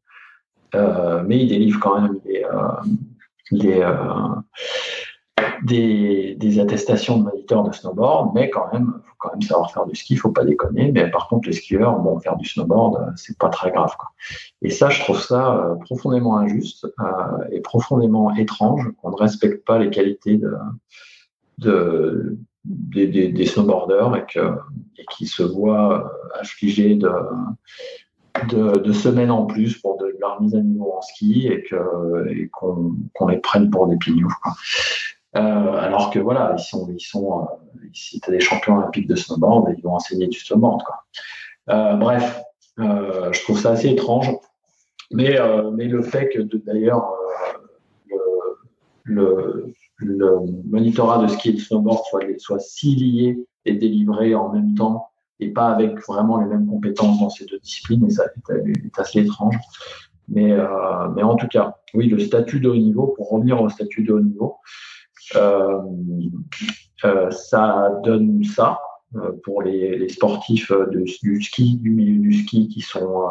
Euh, 0.75 1.23
mais 1.27 1.39
il 1.39 1.49
délivre 1.49 1.77
quand 1.81 1.99
même 1.99 2.17
des, 2.23 2.45
euh, 2.45 3.91
des, 5.63 6.35
des, 6.39 6.59
attestations 6.61 7.17
de 7.17 7.23
moniteur 7.23 7.63
de 7.63 7.73
snowboard, 7.73 8.31
mais 8.33 8.49
quand 8.49 8.71
même, 8.71 8.93
il 8.95 9.07
faut 9.09 9.15
quand 9.17 9.31
même 9.33 9.41
savoir 9.41 9.73
faire 9.73 9.85
du 9.85 9.95
ski, 9.95 10.13
il 10.13 10.17
faut 10.17 10.31
pas 10.31 10.45
déconner. 10.45 10.93
Mais 10.93 11.11
par 11.11 11.27
contre, 11.27 11.49
les 11.49 11.53
skieurs, 11.53 11.99
bon, 11.99 12.17
faire 12.21 12.37
du 12.37 12.47
snowboard, 12.47 13.11
c'est 13.17 13.37
pas 13.37 13.49
très 13.49 13.71
grave. 13.71 13.93
Quoi. 13.99 14.07
Et 14.61 14.69
ça, 14.69 14.89
je 14.89 15.01
trouve 15.01 15.19
ça 15.19 15.53
euh, 15.53 15.75
profondément 15.75 16.37
injuste 16.37 16.87
et 17.51 17.59
profondément 17.59 18.33
étrange 18.35 18.89
qu'on 19.01 19.11
ne 19.11 19.17
respecte 19.17 19.65
pas 19.65 19.79
les 19.79 19.89
qualités 19.89 20.37
de, 20.37 20.55
de, 21.57 22.37
des, 22.65 23.45
snowboarders 23.45 24.15
et, 24.17 24.25
qui 25.11 25.27
se 25.27 25.43
voient 25.43 26.05
euh, 26.05 26.39
affligés 26.39 26.95
de, 26.95 27.11
de, 28.49 28.79
de, 28.79 28.93
semaines 28.93 29.31
en 29.31 29.45
plus 29.45 29.77
pour 29.77 29.97
de, 29.97 30.15
leur 30.19 30.41
mise 30.41 30.55
à 30.55 30.61
niveau 30.61 30.93
en 30.97 31.01
ski 31.01 31.47
et 31.47 31.63
qu'on 32.51 33.27
les 33.27 33.37
prenne 33.37 33.69
pour 33.69 33.87
des 33.87 33.97
pignoufs. 33.97 34.33
Euh, 35.35 35.39
alors 35.39 36.11
que 36.11 36.19
voilà, 36.19 36.55
ils 36.57 36.63
sont, 36.63 36.87
ils 36.89 37.01
sont, 37.01 37.41
euh, 37.41 37.45
si 37.93 38.21
tu 38.21 38.29
as 38.29 38.33
des 38.33 38.39
champions 38.39 38.77
olympiques 38.77 39.07
de 39.07 39.15
snowboard, 39.15 39.73
ils 39.77 39.83
vont 39.83 39.95
enseigner 39.95 40.27
du 40.27 40.39
snowboard. 40.39 40.81
Euh, 41.69 41.95
bref, 41.95 42.41
euh, 42.79 43.33
je 43.33 43.43
trouve 43.43 43.59
ça 43.59 43.71
assez 43.71 43.89
étrange. 43.89 44.31
Mais, 45.11 45.39
euh, 45.39 45.71
le 45.71 46.01
fait 46.01 46.29
que 46.29 46.41
d'ailleurs 46.41 47.05
le, 47.05 47.24
le, 49.05 49.73
le 49.97 50.39
monitorat 50.69 51.19
de 51.19 51.27
ski 51.27 51.49
et 51.49 51.53
de 51.53 51.59
snowboard 51.59 52.03
soit, 52.09 52.21
soit 52.37 52.59
si 52.59 52.95
lié 52.95 53.37
et 53.65 53.73
délivré 53.73 54.35
en 54.35 54.51
même 54.51 54.75
temps 54.75 55.07
et 55.39 55.49
pas 55.49 55.67
avec 55.67 55.99
vraiment 56.07 56.39
les 56.39 56.47
mêmes 56.47 56.67
compétences 56.67 57.19
dans 57.19 57.29
ces 57.29 57.45
deux 57.45 57.59
disciplines, 57.59 58.05
et 58.05 58.09
ça 58.09 58.25
est, 58.49 58.99
assez 58.99 59.19
étrange. 59.19 59.57
Mais, 60.27 60.51
euh, 60.51 61.09
mais 61.15 61.23
en 61.23 61.35
tout 61.35 61.47
cas, 61.47 61.77
oui, 61.93 62.07
le 62.07 62.19
statut 62.19 62.59
de 62.59 62.69
haut 62.69 62.75
niveau, 62.75 63.13
pour 63.15 63.29
revenir 63.29 63.61
au 63.61 63.69
statut 63.69 64.03
de 64.03 64.13
haut 64.13 64.21
niveau, 64.21 64.57
euh, 65.35 65.79
euh, 67.03 67.31
ça 67.31 67.91
donne 68.03 68.43
ça 68.43 68.79
euh, 69.15 69.31
pour 69.43 69.61
les, 69.61 69.97
les 69.97 70.09
sportifs 70.09 70.71
de, 70.71 71.03
du 71.21 71.41
ski, 71.41 71.77
du 71.77 71.91
milieu 71.91 72.19
du 72.19 72.33
ski 72.33 72.67
qui 72.67 72.81
sont 72.81 73.23
euh, 73.23 73.29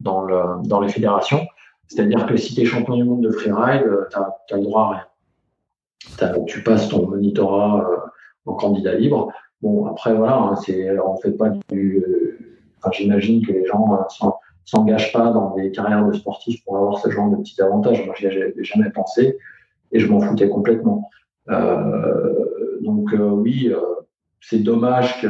dans, 0.00 0.22
le, 0.22 0.66
dans 0.66 0.80
les 0.80 0.88
fédérations. 0.88 1.46
C'est-à-dire 1.88 2.26
que 2.26 2.36
si 2.36 2.54
tu 2.54 2.62
es 2.62 2.64
champion 2.64 2.96
du 2.96 3.04
monde 3.04 3.22
de 3.22 3.30
freeride, 3.30 3.84
tu 4.10 4.18
as, 4.18 4.56
le 4.56 4.62
droit 4.62 4.82
à 4.82 4.90
rien 4.90 5.06
tu 6.46 6.62
passes 6.62 6.88
ton 6.88 7.08
monitorat 7.08 7.86
euh, 7.88 7.96
en 8.46 8.54
candidat 8.54 8.94
libre. 8.94 9.32
Bon, 9.62 9.86
après, 9.86 10.14
voilà, 10.14 10.36
hein, 10.36 10.56
c'est, 10.56 10.98
on 11.00 11.16
fait 11.16 11.32
pas 11.32 11.50
du. 11.68 11.98
Euh, 11.98 12.38
enfin, 12.78 12.90
j'imagine 12.92 13.44
que 13.44 13.52
les 13.52 13.66
gens 13.66 13.86
euh, 13.92 14.28
s'engagent 14.64 15.12
pas 15.12 15.30
dans 15.30 15.54
des 15.54 15.70
carrières 15.70 16.06
de 16.06 16.12
sportifs 16.12 16.64
pour 16.64 16.76
avoir 16.76 16.98
ce 16.98 17.10
genre 17.10 17.30
de 17.30 17.36
petits 17.36 17.60
avantages. 17.60 18.04
Moi, 18.04 18.14
j'y 18.18 18.26
avais 18.26 18.52
jamais 18.60 18.90
pensé 18.90 19.38
et 19.92 19.98
je 19.98 20.06
m'en 20.08 20.20
foutais 20.20 20.48
complètement. 20.48 21.08
Euh, 21.48 22.78
donc, 22.82 23.10
oui, 23.18 23.72
c'est 24.40 24.58
dommage 24.58 25.20
que 25.20 25.26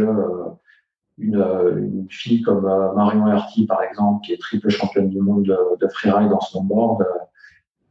une, 1.19 1.37
une, 1.79 2.07
fille 2.11 2.43
comme 2.43 2.63
Marion 2.95 3.27
Herty, 3.27 3.67
par 3.67 3.83
exemple, 3.83 4.25
qui 4.25 4.33
est 4.33 4.41
triple 4.41 4.69
championne 4.69 5.09
du 5.09 5.21
monde 5.21 5.45
de, 5.45 5.59
de 5.81 5.89
freeride 5.89 6.33
en 6.33 6.41
snowboard, 6.41 7.07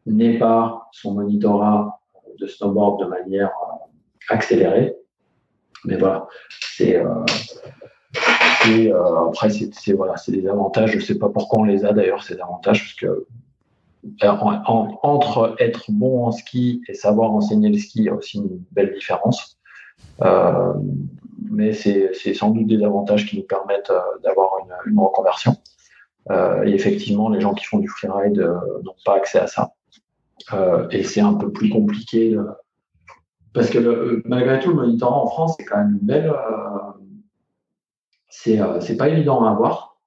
n'ait 0.06 0.38
pas 0.38 0.88
son 0.92 1.14
monitorat 1.14 2.00
de 2.40 2.48
snowboard 2.48 3.02
de 3.02 3.06
manière 3.06 3.50
euh, 3.50 4.34
accélérée. 4.34 4.96
Mais 5.86 5.98
voilà, 5.98 6.28
c'est 6.50 6.98
euh, 6.98 7.24
euh, 8.68 9.28
après 9.28 9.50
c'est 9.50 9.94
voilà, 9.94 10.16
des 10.28 10.48
avantages. 10.48 10.92
Je 10.92 11.00
sais 11.00 11.18
pas 11.18 11.30
pourquoi 11.30 11.60
on 11.60 11.64
les 11.64 11.86
a 11.86 11.94
d'ailleurs 11.94 12.24
ces 12.24 12.40
avantages 12.40 12.82
parce 12.84 12.94
que 12.94 13.26
entre 15.04 15.56
être 15.60 15.86
bon 15.90 16.26
en 16.26 16.32
ski 16.32 16.82
et 16.88 16.94
savoir 16.94 17.32
enseigner 17.32 17.70
le 17.70 17.78
ski, 17.78 18.00
il 18.00 18.06
y 18.06 18.10
a 18.10 18.14
aussi 18.14 18.38
une 18.38 18.64
belle 18.72 18.94
différence. 18.94 19.58
Euh, 20.22 20.74
mais 21.52 21.74
c'est 21.74 22.34
sans 22.34 22.52
doute 22.52 22.68
des 22.68 22.84
avantages 22.84 23.26
qui 23.26 23.38
nous 23.38 23.44
permettent 23.46 23.92
euh, 23.92 24.02
d'avoir 24.24 24.52
une, 24.86 25.00
reconversion. 25.00 25.56
Euh, 26.32 26.64
et 26.64 26.74
effectivement, 26.74 27.30
les 27.30 27.40
gens 27.42 27.54
qui 27.54 27.66
font 27.66 27.80
du 27.80 27.88
freeride 27.88 28.40
n'ont 28.84 28.96
pas 29.06 29.16
accès 29.16 29.40
à 29.40 29.48
ça. 29.48 29.74
et 30.92 31.04
c'est 31.04 31.22
un 31.22 31.34
peu 31.34 31.52
plus 31.52 31.70
compliqué 31.70 32.38
parce 33.54 33.70
que 33.70 34.22
malgré 34.26 34.60
tout, 34.60 34.70
le 34.70 34.76
monitorat 34.76 35.18
en 35.18 35.28
France, 35.28 35.56
c'est 35.58 35.66
quand 35.66 35.78
même 35.78 35.98
une 36.02 36.06
belle. 36.06 36.34
c'est 38.30 38.98
pas 38.98 39.10
évident 39.10 39.46
à 39.46 39.52
avoir. 39.52 39.98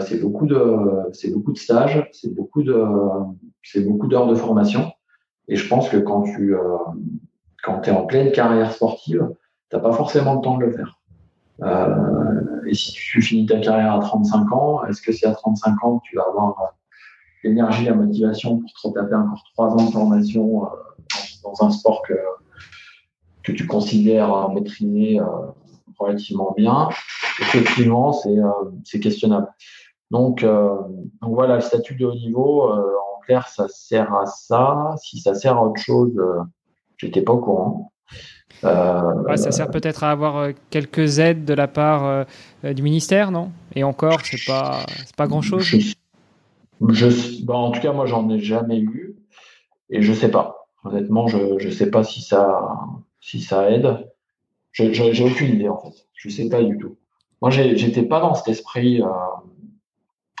c'est 0.00 0.20
beaucoup 0.20 0.46
de 0.46 0.78
c'est 1.12 1.32
beaucoup 1.32 1.52
de 1.52 1.58
stages, 1.58 2.08
c'est 2.12 2.34
beaucoup 2.34 2.62
de 2.62 2.82
c'est 3.62 3.80
beaucoup 3.80 4.06
d'heures 4.06 4.28
de 4.28 4.34
formation. 4.34 4.92
Et 5.48 5.56
je 5.56 5.68
pense 5.68 5.88
que 5.88 5.98
quand 5.98 6.22
tu 6.22 6.54
quand 7.64 7.88
es 7.88 7.90
en 7.90 8.06
pleine 8.06 8.30
carrière 8.30 8.72
sportive, 8.72 9.28
t'as 9.70 9.80
pas 9.80 9.92
forcément 9.92 10.34
le 10.34 10.40
temps 10.40 10.58
de 10.58 10.66
le 10.66 10.72
faire. 10.72 10.98
Euh, 11.62 12.64
et 12.66 12.74
si 12.74 12.92
tu 12.92 13.22
finis 13.22 13.46
ta 13.46 13.60
carrière 13.60 13.94
à 13.94 14.00
35 14.00 14.52
ans, 14.52 14.84
est-ce 14.86 15.00
que 15.00 15.12
c'est 15.12 15.26
à 15.26 15.34
35 15.34 15.84
ans 15.84 15.98
que 15.98 16.04
tu 16.08 16.16
vas 16.16 16.24
avoir 16.28 16.60
euh, 16.60 16.66
l'énergie, 17.44 17.84
la 17.84 17.94
motivation 17.94 18.58
pour 18.58 18.72
te 18.72 18.88
retaper 18.88 19.14
encore 19.14 19.42
trois 19.52 19.68
ans 19.72 19.86
de 19.86 19.92
formation 19.92 20.64
euh, 20.64 20.68
dans, 21.44 21.66
un 21.66 21.70
sport 21.70 22.02
que, 22.02 22.14
que 23.42 23.52
tu 23.52 23.66
considères 23.66 24.48
maîtriser 24.50 25.20
relativement 25.98 26.52
bien 26.56 26.88
Effectivement, 27.40 28.12
c'est 28.84 29.00
questionnable. 29.00 29.48
Donc, 30.10 30.42
donc 30.42 31.34
voilà, 31.34 31.56
le 31.56 31.60
statut 31.60 31.96
de 31.96 32.06
haut 32.06 32.14
niveau, 32.14 32.70
en 32.70 33.20
clair, 33.26 33.48
ça 33.48 33.66
sert 33.68 34.14
à 34.14 34.24
ça. 34.24 34.94
Si 35.02 35.18
ça 35.20 35.34
sert 35.34 35.58
à 35.58 35.66
autre 35.66 35.80
chose, 35.80 36.18
j'étais 36.96 37.22
pas 37.22 37.32
au 37.32 37.40
courant. 37.40 37.92
Euh, 38.64 39.36
ça 39.36 39.50
sert 39.52 39.70
peut-être 39.70 40.04
à 40.04 40.10
avoir 40.10 40.36
euh, 40.36 40.52
quelques 40.70 41.18
aides 41.18 41.44
de 41.44 41.54
la 41.54 41.68
part 41.68 42.04
euh, 42.04 42.72
du 42.72 42.82
ministère, 42.82 43.30
non? 43.30 43.50
Et 43.74 43.84
encore, 43.84 44.20
c'est 44.22 44.44
pas, 44.46 44.86
pas 45.16 45.26
grand-chose? 45.26 45.64
Je, 45.64 47.50
en 47.50 47.70
tout 47.70 47.80
cas, 47.80 47.92
moi, 47.92 48.06
j'en 48.06 48.28
ai 48.30 48.38
jamais 48.38 48.78
eu 48.78 49.16
et 49.90 50.02
je 50.02 50.12
sais 50.12 50.30
pas. 50.30 50.66
Honnêtement, 50.84 51.26
je 51.26 51.64
ne 51.64 51.70
sais 51.70 51.90
pas 51.90 52.04
si 52.04 52.22
ça, 52.22 52.86
si 53.20 53.40
ça 53.40 53.70
aide. 53.70 54.06
J'ai 54.72 55.24
aucune 55.24 55.54
idée 55.54 55.68
en 55.68 55.78
fait. 55.78 56.06
Je 56.14 56.28
sais 56.28 56.48
pas 56.48 56.62
du 56.62 56.78
tout. 56.78 56.96
Moi, 57.40 57.50
j'étais 57.50 58.02
pas 58.02 58.20
dans 58.20 58.34
cet 58.34 58.48
esprit. 58.48 59.02
Euh, 59.02 59.06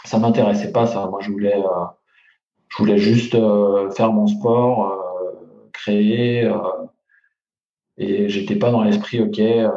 ça 0.04 0.18
m'intéressait 0.18 0.72
pas 0.72 0.86
ça. 0.86 1.06
Moi, 1.06 1.20
je 1.22 1.30
voulais, 1.30 1.62
je 2.68 2.76
voulais 2.76 2.98
juste 2.98 3.36
faire 3.94 4.12
mon 4.12 4.26
sport, 4.26 4.92
créer 5.72 6.50
et 7.98 8.28
j'étais 8.28 8.56
pas 8.56 8.70
dans 8.70 8.82
l'esprit, 8.82 9.20
ok, 9.20 9.38
euh, 9.38 9.70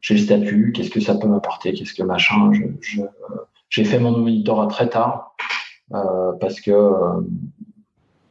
j'ai 0.00 0.14
le 0.14 0.20
statut, 0.20 0.72
qu'est-ce 0.74 0.90
que 0.90 1.00
ça 1.00 1.14
peut 1.14 1.28
m'apporter, 1.28 1.72
qu'est-ce 1.72 1.94
que 1.94 2.02
machin. 2.02 2.52
Je, 2.52 3.02
j'ai 3.68 3.84
fait 3.84 3.98
mon 3.98 4.12
monitorat 4.12 4.66
très 4.66 4.88
tard 4.88 5.36
euh, 5.94 6.32
parce 6.40 6.60
que 6.60 6.72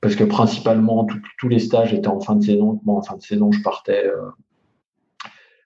parce 0.01 0.15
que 0.15 0.23
principalement 0.23 1.05
tous 1.37 1.49
les 1.49 1.59
stages 1.59 1.93
étaient 1.93 2.07
en 2.07 2.19
fin 2.19 2.35
de 2.35 2.43
saison. 2.43 2.79
Bon, 2.83 2.97
en 2.97 3.01
fin 3.01 3.17
de 3.17 3.21
saison, 3.21 3.51
je 3.51 3.61
partais 3.61 4.05
euh, 4.05 4.29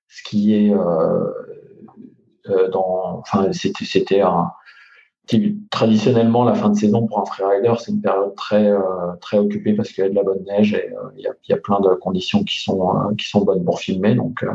skier 0.08 0.74
euh, 0.74 1.32
euh 2.48 2.70
dans. 2.70 3.20
Enfin, 3.20 3.52
c'était 3.54 3.86
c'était 3.86 4.22
un 4.22 4.52
traditionnellement, 5.70 6.44
la 6.44 6.54
fin 6.54 6.70
de 6.70 6.76
saison 6.76 7.08
pour 7.08 7.20
un 7.20 7.26
freerider, 7.26 7.74
c'est 7.80 7.92
une 7.92 8.02
période 8.02 8.36
très 8.36 8.70
euh, 8.70 8.82
très 9.22 9.38
occupée 9.38 9.74
parce 9.74 9.90
qu'il 9.90 10.04
y 10.04 10.08
a 10.08 10.10
de 10.10 10.16
la 10.16 10.24
bonne 10.24 10.44
neige 10.44 10.74
et 10.74 10.94
euh, 10.94 11.10
il, 11.18 11.24
y 11.24 11.54
a, 11.54 11.58
plein 11.58 11.80
de 11.80 11.90
conditions 11.96 12.44
qui 12.44 12.62
sont 12.62 12.96
euh, 12.96 13.16
qui 13.18 13.28
sont 13.28 13.44
bonnes 13.44 13.64
pour 13.64 13.80
filmer. 13.80 14.16
Donc 14.16 14.46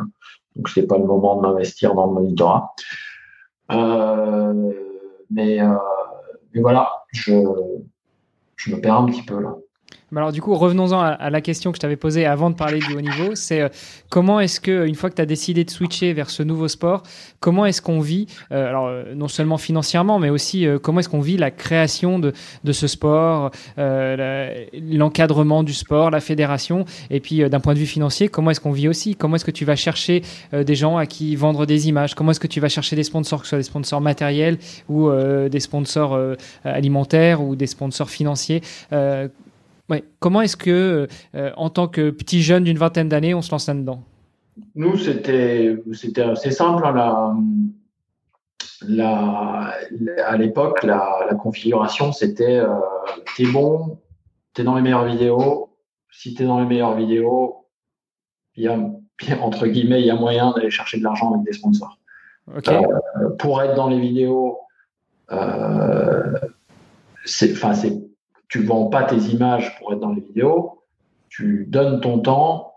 donc 0.57 0.69
c'est 0.69 0.87
pas 0.87 0.99
le 0.99 1.05
moment 1.05 1.37
de 1.37 1.43
m'investir 1.43 1.95
dans 1.95 2.07
le 2.07 2.12
monitorat. 2.12 2.75
mais 5.31 5.59
mais 6.55 6.61
voilà, 6.61 7.05
je 7.12 7.33
je 8.57 8.75
me 8.75 8.81
perds 8.81 8.97
un 8.97 9.07
petit 9.07 9.23
peu 9.23 9.41
là 9.41 9.57
alors 10.16 10.32
du 10.32 10.41
coup, 10.41 10.55
revenons-en 10.55 11.01
à, 11.01 11.30
la 11.30 11.41
question 11.41 11.70
que 11.70 11.76
je 11.76 11.80
t'avais 11.80 11.97
posée 11.97 12.24
avant 12.24 12.49
de 12.51 12.55
parler 12.55 12.78
du 12.78 12.95
haut 12.95 13.01
niveau. 13.01 13.34
C'est 13.34 13.61
euh, 13.61 13.68
comment 14.09 14.41
est-ce 14.41 14.61
que, 14.61 14.86
une 14.86 14.95
fois 14.95 15.11
que 15.11 15.16
tu 15.16 15.22
as 15.22 15.26
décidé 15.26 15.64
de 15.64 15.70
switcher 15.70 16.14
vers 16.14 16.30
ce 16.30 16.43
nouveau 16.43 16.68
sport, 16.68 17.03
comment 17.41 17.66
est-ce 17.66 17.82
qu'on 17.82 18.01
vit, 18.01 18.26
euh, 18.51 18.68
alors 18.68 18.86
euh, 18.86 19.14
non 19.14 19.28
seulement 19.28 19.59
financièrement, 19.59 20.18
mais 20.18 20.30
aussi 20.30 20.66
comment 20.82 21.01
est-ce 21.01 21.09
qu'on 21.09 21.20
vit 21.20 21.36
la 21.36 21.51
création 21.51 22.18
de, 22.18 22.32
de 22.64 22.72
ce 22.72 22.86
sport, 22.86 23.51
l'encadrement 23.76 25.62
du 25.62 25.74
sport, 25.74 26.11
la 26.11 26.20
fédération, 26.20 26.84
et 27.11 27.20
puis 27.20 27.49
d'un 27.49 27.61
point 27.61 27.74
de 27.74 27.78
vue 27.78 27.86
financier, 27.86 28.28
comment 28.28 28.51
est-ce 28.51 28.61
qu'on 28.61 28.72
vit 28.72 28.89
aussi? 28.89 29.14
Comment 29.14 29.36
est-ce 29.36 29.45
que 29.45 29.51
tu 29.51 29.64
vas 29.64 29.76
chercher 29.76 30.22
des 30.53 30.74
gens 30.74 30.97
à 30.97 31.07
qui 31.07 31.36
vendre 31.36 31.66
des 31.66 31.89
images? 31.89 32.14
Comment 32.14 32.30
est-ce 32.30 32.41
que 32.41 32.47
tu 32.47 32.61
vas 32.61 32.68
chercher 32.68 32.97
des 32.97 33.03
sponsors, 33.03 33.41
que 33.41 33.47
ce 33.47 33.51
soit 33.51 33.59
des 33.59 33.64
sponsors 33.64 34.01
matériels 34.01 34.59
ou 34.89 35.11
des 35.11 35.61
sponsors 35.61 36.18
alimentaires 36.64 37.43
ou 37.43 37.57
des 37.57 37.66
sponsors 37.66 38.11
financiers 38.11 38.62
Ouais. 39.89 40.05
Comment 40.18 40.43
est-ce 40.43 40.57
que, 40.57 41.09
euh, 41.34 41.51
en 41.57 41.70
tant 41.70 41.89
que 41.89 42.11
petit 42.11 42.43
jeune 42.43 42.64
d'une 42.64 42.78
vingtaine 42.78 43.09
d'années, 43.09 43.34
on 43.34 43.43
se 43.43 43.51
lance 43.51 43.68
là-dedans? 43.68 44.03
Nous, 44.74 44.97
c'était 44.97 45.76
assez 46.22 46.51
simple. 46.51 46.86
Hein, 46.86 47.36
la, 48.86 49.74
à 50.24 50.36
l'époque, 50.36 50.82
la, 50.82 51.26
la, 51.28 51.34
configuration, 51.34 52.12
c'était 52.12 52.59
euh, 52.59 52.68
t'es 53.36 53.47
bon, 53.47 53.99
t'es 54.55 54.62
dans 54.62 54.76
les 54.76 54.82
meilleures 54.82 55.07
vidéos. 55.07 55.70
Si 56.11 56.34
t'es 56.34 56.45
dans 56.45 56.61
les 56.61 56.66
meilleures 56.66 56.97
vidéos, 56.97 57.66
il 58.57 58.64
y 58.64 58.68
a 58.68 58.78
entre 59.41 59.66
guillemets, 59.66 60.01
il 60.01 60.07
y 60.07 60.11
a 60.11 60.14
moyen 60.14 60.53
d'aller 60.53 60.70
chercher 60.70 60.99
de 60.99 61.05
l'argent 61.05 61.32
avec 61.32 61.45
des 61.45 61.53
sponsors. 61.53 61.99
Okay. 62.57 62.74
Euh, 62.74 63.30
pour 63.39 63.61
être 63.62 63.74
dans 63.74 63.89
les 63.89 64.01
vidéos, 64.01 64.59
euh, 65.32 66.32
c'est 67.24 67.55
tu 68.49 68.63
vends 68.63 68.87
pas 68.87 69.05
tes 69.05 69.17
images 69.17 69.79
pour 69.79 69.93
être 69.93 70.01
dans 70.01 70.13
les 70.13 70.23
vidéos, 70.23 70.83
tu 71.29 71.67
donnes 71.69 72.01
ton 72.01 72.19
temps 72.19 72.75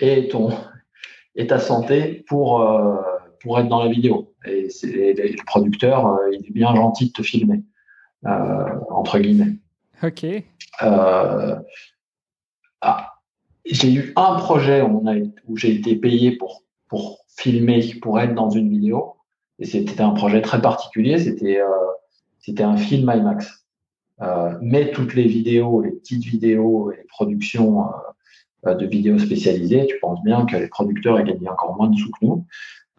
et 0.00 0.28
ton 0.28 0.50
et 1.34 1.46
ta 1.46 1.58
santé 1.58 2.24
pour 2.28 2.60
euh, 2.60 2.96
pour 3.40 3.58
être 3.58 3.68
dans 3.68 3.82
la 3.82 3.90
vidéo. 3.90 4.34
Et, 4.44 4.70
c'est, 4.70 5.14
le 5.14 5.44
producteur, 5.44 6.06
euh, 6.06 6.30
il 6.32 6.46
est 6.46 6.52
bien 6.52 6.74
gentil 6.74 7.08
de 7.08 7.12
te 7.12 7.22
filmer 7.22 7.62
euh, 8.26 8.64
entre 8.90 9.18
guillemets. 9.18 9.56
Ok. 10.02 10.26
Ah, 12.84 13.12
j'ai 13.64 13.92
eu 13.92 14.12
un 14.16 14.34
projet 14.34 14.82
où, 14.82 15.02
on 15.04 15.06
a, 15.06 15.14
où 15.46 15.56
j'ai 15.56 15.72
été 15.72 15.94
payé 15.94 16.32
pour 16.32 16.64
pour 16.88 17.20
filmer, 17.36 17.94
pour 18.02 18.20
être 18.20 18.34
dans 18.34 18.50
une 18.50 18.68
vidéo, 18.68 19.14
et 19.60 19.64
c'était 19.64 20.00
un 20.00 20.10
projet 20.10 20.42
très 20.42 20.60
particulier. 20.60 21.18
C'était 21.18 21.60
c'était 22.40 22.64
un 22.64 22.76
film 22.76 23.10
IMAX. 23.14 23.61
Euh, 24.22 24.56
mais 24.60 24.90
toutes 24.92 25.14
les 25.14 25.26
vidéos, 25.26 25.82
les 25.82 25.90
petites 25.90 26.24
vidéos 26.24 26.92
et 26.92 26.96
les 26.96 27.04
productions 27.04 27.84
euh, 27.84 27.88
euh, 28.66 28.74
de 28.74 28.86
vidéos 28.86 29.18
spécialisées, 29.18 29.86
tu 29.86 29.98
penses 30.00 30.22
bien 30.22 30.46
que 30.46 30.56
les 30.56 30.68
producteurs 30.68 31.18
aient 31.18 31.24
gagné 31.24 31.48
encore 31.48 31.76
moins 31.76 31.88
de 31.88 31.96
sous 31.96 32.10
que 32.10 32.24
nous. 32.26 32.46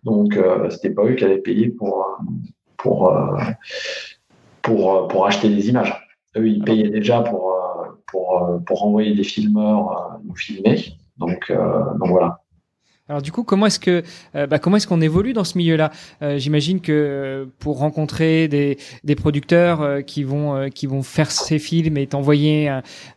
Donc, 0.03 0.37
c'était 0.69 0.89
pas 0.89 1.05
eux 1.05 1.13
qui 1.13 1.23
allaient 1.23 1.37
payer 1.37 1.69
pour, 1.69 2.05
pour, 2.75 3.17
pour, 4.61 5.07
pour 5.07 5.25
acheter 5.25 5.47
des 5.47 5.69
images. 5.69 5.93
Eux, 6.35 6.45
ils 6.45 6.61
payaient 6.61 6.89
déjà 6.89 7.21
pour, 7.21 7.57
pour, 8.07 8.59
pour 8.65 8.83
envoyer 8.83 9.15
des 9.15 9.23
filmeurs 9.23 10.19
nous 10.25 10.35
filmer. 10.35 10.75
Donc, 11.17 11.49
donc 11.53 12.09
voilà. 12.09 12.42
Alors 13.09 13.21
du 13.21 13.33
coup, 13.33 13.43
comment 13.43 13.65
est-ce 13.65 13.81
que 13.81 14.01
euh, 14.33 14.47
bah, 14.47 14.59
comment 14.59 14.77
est-ce 14.77 14.87
qu'on 14.87 15.01
évolue 15.01 15.33
dans 15.33 15.43
ce 15.43 15.57
milieu-là? 15.57 15.91
Euh, 16.21 16.37
J'imagine 16.37 16.79
que 16.79 16.93
euh, 16.93 17.45
pour 17.59 17.79
rencontrer 17.79 18.47
des, 18.47 18.77
producteurs 19.17 20.03
qui 20.05 20.23
vont 20.23 20.69
qui 20.69 20.87
vont 20.87 21.03
faire 21.03 21.29
ces 21.29 21.59
films 21.59 21.97
et 21.97 22.07
t'envoyer 22.07 22.69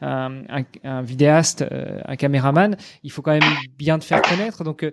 un, 0.03 1.03
vidéaste, 1.03 1.65
un 2.05 2.17
caméraman, 2.17 2.77
il 3.03 3.11
faut 3.11 3.23
quand 3.23 3.33
même 3.33 3.43
bien 3.79 3.99
te 3.99 4.05
faire 4.05 4.21
connaître. 4.23 4.63
Donc 4.63 4.85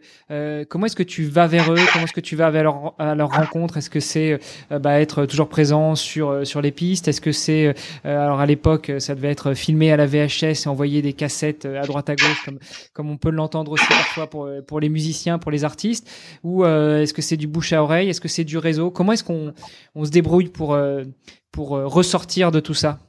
comment 0.70 0.86
est-ce 0.86 0.96
que 0.96 1.04
tu 1.04 1.26
vas 1.26 1.48
vers 1.48 1.72
eux? 1.74 1.80
Comment 1.92 2.06
est-ce 2.06 2.14
que 2.14 2.22
tu 2.22 2.36
vas 2.36 2.50
vers 2.52 2.64
leur, 2.64 2.94
à 3.00 3.16
leur 3.16 3.32
rencontre? 3.32 3.78
Est-ce 3.78 3.90
que 3.90 4.00
c'est 4.00 4.40
bah, 4.70 5.02
être 5.02 5.26
toujours 5.26 5.50
présent 5.50 5.96
sur 5.96 6.48
sur 6.48 6.62
les 6.62 6.72
pistes? 6.72 7.08
Est-ce 7.08 7.22
que 7.22 7.32
c'est 7.32 7.76
alors 8.06 8.40
à 8.40 8.46
l'époque 8.46 8.92
ça 9.00 9.14
devait 9.16 9.32
être 9.32 9.54
filmé 9.54 9.92
à 9.92 9.98
la 9.98 10.06
VHS 10.06 10.66
et 10.66 10.68
envoyer 10.68 11.02
des 11.02 11.14
cassettes 11.14 11.66
à 11.66 11.86
droite 11.86 12.10
à 12.10 12.16
gauche 12.16 12.46
comme 12.46 12.60
comme 12.94 13.10
on 13.10 13.18
peut 13.18 13.32
l'entendre 13.32 13.72
aussi 13.72 13.88
parfois 13.88 14.30
pour 14.30 14.50
pour 14.66 14.80
les 14.80 14.83
musiciens, 14.90 15.40
pour 15.40 15.52
les 15.52 15.64
artistes 15.64 16.10
Ou 16.44 16.64
euh, 16.64 17.02
est-ce 17.02 17.14
que 17.14 17.22
c'est 17.22 17.38
du 17.38 17.48
bouche 17.48 17.74
à 17.74 17.84
oreille 17.84 18.10
Est-ce 18.10 18.22
que 18.22 18.28
c'est 18.28 18.44
du 18.44 18.58
réseau? 18.58 18.92
Comment 18.92 19.14
est-ce 19.14 19.24
qu'on 19.24 19.54
on 19.96 20.06
se 20.06 20.12
débrouille 20.12 20.50
pour, 20.50 20.74
euh, 20.74 21.04
pour 21.52 21.76
euh, 21.76 21.88
ressortir 21.88 22.52
de 22.52 22.60
tout 22.60 22.74
ça? 22.74 23.00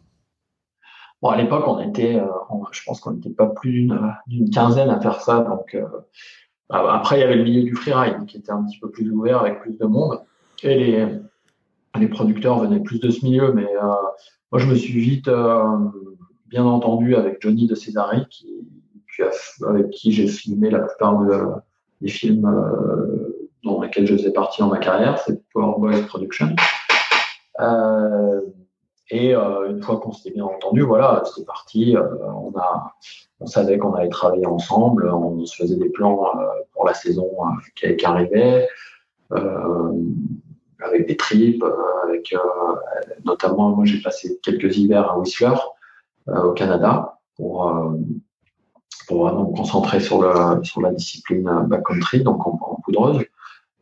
Bon, 1.22 1.30
à 1.30 1.36
l'époque, 1.36 1.64
on 1.66 1.80
était, 1.80 2.20
je 2.72 2.80
pense 2.84 3.00
qu'on 3.00 3.12
n'était 3.12 3.30
pas 3.30 3.46
plus 3.46 3.88
d'une 4.26 4.50
quinzaine 4.50 4.90
à 4.90 5.00
faire 5.00 5.22
ça. 5.22 5.40
Donc, 5.40 5.74
après, 6.68 7.16
il 7.16 7.20
y 7.20 7.22
avait 7.22 7.36
le 7.36 7.44
milieu 7.44 7.62
du 7.62 7.74
freeride 7.74 8.26
qui 8.26 8.36
était 8.36 8.52
un 8.52 8.62
petit 8.64 8.78
peu 8.78 8.90
plus 8.90 9.10
ouvert 9.10 9.40
avec 9.40 9.60
plus 9.60 9.78
de 9.78 9.86
monde. 9.86 10.20
Et 10.62 10.74
les, 10.74 11.08
les 11.98 12.08
producteurs 12.08 12.58
venaient 12.58 12.80
plus 12.80 13.00
de 13.00 13.08
ce 13.08 13.24
milieu. 13.24 13.54
Mais 13.54 13.68
moi, 14.52 14.60
je 14.60 14.66
me 14.66 14.74
suis 14.74 15.00
vite 15.00 15.30
bien 16.46 16.64
entendu 16.64 17.16
avec 17.16 17.40
Johnny 17.40 17.66
de 17.66 17.74
Césari, 17.74 18.26
qui, 18.28 18.46
avec 19.66 19.90
qui 19.90 20.12
j'ai 20.12 20.26
filmé 20.26 20.70
la 20.70 20.80
plupart 20.80 21.20
des 22.00 22.08
films 22.08 22.48
dans 23.64 23.80
lesquels 23.80 24.06
je 24.06 24.16
faisais 24.16 24.32
partie 24.32 24.60
dans 24.60 24.68
ma 24.68 24.78
carrière, 24.78 25.18
c'est 25.18 25.42
Power 25.52 25.74
Boys 25.78 26.02
Production. 26.06 26.54
Euh, 27.60 28.40
et 29.10 29.34
euh, 29.34 29.70
une 29.70 29.82
fois 29.82 29.98
qu'on 30.00 30.12
s'était 30.12 30.34
bien 30.34 30.44
entendu, 30.44 30.82
voilà, 30.82 31.22
c'était 31.24 31.46
parti. 31.46 31.96
Euh, 31.96 32.02
on 33.40 33.46
savait 33.46 33.78
qu'on 33.78 33.94
allait 33.94 34.08
travailler 34.08 34.46
ensemble. 34.46 35.10
On 35.10 35.44
se 35.44 35.56
faisait 35.56 35.76
des 35.76 35.90
plans 35.90 36.30
pour 36.72 36.86
la 36.86 36.94
saison 36.94 37.30
qui, 37.76 37.96
qui, 37.96 38.06
arrivait, 38.06 38.68
avec 39.30 41.06
des 41.06 41.16
trips, 41.16 41.64
notamment 43.24 43.70
moi 43.70 43.84
j'ai 43.84 44.00
passé 44.00 44.38
quelques 44.42 44.76
hivers 44.76 45.10
à 45.10 45.18
Whistler 45.18 45.54
au 46.28 46.52
Canada 46.52 47.18
pour 47.36 47.94
pour 49.06 49.26
vraiment 49.26 49.50
me 49.50 49.56
concentrer 49.56 50.00
sur 50.00 50.22
la 50.22 50.90
discipline 50.92 51.50
backcountry, 51.68 52.22
donc 52.22 52.46
en, 52.46 52.80
poudreuse. 52.84 53.24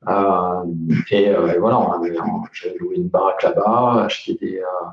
Euh, 0.08 0.64
et, 1.10 1.28
euh, 1.28 1.54
et, 1.54 1.58
voilà, 1.58 2.00
j'ai 2.52 2.76
loué 2.78 2.96
une 2.96 3.08
baraque 3.08 3.42
là-bas, 3.42 4.04
acheté 4.04 4.34
des, 4.34 4.58
euh, 4.58 4.88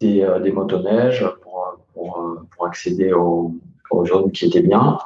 des, 0.00 0.22
euh, 0.22 0.52
motoneiges 0.52 1.26
pour, 1.42 1.78
pour, 1.92 2.44
pour 2.50 2.66
accéder 2.66 3.12
aux, 3.12 3.52
aux, 3.90 4.06
zones 4.06 4.30
qui 4.30 4.46
étaient 4.46 4.62
bien. 4.62 4.98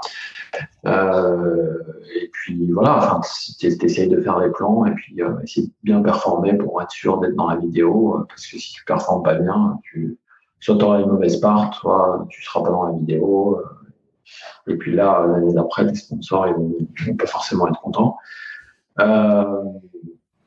et 0.85 2.31
puis 2.33 2.71
voilà, 2.71 2.99
enfin, 2.99 3.21
t'essayes 3.59 4.09
de 4.09 4.21
faire 4.21 4.39
les 4.39 4.51
plans 4.51 4.85
et 4.85 4.93
puis 4.93 5.19
essayer 5.43 5.69
de 5.69 5.73
bien 5.83 6.03
performer 6.03 6.55
pour 6.55 6.83
être 6.83 6.91
sûr 6.91 7.19
d'être 7.19 7.35
dans 7.35 7.49
la 7.49 7.57
vidéo, 7.57 8.25
parce 8.29 8.47
que 8.47 8.59
si 8.59 8.75
tu 8.75 8.85
performes 8.85 9.23
pas 9.23 9.35
bien, 9.37 9.79
tu, 9.85 10.19
soit 10.61 10.77
tu 10.77 10.85
auras 10.85 11.01
une 11.01 11.09
mauvaise 11.09 11.41
part, 11.41 11.73
soit 11.75 12.27
tu 12.29 12.43
seras 12.43 12.63
pas 12.63 12.71
dans 12.71 12.85
la 12.85 12.93
vidéo. 12.93 13.63
Et 14.67 14.77
puis 14.77 14.95
là, 14.95 15.27
l'année 15.27 15.55
d'après, 15.55 15.85
les 15.85 15.95
sponsors, 15.95 16.47
ils 16.49 16.55
vont, 16.55 17.17
pas 17.17 17.27
forcément 17.27 17.69
être 17.69 17.81
contents. 17.81 18.17
Euh, 19.01 19.45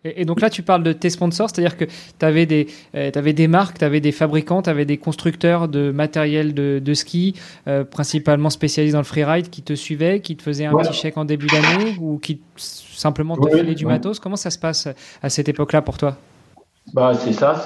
et, 0.04 0.26
donc 0.26 0.42
là, 0.42 0.50
tu 0.50 0.64
parles 0.64 0.84
de 0.84 0.94
tes 0.94 1.10
sponsors, 1.10 1.50
c'est-à-dire 1.50 1.78
que 1.78 1.86
tu 1.86 2.26
avais, 2.26 2.46
des, 2.46 2.68
euh, 2.96 3.12
avais 3.14 3.34
des 3.34 3.48
marques, 3.48 3.80
tu 3.80 3.86
avais 3.86 4.00
des 4.00 4.12
fabricants, 4.12 4.62
tu 4.62 4.70
avais 4.70 4.86
des 4.86 4.98
constructeurs 4.98 5.68
de 5.68 5.92
matériel 5.92 6.54
de, 6.54 6.80
de 6.84 6.94
ski, 6.94 7.36
euh, 7.68 7.84
principalement 7.84 8.50
spécialisés 8.50 8.94
dans 8.94 9.00
le 9.00 9.06
freeride, 9.06 9.50
qui 9.50 9.62
te 9.62 9.74
suivaient, 9.74 10.22
qui 10.22 10.36
te 10.36 10.44
faisaient 10.44 10.66
un 10.66 10.76
petit 10.78 10.94
chèque 10.94 11.18
en 11.18 11.26
début 11.26 11.48
d'année 11.48 11.96
ou 12.00 12.20
qui 12.20 12.42
simplement 12.56 13.36
te 13.36 13.50
filaient 13.50 13.76
du 13.76 13.86
matos? 13.86 14.20
Comment 14.20 14.36
ça 14.36 14.50
se 14.50 14.60
passe 14.60 14.88
à 15.22 15.30
cette 15.30 15.50
époque-là 15.50 15.82
pour 15.82 15.98
toi? 15.98 16.18
Bah, 16.94 17.14
C'est 17.14 17.34
ça, 17.34 17.66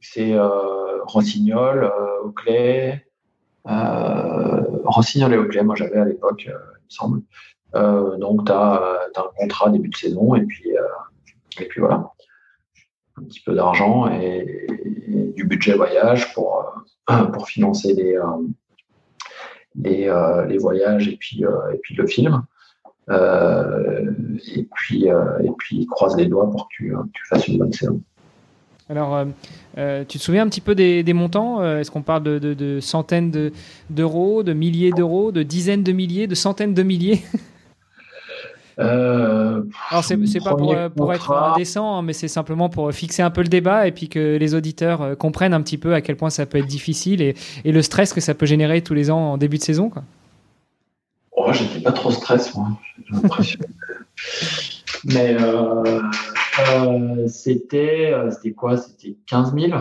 c'est 0.00 0.32
euh, 0.32 1.04
Rossignol, 1.04 1.90
Oakley. 2.24 3.02
Rossignol 4.86 5.34
et 5.34 5.36
Oakley, 5.36 5.62
moi 5.62 5.74
j'avais 5.74 5.98
à 5.98 6.04
l'époque, 6.04 6.44
il 6.46 6.52
me 6.52 6.88
semble. 6.88 7.22
Euh, 7.74 8.16
donc, 8.16 8.46
tu 8.46 8.52
as, 8.52 9.08
un 9.16 9.30
contrat 9.36 9.70
début 9.70 9.88
de 9.88 9.96
saison 9.96 10.34
et 10.34 10.42
puis, 10.42 10.76
euh, 10.76 11.60
et 11.60 11.66
puis 11.66 11.80
voilà. 11.80 12.12
Un 13.18 13.24
petit 13.24 13.40
peu 13.40 13.54
d'argent 13.54 14.10
et, 14.10 14.66
du 15.34 15.44
budget 15.44 15.74
voyage 15.74 16.32
pour, 16.34 16.84
euh, 17.10 17.24
pour 17.32 17.48
financer 17.48 17.94
les, 17.94 18.18
les, 19.76 20.44
les, 20.48 20.58
voyages 20.58 21.08
et 21.08 21.16
puis, 21.16 21.42
et 21.42 21.78
puis 21.78 21.94
le 21.94 22.06
film. 22.06 22.42
et 23.10 24.68
puis, 24.74 25.06
et 25.06 25.50
puis 25.58 25.86
croise 25.86 26.16
les 26.16 26.26
doigts 26.26 26.50
pour 26.50 26.68
que 26.68 26.74
tu, 26.74 26.94
tu 27.12 27.26
fasses 27.26 27.48
une 27.48 27.58
bonne 27.58 27.72
saison. 27.72 28.02
Alors, 28.88 29.26
tu 29.76 30.18
te 30.18 30.22
souviens 30.22 30.42
un 30.42 30.48
petit 30.48 30.60
peu 30.60 30.74
des, 30.74 31.02
des 31.02 31.12
montants 31.12 31.64
Est-ce 31.64 31.90
qu'on 31.90 32.02
parle 32.02 32.22
de, 32.22 32.38
de, 32.38 32.54
de 32.54 32.80
centaines 32.80 33.50
d'euros, 33.90 34.42
de, 34.42 34.52
milliers 34.52 34.92
d'euros, 34.92 35.32
de 35.32 35.42
dizaines 35.42 35.82
de 35.82 35.92
milliers, 35.92 36.26
de 36.26 36.34
centaines 36.34 36.74
de 36.74 36.82
milliers? 36.82 37.22
Euh, 38.78 39.62
Alors, 39.90 40.04
c'est, 40.04 40.16
pas 40.40 40.54
pour, 40.54 40.74
euh, 40.74 40.88
pour 40.90 41.12
être 41.12 41.32
indécent, 41.32 41.96
hein, 41.96 42.02
mais 42.02 42.12
c'est 42.12 42.28
simplement 42.28 42.68
pour 42.68 42.92
fixer 42.92 43.22
un 43.22 43.30
peu 43.30 43.42
le 43.42 43.48
débat 43.48 43.86
et 43.86 43.92
puis 43.92 44.08
que 44.08 44.36
les 44.36 44.54
auditeurs 44.54 45.02
euh, 45.02 45.14
comprennent 45.14 45.54
un 45.54 45.62
petit 45.62 45.78
peu 45.78 45.94
à 45.94 46.02
quel 46.02 46.16
point 46.16 46.30
ça 46.30 46.44
peut 46.44 46.58
être 46.58 46.66
difficile 46.66 47.22
et, 47.22 47.34
et 47.64 47.72
le 47.72 47.82
stress 47.82 48.12
que 48.12 48.20
ça 48.20 48.34
peut 48.34 48.46
générer 48.46 48.82
tous 48.82 48.94
les 48.94 49.10
ans 49.10 49.32
en 49.32 49.38
début 49.38 49.56
de 49.56 49.62
saison. 49.62 49.88
Quoi. 49.88 50.02
Oh, 51.32 51.52
j'étais 51.52 51.80
pas 51.80 51.92
trop 51.92 52.10
stress, 52.10 52.54
moi, 52.54 52.68
j'ai 52.96 53.14
l'impression. 53.14 53.60
mais 55.04 55.36
euh, 55.40 56.02
euh, 56.60 57.28
c'était, 57.28 58.14
c'était 58.30 58.52
quoi? 58.52 58.76
C'était 58.76 59.16
15 59.26 59.54
000 59.54 59.78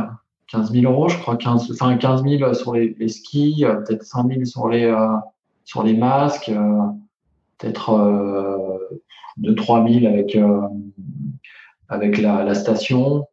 15 0.48 0.72
000 0.72 0.92
euros, 0.92 1.10
je 1.10 1.18
crois, 1.18 1.38
15, 1.38 1.72
enfin 1.72 1.98
15 1.98 2.24
000 2.24 2.54
sur 2.54 2.76
les, 2.76 2.96
les 3.00 3.08
skis, 3.08 3.66
peut-être 3.66 4.04
5 4.04 4.28
000 4.28 4.46
sur 4.46 4.70
les, 4.70 4.96
sur 5.64 5.82
les 5.84 5.96
masques 5.98 6.52
peut-être 7.58 7.90
euh, 7.92 9.00
2-3 9.40 10.02
000 10.02 10.14
avec, 10.14 10.36
euh, 10.36 10.62
avec 11.90 12.18
la, 12.18 12.44
la 12.44 12.56
station. 12.56 13.28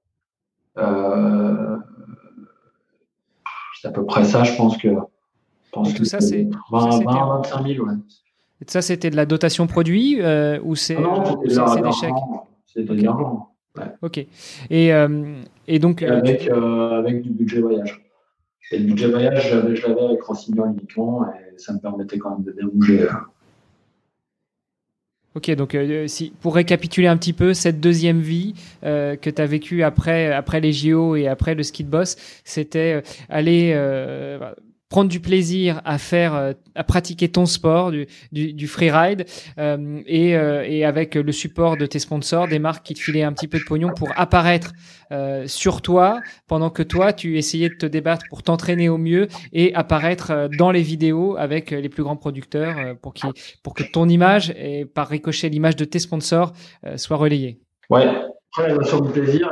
Euh, 0.79 1.77
c'est 3.81 3.89
à 3.89 3.91
peu 3.91 4.05
près 4.05 4.25
ça, 4.25 4.45
je 4.45 4.57
pense 4.57 4.77
que. 4.77 4.89
Je 4.89 5.71
pense 5.71 5.95
tout 5.95 6.05
ça, 6.05 6.21
c'est 6.21 6.49
20, 6.71 7.03
25 7.03 7.67
000, 7.67 7.87
ouais. 7.87 7.95
Et 8.61 8.71
ça, 8.71 8.83
c'était 8.83 9.11
de 9.11 9.17
la 9.17 9.27
dotation 9.27 9.67
produit 9.67 10.21
euh, 10.21 10.61
ou 10.63 10.77
c'est 10.77 10.97
ah 10.97 11.35
des 11.83 11.93
chèques? 11.93 12.13
C'était 12.75 12.95
de 12.95 13.03
l'argent. 13.03 13.55
Ouais. 13.77 13.85
Ok. 14.03 14.19
Et, 14.71 14.93
euh, 14.93 15.35
et 15.67 15.79
donc. 15.79 16.03
Et 16.03 16.07
avec, 16.07 16.49
euh, 16.49 16.99
avec 16.99 17.23
du 17.23 17.31
budget 17.31 17.61
voyage. 17.61 18.03
Et 18.71 18.79
le 18.79 18.87
budget 18.87 19.09
voyage, 19.09 19.51
je 19.51 19.87
l'avais 19.87 20.01
avec 20.01 20.23
Rossignol 20.23 20.71
uniquement 20.71 21.27
et 21.27 21.59
ça 21.59 21.73
me 21.73 21.79
permettait 21.79 22.19
quand 22.19 22.31
même 22.31 22.45
de 22.45 22.53
bien 22.53 22.69
bouger. 22.73 23.07
Ok, 25.35 25.51
donc 25.55 25.75
euh, 25.75 26.07
si, 26.09 26.33
pour 26.41 26.55
récapituler 26.55 27.07
un 27.07 27.17
petit 27.17 27.33
peu, 27.33 27.55
cette 27.55 27.81
deuxième 27.81 28.21
vie 28.21 28.55
euh, 28.85 29.17
que 29.17 29.31
tu 29.31 29.41
as 29.41 29.47
vécue 29.47 29.83
après, 29.83 30.31
après 30.31 30.61
les 30.61 30.73
JO 30.73 31.17
et 31.17 31.27
après 31.27 31.55
le 31.55 31.63
ski 31.63 31.85
de 31.85 31.91
boss, 31.91 32.17
c'était 32.45 33.01
euh, 33.01 33.01
aller 33.31 33.73
prendre 34.93 35.09
du 35.09 35.21
plaisir 35.21 35.81
à 35.87 35.97
faire, 35.97 36.35
euh, 36.35 36.53
à 36.75 36.85
pratiquer 36.85 37.31
ton 37.31 37.47
sport, 37.47 37.91
du, 37.91 38.07
du, 38.31 38.53
du 38.53 38.69
freeride, 38.69 39.25
euh, 39.57 40.03
et, 40.05 40.37
euh, 40.37 40.67
et, 40.69 40.85
avec 40.85 41.15
le 41.15 41.33
support 41.33 41.79
de 41.79 41.87
tes 41.87 41.99
sponsors, 41.99 42.47
des 42.47 42.59
marques 42.59 42.85
qui 42.85 42.93
te 42.93 43.01
filaient 43.01 43.23
un 43.23 43.33
petit 43.33 43.49
peu 43.49 43.59
de 43.59 43.65
pognon 43.65 43.89
pour 43.97 44.11
apparaître 44.17 44.73
sur 45.47 45.83
toi, 45.83 46.23
pendant 46.47 46.71
que 46.71 46.83
toi, 46.83 47.13
tu 47.13 47.37
essayais 47.37 47.69
de 47.69 47.75
te 47.75 47.85
débattre 47.85 48.25
pour 48.31 48.43
t'entraîner 48.43 48.89
au 48.89 48.97
mieux 48.97 49.29
et 49.53 49.75
apparaître 49.75 50.49
dans 50.57 50.71
les 50.71 50.81
vidéos 50.81 51.37
avec 51.37 51.71
les 51.71 51.91
plus 51.91 52.03
grands 52.03 52.17
producteurs 52.17 52.97
pour, 53.03 53.13
qui, 53.13 53.27
pour 53.63 53.75
que 53.75 53.83
ton 53.83 54.09
image 54.09 54.55
et 54.57 54.87
par 54.87 55.09
ricochet 55.09 55.51
l'image 55.51 55.77
de 55.77 55.85
tes 55.85 55.99
sponsors 55.99 56.55
soit 56.97 57.19
relayée. 57.19 57.61
Ouais, 57.91 58.07
après 58.51 58.69
la 58.69 58.75
notion 58.77 59.01
de 59.01 59.11
plaisir, 59.11 59.51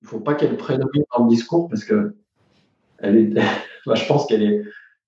il 0.00 0.08
faut 0.08 0.20
pas 0.20 0.32
qu'elle 0.32 0.56
prédomine 0.56 1.04
dans 1.14 1.24
le 1.24 1.28
discours 1.28 1.68
parce 1.68 1.84
que 1.84 2.14
elle 3.02 3.16
est, 3.18 3.42
je 3.94 4.06
pense 4.06 4.26
qu'elle 4.26 4.42
est, 4.42 4.62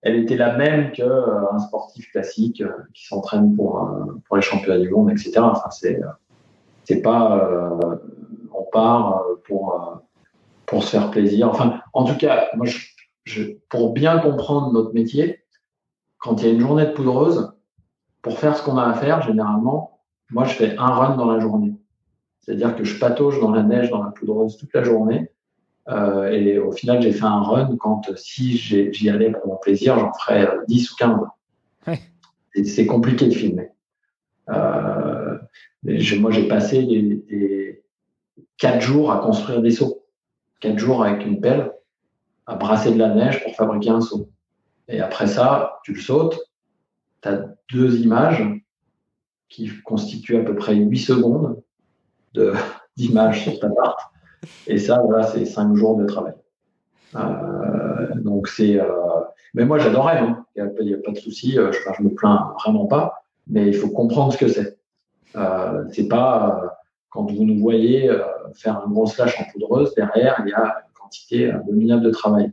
elle 0.04 0.16
était 0.16 0.36
la 0.36 0.54
même 0.56 0.92
qu'un 0.92 1.08
euh, 1.08 1.58
sportif 1.58 2.10
classique 2.12 2.60
euh, 2.60 2.70
qui 2.92 3.06
s'entraîne 3.06 3.56
pour, 3.56 3.82
euh, 3.82 4.04
pour 4.26 4.36
les 4.36 4.42
championnats 4.42 4.78
du 4.78 4.90
monde, 4.90 5.10
etc. 5.10 5.32
Enfin, 5.38 5.70
c'est, 5.70 5.98
c'est 6.84 7.00
pas, 7.00 7.78
on 8.52 8.64
part 8.70 9.24
pour, 9.46 10.02
pour 10.66 10.82
se 10.82 10.90
faire 10.90 11.10
plaisir. 11.10 11.48
Enfin, 11.48 11.80
en 11.94 12.04
tout 12.04 12.18
cas, 12.18 12.48
moi, 12.54 12.66
je, 13.24 13.42
pour 13.70 13.94
bien 13.94 14.18
comprendre 14.18 14.72
notre 14.74 14.92
métier, 14.92 15.40
quand 16.18 16.42
il 16.42 16.48
y 16.48 16.50
a 16.50 16.52
une 16.52 16.60
journée 16.60 16.84
de 16.84 16.92
poudreuse, 16.92 17.54
pour 18.20 18.38
faire 18.38 18.56
ce 18.56 18.62
qu'on 18.62 18.76
a 18.76 18.84
à 18.84 18.92
faire, 18.92 19.22
généralement, 19.22 20.00
moi, 20.30 20.44
je 20.44 20.52
fais 20.52 20.76
un 20.76 20.88
run 20.88 21.16
dans 21.16 21.30
la 21.30 21.40
journée. 21.40 21.74
C'est-à-dire 22.40 22.76
que 22.76 22.84
je 22.84 22.98
patauge 22.98 23.40
dans 23.40 23.52
la 23.52 23.62
neige, 23.62 23.88
dans 23.88 24.02
la 24.02 24.10
poudreuse 24.10 24.58
toute 24.58 24.74
la 24.74 24.84
journée. 24.84 25.30
Euh, 25.88 26.30
et 26.30 26.58
au 26.58 26.72
final, 26.72 27.02
j'ai 27.02 27.12
fait 27.12 27.24
un 27.24 27.42
run 27.42 27.76
quand, 27.76 28.16
si 28.16 28.56
j'y 28.56 29.10
allais 29.10 29.30
pour 29.30 29.46
mon 29.46 29.56
plaisir, 29.56 29.98
j'en 29.98 30.12
ferais 30.12 30.48
10 30.68 30.92
ou 30.92 30.96
15. 30.96 31.18
Ouais. 31.86 32.00
C'est 32.64 32.86
compliqué 32.86 33.26
de 33.26 33.34
filmer. 33.34 33.68
Euh, 34.48 35.38
moi, 36.18 36.30
j'ai 36.30 36.48
passé 36.48 36.84
des, 36.84 37.02
des 37.28 37.84
4 38.58 38.80
jours 38.80 39.12
à 39.12 39.18
construire 39.18 39.60
des 39.60 39.70
seaux. 39.70 40.06
4 40.60 40.78
jours 40.78 41.04
avec 41.04 41.26
une 41.26 41.40
pelle, 41.40 41.72
à 42.46 42.56
brasser 42.56 42.92
de 42.92 42.98
la 42.98 43.08
neige 43.08 43.42
pour 43.42 43.54
fabriquer 43.54 43.90
un 43.90 44.00
seau. 44.00 44.30
Et 44.88 45.00
après 45.00 45.26
ça, 45.26 45.80
tu 45.84 45.92
le 45.92 46.00
sautes, 46.00 46.38
tu 47.22 47.28
as 47.28 47.44
deux 47.72 48.00
images 48.00 48.44
qui 49.48 49.70
constituent 49.82 50.36
à 50.36 50.44
peu 50.44 50.54
près 50.54 50.74
8 50.74 50.98
secondes 50.98 51.62
d'images 52.96 53.44
sur 53.44 53.58
ta 53.60 53.68
carte. 53.68 54.00
Et 54.66 54.78
ça, 54.78 55.00
voilà, 55.04 55.26
c'est 55.26 55.44
cinq 55.44 55.74
jours 55.74 55.96
de 55.96 56.06
travail. 56.06 56.34
Euh, 57.16 58.14
donc 58.16 58.48
c'est, 58.48 58.80
euh, 58.80 58.86
mais 59.54 59.64
moi 59.64 59.78
j'adorais, 59.78 60.18
hein. 60.18 60.44
il 60.56 60.64
n'y 60.82 60.94
a, 60.94 60.98
pas 60.98 61.12
de 61.12 61.18
souci, 61.18 61.58
euh, 61.58 61.70
je, 61.72 61.78
je 61.96 62.02
me 62.02 62.10
plains 62.10 62.52
vraiment 62.60 62.86
pas, 62.86 63.24
mais 63.46 63.68
il 63.68 63.74
faut 63.74 63.88
comprendre 63.88 64.32
ce 64.32 64.38
que 64.38 64.48
c'est. 64.48 64.78
C'est 65.90 66.08
pas 66.08 66.78
quand 67.10 67.30
vous 67.30 67.44
nous 67.44 67.58
voyez 67.60 68.10
faire 68.54 68.82
un 68.84 68.88
gros 68.88 69.06
slash 69.06 69.40
en 69.40 69.44
poudreuse 69.52 69.92
derrière, 69.94 70.40
il 70.44 70.50
y 70.50 70.52
a 70.52 70.84
quand 70.94 71.06
identité 71.06 71.50
abominable 71.50 72.02
de 72.02 72.10
travail. 72.10 72.52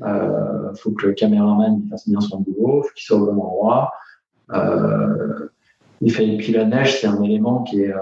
Il 0.00 0.72
faut 0.76 0.90
que 0.90 1.06
le 1.06 1.12
caméraman 1.12 1.82
fasse 1.88 2.08
bien 2.08 2.20
son 2.20 2.40
boulot, 2.40 2.82
faut 2.82 2.94
qu'il 2.94 3.04
soit 3.04 3.16
au 3.16 3.32
bon 3.32 3.42
endroit. 3.42 3.92
et 6.02 6.36
puis 6.36 6.52
la 6.52 6.64
neige, 6.64 7.00
c'est 7.00 7.06
un 7.06 7.22
élément 7.22 7.62
qui 7.62 7.82
est, 7.82 7.94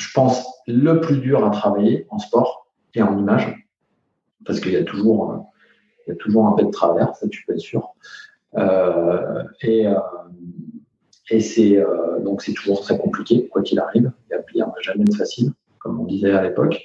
je 0.00 0.12
pense, 0.12 0.46
le 0.66 1.00
plus 1.00 1.18
dur 1.18 1.44
à 1.44 1.50
travailler 1.50 2.06
en 2.10 2.18
sport 2.18 2.66
et 2.94 3.02
en 3.02 3.18
image, 3.18 3.66
parce 4.44 4.60
qu'il 4.60 4.72
y 4.72 4.76
a 4.76 4.84
toujours, 4.84 5.46
il 6.06 6.10
y 6.10 6.12
a 6.12 6.16
toujours 6.16 6.46
un 6.46 6.52
peu 6.52 6.64
de 6.64 6.70
travers, 6.70 7.14
ça 7.14 7.28
tu 7.28 7.44
peux 7.44 7.52
être 7.52 7.60
sûr. 7.60 7.94
et 9.62 9.86
et 11.30 11.40
c'est 11.40 11.76
euh, 11.76 12.18
donc 12.20 12.42
c'est 12.42 12.52
toujours 12.52 12.80
très 12.80 12.98
compliqué, 12.98 13.48
quoi 13.48 13.62
qu'il 13.62 13.78
arrive. 13.78 14.12
Il 14.30 14.56
n'y 14.56 14.62
a, 14.62 14.66
a, 14.66 14.80
jamais 14.82 15.04
de 15.04 15.14
facile, 15.14 15.52
comme 15.78 16.00
on 16.00 16.04
disait 16.04 16.32
à 16.32 16.42
l'époque. 16.42 16.82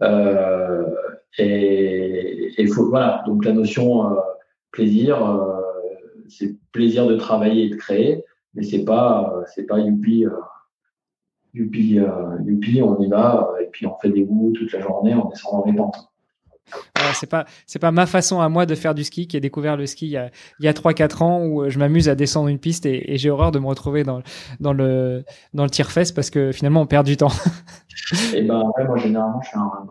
Euh, 0.00 0.84
et, 1.38 2.66
faut, 2.74 2.88
voilà, 2.88 3.22
donc 3.26 3.44
la 3.44 3.52
notion 3.52 4.10
euh, 4.10 4.20
plaisir, 4.70 5.24
euh, 5.24 5.60
c'est 6.28 6.56
plaisir 6.72 7.06
de 7.06 7.16
travailler 7.16 7.66
et 7.66 7.68
de 7.68 7.76
créer, 7.76 8.24
mais 8.54 8.62
c'est 8.62 8.84
pas 8.84 9.42
c'est 9.54 9.64
pas 9.64 9.78
youpi, 9.78 10.24
youpi, 11.54 11.98
youpi, 12.46 12.82
on 12.82 13.00
y 13.00 13.08
va 13.08 13.52
et 13.62 13.66
puis 13.66 13.86
on 13.86 13.96
fait 13.98 14.10
des 14.10 14.24
goûts 14.24 14.52
toute 14.52 14.72
la 14.72 14.80
journée, 14.80 15.14
on 15.14 15.28
descend 15.28 15.52
dans 15.52 15.64
les 15.70 15.76
pentes 15.76 16.12
c'est 17.14 17.26
pas 17.26 17.44
c'est 17.66 17.78
pas 17.78 17.90
ma 17.90 18.06
façon 18.06 18.40
à 18.40 18.48
moi 18.48 18.66
de 18.66 18.74
faire 18.74 18.94
du 18.94 19.04
ski 19.04 19.26
qui 19.26 19.36
ai 19.36 19.40
découvert 19.40 19.76
le 19.76 19.86
ski 19.86 20.06
il 20.06 20.10
y 20.10 20.16
a, 20.16 20.30
il 20.60 20.64
y 20.64 20.68
a 20.68 20.72
3-4 20.72 21.22
ans 21.22 21.44
où 21.44 21.68
je 21.68 21.78
m'amuse 21.78 22.08
à 22.08 22.14
descendre 22.14 22.48
une 22.48 22.58
piste 22.58 22.86
et, 22.86 23.16
j'ai 23.16 23.30
horreur 23.30 23.52
de 23.52 23.58
me 23.58 23.66
retrouver 23.66 24.04
dans, 24.04 24.22
dans 24.60 24.72
le 24.72 25.24
dans 25.52 25.64
le 25.64 25.70
tire-fesse 25.70 26.12
parce 26.12 26.30
que 26.30 26.52
finalement 26.52 26.82
on 26.82 26.86
perd 26.86 27.06
du 27.06 27.16
temps. 27.16 27.32
et 28.34 28.38
eh 28.38 28.42
ben 28.42 28.64
moi 28.86 28.96
généralement 28.96 29.40
je 29.42 29.50
fais 29.50 29.58
un 29.58 29.68
run 29.68 29.86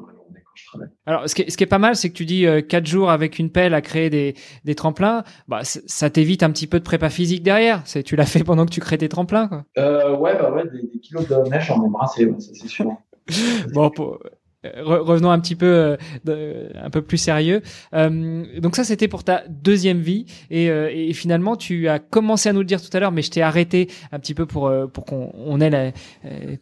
Alors 1.06 1.28
ce 1.28 1.36
qui, 1.36 1.42
est, 1.44 1.50
ce 1.50 1.58
qui 1.58 1.64
est 1.64 1.68
pas 1.68 1.80
mal 1.80 1.96
c'est 1.96 2.10
que 2.10 2.14
tu 2.14 2.26
dis 2.26 2.46
4 2.68 2.74
euh, 2.74 2.86
jours 2.86 3.10
avec 3.10 3.40
une 3.40 3.52
pelle 3.52 3.74
à 3.74 3.82
créer 3.82 4.10
des, 4.10 4.36
des 4.66 4.76
tremplins, 4.76 5.24
bah 5.48 5.62
ça 5.64 6.10
t'évite 6.10 6.44
un 6.44 6.52
petit 6.52 6.68
peu 6.68 6.80
de 6.80 6.84
prépa 6.84 7.10
physique 7.10 7.44
derrière. 7.44 7.82
C'est 7.86 8.04
tu 8.04 8.16
l'as 8.16 8.26
fait 8.26 8.44
pendant 8.44 8.66
que 8.66 8.72
tu 8.72 8.80
crées 8.80 8.98
tes 8.98 9.10
tremplins 9.10 9.48
quoi. 9.48 9.66
Euh, 9.78 10.16
ouais 10.16 10.36
bah 10.36 10.52
ouais 10.52 10.64
des, 10.70 11.00
kilos 11.00 11.28
de 11.28 11.50
neige 11.50 11.68
j'en 11.68 11.86
ai 11.86 11.90
brassé 11.90 12.30
c'est 12.40 12.68
sûr. 12.68 12.92
bon 13.74 13.90
pour 13.90 14.20
revenons 14.64 15.32
un 15.32 15.40
petit 15.40 15.56
peu 15.56 15.98
euh, 16.28 16.70
un 16.76 16.90
peu 16.90 17.02
plus 17.02 17.18
sérieux. 17.18 17.62
Euh, 17.94 18.60
donc 18.60 18.76
ça 18.76 18.84
c'était 18.84 19.08
pour 19.08 19.24
ta 19.24 19.44
deuxième 19.48 20.00
vie 20.00 20.26
et, 20.50 20.70
euh, 20.70 20.90
et, 20.94 21.14
finalement 21.14 21.56
tu 21.56 21.88
as 21.88 22.00
commencé 22.00 22.50
à 22.50 22.54
nous 22.54 22.60
le 22.60 22.66
dire 22.66 22.82
tout 22.82 22.96
à 22.96 23.00
l'heure, 23.00 23.12
mais 23.12 23.22
je 23.22 23.32
t'ai 23.32 23.42
arrêté 23.42 23.90
un 24.12 24.20
petit 24.20 24.34
peu 24.34 24.46
pour 24.46 24.72
pour 24.94 25.06
qu'on 25.06 25.32
on 25.34 25.60
ait 25.60 25.70
la, 25.70 25.92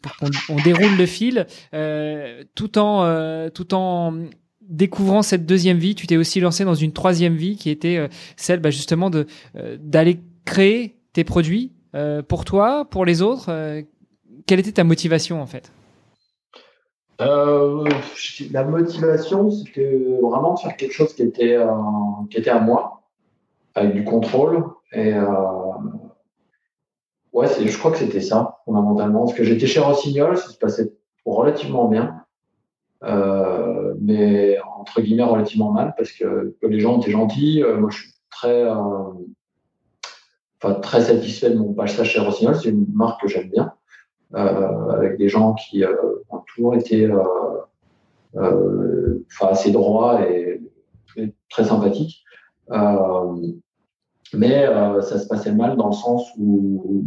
pour 0.01 0.15
qu'on 0.17 0.29
on 0.49 0.61
déroule 0.61 0.95
le 0.97 1.05
fil 1.05 1.45
tout 2.55 2.77
en 2.77 3.49
tout 3.53 3.73
en 3.73 4.13
découvrant 4.61 5.23
cette 5.23 5.45
deuxième 5.45 5.77
vie, 5.77 5.95
tu 5.95 6.05
t'es 6.07 6.17
aussi 6.17 6.39
lancé 6.39 6.63
dans 6.63 6.75
une 6.75 6.93
troisième 6.93 7.35
vie 7.35 7.55
qui 7.55 7.69
était 7.69 8.07
celle 8.37 8.59
bah, 8.59 8.69
justement 8.69 9.09
de 9.09 9.27
d'aller 9.77 10.19
créer 10.45 10.95
tes 11.13 11.23
produits 11.23 11.73
pour 12.27 12.45
toi, 12.45 12.85
pour 12.89 13.05
les 13.05 13.21
autres. 13.21 13.51
quelle 14.45 14.59
était 14.59 14.73
ta 14.73 14.83
motivation 14.83 15.41
en 15.41 15.47
fait? 15.47 15.71
Euh, 17.22 17.84
la 18.51 18.63
motivation, 18.63 19.51
c'était 19.51 20.17
vraiment 20.22 20.53
de 20.53 20.59
faire 20.59 20.76
quelque 20.78 20.93
chose 20.93 21.13
qui 21.13 21.24
était, 21.24 21.57
euh, 21.57 21.67
qui 22.30 22.38
était 22.38 22.49
à 22.49 22.59
moi, 22.59 23.01
avec 23.76 23.93
du 23.93 24.03
contrôle. 24.03 24.65
Et 24.93 25.13
euh, 25.13 25.26
ouais, 27.34 27.47
je 27.47 27.78
crois 27.78 27.91
que 27.91 27.97
c'était 27.97 28.22
ça, 28.22 28.59
fondamentalement. 28.65 29.26
Parce 29.26 29.38
que 29.38 29.43
j'étais 29.43 29.67
chez 29.67 29.82
Rossignol, 29.82 30.38
ça 30.38 30.49
se 30.49 30.57
passait 30.57 30.93
relativement 31.26 31.88
bien. 31.88 32.24
Euh, 33.03 33.93
mais 34.01 34.57
entre 34.78 34.99
guillemets 34.99 35.24
relativement 35.24 35.72
mal 35.72 35.93
parce 35.97 36.11
que, 36.11 36.57
les 36.61 36.80
gens 36.80 36.99
étaient 36.99 37.11
gentils. 37.11 37.63
Euh, 37.63 37.78
moi, 37.78 37.89
je 37.89 37.99
suis 37.99 38.13
très, 38.30 38.65
enfin, 40.61 40.76
très 40.82 41.01
satisfait 41.01 41.49
de 41.49 41.57
mon 41.57 41.74
passage 41.74 42.11
chez 42.11 42.20
Rossignol. 42.20 42.55
C'est 42.55 42.70
une 42.70 42.86
marque 42.93 43.22
que 43.22 43.28
j'aime 43.28 43.49
bien. 43.49 43.74
Euh, 44.36 44.89
avec 44.91 45.17
des 45.17 45.27
gens 45.27 45.55
qui 45.55 45.84
euh, 45.84 45.95
ont 46.30 46.43
toujours 46.53 46.75
été 46.75 47.09
euh, 48.36 49.25
assez 49.41 49.71
droits 49.71 50.21
et, 50.21 50.61
très 51.49 51.63
sympathiques. 51.63 52.23
mais 54.34 54.67
ça 55.01 55.17
se 55.17 55.27
passait 55.27 55.51
mal 55.51 55.75
dans 55.77 55.88
le 55.88 55.93
sens 55.93 56.30
où 56.38 57.03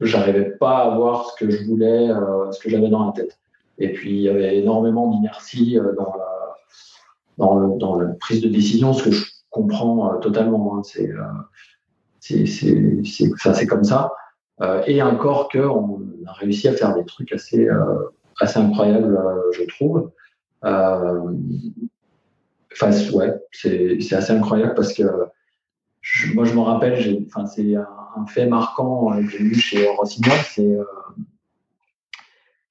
j'arrivais 0.00 0.52
pas 0.52 0.84
à 0.84 0.96
voir 0.96 1.26
ce 1.26 1.44
que 1.44 1.50
je 1.50 1.64
voulais, 1.64 2.08
ce 2.52 2.60
que 2.60 2.70
j'avais 2.70 2.88
dans 2.88 3.06
la 3.06 3.12
tête. 3.12 3.40
Et 3.78 3.92
puis 3.92 4.12
il 4.12 4.22
y 4.22 4.28
avait 4.28 4.56
énormément 4.56 5.08
d'inertie 5.08 5.78
dans 7.36 7.58
la, 7.98 8.06
prise 8.20 8.40
de 8.40 8.48
décision, 8.48 8.92
ce 8.92 9.02
que 9.02 9.10
je 9.10 9.26
comprends 9.50 10.16
totalement. 10.18 10.76
Hein. 10.76 10.82
C'est 12.20 12.46
c'est 12.46 13.66
comme 13.66 13.84
ça. 13.84 14.12
Euh, 14.62 14.82
et 14.86 15.02
encore 15.02 15.48
qu'on 15.48 16.02
a 16.26 16.32
réussi 16.32 16.68
à 16.68 16.72
faire 16.72 16.94
des 16.94 17.04
trucs 17.04 17.32
assez, 17.32 17.66
euh, 17.66 18.10
assez 18.40 18.58
incroyables, 18.58 19.16
euh, 19.16 19.52
je 19.52 19.64
trouve. 19.64 20.10
Enfin, 20.62 21.30
ouais, 23.12 23.34
c'est 23.52 24.12
assez 24.12 24.32
incroyable 24.32 24.74
parce 24.74 24.92
que 24.92 25.02
moi, 26.34 26.44
je 26.44 26.54
me 26.54 26.60
rappelle, 26.60 27.26
c'est 27.46 27.74
un, 27.74 28.26
fait 28.26 28.46
marquant 28.46 29.16
que 29.16 29.28
j'ai 29.28 29.38
vu 29.38 29.54
chez 29.54 29.88
Rossignol, 29.88 30.36
c'est 30.44 30.76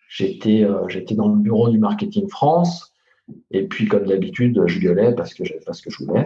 j'étais 0.09 1.15
dans 1.15 1.29
le 1.29 1.37
bureau 1.37 1.69
du 1.69 1.79
marketing 1.79 2.27
France 2.27 2.93
et 3.51 3.67
puis 3.67 3.87
comme 3.87 4.05
d'habitude 4.05 4.61
je 4.65 4.79
gueulais 4.79 5.13
parce 5.13 5.33
que 5.33 5.45
j'avais 5.45 5.61
pas 5.61 5.73
ce 5.73 5.81
que 5.81 5.91
je 5.91 6.03
voulais 6.03 6.25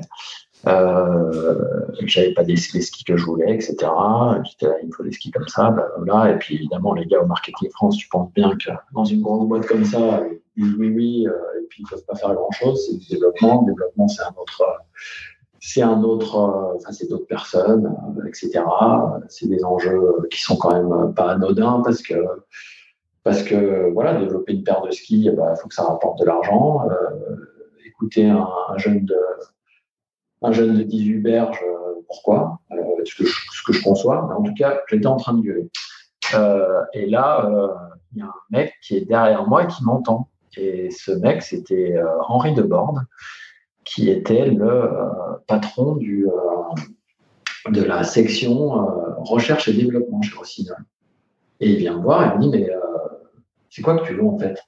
euh, 0.68 1.86
j'avais 2.06 2.34
pas 2.34 2.44
des, 2.44 2.56
skis 2.56 3.04
que 3.04 3.18
je 3.18 3.26
voulais, 3.26 3.54
etc. 3.54 3.76
J'étais 4.44 4.68
là, 4.68 4.76
il 4.82 4.88
me 4.88 4.94
faut 4.94 5.04
des 5.04 5.12
skis 5.12 5.32
comme 5.32 5.48
ça, 5.48 5.72
blablabla. 5.72 6.32
Et 6.32 6.38
puis 6.38 6.56
évidemment, 6.56 6.94
les 6.94 7.06
gars 7.06 7.22
au 7.22 7.26
marketing 7.26 7.70
France, 7.72 7.98
tu 7.98 8.08
penses 8.10 8.32
bien 8.34 8.56
que 8.58 8.72
dans 8.94 9.06
une 9.06 9.22
grande 9.22 9.48
boîte 9.48 9.66
comme 9.66 9.86
ça, 9.86 10.22
oui, 10.58 10.76
oui, 10.78 11.28
euh, 11.28 11.32
et 11.60 11.66
puis 11.70 11.84
ils 11.84 11.90
peuvent 11.90 12.06
pas 12.06 12.16
faire 12.16 12.34
grand 12.34 12.52
chose. 12.52 12.80
C'est 12.86 12.98
du 12.98 13.08
développement. 13.08 13.66
Le 13.66 13.74
développement, 13.74 14.08
c'est 14.08 14.24
un 14.24 14.34
autre, 14.38 14.64
c'est 15.60 15.82
un 15.82 16.04
autre, 16.04 16.36
euh, 16.36 16.76
enfin 16.76 16.92
c'est 16.92 17.10
d'autres 17.10 17.26
personnes, 17.26 17.96
euh, 18.18 18.28
etc. 18.28 18.62
C'est 19.30 19.48
des 19.48 19.64
enjeux 19.64 20.28
qui 20.30 20.42
sont 20.42 20.58
quand 20.58 20.74
même 20.74 21.14
pas 21.14 21.32
anodins 21.32 21.82
parce 21.84 22.02
que 22.02 22.16
parce 23.24 23.44
que 23.44 23.90
voilà, 23.94 24.20
développer 24.20 24.54
une 24.54 24.64
paire 24.64 24.82
de 24.82 24.92
skis, 24.92 25.24
il 25.24 25.32
bah, 25.32 25.56
faut 25.56 25.70
que 25.70 25.74
ça 25.74 25.84
rapporte 25.84 26.20
de 26.20 26.26
l'argent. 26.26 26.86
Euh, 26.90 27.36
écouter 27.86 28.28
un, 28.28 28.46
un, 28.70 28.78
jeune 28.78 29.06
de 29.06 29.16
un 30.44 30.52
jeune 30.52 30.78
de 30.78 30.84
18 30.84 31.20
berges, 31.20 31.60
euh, 31.66 32.02
pourquoi? 32.08 32.60
Euh, 32.72 32.76
ce, 33.06 33.16
que 33.16 33.26
je, 33.26 33.34
ce 33.34 33.64
que 33.66 33.74
je 33.74 33.82
conçois. 33.82 34.28
Mais 34.28 34.36
en 34.36 34.44
tout 34.44 34.54
cas, 34.54 34.80
j'étais 34.88 35.08
en 35.08 35.18
train 35.18 35.34
de 35.34 35.42
gueuler. 35.42 35.70
Euh, 36.36 36.82
et 36.94 37.10
là, 37.10 37.50
il 38.14 38.20
y 38.20 38.22
a 38.22 38.26
un 38.26 38.34
mec 38.52 38.74
qui 38.82 38.98
est 38.98 39.06
derrière 39.06 39.48
moi 39.48 39.64
et 39.64 39.68
qui 39.68 39.84
m'entend. 39.84 40.30
Et 40.58 40.92
ce 40.92 41.12
mec, 41.12 41.42
c'était 41.42 41.96
Henri 42.28 42.54
Deborde, 42.54 43.00
qui 43.86 44.10
était 44.10 44.46
le 44.46 44.90
patron 45.48 45.98
de 47.70 47.84
la 47.84 48.04
section 48.04 48.70
recherche 49.24 49.68
et 49.68 49.74
développement 49.74 50.22
chez 50.22 50.36
Rossignol. 50.36 50.78
Et 51.60 51.72
il 51.72 51.78
vient 51.78 51.98
me 51.98 52.04
voir 52.04 52.24
et 52.24 52.38
me 52.38 52.42
dit, 52.42 52.50
mais 52.50 52.70
c'est 53.70 53.82
quoi 53.82 53.98
que 53.98 54.06
tu 54.06 54.14
veux 54.14 54.26
en 54.26 54.38
fait? 54.38 54.60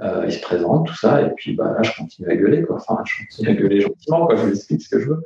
Euh, 0.00 0.24
il 0.26 0.32
se 0.32 0.40
présente, 0.40 0.86
tout 0.86 0.96
ça, 0.96 1.22
et 1.22 1.30
puis 1.36 1.54
bah, 1.54 1.74
là, 1.76 1.82
je 1.82 1.92
continue 1.96 2.28
à 2.28 2.36
gueuler, 2.36 2.62
quoi. 2.62 2.76
Enfin, 2.76 3.02
je 3.04 3.24
continue 3.24 3.48
à 3.48 3.54
gueuler 3.54 3.80
gentiment, 3.80 4.26
quoi. 4.26 4.36
Je 4.36 4.44
lui 4.44 4.52
explique 4.52 4.82
ce 4.82 4.88
que 4.88 5.00
je 5.00 5.08
veux. 5.08 5.22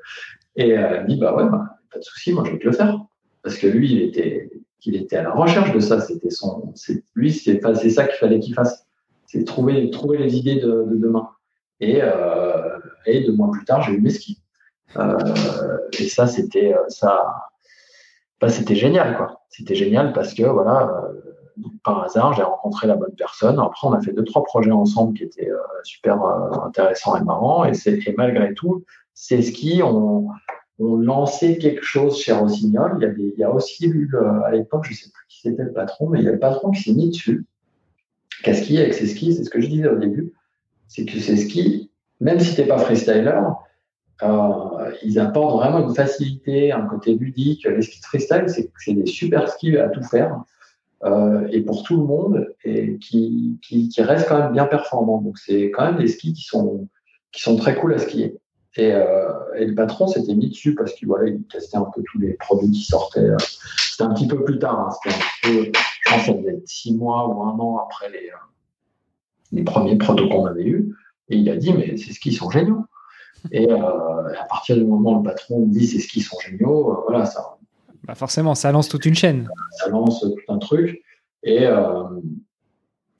Et 0.56 0.76
euh, 0.76 1.00
il 1.02 1.14
dit, 1.14 1.20
bah 1.20 1.34
ouais, 1.34 1.48
bah, 1.48 1.78
pas 1.92 1.98
de 1.98 2.04
souci, 2.04 2.32
moi, 2.32 2.44
je 2.46 2.52
vais 2.52 2.58
te 2.58 2.66
le 2.66 2.72
faire. 2.72 2.98
Parce 3.42 3.56
que 3.56 3.66
lui, 3.66 3.92
il 3.92 4.02
était, 4.02 4.50
il 4.84 4.96
était 4.96 5.16
à 5.16 5.22
la 5.22 5.30
recherche 5.32 5.72
de 5.72 5.80
ça. 5.80 6.00
C'était 6.00 6.30
son, 6.30 6.72
c'est, 6.74 7.04
lui, 7.14 7.32
c'est, 7.32 7.60
c'est 7.76 7.90
ça 7.90 8.04
qu'il 8.04 8.16
fallait 8.16 8.40
qu'il 8.40 8.54
fasse. 8.54 8.86
C'est 9.26 9.44
trouver, 9.44 9.90
trouver 9.90 10.18
les 10.18 10.36
idées 10.36 10.56
de, 10.56 10.84
de 10.90 10.96
demain. 10.96 11.28
Et, 11.80 12.00
euh, 12.02 12.78
et 13.06 13.24
deux 13.24 13.32
mois 13.32 13.50
plus 13.52 13.64
tard, 13.64 13.82
j'ai 13.82 13.92
eu 13.92 14.00
mes 14.00 14.10
skis. 14.10 14.42
Euh, 14.96 15.16
et 15.98 16.08
ça, 16.08 16.26
c'était, 16.26 16.74
euh, 16.74 16.88
ça, 16.88 17.34
bah, 18.40 18.48
c'était 18.48 18.74
génial, 18.74 19.16
quoi. 19.16 19.42
C'était 19.48 19.74
génial 19.74 20.12
parce 20.12 20.34
que, 20.34 20.42
voilà, 20.42 21.04
euh, 21.04 21.12
par 21.84 22.04
hasard, 22.04 22.32
j'ai 22.34 22.42
rencontré 22.42 22.86
la 22.86 22.96
bonne 22.96 23.14
personne. 23.16 23.58
Après, 23.58 23.86
on 23.86 23.92
a 23.92 24.00
fait 24.00 24.12
deux, 24.12 24.24
trois 24.24 24.44
projets 24.44 24.70
ensemble 24.70 25.16
qui 25.16 25.24
étaient 25.24 25.50
euh, 25.50 25.58
super 25.84 26.22
euh, 26.22 26.66
intéressants 26.66 27.16
et 27.16 27.22
marrants. 27.22 27.64
Et, 27.64 28.14
malgré 28.16 28.54
tout, 28.54 28.84
ces 29.14 29.42
skis 29.42 29.82
ont, 29.82 30.28
ont 30.78 30.96
lancé 30.96 31.58
quelque 31.58 31.82
chose 31.82 32.18
chez 32.18 32.32
Rossignol. 32.32 32.98
Il 33.00 33.24
y, 33.24 33.28
il 33.28 33.38
y 33.38 33.44
a 33.44 33.50
aussi 33.52 33.86
eu, 33.86 34.10
à 34.44 34.50
l'époque, 34.50 34.84
je 34.84 34.90
ne 34.90 34.96
sais 34.96 35.10
plus 35.10 35.26
qui 35.28 35.40
c'était 35.40 35.64
le 35.64 35.72
patron, 35.72 36.08
mais 36.08 36.20
il 36.20 36.24
y 36.24 36.28
a 36.28 36.32
le 36.32 36.38
patron 36.38 36.70
qui 36.70 36.82
s'est 36.82 36.92
mis 36.92 37.10
dessus, 37.10 37.46
qui 38.42 38.50
a 38.50 38.54
skié 38.54 38.80
avec 38.80 38.94
ses 38.94 39.06
skis. 39.06 39.34
C'est 39.34 39.44
ce 39.44 39.50
que 39.50 39.60
je 39.60 39.68
disais 39.68 39.88
au 39.88 39.96
début. 39.96 40.34
C'est 40.86 41.04
que 41.04 41.18
ces 41.18 41.36
skis, 41.36 41.90
même 42.20 42.40
si 42.40 42.54
tu 42.54 42.60
n'es 42.60 42.66
pas 42.66 42.78
freestyler, 42.78 43.40
euh, 44.22 44.90
ils 45.04 45.18
apportent 45.20 45.56
vraiment 45.56 45.86
une 45.86 45.94
facilité, 45.94 46.72
un 46.72 46.86
côté 46.86 47.14
ludique. 47.14 47.64
Les 47.66 47.82
skis 47.82 48.00
de 48.00 48.06
freestyle, 48.06 48.46
c'est 48.48 48.94
des 48.94 49.06
super 49.06 49.48
skis 49.48 49.76
à 49.76 49.88
tout 49.88 50.02
faire. 50.02 50.42
Et 51.04 51.60
pour 51.60 51.84
tout 51.84 51.96
le 51.96 52.04
monde 52.04 52.54
et 52.64 52.98
qui, 52.98 53.58
qui, 53.62 53.90
restent 53.98 54.28
quand 54.28 54.38
même 54.38 54.52
bien 54.52 54.66
performants. 54.66 55.20
Donc 55.20 55.38
c'est 55.38 55.70
quand 55.70 55.84
même 55.84 55.98
des 55.98 56.08
skis 56.08 56.32
qui 56.32 56.42
sont, 56.42 56.88
qui 57.32 57.42
sont 57.42 57.56
très 57.56 57.76
cool 57.76 57.94
à 57.94 57.98
skier. 57.98 58.38
Et, 58.76 58.90
et 59.56 59.64
le 59.64 59.74
patron 59.74 60.06
s'était 60.06 60.34
mis 60.34 60.48
dessus 60.48 60.74
parce 60.74 60.92
qu'il 60.92 61.08
voilà, 61.08 61.28
il 61.28 61.42
testait 61.44 61.76
un 61.76 61.86
peu 61.94 62.02
tous 62.10 62.18
les 62.18 62.34
produits 62.34 62.70
qui 62.70 62.84
sortaient. 62.84 63.30
C'était 63.90 64.04
un 64.04 64.14
petit 64.14 64.26
peu 64.26 64.42
plus 64.42 64.58
tard. 64.58 64.80
Hein. 64.80 64.90
C'était 65.02 65.16
un 65.16 65.28
peu, 65.42 65.64
je 65.64 66.10
pense 66.10 66.20
que 66.20 66.26
ça 66.26 66.32
devait 66.32 66.54
être 66.54 66.68
six 66.68 66.94
mois 66.94 67.28
ou 67.28 67.42
un 67.42 67.58
an 67.58 67.78
après 67.78 68.10
les, 68.10 68.30
les 69.52 69.62
premiers 69.62 69.96
protos 69.96 70.28
qu'on 70.28 70.46
avait 70.46 70.64
eus. 70.64 70.94
Et 71.28 71.36
il 71.36 71.48
a 71.50 71.56
dit, 71.56 71.72
mais 71.72 71.96
ces 71.96 72.12
skis 72.12 72.32
sont 72.32 72.50
géniaux. 72.50 72.84
Et 73.52 73.70
euh, 73.70 73.76
à 73.76 74.44
partir 74.48 74.76
du 74.76 74.84
moment 74.84 75.12
où 75.12 75.16
le 75.18 75.22
patron 75.22 75.60
dit 75.66 75.86
ces 75.86 76.00
skis 76.00 76.22
sont 76.22 76.38
géniaux, 76.40 76.90
euh, 76.90 77.00
voilà, 77.06 77.26
ça. 77.26 77.57
Bah 78.04 78.14
forcément, 78.14 78.54
ça 78.54 78.72
lance 78.72 78.88
toute 78.88 79.04
une 79.06 79.14
chaîne. 79.14 79.48
Ça 79.72 79.88
lance 79.88 80.20
tout 80.20 80.52
un 80.52 80.58
truc. 80.58 81.02
Et, 81.42 81.66
euh, 81.66 82.04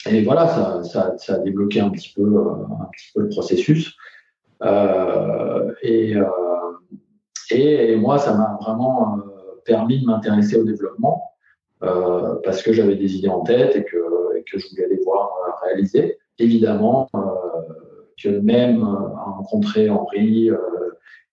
et 0.08 0.22
voilà, 0.22 0.82
ça, 0.84 1.16
a 1.28 1.38
débloqué 1.38 1.80
un 1.80 1.90
petit 1.90 2.12
peu, 2.14 2.22
un 2.22 2.86
petit 2.92 3.10
peu 3.14 3.22
le 3.22 3.28
processus. 3.28 3.96
Et, 5.82 6.14
et, 7.50 7.96
moi, 7.96 8.18
ça 8.18 8.34
m'a 8.34 8.58
vraiment 8.60 9.18
permis 9.64 10.00
de 10.00 10.06
m'intéresser 10.06 10.56
au 10.56 10.64
développement 10.64 11.32
parce 11.80 12.62
que 12.62 12.72
j'avais 12.72 12.96
des 12.96 13.16
idées 13.16 13.28
en 13.28 13.42
tête 13.42 13.76
et 13.76 13.84
que, 13.84 13.96
que 14.50 14.58
je 14.58 14.68
voulais 14.70 14.88
les 14.88 15.02
voir 15.04 15.30
réaliser. 15.62 16.18
Évidemment, 16.38 17.08
que 18.22 18.28
même 18.28 18.82
euh, 18.82 19.14
rencontrer 19.14 19.88
Henri 19.88 20.50
euh, 20.50 20.56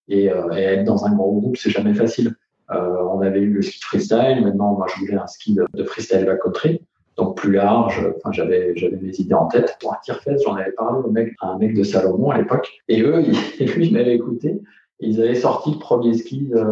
et, 0.08 0.32
euh, 0.32 0.54
et, 0.54 0.62
être 0.62 0.84
dans 0.84 1.06
un 1.06 1.16
gros 1.16 1.40
groupe, 1.40 1.58
c'est 1.58 1.72
jamais 1.72 1.94
facile. 1.94 2.36
On 2.70 3.22
avait 3.22 3.42
eu 3.42 3.52
le 3.52 3.62
ski 3.62 3.80
freestyle, 3.82 4.42
maintenant 4.44 4.74
moi 4.74 4.88
je 4.94 5.00
voulais 5.00 5.18
un 5.18 5.28
ski 5.28 5.56
de, 5.74 5.84
freestyle 5.84 6.26
backcountry 6.26 6.82
donc 7.18 7.38
plus 7.38 7.54
large. 7.54 8.06
Enfin, 8.18 8.32
j'avais 8.32 8.76
j'avais 8.76 8.98
mes 8.98 9.16
idées 9.20 9.34
en 9.34 9.48
tête. 9.48 9.78
Pour 9.80 9.94
un 9.94 9.98
tire-fesse, 10.04 10.42
j'en 10.44 10.56
avais 10.56 10.72
parlé 10.72 11.02
au 11.04 11.10
mec, 11.10 11.34
à 11.40 11.48
un 11.48 11.58
mec 11.58 11.74
de 11.74 11.84
Salomon 11.84 12.30
à 12.32 12.38
l'époque. 12.38 12.70
Et 12.90 13.02
eux, 13.02 13.24
ils, 13.60 13.66
lui, 13.72 13.88
ils 13.88 13.94
m'avaient 13.94 14.16
écouté. 14.16 14.62
ils 15.00 15.22
avaient 15.22 15.36
sorti 15.36 15.72
le 15.72 15.80
premier 15.80 16.14
ski 16.14 16.50
de, 16.50 16.64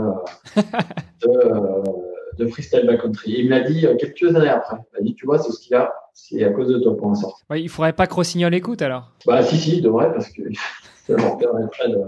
de, 1.25 1.83
de 2.37 2.47
freestyle 2.47 2.85
backcountry. 2.85 3.35
Et 3.35 3.39
il 3.41 3.49
m'a 3.49 3.61
dit 3.61 3.85
quelques 3.99 4.35
années 4.35 4.49
après, 4.49 4.77
il 4.77 4.99
m'a 4.99 5.03
dit, 5.05 5.15
tu 5.15 5.25
vois, 5.25 5.39
ce 5.39 5.51
ski-là, 5.51 5.93
c'est 6.13 6.43
à 6.43 6.49
cause 6.51 6.67
de 6.67 6.79
toi 6.79 6.95
pour 6.95 7.15
sortir. 7.15 7.45
Ouais, 7.49 7.61
il 7.61 7.69
faudrait 7.69 7.93
pas 7.93 8.07
que 8.07 8.13
Rossignol 8.13 8.53
écoute 8.53 8.81
alors 8.81 9.11
Bah 9.25 9.41
si, 9.43 9.57
si, 9.57 9.77
il 9.77 9.81
devrait, 9.81 10.11
parce 10.11 10.29
que 10.29 10.41
ça 11.07 11.15
leur 11.15 11.37
permettrait 11.37 11.89
de. 11.89 12.01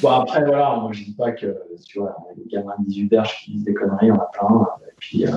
Bon, 0.00 0.08
après, 0.10 0.44
voilà, 0.44 0.76
moi 0.80 0.90
je 0.92 1.04
dis 1.04 1.14
pas 1.14 1.32
que, 1.32 1.54
tu 1.86 1.98
vois, 1.98 2.16
les 2.36 2.46
gamins 2.46 2.74
de 2.78 2.84
18 2.86 3.04
berges 3.08 3.40
qui 3.40 3.52
disent 3.52 3.64
des 3.64 3.74
conneries, 3.74 4.10
on 4.10 4.16
a 4.16 4.30
plein. 4.32 4.66
Et 4.86 4.94
puis, 4.96 5.26
euh, 5.26 5.30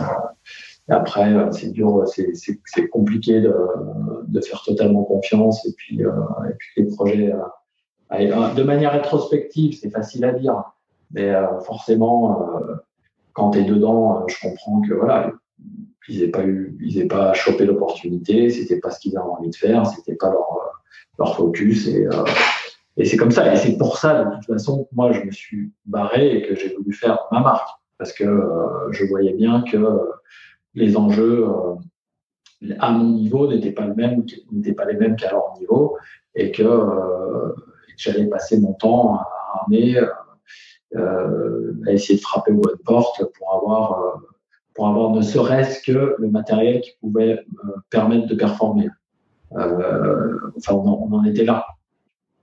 après, 0.87 1.33
euh, 1.33 1.51
c'est 1.51 1.71
dur, 1.71 2.05
c'est 2.07 2.87
compliqué 2.87 3.41
de, 3.41 3.53
de, 4.27 4.41
faire 4.41 4.61
totalement 4.63 5.03
confiance. 5.03 5.65
Et 5.65 5.73
puis, 5.75 6.05
euh, 6.05 6.11
les 6.77 6.85
projets, 6.85 7.33
de 8.11 8.63
manière 8.63 8.93
rétrospective, 8.93 9.77
c'est 9.79 9.89
facile 9.89 10.23
à 10.25 10.31
dire. 10.31 10.63
Mais 11.11 11.33
forcément, 11.65 12.41
quand 13.33 13.51
tu 13.51 13.59
es 13.59 13.63
dedans, 13.63 14.25
je 14.27 14.35
comprends 14.41 14.81
que 14.81 14.93
voilà, 14.93 15.31
ils 16.07 16.19
n'aient 16.19 16.29
pas 16.31 16.43
eu, 16.43 16.77
ils 16.81 17.07
pas 17.07 17.33
chopé 17.33 17.65
l'opportunité, 17.65 18.49
c'était 18.49 18.79
pas 18.79 18.91
ce 18.91 18.99
qu'ils 18.99 19.17
avaient 19.17 19.27
envie 19.27 19.49
de 19.49 19.55
faire, 19.55 19.85
c'était 19.85 20.15
pas 20.15 20.31
leur, 20.31 20.47
leur 21.19 21.35
focus 21.35 21.89
et 22.97 23.05
c'est 23.05 23.17
comme 23.17 23.31
ça. 23.31 23.53
Et 23.53 23.57
c'est 23.57 23.77
pour 23.77 23.97
ça, 23.97 24.23
de 24.23 24.35
toute 24.35 24.45
façon, 24.45 24.87
moi, 24.93 25.11
je 25.11 25.21
me 25.21 25.31
suis 25.31 25.71
barré 25.85 26.37
et 26.37 26.47
que 26.47 26.55
j'ai 26.55 26.73
voulu 26.75 26.93
faire 26.93 27.19
ma 27.31 27.41
marque 27.41 27.69
parce 27.97 28.13
que 28.13 28.23
euh, 28.23 28.91
je 28.91 29.05
voyais 29.05 29.33
bien 29.33 29.63
que 29.63 29.99
les 30.73 30.97
enjeux 30.97 31.47
euh, 31.47 32.73
à 32.79 32.91
mon 32.91 33.11
niveau 33.13 33.47
n'étaient 33.47 33.71
pas 33.71 33.85
le 33.85 33.95
même, 33.95 34.25
pas 34.75 34.85
les 34.85 34.97
mêmes 34.97 35.15
qu'à 35.15 35.31
leur 35.31 35.53
niveau 35.59 35.97
et 36.35 36.51
que, 36.51 37.53
j'allais 37.97 38.25
passer 38.25 38.59
mon 38.59 38.73
temps 38.73 39.15
à 39.15 39.61
armer, 39.61 39.97
à 40.97 41.91
essayer 41.91 42.19
de 42.19 42.21
frapper 42.21 42.51
aux 42.51 42.59
bonnes 42.59 42.77
portes 42.83 43.23
pour 43.37 43.53
avoir 43.53 44.19
pour 44.75 44.87
avoir 44.89 45.11
ne 45.11 45.21
serait-ce 45.21 45.81
que 45.81 46.15
le 46.19 46.27
matériel 46.29 46.81
qui 46.81 46.91
pouvait 46.99 47.39
euh, 47.39 47.69
permettre 47.89 48.27
de 48.27 48.35
performer. 48.35 48.89
Euh, 49.53 50.37
enfin, 50.57 50.73
on 50.73 51.13
en, 51.13 51.23
était 51.23 51.45
là. 51.45 51.65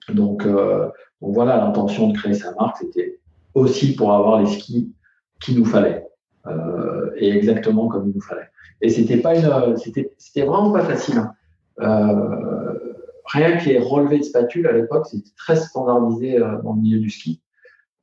Donc, 0.09 0.46
euh, 0.46 0.88
donc 1.20 1.34
voilà, 1.34 1.57
l'intention 1.57 2.09
de 2.09 2.16
créer 2.16 2.34
sa 2.34 2.55
marque, 2.55 2.78
c'était 2.78 3.18
aussi 3.55 3.94
pour 3.94 4.12
avoir 4.12 4.40
les 4.40 4.46
skis 4.46 4.92
qu'il 5.40 5.59
nous 5.59 5.64
fallait 5.64 6.07
euh, 6.46 7.11
et 7.16 7.30
exactement 7.30 7.88
comme 7.88 8.09
il 8.09 8.14
nous 8.14 8.20
fallait. 8.20 8.48
Et 8.80 8.88
c'était 8.88 9.18
pas 9.18 9.36
une, 9.36 9.76
c'était, 9.76 10.42
vraiment 10.42 10.72
pas 10.72 10.84
facile. 10.84 11.18
Hein. 11.18 11.32
Euh, 11.80 12.78
rien 13.26 13.57
que 13.57 13.64
les 13.68 13.78
relevés 13.78 14.18
de 14.18 14.24
spatule 14.24 14.66
à 14.66 14.72
l'époque, 14.72 15.07
c'était 15.07 15.30
très 15.36 15.57
standardisé 15.57 16.38
dans 16.38 16.74
le 16.74 16.80
milieu 16.80 16.98
du 16.98 17.11
ski. 17.11 17.40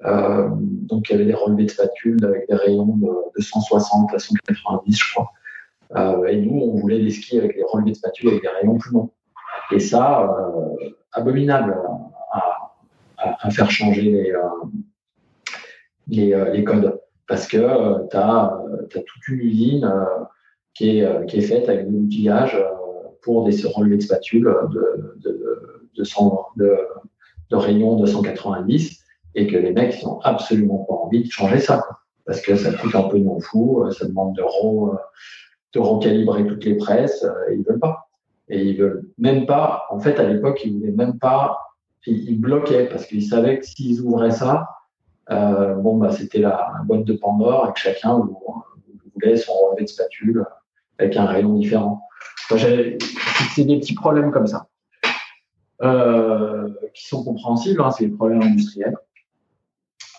Euh, 0.05 0.47
donc 0.51 1.09
il 1.09 1.13
y 1.13 1.15
avait 1.15 1.25
des 1.25 1.33
relevés 1.33 1.65
de 1.65 1.71
spatule 1.71 2.23
avec 2.23 2.47
des 2.47 2.55
rayons 2.55 2.97
de, 2.97 3.41
160 3.41 4.13
à 4.13 4.19
190, 4.19 4.97
je 4.97 5.13
crois. 5.13 5.31
Euh, 5.95 6.25
et 6.25 6.37
nous, 6.37 6.59
on 6.61 6.75
voulait 6.75 6.99
des 6.99 7.09
skis 7.09 7.37
avec 7.37 7.55
des 7.55 7.63
relevés 7.63 7.91
de 7.91 7.95
spatule 7.95 8.29
avec 8.29 8.41
des 8.41 8.47
rayons 8.47 8.77
plus 8.77 8.91
longs. 8.91 9.09
Et 9.71 9.79
ça, 9.79 10.23
euh, 10.23 10.89
abominable 11.11 11.77
à, 13.17 13.49
faire 13.49 13.69
changer 13.69 14.01
les, 14.01 14.33
les, 16.07 16.51
les, 16.53 16.63
codes. 16.63 16.99
Parce 17.27 17.47
que 17.47 17.57
tu 18.09 18.17
as, 18.17 18.59
toute 18.91 19.27
une 19.27 19.39
usine 19.39 19.91
qui, 20.73 20.99
est, 20.99 21.25
qui 21.27 21.37
est 21.37 21.41
faite 21.41 21.67
avec 21.67 21.87
de 21.87 21.97
l'outillage 21.97 22.57
pour 23.21 23.45
des 23.45 23.55
relevés 23.67 23.97
de 23.97 24.01
spatule 24.01 24.53
de, 24.71 25.15
de, 25.17 25.87
de, 25.95 26.03
100, 26.03 26.47
de, 26.55 26.77
de 27.51 28.05
190 28.05 28.99
et 29.35 29.47
que 29.47 29.57
les 29.57 29.71
mecs 29.71 30.03
n'ont 30.03 30.19
absolument 30.21 30.85
pas 30.87 30.95
envie 30.95 31.23
de 31.23 31.31
changer 31.31 31.59
ça, 31.59 31.85
parce 32.25 32.41
que 32.41 32.55
ça 32.55 32.71
coûte 32.73 32.95
un 32.95 33.03
peu 33.03 33.17
non 33.17 33.39
fou, 33.39 33.83
euh, 33.83 33.91
ça 33.91 34.05
demande 34.05 34.35
de, 34.35 34.41
re, 34.41 34.97
recalibrer 35.75 36.45
toutes 36.47 36.65
les 36.65 36.75
presses, 36.75 37.23
euh, 37.23 37.51
et 37.51 37.55
ils 37.55 37.63
veulent 37.63 37.79
pas. 37.79 38.08
Et 38.49 38.63
ils 38.63 38.77
veulent 38.77 39.03
même 39.17 39.45
pas, 39.45 39.85
en 39.89 39.99
fait, 39.99 40.19
à 40.19 40.23
l'époque, 40.23 40.61
ils 40.65 40.73
voulaient 40.73 40.91
même 40.91 41.19
pas, 41.19 41.57
ils, 42.05 42.39
bloquaient 42.39 42.87
parce 42.87 43.05
qu'ils 43.05 43.23
savaient 43.23 43.59
que 43.59 43.65
s'ils 43.65 44.01
ouvraient 44.01 44.31
ça, 44.31 44.67
euh, 45.29 45.75
bon, 45.75 45.97
bah, 45.97 46.11
c'était 46.11 46.39
la, 46.39 46.71
boîte 46.85 47.03
de 47.03 47.13
Pandore 47.13 47.67
et 47.69 47.73
que 47.73 47.79
chacun 47.79 48.19
voulait 49.13 49.37
son 49.37 49.53
relevé 49.53 49.83
de 49.83 49.89
spatule 49.89 50.45
avec 50.97 51.15
un 51.15 51.25
rayon 51.25 51.53
différent. 51.53 52.07
c'est 52.49 52.97
des 53.57 53.79
petits 53.79 53.93
problèmes 53.93 54.31
comme 54.31 54.47
ça. 54.47 54.67
Euh, 55.81 56.69
qui 56.93 57.07
sont 57.07 57.23
compréhensibles, 57.23 57.81
hein, 57.81 57.91
c'est 57.91 58.05
les 58.05 58.11
problèmes 58.11 58.41
industriels. 58.41 58.97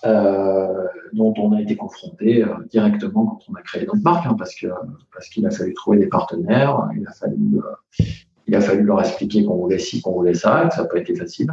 Euh, 0.07 0.87
dont 1.13 1.35
on 1.39 1.53
a 1.53 1.61
été 1.61 1.77
confronté 1.77 2.45
euh, 2.45 2.49
directement 2.71 3.27
quand 3.27 3.41
on 3.51 3.55
a 3.55 3.63
créé 3.63 3.87
notre 3.87 4.03
marque, 4.03 4.27
hein, 4.27 4.37
parce 4.39 4.55
que 4.55 4.67
parce 5.13 5.29
qu'il 5.29 5.47
a 5.47 5.51
fallu 5.51 5.75
trouver 5.75 5.99
des 5.99 6.07
partenaires, 6.07 6.89
il 6.97 7.07
a 7.07 7.13
fallu 7.13 7.59
euh, 7.59 8.05
il 8.47 8.55
a 8.55 8.61
fallu 8.61 8.83
leur 8.83 9.01
expliquer 9.01 9.45
qu'on 9.45 9.57
voulait 9.57 9.79
ci, 9.79 10.03
qu'on 10.03 10.13
voulait 10.13 10.35
ça, 10.35 10.67
que 10.69 10.75
ça 10.75 10.83
n'a 10.83 10.89
pas 10.89 10.99
été 10.99 11.15
facile. 11.15 11.53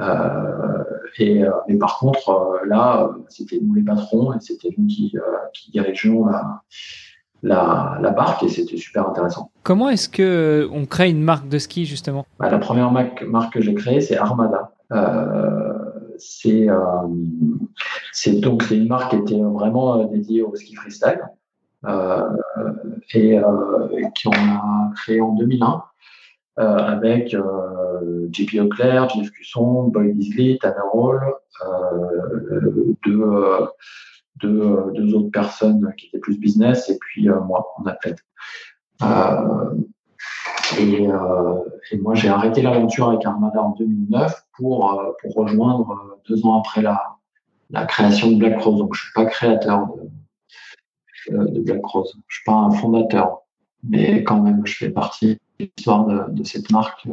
Euh, 0.00 0.84
et 1.18 1.44
mais 1.68 1.76
par 1.76 1.98
contre 1.98 2.60
là, 2.66 3.10
c'était 3.28 3.58
nous 3.62 3.74
les 3.74 3.82
patrons 3.82 4.32
et 4.32 4.40
c'était 4.40 4.70
nous 4.76 4.86
qui, 4.86 5.14
qui 5.52 5.70
dirigeons 5.70 6.26
la, 6.26 6.62
la, 7.44 7.98
la 8.00 8.10
barque 8.10 8.42
et 8.42 8.48
c'était 8.48 8.76
super 8.76 9.08
intéressant. 9.08 9.50
Comment 9.62 9.88
est-ce 9.90 10.08
que 10.08 10.68
on 10.72 10.86
crée 10.86 11.10
une 11.10 11.22
marque 11.22 11.48
de 11.48 11.58
ski 11.58 11.84
justement? 11.84 12.26
Bah, 12.40 12.50
La 12.50 12.58
première 12.58 12.90
marque, 12.90 13.22
marque 13.22 13.52
que 13.52 13.60
j'ai 13.60 13.74
créée, 13.74 14.00
c'est 14.00 14.16
Armada. 14.16 14.72
Euh, 14.92 15.73
c'est 16.18 16.68
euh, 16.68 17.08
c'est 18.12 18.40
donc 18.40 18.70
une 18.70 18.88
marque 18.88 19.10
qui 19.10 19.16
était 19.16 19.42
vraiment 19.42 20.00
euh, 20.00 20.06
dédiée 20.06 20.42
au 20.42 20.54
ski 20.54 20.74
freestyle 20.74 21.22
euh, 21.86 22.28
et 23.12 23.38
qui 24.14 24.28
on 24.28 24.32
a 24.32 24.92
créé 24.96 25.20
en 25.20 25.34
2001 25.34 25.82
avec 26.56 27.36
JP 28.30 28.60
Auclair, 28.62 29.08
Jeff 29.08 29.30
Cusson, 29.32 29.88
Boyd 29.88 30.16
Isley, 30.16 30.58
Tanner 30.60 30.76
Hall, 30.92 31.20
deux, 33.04 33.68
deux, 34.40 35.14
autres 35.14 35.30
personnes 35.30 35.92
qui 35.98 36.06
étaient 36.06 36.18
plus 36.18 36.38
business 36.38 36.88
et 36.88 36.98
puis 36.98 37.28
moi 37.28 37.66
en 37.76 37.86
athlète. 37.86 38.20
Et, 40.78 41.08
euh, 41.08 41.54
et, 41.90 41.98
moi, 41.98 42.14
j'ai 42.14 42.28
arrêté 42.28 42.62
l'aventure 42.62 43.10
avec 43.10 43.24
Armada 43.24 43.62
en 43.62 43.70
2009 43.70 44.46
pour, 44.56 44.92
euh, 44.92 45.12
pour 45.20 45.34
rejoindre 45.34 45.90
euh, 45.90 46.20
deux 46.28 46.44
ans 46.46 46.58
après 46.58 46.82
la, 46.82 47.16
création 47.86 48.30
de 48.30 48.36
Black 48.36 48.60
Rose. 48.60 48.78
Donc, 48.78 48.94
je 48.94 49.02
suis 49.02 49.12
pas 49.14 49.26
créateur 49.26 49.88
de, 51.28 51.60
Black 51.60 51.84
Rose. 51.84 52.14
Je 52.28 52.36
suis 52.36 52.44
pas 52.44 52.54
un 52.54 52.70
fondateur, 52.70 53.42
mais 53.82 54.22
quand 54.24 54.40
même, 54.40 54.64
je 54.64 54.76
fais 54.76 54.90
partie 54.90 55.38
de 55.58 55.66
l'histoire 55.76 56.06
de, 56.28 56.44
cette 56.44 56.70
marque 56.70 57.06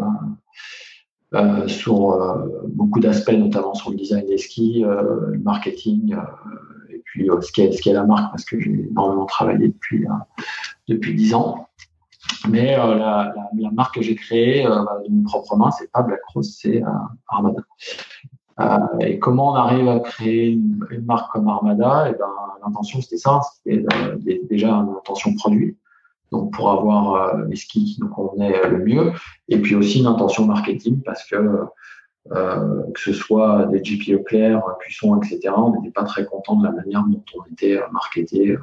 sur 1.67 2.45
beaucoup 2.67 2.99
d'aspects, 2.99 3.31
notamment 3.31 3.73
sur 3.73 3.89
le 3.89 3.95
design 3.95 4.25
des 4.27 4.37
skis, 4.37 4.81
le 4.81 5.39
marketing, 5.39 6.15
et 6.89 7.01
puis 7.05 7.27
ce 7.41 7.51
qu'est 7.51 7.87
est 7.87 7.93
la 7.93 8.03
marque, 8.03 8.31
parce 8.31 8.45
que 8.45 8.59
j'ai 8.59 8.87
énormément 8.91 9.25
travaillé 9.25 9.69
depuis 9.69 10.05
depuis 10.87 11.15
10 11.15 11.33
ans. 11.33 11.69
Mais 12.49 12.75
la, 12.75 13.33
marque 13.73 13.95
que 13.95 14.01
j'ai 14.01 14.15
créée 14.15 14.63
de 14.63 15.09
mes 15.09 15.23
propres 15.23 15.55
mains, 15.55 15.71
c'est 15.71 15.91
pas 15.91 16.01
Black 16.01 16.21
Rose, 16.33 16.57
c'est 16.59 16.81
Armada. 17.27 17.61
et 18.99 19.19
comment 19.19 19.51
on 19.51 19.55
arrive 19.55 19.87
à 19.87 19.99
créer 19.99 20.49
une, 20.49 20.85
marque 21.05 21.31
comme 21.31 21.47
Armada? 21.47 22.07
Et 22.07 22.13
eh 22.13 22.17
ben, 22.17 22.27
l'intention 22.65 23.01
c'était 23.01 23.17
ça, 23.17 23.41
c'était 23.65 24.41
déjà 24.49 24.71
une 24.71 24.89
intention 24.89 25.33
produit 25.35 25.77
donc 26.31 26.53
pour 26.53 26.71
avoir 26.71 27.37
les 27.39 27.55
skis 27.57 27.83
qui 27.83 28.01
nous 28.01 28.07
convenaient 28.07 28.67
le 28.69 28.79
mieux, 28.85 29.11
et 29.49 29.57
puis 29.61 29.75
aussi 29.75 29.99
une 29.99 30.07
intention 30.07 30.45
marketing 30.45 31.01
parce 31.01 31.25
que 31.25 31.65
euh, 32.31 32.83
que 32.93 32.99
ce 32.99 33.13
soit 33.13 33.65
des 33.65 33.81
GPE 33.81 34.23
clairs, 34.23 34.61
Cuisson, 34.79 35.19
etc., 35.19 35.53
on 35.57 35.75
n'était 35.75 35.91
pas 35.91 36.03
très 36.03 36.25
content 36.25 36.55
de 36.55 36.65
la 36.65 36.71
manière 36.71 37.03
dont 37.03 37.23
on 37.35 37.51
était 37.51 37.79
marketé 37.91 38.57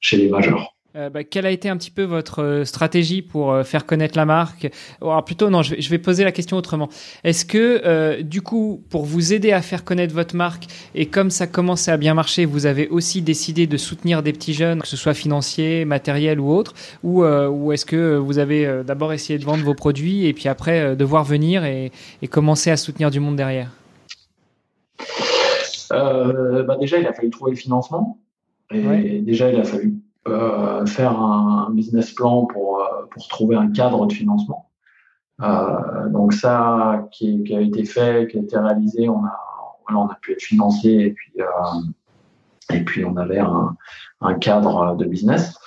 chez 0.00 0.16
les 0.16 0.28
majors. 0.28 0.73
Euh, 0.96 1.10
bah, 1.10 1.24
quelle 1.24 1.44
a 1.44 1.50
été 1.50 1.68
un 1.68 1.76
petit 1.76 1.90
peu 1.90 2.04
votre 2.04 2.40
euh, 2.40 2.64
stratégie 2.64 3.20
pour 3.20 3.50
euh, 3.50 3.64
faire 3.64 3.84
connaître 3.84 4.16
la 4.16 4.26
marque? 4.26 4.70
Alors 5.02 5.24
plutôt, 5.24 5.50
non, 5.50 5.62
je 5.62 5.90
vais, 5.90 5.98
poser 5.98 6.22
la 6.22 6.30
question 6.30 6.56
autrement. 6.56 6.88
Est-ce 7.24 7.44
que, 7.44 8.22
du 8.22 8.42
coup, 8.42 8.80
pour 8.90 9.04
vous 9.04 9.32
aider 9.32 9.50
à 9.50 9.60
faire 9.60 9.84
connaître 9.84 10.14
votre 10.14 10.36
marque, 10.36 10.66
et 10.94 11.06
comme 11.06 11.30
ça 11.30 11.46
commençait 11.46 11.90
à 11.90 11.96
bien 11.96 12.14
marcher, 12.14 12.44
vous 12.44 12.66
avez 12.66 12.88
aussi 12.88 13.22
décidé 13.22 13.66
de 13.66 13.76
soutenir 13.76 14.22
des 14.22 14.32
petits 14.32 14.54
jeunes, 14.54 14.82
que 14.82 14.88
ce 14.88 14.96
soit 14.96 15.14
financier, 15.14 15.84
matériel 15.84 16.38
ou 16.38 16.52
autre, 16.52 16.74
ou, 17.02 17.24
ou 17.24 17.72
est-ce 17.72 17.86
que 17.86 18.16
vous 18.16 18.38
avez 18.38 18.82
d'abord 18.84 19.12
essayé 19.12 19.38
de 19.38 19.44
vendre 19.44 19.64
vos 19.64 19.74
produits 19.74 20.26
et 20.26 20.32
puis 20.32 20.48
après 20.48 20.94
de 20.94 21.04
voir 21.04 21.24
venir 21.24 21.64
et, 21.64 21.90
commencer 22.30 22.70
à 22.70 22.76
soutenir 22.76 23.10
du 23.10 23.20
monde 23.20 23.36
derrière? 23.36 23.70
Bah 25.90 26.76
Déjà, 26.80 26.98
il 26.98 27.06
a 27.06 27.12
fallu 27.12 27.30
trouver 27.30 27.52
le 27.52 27.56
financement. 27.56 28.18
Et 28.72 29.20
déjà, 29.20 29.50
il 29.50 29.58
a 29.58 29.64
fallu 29.64 29.94
euh, 30.26 30.86
faire 30.86 31.20
un, 31.20 31.68
business 31.70 32.12
plan 32.12 32.46
pour, 32.46 32.80
euh, 32.80 33.04
pour 33.10 33.28
trouver 33.28 33.56
un 33.56 33.70
cadre 33.70 34.06
de 34.06 34.12
financement. 34.12 34.70
Euh, 35.42 36.08
donc 36.08 36.32
ça 36.32 37.06
qui, 37.10 37.44
a 37.54 37.60
été 37.60 37.84
fait, 37.84 38.30
qui 38.30 38.38
a 38.38 38.40
été 38.40 38.56
réalisé, 38.56 39.08
on 39.08 39.22
a, 39.24 39.38
on 39.90 40.06
a 40.06 40.14
pu 40.22 40.32
être 40.32 40.42
financé 40.42 40.88
et 40.88 41.10
puis, 41.10 41.34
et 42.72 42.84
puis 42.84 43.04
on 43.04 43.16
avait 43.16 43.40
un, 43.40 43.76
cadre 44.40 44.96
de 44.96 45.04
business. 45.04 45.58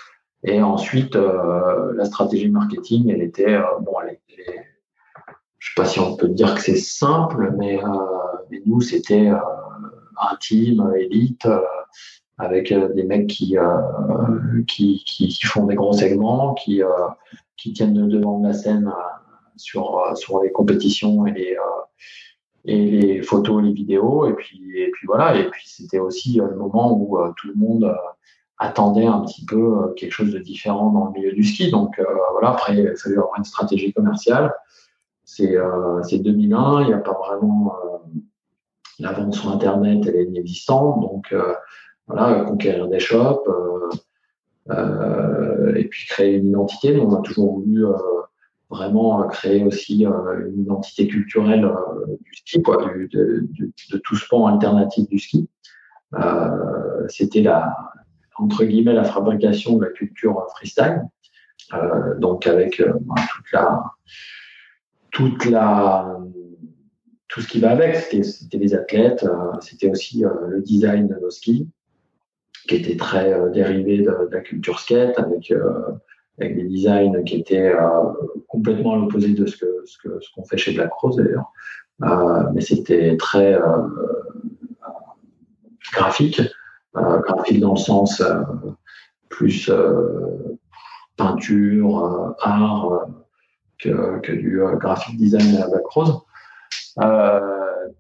Et 0.43 0.61
ensuite, 0.61 1.15
la 1.15 2.05
stratégie 2.05 2.49
marketing, 2.49 3.09
elle 3.09 3.21
était, 3.21 3.59
bon, 3.81 3.93
elle 4.01 4.13
était, 4.13 4.65
je 5.59 5.69
sais 5.69 5.73
pas 5.75 5.85
si 5.85 5.99
on 5.99 6.15
peut 6.15 6.29
dire 6.29 6.55
que 6.55 6.61
c'est 6.61 6.77
simple, 6.77 7.53
mais 7.57 7.79
nous, 8.65 8.81
c'était 8.81 9.31
intime, 10.31 10.91
élite, 10.97 11.47
avec 12.37 12.71
euh, 12.71 12.93
des 12.93 13.03
mecs 13.03 13.27
qui, 13.27 13.57
euh, 13.57 13.63
qui, 14.67 15.03
qui, 15.05 15.27
qui, 15.27 15.45
font 15.45 15.65
des 15.65 15.75
gros 15.75 15.93
segments, 15.93 16.53
qui, 16.53 16.83
euh, 16.83 16.89
qui 17.55 17.73
tiennent 17.73 18.07
devant 18.07 18.39
de 18.39 18.47
la 18.47 18.53
scène 18.53 18.91
sur, 19.55 20.15
sur 20.15 20.41
les 20.43 20.51
compétitions 20.51 21.25
et 21.25 21.31
les, 21.31 21.57
et 22.65 22.91
les 22.91 23.21
photos, 23.23 23.63
les 23.63 23.73
vidéos. 23.73 24.27
Et 24.27 24.33
puis, 24.33 24.61
et 24.75 24.91
puis 24.91 25.07
voilà. 25.07 25.35
Et 25.35 25.49
puis 25.49 25.67
c'était 25.67 25.99
aussi 25.99 26.35
le 26.35 26.55
moment 26.55 26.95
où 26.95 27.17
tout 27.35 27.47
le 27.47 27.55
monde 27.55 27.95
attendait 28.59 29.05
un 29.05 29.21
petit 29.21 29.45
peu 29.45 29.93
quelque 29.95 30.11
chose 30.11 30.31
de 30.31 30.39
différent 30.39 30.91
dans 30.91 31.05
le 31.05 31.11
milieu 31.11 31.31
du 31.31 31.43
ski. 31.43 31.71
Donc 31.71 31.99
voilà, 32.33 32.51
après, 32.51 32.77
il 32.77 32.97
fallu 32.97 33.17
avoir 33.17 33.37
une 33.37 33.45
stratégie 33.45 33.93
commerciale. 33.93 34.53
C'est 35.23 35.57
euh, 35.57 36.01
2001, 36.11 36.83
il 36.83 36.87
n'y 36.87 36.93
a 36.93 36.99
pas 36.99 37.17
vraiment 37.27 37.73
la 38.99 39.11
vente 39.11 39.33
sur 39.33 39.49
Internet, 39.49 40.05
elle 40.07 40.15
est 40.15 40.25
inexistante. 40.25 41.01
Donc 41.01 41.33
voilà, 42.07 42.45
conquérir 42.45 42.87
des 42.87 42.99
shops, 42.99 43.47
euh, 43.47 43.89
euh, 44.69 45.75
et 45.75 45.85
puis 45.85 46.07
créer 46.07 46.35
une 46.35 46.47
identité. 46.47 46.93
Nous, 46.93 47.03
on 47.03 47.15
a 47.15 47.21
toujours 47.21 47.59
voulu 47.59 47.85
euh, 47.85 47.93
vraiment 48.69 49.27
créer 49.27 49.63
aussi 49.63 50.05
une 50.05 50.61
identité 50.61 51.07
culturelle 51.07 51.69
du 52.07 52.33
ski, 52.33 52.61
quoi, 52.61 52.85
de, 53.11 53.47
tout 54.03 54.15
ce 54.15 54.27
pan 54.27 54.47
alternatif 54.47 55.07
du 55.09 55.19
ski. 55.19 55.49
C'était 57.07 57.41
la, 57.41 57.77
entre 58.37 58.65
guillemets, 58.65 58.93
la 58.93 59.05
fabrication 59.05 59.77
de 59.77 59.85
la 59.85 59.91
culture 59.91 60.45
freestyle. 60.55 61.03
donc 62.19 62.45
avec 62.45 62.81
toute 62.81 63.51
la, 63.53 63.83
toute 65.11 65.45
la, 65.45 66.17
tout 67.29 67.39
ce 67.39 67.47
qui 67.47 67.59
va 67.61 67.71
avec. 67.71 67.95
C'était 67.95 68.57
les 68.57 68.75
athlètes, 68.75 69.25
c'était 69.61 69.89
aussi 69.89 70.23
le 70.49 70.61
design 70.61 71.07
de 71.07 71.15
nos 71.15 71.29
skis 71.29 71.69
qui 72.67 72.75
était 72.75 72.97
très 72.97 73.33
euh, 73.33 73.49
dérivé 73.49 73.99
de, 73.99 74.29
la 74.31 74.41
culture 74.41 74.79
skate, 74.79 75.17
avec, 75.17 75.51
euh, 75.51 75.91
avec 76.39 76.55
des 76.55 76.63
designs 76.63 77.23
qui 77.23 77.37
étaient 77.37 77.73
euh, 77.73 78.11
complètement 78.47 78.93
à 78.93 78.97
l'opposé 78.97 79.29
de 79.29 79.45
ce 79.45 79.65
ce 79.85 79.97
que 79.97 80.19
ce 80.19 80.29
qu'on 80.35 80.43
fait 80.43 80.57
chez 80.57 80.73
Black 80.73 80.91
Rose 80.93 81.15
d'ailleurs. 81.15 81.51
mais 82.53 82.61
c'était 82.61 83.15
très 83.17 83.57
graphique, 85.93 86.41
graphique 86.93 87.61
dans 87.61 87.71
le 87.71 87.79
sens 87.79 88.21
plus 89.29 89.71
peinture, 91.15 92.35
art 92.39 93.07
que, 93.79 94.19
que, 94.19 94.33
du 94.33 94.61
graphic 94.75 95.15
design 95.15 95.55
à 95.55 95.69
Black 95.69 95.87
Rose. 95.87 96.19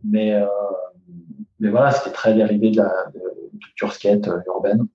mais 0.03 0.43
mais 1.59 1.69
voilà, 1.69 1.91
c'était 1.91 2.11
très 2.11 2.33
dérivé 2.33 2.71
de 2.71 2.77
la, 2.77 2.91
culture 3.59 3.93
skate 3.93 4.27
euh, 4.27 4.39
urbaine. 4.47 4.87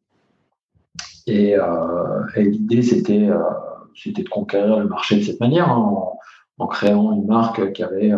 Et, 1.27 1.57
euh, 1.57 2.27
et 2.37 2.45
l'idée, 2.45 2.83
c'était 2.83 3.29
euh, 3.29 3.39
c'était 3.95 4.23
de 4.23 4.29
conquérir 4.29 4.79
le 4.79 4.89
marché 4.89 5.17
de 5.17 5.23
cette 5.23 5.41
manière, 5.41 5.69
hein, 5.71 5.95
en, 6.59 6.67
créant 6.67 7.13
une 7.13 7.27
marque 7.27 7.73
qui 7.73 7.83
avait 7.83 8.13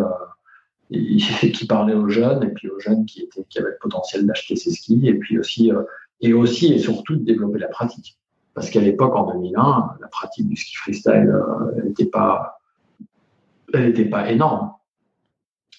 qui 0.91 1.67
parlait 1.67 1.95
aux 1.95 2.09
jeunes 2.09 2.43
et 2.43 2.49
puis 2.49 2.69
aux 2.69 2.79
jeunes 2.79 3.05
qui 3.05 3.21
étaient 3.21 3.43
qui 3.49 3.59
avaient 3.59 3.71
le 3.71 3.77
potentiel 3.81 4.25
d'acheter 4.25 4.55
ses 4.55 4.71
skis 4.71 5.07
et 5.07 5.15
puis 5.15 5.39
aussi 5.39 5.71
et 6.21 6.33
aussi 6.33 6.73
et 6.73 6.79
surtout 6.79 7.15
de 7.15 7.23
développer 7.23 7.59
la 7.59 7.67
pratique. 7.67 8.19
Parce 8.53 8.69
qu'à 8.69 8.81
l'époque 8.81 9.15
en 9.15 9.33
2001 9.33 9.97
la 9.99 10.07
pratique 10.07 10.47
du 10.47 10.55
ski 10.55 10.75
freestyle 10.75 11.33
n'était 11.83 12.05
pas 12.05 12.59
pas 14.11 14.31
énorme. 14.31 14.73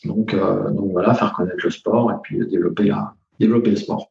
Donc 0.05 0.35
donc 0.35 0.91
voilà 0.91 1.15
faire 1.15 1.33
connaître 1.33 1.63
le 1.63 1.71
sport 1.71 2.11
et 2.11 2.17
puis 2.23 2.45
développer 2.47 2.85
la 2.85 3.15
développer 3.39 3.71
le 3.71 3.77
sport 3.77 4.11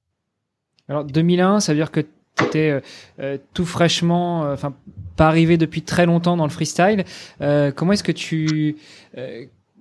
alors 0.89 1.03
2001, 1.03 1.59
ça 1.59 1.73
veut 1.73 1.79
dire 1.79 1.91
que 1.91 2.01
tu 2.01 2.43
étais 2.43 2.69
euh, 2.69 2.79
euh, 3.19 3.37
tout 3.53 3.65
fraîchement, 3.65 4.45
euh, 4.45 4.53
enfin 4.53 4.73
pas 5.15 5.27
arrivé 5.27 5.57
depuis 5.57 5.81
très 5.81 6.05
longtemps 6.05 6.35
dans 6.35 6.43
le 6.43 6.49
freestyle. 6.49 7.05
comment 7.39 7.93
est-ce 7.93 8.03
que 8.03 8.11
tu 8.11 8.75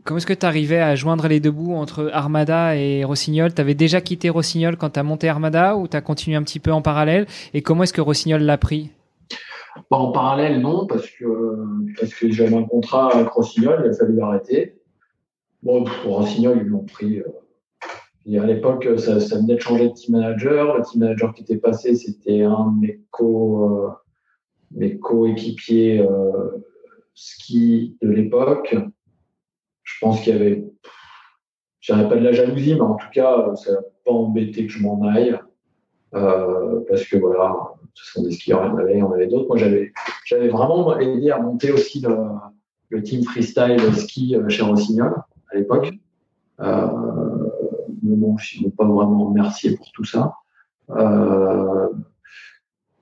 Comment 0.04 0.18
est-ce 0.18 0.26
que 0.26 0.34
tu 0.34 0.44
arrivais 0.44 0.80
à 0.80 0.94
joindre 0.94 1.26
les 1.28 1.40
deux 1.40 1.50
bouts 1.50 1.74
entre 1.74 2.10
Armada 2.12 2.76
et 2.76 3.04
Rossignol? 3.04 3.54
Tu 3.54 3.60
avais 3.60 3.74
déjà 3.74 4.02
quitté 4.02 4.28
Rossignol 4.28 4.76
quand 4.76 4.90
tu 4.90 5.00
as 5.00 5.02
monté 5.02 5.30
Armada 5.30 5.76
ou 5.76 5.88
tu 5.88 5.96
as 5.96 6.02
continué 6.02 6.36
un 6.36 6.42
petit 6.42 6.60
peu 6.60 6.70
en 6.70 6.82
parallèle? 6.82 7.26
Et 7.54 7.62
comment 7.62 7.84
est-ce 7.84 7.94
que 7.94 8.02
Rossignol 8.02 8.42
l'a 8.42 8.58
pris? 8.58 8.90
Bah, 9.90 9.96
En 9.96 10.12
parallèle, 10.12 10.60
non, 10.60 10.86
parce 10.86 11.08
que, 11.08 11.24
parce 11.98 12.14
que 12.14 12.30
j'avais 12.30 12.54
un 12.54 12.64
contrat 12.64 13.14
avec 13.14 13.28
Rossignol, 13.28 13.82
il 13.82 13.90
a 13.90 13.94
fallu 13.94 14.14
l'arrêter. 14.14 14.76
Bon, 15.62 15.84
pour 15.84 16.18
Rossignol, 16.18 16.60
ils 16.62 16.68
l'ont 16.68 16.84
pris 16.84 17.22
à 18.32 18.46
l'époque, 18.46 18.88
ça, 18.98 19.18
venait 19.36 19.56
de 19.56 19.60
changer 19.60 19.88
de 19.88 19.92
team 19.92 20.16
manager. 20.16 20.78
Le 20.78 20.82
team 20.82 21.02
manager 21.02 21.34
qui 21.34 21.42
était 21.42 21.58
passé, 21.58 21.94
c'était 21.94 22.42
un 22.42 22.72
de 22.72 22.80
mes 22.80 23.00
co, 23.10 23.92
euh, 24.80 24.98
coéquipiers 25.00 26.00
euh, 26.00 26.64
ski 27.14 27.96
de 28.00 28.10
l'époque. 28.10 28.76
Je 29.82 29.92
pense 30.00 30.22
qu'il 30.22 30.34
y 30.34 30.36
avait, 30.36 30.64
je 31.80 31.92
dirais 31.92 32.08
pas 32.08 32.16
de 32.16 32.24
la 32.24 32.32
jalousie, 32.32 32.74
mais 32.74 32.80
en 32.80 32.94
tout 32.94 33.10
cas, 33.12 33.54
ça 33.56 33.72
n'a 33.72 33.80
pas 34.04 34.12
embêté 34.12 34.66
que 34.66 34.72
je 34.72 34.82
m'en 34.82 35.02
aille. 35.02 35.38
Euh, 36.14 36.80
parce 36.88 37.04
que 37.04 37.16
voilà, 37.16 37.54
ce 37.92 38.12
sont 38.12 38.22
des 38.22 38.30
skieurs, 38.30 38.64
il 38.88 38.98
y 38.98 39.02
en 39.02 39.12
avait, 39.12 39.26
d'autres. 39.26 39.48
Moi, 39.48 39.58
j'avais, 39.58 39.92
j'avais 40.24 40.48
vraiment 40.48 40.98
aidé 40.98 41.30
à 41.30 41.40
monter 41.40 41.72
aussi 41.72 42.00
le, 42.00 43.02
team 43.02 43.24
freestyle 43.24 43.92
ski 43.94 44.36
chez 44.48 44.62
Rossignol 44.62 45.14
à 45.50 45.56
l'époque. 45.56 45.92
Euh, 46.60 47.43
mais 48.04 48.16
bon, 48.16 48.36
je 48.38 48.62
ne 48.62 48.68
pas 48.68 48.84
vraiment 48.84 49.26
remercier 49.26 49.76
pour 49.76 49.90
tout 49.92 50.04
ça. 50.04 50.34
Euh, 50.90 51.88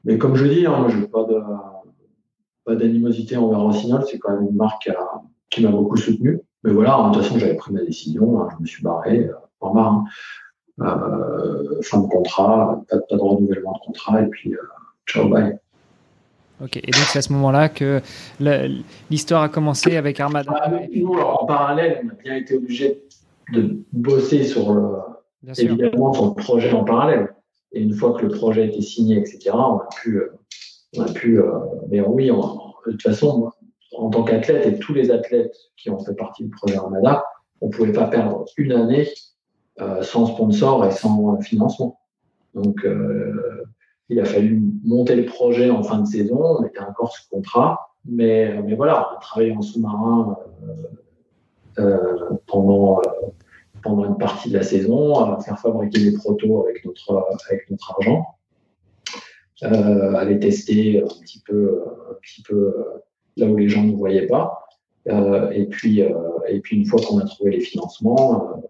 mais 0.04 0.16
comme 0.16 0.36
je 0.36 0.46
dis, 0.46 0.66
hein, 0.66 0.86
je 0.88 0.98
n'ai 0.98 1.08
pas, 1.08 1.24
de, 1.24 1.40
pas 2.64 2.76
d'animosité 2.76 3.36
envers 3.36 3.60
Rossignol, 3.60 4.04
c'est 4.08 4.18
quand 4.18 4.32
même 4.32 4.48
une 4.48 4.56
marque 4.56 4.90
qui 5.50 5.62
m'a 5.62 5.70
beaucoup 5.70 5.96
soutenu. 5.96 6.40
Mais 6.64 6.72
voilà, 6.72 7.08
de 7.08 7.14
toute 7.14 7.24
façon, 7.24 7.38
j'avais 7.38 7.56
pris 7.56 7.72
ma 7.72 7.82
décision, 7.82 8.40
hein, 8.40 8.48
je 8.56 8.62
me 8.62 8.66
suis 8.66 8.82
barré, 8.82 9.26
euh, 9.26 9.34
en 9.60 9.74
marre. 9.74 10.04
Euh, 10.80 11.82
fin 11.82 12.00
de 12.00 12.06
contrat, 12.06 12.82
pas, 12.88 12.96
de 12.96 13.20
renouvellement 13.20 13.74
de 13.74 13.86
contrat, 13.86 14.22
et 14.22 14.26
puis 14.26 14.54
ciao, 15.06 15.28
bye. 15.28 15.58
Ok, 16.62 16.76
et 16.76 16.90
donc 16.90 17.02
c'est 17.08 17.18
à 17.18 17.22
ce 17.22 17.32
moment-là 17.32 17.68
que 17.68 18.00
l'histoire 19.10 19.42
a 19.42 19.48
commencé 19.48 19.96
avec 19.96 20.18
Armada. 20.18 20.50
Ah, 20.62 20.70
nous, 20.94 21.14
en 21.14 21.44
parallèle, 21.44 22.02
on 22.04 22.08
a 22.10 22.14
bien 22.14 22.36
été 22.36 22.56
obligé 22.56 23.02
de 23.52 23.78
bosser 23.92 24.44
sur 24.44 24.72
le, 24.72 24.96
évidemment 25.58 26.12
sur 26.12 26.26
le 26.26 26.34
projet 26.34 26.72
en 26.72 26.84
parallèle. 26.84 27.34
Et 27.72 27.80
une 27.80 27.94
fois 27.94 28.12
que 28.12 28.26
le 28.26 28.28
projet 28.28 28.66
était 28.66 28.82
signé, 28.82 29.18
etc., 29.18 29.50
on 29.54 29.78
a 29.78 29.88
pu, 29.94 30.18
euh, 30.18 30.32
on 30.96 31.02
a 31.02 31.12
pu, 31.12 31.40
mais 31.88 32.00
oui, 32.00 32.26
de 32.28 32.90
toute 32.90 33.02
façon, 33.02 33.50
en 33.96 34.10
tant 34.10 34.24
qu'athlète 34.24 34.66
et 34.66 34.78
tous 34.78 34.92
les 34.92 35.10
athlètes 35.10 35.56
qui 35.76 35.88
ont 35.90 35.98
fait 35.98 36.14
partie 36.14 36.44
du 36.44 36.50
projet 36.50 36.76
Armada, 36.76 37.24
on 37.60 37.68
ne 37.68 37.72
pouvait 37.72 37.92
pas 37.92 38.06
perdre 38.08 38.44
une 38.58 38.72
année 38.72 39.08
sans 40.02 40.26
sponsor 40.26 40.84
et 40.84 40.90
sans 40.90 41.40
financement. 41.40 41.98
Donc, 42.54 42.86
il 44.12 44.20
a 44.20 44.24
fallu 44.26 44.62
monter 44.84 45.16
le 45.16 45.24
projet 45.24 45.70
en 45.70 45.82
fin 45.82 45.98
de 45.98 46.06
saison. 46.06 46.58
On 46.58 46.64
était 46.64 46.80
encore 46.80 47.12
sous 47.12 47.28
contrat. 47.30 47.96
Mais, 48.04 48.60
mais 48.62 48.74
voilà, 48.74 49.08
on 49.10 49.16
a 49.16 49.20
travaillé 49.20 49.56
en 49.56 49.62
sous-marin 49.62 50.36
euh, 51.78 51.82
euh, 51.82 52.30
pendant, 52.46 52.98
euh, 52.98 53.28
pendant 53.82 54.04
une 54.04 54.18
partie 54.18 54.50
de 54.50 54.56
la 54.56 54.62
saison, 54.62 55.14
à 55.14 55.40
faire 55.40 55.58
fabriquer 55.58 56.10
des 56.10 56.16
protos 56.16 56.64
avec 56.66 56.84
notre, 56.84 57.26
avec 57.48 57.70
notre 57.70 57.92
argent, 57.92 58.26
à 59.62 60.24
les 60.24 60.38
tester 60.38 61.02
un 61.02 61.06
petit 61.06 61.40
peu, 61.46 61.82
un 62.10 62.14
petit 62.22 62.42
peu 62.42 62.74
là 63.36 63.46
où 63.46 63.56
les 63.56 63.68
gens 63.68 63.82
ne 63.82 63.94
voyaient 63.94 64.26
pas. 64.26 64.66
et, 65.06 65.66
puis, 65.66 66.00
et 66.00 66.60
puis, 66.60 66.76
une 66.76 66.86
fois 66.86 67.00
qu'on 67.00 67.18
a 67.18 67.24
trouvé 67.24 67.52
les 67.52 67.60
financements, 67.60 68.62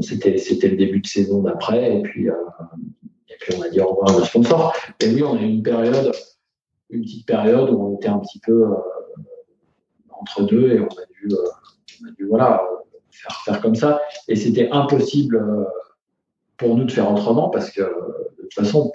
c'était, 0.00 0.38
c'était 0.38 0.68
le 0.68 0.76
début 0.76 1.00
de 1.00 1.06
saison 1.06 1.42
d'après. 1.42 1.98
Et 1.98 2.02
puis, 2.02 2.28
et 3.32 3.36
puis, 3.40 3.54
on 3.58 3.62
a 3.62 3.68
dit 3.68 3.80
au 3.80 3.88
revoir 3.88 4.10
à 4.10 4.18
nos 4.18 4.24
sponsors. 4.24 4.74
Et 5.00 5.08
oui, 5.08 5.22
on 5.22 5.36
a 5.36 5.40
eu 5.40 5.48
une 5.48 5.62
période, 5.62 6.12
une 6.90 7.02
petite 7.02 7.26
période 7.26 7.70
où 7.70 7.82
on 7.82 7.96
était 7.96 8.08
un 8.08 8.18
petit 8.18 8.38
peu 8.40 8.66
euh, 8.66 8.74
entre 10.10 10.42
deux 10.42 10.72
et 10.72 10.80
on 10.80 10.86
a 10.86 11.06
dû, 11.10 11.28
euh, 11.32 11.36
on 12.02 12.08
a 12.08 12.10
dû 12.12 12.26
voilà, 12.26 12.62
faire, 13.12 13.42
faire 13.44 13.60
comme 13.60 13.74
ça. 13.74 14.00
Et 14.28 14.36
c'était 14.36 14.68
impossible 14.70 15.36
euh, 15.36 15.64
pour 16.56 16.76
nous 16.76 16.84
de 16.84 16.92
faire 16.92 17.10
autrement 17.10 17.48
parce 17.50 17.70
que 17.70 17.82
de 17.82 18.42
toute 18.42 18.54
façon, 18.54 18.92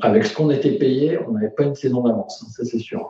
avec 0.00 0.24
ce 0.24 0.34
qu'on 0.34 0.50
était 0.50 0.72
payé, 0.72 1.18
on 1.18 1.32
n'avait 1.32 1.50
pas 1.50 1.64
une 1.64 1.74
saison 1.74 2.02
d'avance, 2.02 2.44
ça 2.56 2.64
c'est 2.64 2.78
sûr. 2.78 3.08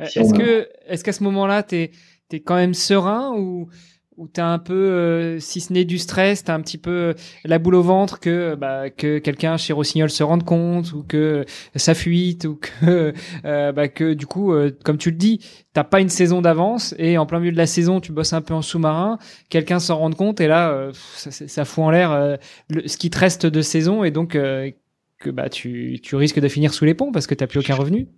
est-ce 0.00 0.34
que, 0.34 0.68
est-ce 0.86 1.04
qu'à 1.04 1.12
ce 1.12 1.22
moment-là, 1.24 1.62
tu 1.62 1.76
es, 1.76 1.90
es, 2.32 2.40
quand 2.40 2.56
même 2.56 2.74
serein 2.74 3.32
ou 3.36 3.68
où 4.16 4.28
tu 4.28 4.40
as 4.40 4.46
un 4.46 4.58
peu, 4.58 4.74
euh, 4.74 5.40
si 5.40 5.60
ce 5.60 5.72
n'est 5.72 5.84
du 5.84 5.98
stress, 5.98 6.44
tu 6.44 6.50
as 6.50 6.54
un 6.54 6.60
petit 6.60 6.78
peu 6.78 6.90
euh, 6.90 7.14
la 7.44 7.58
boule 7.58 7.74
au 7.74 7.82
ventre 7.82 8.20
que, 8.20 8.54
bah, 8.54 8.90
que 8.90 9.18
quelqu'un 9.18 9.56
chez 9.56 9.72
Rossignol 9.72 10.10
se 10.10 10.22
rende 10.22 10.44
compte 10.44 10.92
ou 10.92 11.02
que 11.02 11.44
ça 11.74 11.94
fuite 11.94 12.44
ou 12.44 12.56
que, 12.56 13.12
euh, 13.44 13.72
bah, 13.72 13.88
que 13.88 14.14
du 14.14 14.26
coup, 14.26 14.54
comme 14.84 14.98
tu 14.98 15.10
le 15.10 15.16
dis, 15.16 15.40
t'as 15.72 15.84
pas 15.84 16.00
une 16.00 16.08
saison 16.08 16.42
d'avance 16.42 16.94
et 16.98 17.18
en 17.18 17.26
plein 17.26 17.40
milieu 17.40 17.52
de 17.52 17.56
la 17.56 17.66
saison, 17.66 18.00
tu 18.00 18.12
bosses 18.12 18.32
un 18.32 18.42
peu 18.42 18.54
en 18.54 18.62
sous-marin, 18.62 19.18
quelqu'un 19.48 19.80
s'en 19.80 19.98
rend 19.98 20.10
compte 20.10 20.40
et 20.40 20.46
là, 20.46 20.90
ça, 20.92 21.30
ça, 21.30 21.64
fout 21.64 21.84
en 21.84 21.90
l'air 21.90 22.38
ce 22.86 22.96
qui 22.96 23.10
te 23.10 23.18
reste 23.18 23.46
de 23.46 23.62
saison 23.62 24.04
et 24.04 24.10
donc 24.10 24.32
que 24.32 25.30
bah, 25.30 25.48
tu, 25.48 25.98
tu 26.02 26.16
risques 26.16 26.40
de 26.40 26.48
finir 26.48 26.72
sous 26.72 26.84
les 26.84 26.94
ponts 26.94 27.12
parce 27.12 27.26
que 27.26 27.34
tu 27.34 27.46
plus 27.46 27.60
aucun 27.60 27.74
revenu. 27.74 28.08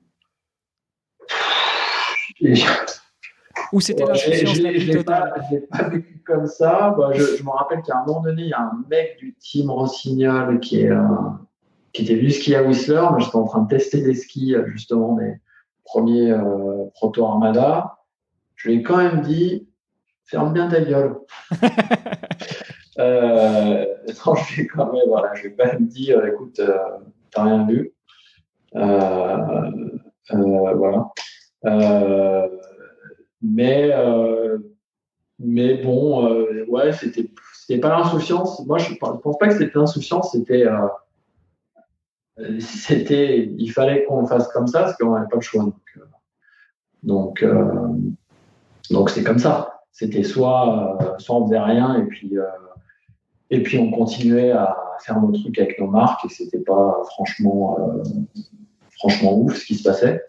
Ou 3.72 3.80
c'était 3.80 4.04
l'insouciance 4.04 4.60
la 4.60 4.70
plus 4.70 4.90
totale 4.90 5.34
Je 5.48 5.54
l'ai 5.54 5.60
pas 5.62 5.88
vécu 5.88 6.22
comme 6.24 6.46
ça. 6.46 6.94
Bah, 6.96 7.10
je, 7.12 7.42
me 7.42 7.50
rappelle 7.50 7.82
qu'à 7.82 7.98
un 7.98 8.04
moment 8.04 8.22
donné, 8.22 8.42
il 8.42 8.48
y 8.48 8.52
a 8.52 8.60
un 8.60 8.84
mec 8.88 9.16
du 9.18 9.34
team 9.34 9.70
Rossignol 9.70 10.60
qui, 10.60 10.82
est, 10.82 10.90
euh, 10.90 11.02
qui 11.92 12.02
était 12.02 12.16
venu 12.16 12.30
skier 12.30 12.56
à 12.56 12.62
Whistler. 12.62 13.02
Moi, 13.10 13.18
j'étais 13.18 13.36
en 13.36 13.44
train 13.44 13.62
de 13.62 13.68
tester 13.68 14.02
des 14.02 14.14
skis, 14.14 14.54
euh, 14.54 14.66
justement, 14.66 15.14
des 15.14 15.40
premiers 15.84 16.30
euh, 16.30 16.84
Proto 16.94 17.24
Armada. 17.24 17.98
Je 18.54 18.68
lui 18.68 18.76
ai 18.78 18.82
quand 18.82 18.96
même 18.98 19.20
dit 19.22 19.68
ferme 20.24 20.52
bien 20.52 20.68
ta 20.68 20.80
gueule. 20.80 21.16
euh, 22.98 23.86
je 24.08 24.56
lui 24.56 24.66
quand 24.66 24.92
même, 24.92 25.04
voilà, 25.08 25.34
je 25.34 25.42
lui 25.42 25.48
ai 25.48 25.54
quand 25.54 25.66
même 25.66 25.86
dit 25.86 26.12
écoute, 26.12 26.60
t'as 27.30 27.42
rien 27.42 27.66
vu. 27.66 27.92
voilà. 30.32 31.12
Mais, 33.42 33.90
euh, 33.92 34.58
mais 35.38 35.82
bon, 35.82 36.26
euh, 36.26 36.64
ouais, 36.68 36.92
c'était, 36.92 37.30
c'était 37.54 37.80
pas 37.80 37.90
l'insouciance. 37.90 38.64
Moi, 38.66 38.78
je, 38.78 38.94
pense 38.94 39.38
pas 39.38 39.48
que 39.48 39.58
c'était 39.58 39.78
l'insouciance, 39.78 40.32
c'était, 40.32 40.66
euh, 40.66 42.58
c'était, 42.60 43.52
il 43.58 43.70
fallait 43.70 44.04
qu'on 44.04 44.26
fasse 44.26 44.48
comme 44.48 44.66
ça 44.66 44.82
parce 44.82 44.96
qu'on 44.96 45.14
n'avait 45.14 45.28
pas 45.28 45.36
le 45.36 45.42
choix. 45.42 45.66
Donc, 47.02 47.44
donc, 48.90 49.10
c'est 49.10 49.22
comme 49.22 49.38
ça. 49.38 49.80
C'était 49.92 50.22
soit, 50.22 50.98
soit 51.18 51.36
on 51.36 51.46
faisait 51.46 51.58
rien 51.58 51.96
et 51.96 52.04
puis, 52.06 52.34
et 53.50 53.62
puis 53.62 53.78
on 53.78 53.90
continuait 53.90 54.50
à 54.50 54.76
faire 55.00 55.20
nos 55.20 55.30
trucs 55.32 55.58
avec 55.58 55.78
nos 55.80 55.86
marques 55.86 56.24
et 56.24 56.28
c'était 56.28 56.58
pas 56.58 57.02
franchement, 57.12 57.78
franchement 58.90 59.38
ouf 59.38 59.56
ce 59.56 59.66
qui 59.66 59.74
se 59.76 59.82
passait. 59.82 60.22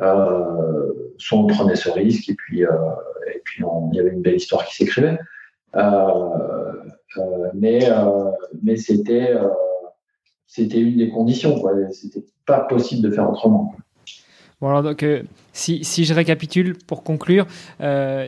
Euh, 0.00 1.12
soit 1.18 1.38
on 1.38 1.46
prenait 1.46 1.76
ce 1.76 1.90
risque 1.90 2.28
et 2.28 2.34
puis, 2.34 2.64
euh, 2.64 2.70
et 3.34 3.40
puis 3.44 3.62
il 3.92 3.96
y 3.96 4.00
avait 4.00 4.10
une 4.10 4.22
belle 4.22 4.36
histoire 4.36 4.64
qui 4.64 4.74
s'écrivait. 4.74 5.18
Euh, 5.76 6.28
mais 7.54 7.80
mais 8.62 8.76
c'était 8.76 9.34
c'était 10.46 10.80
une 10.80 10.98
des 10.98 11.10
conditions. 11.10 11.62
C'était 11.90 12.24
pas 12.46 12.60
possible 12.60 13.08
de 13.08 13.14
faire 13.14 13.28
autrement. 13.28 13.74
Bon 14.60 14.68
alors 14.68 14.82
donc 14.82 15.04
si, 15.52 15.84
si, 15.84 16.04
je 16.04 16.14
récapitule 16.14 16.76
pour 16.86 17.02
conclure, 17.02 17.46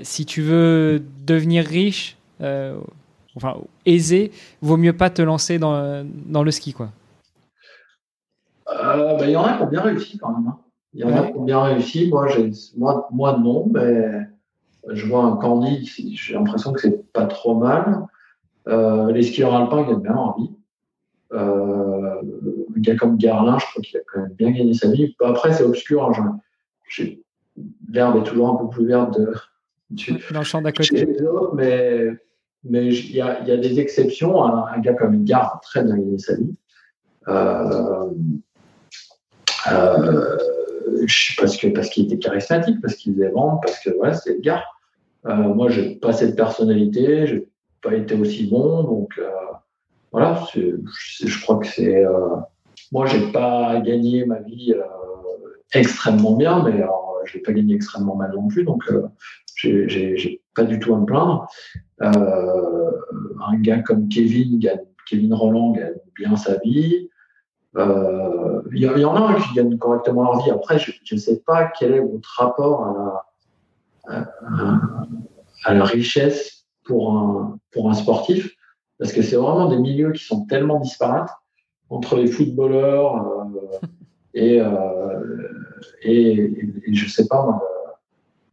si 0.03 0.27
tu 0.27 0.43
veux 0.43 1.03
devenir 1.25 1.65
riche, 1.65 2.17
enfin 2.41 3.57
aisé, 3.87 4.33
vaut 4.61 4.77
mieux 4.77 4.95
pas 4.95 5.11
te 5.11 5.23
lancer 5.23 5.59
dans, 5.59 6.05
dans 6.27 6.43
le 6.43 6.51
ski 6.51 6.73
quoi. 6.73 6.91
Bah, 8.67 9.17
il 9.23 9.31
y 9.31 9.37
en 9.37 9.45
a 9.45 9.57
qui 9.57 9.63
ont 9.63 9.67
bien 9.67 9.83
réussi 9.83 10.19
quand 10.19 10.33
même. 10.33 10.49
Hein. 10.49 10.59
Il 10.95 11.01
y 11.01 11.05
en 11.05 11.17
a 11.17 11.27
qui 11.27 11.37
ont 11.37 11.45
bien 11.45 11.63
réussi. 11.63 12.09
Moi, 12.09 12.29
moi, 12.77 13.09
moi, 13.11 13.39
non, 13.39 13.67
mais 13.73 14.27
je 14.89 15.07
vois 15.07 15.25
un 15.25 15.37
Candy, 15.37 15.87
j'ai 16.15 16.35
l'impression 16.35 16.73
que 16.73 16.81
c'est 16.81 17.13
pas 17.13 17.27
trop 17.27 17.55
mal. 17.55 18.07
Euh, 18.69 19.11
les 19.11 19.23
skieurs 19.23 19.55
alpins 19.55 19.83
gagnent 19.83 20.03
bien 20.03 20.13
leur 20.13 20.37
vie. 20.39 20.51
Euh, 21.33 22.21
un 22.77 22.81
gars 22.81 22.97
comme 22.97 23.17
Garlin, 23.17 23.59
je 23.59 23.67
crois 23.67 23.83
qu'il 23.83 23.99
a 23.99 24.03
quand 24.13 24.21
même 24.21 24.33
bien 24.33 24.51
gagné 24.51 24.75
sa 24.75 24.91
vie. 24.91 25.17
Après, 25.25 25.53
c'est 25.53 25.65
obscur. 25.65 26.05
Hein, 26.05 26.41
L'herbe 27.89 28.17
est 28.19 28.25
toujours 28.25 28.51
un 28.51 28.57
peu 28.57 28.69
plus 28.69 28.87
verte 28.87 29.19
de, 29.19 29.33
dans 30.33 30.41
le 30.41 30.45
champ 30.45 30.63
d'à 30.63 30.73
côté. 30.73 31.07
mais 31.55 32.11
mais 32.65 32.87
il 32.95 33.17
y 33.17 33.21
a, 33.21 33.43
y 33.43 33.51
a, 33.51 33.57
des 33.57 33.81
exceptions. 33.81 34.43
Un, 34.45 34.79
gars 34.79 34.95
comme 34.95 35.25
Gar 35.25 35.57
a 35.57 35.61
très 35.63 35.83
bien 35.83 35.97
gagné 35.97 36.19
sa 36.19 36.37
vie. 36.37 36.55
Euh, 37.29 38.11
euh, 39.71 40.37
parce 41.39 41.57
que 41.57 41.69
parce 41.69 41.89
qu'il 41.91 42.05
était 42.07 42.19
charismatique, 42.19 42.81
parce 42.81 42.95
qu'il 42.95 43.15
faisait 43.15 43.31
vendre, 43.31 43.61
parce 43.63 43.79
que 43.81 43.91
voilà, 43.91 44.15
c'était 44.15 44.37
le 44.37 44.41
gars. 44.41 44.65
Euh, 45.27 45.35
moi, 45.35 45.69
j'ai 45.69 45.97
pas 45.97 46.13
cette 46.13 46.37
personnalité, 46.37 47.27
j'ai 47.27 47.49
pas 47.83 47.95
été 47.95 48.15
aussi 48.15 48.47
bon, 48.47 48.83
donc 48.83 49.19
euh, 49.19 49.31
voilà. 50.13 50.47
Je, 50.55 51.43
crois 51.43 51.59
que 51.59 51.67
c'est. 51.67 52.05
Euh, 52.05 52.37
moi, 52.93 53.07
j'ai 53.07 53.33
pas 53.33 53.81
gagné 53.81 54.25
ma 54.27 54.41
vie 54.41 54.75
euh, 54.77 54.83
extrêmement 55.73 56.37
bien, 56.37 56.63
mais 56.63 56.85
je 57.25 57.35
l'ai 57.35 57.41
pas 57.41 57.53
gagné 57.53 57.75
extrêmement 57.75 58.15
mal 58.15 58.33
non 58.35 58.49
plus, 58.49 58.65
donc 58.65 58.85
euh, 58.91 59.09
j'ai 59.57 60.43
pas 60.55 60.65
du 60.65 60.79
tout 60.79 60.95
à 60.95 60.99
me 60.99 61.07
plaindre. 61.07 61.47
un 62.01 63.57
gars 63.61 63.79
comme 63.79 64.09
Kevin, 64.09 64.61
Kevin 65.09 65.33
Roland 65.33 65.73
gagne 65.73 65.95
bien 66.15 66.37
sa 66.37 66.59
vie. 66.59 67.09
Euh, 67.77 68.63
il 68.73 68.83
y, 68.83 69.05
en 69.05 69.17
a 69.17 69.35
qui 69.41 69.55
gagnent 69.55 69.79
correctement 69.79 70.25
leur 70.25 70.43
vie. 70.43 70.51
Après, 70.51 70.79
je 70.79 70.93
ne 71.15 71.19
sais 71.19 71.41
pas 71.41 71.67
quel 71.67 71.95
est 71.95 72.01
votre 72.01 72.29
rapport 72.37 72.85
à 72.85 73.25
la, 74.09 74.29
à, 75.65 75.75
la 75.75 75.85
richesse 75.85 76.67
pour 76.85 77.17
un, 77.17 77.59
pour 77.71 77.89
un 77.91 77.95
sportif, 77.95 78.55
parce 78.99 79.13
que 79.13 79.23
c'est 79.23 79.37
vraiment 79.37 79.69
des 79.69 79.79
milieux 79.79 80.13
qui 80.13 80.25
sont 80.25 80.45
tellement 80.47 80.81
disparates 80.81 81.31
entre 81.89 82.17
les 82.17 82.27
footballeurs 82.27 83.17
euh, 83.17 83.87
et, 84.35 84.61
euh, 84.61 85.49
et, 86.03 86.33
et, 86.87 86.95
je 86.95 87.09
sais 87.09 87.27
pas 87.27 87.61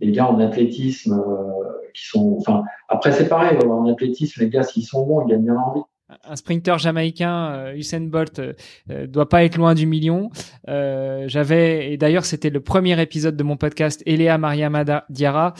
les 0.02 0.12
gars 0.12 0.28
en 0.28 0.40
athlétisme 0.40 1.14
euh, 1.14 1.90
qui 1.94 2.08
sont, 2.08 2.38
enfin, 2.38 2.64
après 2.88 3.12
c'est 3.12 3.28
pareil, 3.28 3.58
en 3.66 3.86
athlétisme, 3.88 4.42
les 4.42 4.50
gars 4.50 4.64
s'ils 4.64 4.86
sont 4.86 5.06
bons, 5.06 5.22
ils 5.26 5.32
gagnent 5.32 5.44
bien 5.44 5.54
leur 5.54 5.74
vie 5.74 5.82
un 6.24 6.36
sprinter 6.36 6.78
jamaïcain, 6.78 7.52
euh, 7.52 7.76
Usain 7.76 8.02
Bolt, 8.02 8.40
euh, 8.40 8.54
euh, 8.90 9.08
doit 9.08 9.30
pas 9.30 9.44
être 9.44 9.58
loin 9.58 9.76
du 9.76 9.86
million. 9.86 10.30
J'avais 10.68 11.92
et 11.92 11.98
d'ailleurs 11.98 12.26
c'était 12.26 12.50
le 12.50 12.60
premier 12.60 13.00
épisode 13.02 13.36
de 13.36 13.44
mon 13.44 13.58
podcast, 13.58 14.02
Eléa 14.06 14.38
Mariamada 14.38 15.06
Diara, 15.10 15.54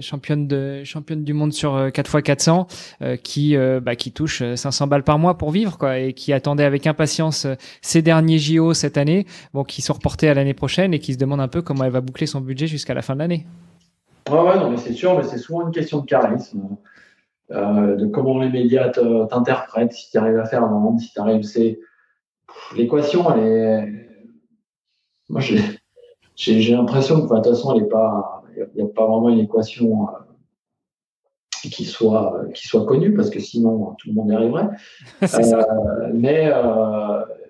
championne 0.00 0.46
de 0.46 0.82
championne 0.84 1.24
du 1.24 1.32
monde 1.32 1.52
sur 1.52 1.76
4x400, 1.88 3.18
qui 3.22 3.56
bah, 3.56 3.96
qui 3.96 4.12
touche 4.12 4.42
500 4.54 4.86
balles 4.86 5.02
par 5.02 5.18
mois 5.18 5.36
pour 5.36 5.50
vivre 5.50 5.78
quoi 5.78 5.98
et 5.98 6.12
qui 6.12 6.32
attendait 6.32 6.64
avec 6.64 6.86
impatience 6.86 7.46
ces 7.82 8.02
derniers 8.02 8.38
JO 8.38 8.74
cette 8.74 8.96
année, 8.96 9.26
bon 9.52 9.64
qui 9.64 9.82
sont 9.82 9.94
reportés 9.94 10.28
à 10.28 10.34
l'année 10.34 10.54
prochaine 10.54 10.94
et 10.94 10.98
qui 10.98 11.14
se 11.14 11.18
demande 11.18 11.40
un 11.40 11.48
peu 11.48 11.62
comment 11.62 11.84
elle 11.84 11.92
va 11.92 12.00
boucler 12.00 12.26
son 12.26 12.40
budget 12.40 12.66
jusqu'à 12.66 12.94
la 12.94 13.02
fin 13.02 13.14
de 13.14 13.20
l'année. 13.20 13.46
Ouais 14.30 14.40
ouais 14.40 14.56
non 14.56 14.70
mais 14.70 14.78
c'est 14.78 14.92
sûr, 14.92 15.16
mais 15.16 15.24
c'est 15.24 15.38
souvent 15.38 15.66
une 15.66 15.72
question 15.72 16.00
de 16.00 16.06
charisme. 16.06 16.76
Euh, 17.52 17.94
de 17.94 18.06
comment 18.06 18.40
les 18.40 18.48
médias 18.48 18.88
t'interprètent, 18.88 19.92
si 19.92 20.10
tu 20.10 20.18
arrives 20.18 20.38
à 20.38 20.46
faire 20.46 20.64
un 20.64 20.68
moment, 20.68 20.98
si 20.98 21.12
tu 21.12 21.20
arrives, 21.20 21.44
c'est 21.44 21.78
l'équation, 22.74 23.32
elle 23.32 23.44
est, 23.44 24.08
moi, 25.28 25.40
j'ai 25.40 26.74
l'impression 26.74 27.26
que, 27.26 27.34
de 27.34 27.40
toute 27.40 27.46
façon, 27.46 27.74
il 27.74 27.84
n'y 27.84 28.82
a, 28.82 28.86
pas 28.88 29.06
vraiment 29.06 29.28
une 29.28 29.40
équation 29.40 30.08
euh, 30.08 30.12
qui, 31.62 31.84
soit, 31.84 32.42
qui 32.52 32.66
soit 32.66 32.84
connue, 32.84 33.14
parce 33.14 33.30
que 33.30 33.38
sinon, 33.38 33.94
tout 33.98 34.08
le 34.08 34.14
monde 34.14 34.30
y 34.30 34.34
arriverait. 34.34 34.68
euh, 35.22 36.10
mais, 36.14 36.52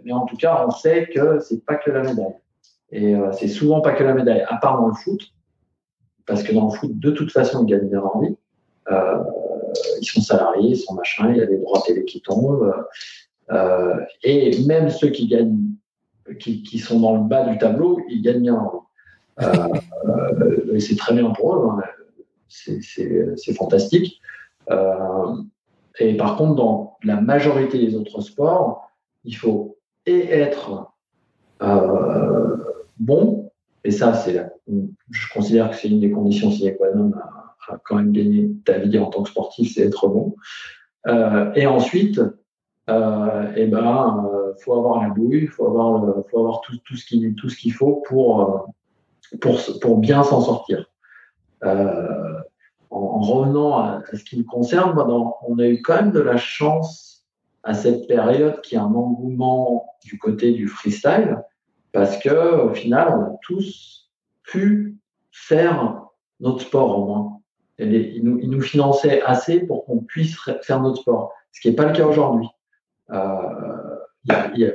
mais 0.05 0.13
en 0.13 0.27
tout 0.27 0.37
cas, 0.37 0.65
on 0.67 0.71
sait 0.71 1.09
que 1.09 1.39
c'est 1.41 1.65
pas 1.65 1.77
que 1.77 1.91
la 1.91 2.03
médaille. 2.03 2.37
Et 2.93 3.15
c'est 3.33 3.49
souvent 3.49 3.81
pas 3.81 3.93
que 3.93 4.05
la 4.05 4.15
médaille, 4.15 4.45
à 4.47 4.57
part 4.57 4.81
dans 4.81 4.89
le 4.89 4.95
foot, 4.95 5.21
parce 6.27 6.43
que 6.43 6.53
dans 6.53 6.67
le 6.67 6.71
foot, 6.71 6.99
de 6.99 7.11
toute 7.11 7.33
façon, 7.33 7.65
ils 7.65 7.71
gagnent 7.71 7.89
bien 7.89 8.01
leur 8.01 8.21
vie. 8.21 8.37
Euh, 8.91 9.23
ils 10.01 10.07
sont 10.07 10.21
salariés, 10.21 10.71
ils 10.71 10.77
sont 10.77 10.95
machin, 10.95 11.31
il 11.31 11.39
y 11.39 11.43
a 11.43 11.47
des 11.47 11.59
droits 11.59 11.83
télé 11.87 12.05
qui 12.05 12.21
tombent. 12.21 12.75
Euh, 13.51 13.95
et 14.23 14.65
même 14.65 14.91
ceux 14.91 15.09
qui 15.09 15.29
gagnent, 15.29 15.59
qui, 16.41 16.79
sont 16.79 17.01
dans 17.01 17.17
le 17.17 17.23
bas 17.23 17.45
du 17.45 17.59
tableau, 17.59 18.01
ils 18.09 18.23
gagnent 18.23 18.43
bien. 18.43 18.71
Euh, 19.43 20.75
et 20.75 20.81
c'est 20.81 20.97
très 20.97 21.15
bien 21.15 21.31
pour 21.31 21.57
eux, 21.57 21.69
hein. 21.69 21.83
c'est 22.49 23.55
fantastique. 23.55 24.21
et 25.99 26.15
par 26.17 26.37
contre, 26.37 26.55
dans 26.55 26.97
la 27.05 27.21
majorité 27.21 27.79
des 27.79 27.95
autres 27.95 28.21
sports, 28.21 28.91
il 29.25 29.37
faut 29.37 29.77
et 30.07 30.31
être 30.31 30.93
euh, 31.63 32.57
bon, 32.99 33.51
et 33.85 33.91
ça, 33.91 34.15
c'est, 34.15 34.51
je 35.11 35.33
considère 35.33 35.71
que 35.71 35.77
c'est 35.77 35.89
une 35.89 36.01
des 36.01 36.11
conditions 36.11 36.51
sine 36.51 36.77
qua 36.77 36.93
non 36.95 37.13
à, 37.15 37.46
quand 37.85 37.97
même 37.97 38.13
gagner 38.13 38.51
ta 38.65 38.79
vie 38.79 38.99
en 38.99 39.07
tant 39.07 39.23
que 39.23 39.31
sportif, 39.31 39.75
c'est 39.75 39.83
être 39.83 40.09
bon. 40.09 40.37
Euh, 41.07 41.53
et 41.55 41.67
ensuite, 41.67 42.21
euh, 42.89 43.53
eh 43.57 43.67
ben, 43.67 44.29
euh, 44.33 44.55
faut 44.61 44.75
avoir 44.75 45.03
la 45.03 45.09
bouille, 45.11 45.47
faut 45.47 45.67
avoir, 45.67 46.25
faut 46.31 46.39
avoir 46.39 46.61
tout, 46.61 46.97
ce 46.97 47.05
qui, 47.05 47.35
tout 47.35 47.49
ce 47.49 47.57
qu'il 47.57 47.73
faut 47.73 48.03
pour, 48.07 48.43
euh, 48.43 49.37
pour, 49.41 49.61
pour 49.81 49.99
bien 49.99 50.23
s'en 50.23 50.41
sortir. 50.41 50.87
En, 51.63 51.69
en, 52.91 53.21
revenant 53.21 53.79
à, 53.79 54.03
ce 54.13 54.23
qui 54.23 54.39
me 54.39 54.45
concerne, 54.45 54.97
on 54.99 55.59
a 55.59 55.67
eu 55.67 55.83
quand 55.83 55.97
même 55.97 56.13
de 56.13 56.21
la 56.21 56.37
chance 56.37 57.25
à 57.65 57.75
cette 57.75 58.07
période 58.07 58.61
qui 58.61 58.77
a 58.77 58.83
un 58.83 58.95
engouement 58.95 59.97
du 60.05 60.19
côté 60.19 60.53
du 60.53 60.69
freestyle 60.69 61.43
parce 61.93 62.19
que 62.19 62.61
au 62.61 62.75
final, 62.75 63.09
on 63.09 63.23
a 63.23 63.37
tous 63.43 64.11
pu 64.45 64.99
faire 65.33 66.05
notre 66.41 66.61
sport 66.61 66.99
au 66.99 67.07
moins. 67.07 67.36
Et 67.79 68.17
ils, 68.17 68.25
nous, 68.25 68.39
ils 68.39 68.51
nous 68.51 68.63
finançaient 68.63 69.23
assez 69.23 69.61
pour 69.61 69.85
qu'on 69.85 69.99
puisse 69.99 70.37
faire 70.63 70.81
notre 70.81 71.03
sport, 71.03 71.33
ce 71.53 71.61
qui 71.61 71.69
n'est 71.69 71.77
pas 71.77 71.87
le 71.87 71.93
cas 71.93 72.07
aujourd'hui. 72.07 72.49
Euh, 73.11 73.97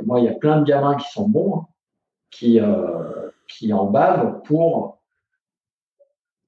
moi, 0.06 0.20
il 0.20 0.26
y 0.26 0.30
a 0.30 0.34
plein 0.34 0.60
de 0.60 0.66
gamins 0.66 0.96
qui 0.96 1.10
sont 1.12 1.28
bons, 1.28 1.56
hein, 1.56 1.68
qui, 2.30 2.60
euh, 2.60 3.30
qui 3.48 3.74
en 3.74 3.86
bavent 3.86 4.42
pour 4.44 5.00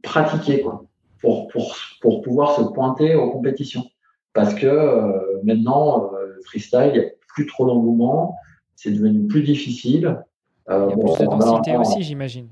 pratiquer, 0.04 0.62
quoi, 0.62 0.86
pour, 1.22 1.48
pour, 1.48 1.76
pour 2.02 2.22
pouvoir 2.22 2.56
se 2.56 2.62
pointer 2.62 3.16
aux 3.16 3.32
compétitions. 3.32 3.86
Parce 4.34 4.54
que 4.54 4.66
euh, 4.66 5.42
maintenant, 5.44 6.14
euh, 6.14 6.40
freestyle, 6.46 6.92
il 6.94 7.00
n'y 7.00 7.06
a 7.06 7.10
plus 7.28 7.46
trop 7.46 7.66
d'engouement, 7.66 8.36
c'est 8.76 8.92
devenu 8.92 9.28
plus 9.28 9.44
difficile. 9.44 10.24
Euh, 10.70 10.90
il 10.92 10.98
y 10.98 11.02
a 11.02 11.16
plus 11.16 11.26
de 11.26 11.30
densité 11.30 11.78
aussi, 11.78 12.04
j'imagine. 12.04 12.48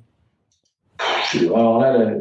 Alors 1.47 1.79
là, 1.79 2.13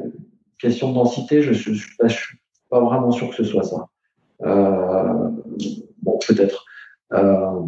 question 0.60 0.90
de 0.90 0.94
densité, 0.94 1.42
je 1.42 1.50
ne 1.50 2.08
suis, 2.08 2.38
pas 2.68 2.80
vraiment 2.80 3.10
sûr 3.10 3.30
que 3.30 3.36
ce 3.36 3.44
soit 3.44 3.64
ça. 3.64 3.88
Euh, 4.42 5.30
bon, 6.02 6.18
peut-être. 6.26 6.64
Euh, 7.12 7.60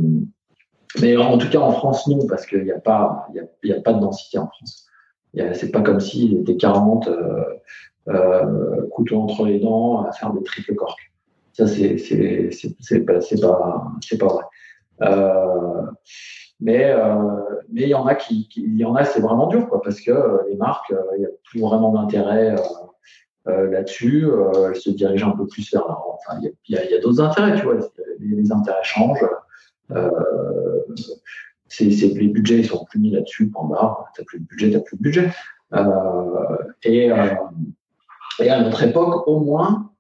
mais 1.01 1.17
en 1.17 1.39
tout 1.39 1.49
cas, 1.49 1.59
en 1.59 1.73
France, 1.73 2.07
non, 2.07 2.27
parce 2.27 2.47
qu'il 2.47 2.63
n'y 2.63 2.71
a, 2.71 2.79
pas, 2.79 3.27
y 3.65 3.73
a, 3.73 3.81
pas 3.81 3.93
de 3.93 4.01
densité 4.01 4.39
en 4.39 4.47
France. 4.47 4.87
C'est 5.35 5.71
pas 5.71 5.81
comme 5.81 6.01
s'il 6.01 6.37
était 6.39 6.57
40 6.57 7.09
euh, 7.09 7.45
euh, 8.09 8.87
couteaux 8.89 9.21
entre 9.23 9.47
les 9.47 9.59
dents 9.59 10.03
à 10.03 10.13
faire 10.13 10.33
des 10.33 10.43
triples 10.43 10.75
corks. 10.75 11.13
Ça, 11.55 11.67
c'est 11.67 11.97
pas, 13.07 13.15
pas, 13.15 13.21
pas 14.19 14.27
vrai. 14.27 14.45
Euh, 15.03 15.83
mais 16.63 16.93
euh, 16.93 17.15
mais 17.71 17.83
il 17.83 17.89
y 17.89 17.95
en 17.95 18.07
a 18.07 18.15
qui, 18.15 18.49
il 18.57 18.77
y 18.77 18.85
en 18.85 18.95
a 18.95 19.05
c'est 19.05 19.21
vraiment 19.21 19.49
dur 19.49 19.69
quoi 19.69 19.83
parce 19.83 20.01
que 20.01 20.13
euh, 20.13 20.39
les 20.49 20.57
marques 20.57 20.95
il 21.17 21.21
n'y 21.21 21.27
a 21.27 21.31
plus 21.45 21.61
vraiment 21.61 21.93
d'intérêt 21.93 22.55
là-dessus 23.47 24.29
elles 24.67 24.77
se 24.77 24.91
dirigent 24.91 25.29
un 25.31 25.37
peu 25.37 25.47
plus 25.47 25.71
vers 25.73 25.85
enfin 25.89 26.39
il 26.41 26.55
y 26.69 26.77
a, 26.77 26.89
y 26.89 26.95
a 26.95 27.01
d'autres 27.01 27.21
intérêts 27.21 27.57
tu 27.57 27.65
vois 27.65 27.77
les, 28.21 28.53
intérêts 28.53 28.85
changent 28.85 29.27
les 31.81 32.29
budgets 32.29 32.59
ils 32.59 32.67
sont 32.67 32.85
plus 32.85 33.01
mis 33.01 33.11
là-dessus 33.11 33.47
barre 33.69 34.07
t'as 34.17 34.23
plus 34.23 34.39
de 34.39 34.45
budget 34.45 34.71
t'as 34.71 34.81
plus 34.81 34.97
de 34.97 35.03
budget. 35.03 35.31
Et 36.85 37.11
et 38.41 38.51
à 38.51 38.63
notre 38.63 38.83
époque 38.85 39.27
au 39.27 39.41
moins 39.41 39.91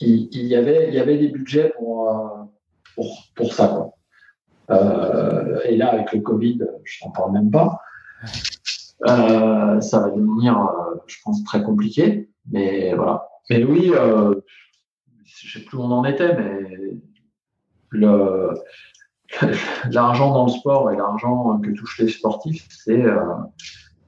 il, 0.00 0.28
il, 0.30 0.46
y 0.46 0.54
avait 0.54 0.88
il 0.88 0.94
y 0.94 1.00
avait 1.00 1.18
des 1.18 1.28
budgets 1.28 1.72
pour 1.76 2.47
pour, 2.98 3.28
pour 3.36 3.54
ça. 3.54 3.68
Quoi. 3.68 3.94
Euh, 4.70 5.60
et 5.64 5.76
là, 5.76 5.92
avec 5.92 6.12
le 6.12 6.20
Covid, 6.20 6.58
je 6.84 7.04
n'en 7.04 7.12
parle 7.12 7.32
même 7.32 7.50
pas. 7.50 7.80
Euh, 9.06 9.80
ça 9.80 10.00
va 10.00 10.10
devenir, 10.10 10.58
euh, 10.58 10.96
je 11.06 11.16
pense, 11.24 11.44
très 11.44 11.62
compliqué. 11.62 12.28
Mais 12.50 12.94
voilà. 12.94 13.28
Mais 13.50 13.62
oui, 13.62 13.92
euh, 13.94 14.34
je 15.24 15.58
sais 15.58 15.64
plus 15.64 15.78
où 15.78 15.82
on 15.82 15.92
en 15.92 16.04
était, 16.04 16.34
mais 16.36 16.98
le 17.90 18.50
l'argent 19.90 20.32
dans 20.32 20.46
le 20.46 20.50
sport 20.50 20.90
et 20.90 20.96
l'argent 20.96 21.58
que 21.60 21.70
touchent 21.70 22.00
les 22.00 22.08
sportifs, 22.08 22.66
c'est 22.70 23.04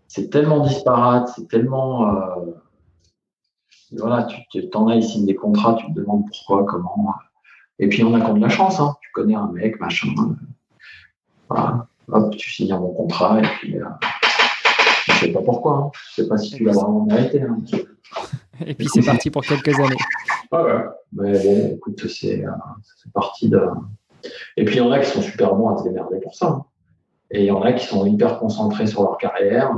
c'est 0.09 0.29
tellement 0.29 0.61
disparate, 0.61 1.29
c'est 1.35 1.49
tellement 1.49 2.05
voilà, 3.93 4.27
tu 4.51 4.69
en 4.75 4.89
as, 4.89 5.01
signent 5.01 5.27
des 5.27 5.35
contrats, 5.35 5.75
tu 5.75 5.87
te 5.87 5.93
demandes 5.93 6.25
pourquoi, 6.27 6.65
comment. 6.65 7.15
Et 7.81 7.89
puis, 7.89 8.05
on 8.05 8.15
a 8.15 8.21
quand 8.21 8.35
de 8.35 8.41
la 8.41 8.49
chance. 8.49 8.79
Hein. 8.79 8.95
Tu 9.01 9.11
connais 9.13 9.35
un 9.35 9.49
mec, 9.49 9.81
machin. 9.81 10.09
Voilà. 11.49 11.89
Hop, 12.13 12.37
tu 12.37 12.51
signes 12.51 12.73
un 12.73 12.79
bon 12.79 12.93
contrat 12.93 13.39
et 13.39 13.43
puis 13.43 13.77
euh, 13.77 13.85
je 15.07 15.13
sais 15.13 15.33
pas 15.33 15.43
pourquoi. 15.43 15.77
Hein. 15.77 15.91
Je 16.11 16.23
sais 16.23 16.29
pas 16.29 16.39
si 16.39 16.55
tu 16.55 16.65
l'as 16.65 16.73
vraiment 16.73 17.05
mérité. 17.05 17.43
Hein. 17.43 17.59
Et 18.67 18.75
puis 18.75 18.89
c'est 18.93 19.03
parti 19.03 19.31
pour 19.31 19.43
quelques 19.43 19.79
années. 19.79 19.97
Ah 20.51 20.63
ouais. 20.63 20.83
Mais 21.13 21.43
bon, 21.43 21.77
écoute, 21.77 22.07
c'est 22.09 22.45
euh, 22.45 22.51
parti 23.15 23.49
de. 23.49 23.63
Et 24.57 24.65
puis 24.65 24.77
il 24.77 24.79
y 24.79 24.81
en 24.83 24.91
a 24.91 24.99
qui 24.99 25.09
sont 25.09 25.23
super 25.23 25.55
bons 25.55 25.71
à 25.71 25.79
se 25.79 25.85
démerder 25.85 26.21
pour 26.21 26.35
ça. 26.35 26.65
Et 27.31 27.41
il 27.43 27.47
y 27.47 27.51
en 27.51 27.63
a 27.63 27.73
qui 27.73 27.87
sont 27.87 28.05
hyper 28.05 28.39
concentrés 28.39 28.87
sur 28.87 29.03
leur 29.03 29.17
carrière, 29.17 29.73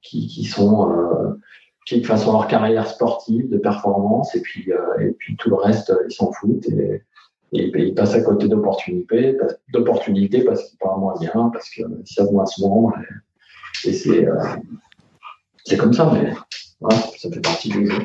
qui, 0.00 0.26
qui 0.26 0.44
sont 0.44 0.90
euh, 0.90 1.38
qui 1.86 2.00
de 2.00 2.06
façon 2.06 2.32
leur 2.32 2.46
carrière 2.46 2.86
sportive, 2.86 3.48
de 3.48 3.58
performance, 3.58 4.34
et 4.34 4.40
puis, 4.40 4.72
euh, 4.72 5.00
et 5.00 5.12
puis 5.12 5.36
tout 5.36 5.50
le 5.50 5.56
reste, 5.56 5.90
euh, 5.90 6.04
ils 6.08 6.12
s'en 6.12 6.32
foutent 6.32 6.68
et, 6.68 7.02
ils 7.54 7.94
passent 7.94 8.14
à 8.14 8.22
côté 8.22 8.48
d'opportunités, 8.48 9.36
d'opportunités 9.74 10.42
parce 10.42 10.70
qu'ils 10.70 10.78
parlent 10.78 11.00
moins 11.00 11.14
bien, 11.20 11.50
parce 11.52 11.68
qu'ils 11.68 11.84
savent 12.06 12.32
moins 12.32 12.46
vendre. 12.58 12.94
Et, 13.84 13.90
et 13.90 13.92
c'est 13.92 14.26
euh, 14.26 14.36
c'est 15.64 15.76
comme 15.76 15.92
ça, 15.92 16.10
mais 16.14 16.32
ça 17.18 17.30
fait 17.30 17.40
partie 17.40 17.68
du 17.68 17.90
jeu. 17.90 18.02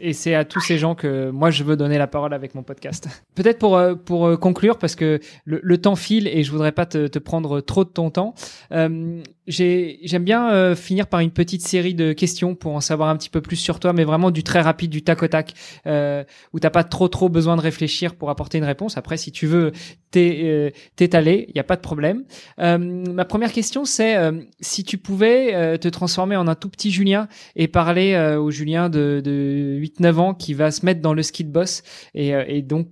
Et 0.00 0.12
c'est 0.12 0.34
à 0.34 0.44
tous 0.44 0.60
ces 0.60 0.78
gens 0.78 0.94
que 0.94 1.30
moi 1.30 1.50
je 1.50 1.62
veux 1.64 1.76
donner 1.76 1.98
la 1.98 2.06
parole 2.06 2.32
avec 2.32 2.54
mon 2.54 2.62
podcast. 2.62 3.08
Peut-être 3.34 3.58
pour 3.58 3.76
euh, 3.76 3.94
pour 3.94 4.26
euh, 4.26 4.36
conclure 4.36 4.78
parce 4.78 4.96
que 4.96 5.20
le, 5.44 5.78
temps 5.78 5.96
file 5.96 6.28
et 6.28 6.42
je 6.42 6.50
voudrais 6.50 6.72
pas 6.72 6.86
te, 6.86 7.18
prendre 7.18 7.60
trop 7.60 7.84
de 7.84 7.90
ton 7.90 8.10
temps. 8.10 8.34
Euh, 8.72 9.22
j'aime 9.46 10.24
bien 10.24 10.50
euh, 10.50 10.74
finir 10.74 11.06
par 11.06 11.20
une 11.20 11.30
petite 11.30 11.62
série 11.62 11.94
de 11.94 12.12
questions 12.12 12.54
pour 12.54 12.74
en 12.74 12.80
savoir 12.80 13.08
un 13.08 13.16
petit 13.16 13.30
peu 13.30 13.40
plus 13.40 13.56
sur 13.56 13.80
toi, 13.80 13.92
mais 13.92 14.04
vraiment 14.04 14.30
du 14.30 14.42
très 14.42 14.60
rapide, 14.60 14.90
du 14.90 15.02
tac 15.02 15.22
au 15.22 15.28
tac, 15.28 15.54
euh, 15.86 16.24
où 16.52 16.60
t'as 16.60 16.70
pas 16.70 16.84
trop 16.84 17.08
trop 17.08 17.28
besoin 17.28 17.56
de 17.56 17.62
réfléchir 17.62 18.14
pour 18.14 18.30
apporter 18.30 18.58
une 18.58 18.64
réponse. 18.64 18.96
Après, 18.96 19.16
si 19.16 19.32
tu 19.32 19.46
veux 19.46 19.72
t'étaler, 20.10 21.44
il 21.48 21.52
n'y 21.54 21.60
a 21.60 21.64
pas 21.64 21.76
de 21.76 21.82
problème. 21.82 22.24
ma 22.56 23.24
première 23.26 23.52
question, 23.52 23.84
c'est 23.84 24.16
si 24.60 24.82
tu 24.82 24.96
pouvais 24.96 25.78
te 25.78 25.88
transformer 25.88 26.36
en 26.36 26.48
un 26.48 26.54
tout 26.54 26.70
petit 26.70 26.90
Julien 26.90 27.28
et 27.54 27.68
parler 27.68 28.16
au 28.38 28.50
Julien 28.50 28.88
de, 28.88 29.20
de 29.22 29.78
8-9 29.78 30.14
ans 30.14 30.34
qui 30.34 30.54
va 30.54 30.70
se 30.70 30.86
mettre 30.86 31.00
dans 31.00 31.12
le 31.12 31.22
ski 31.22 31.44
de 31.44 31.50
boss 31.50 31.82
et, 32.14 32.34
euh, 32.34 32.44
et 32.46 32.62
donc 32.62 32.88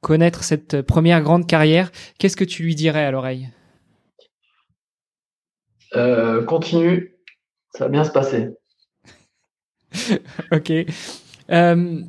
connaître 0.00 0.44
cette 0.44 0.82
première 0.82 1.22
grande 1.22 1.46
carrière, 1.46 1.90
qu'est-ce 2.18 2.36
que 2.36 2.44
tu 2.44 2.62
lui 2.62 2.74
dirais 2.74 3.04
à 3.04 3.10
l'oreille? 3.10 3.48
Euh, 5.96 6.44
Continue, 6.44 7.14
ça 7.74 7.84
va 7.84 7.90
bien 7.90 8.04
se 8.04 8.10
passer. 8.10 8.48
ok. 10.52 10.72
Euh, 11.50 12.00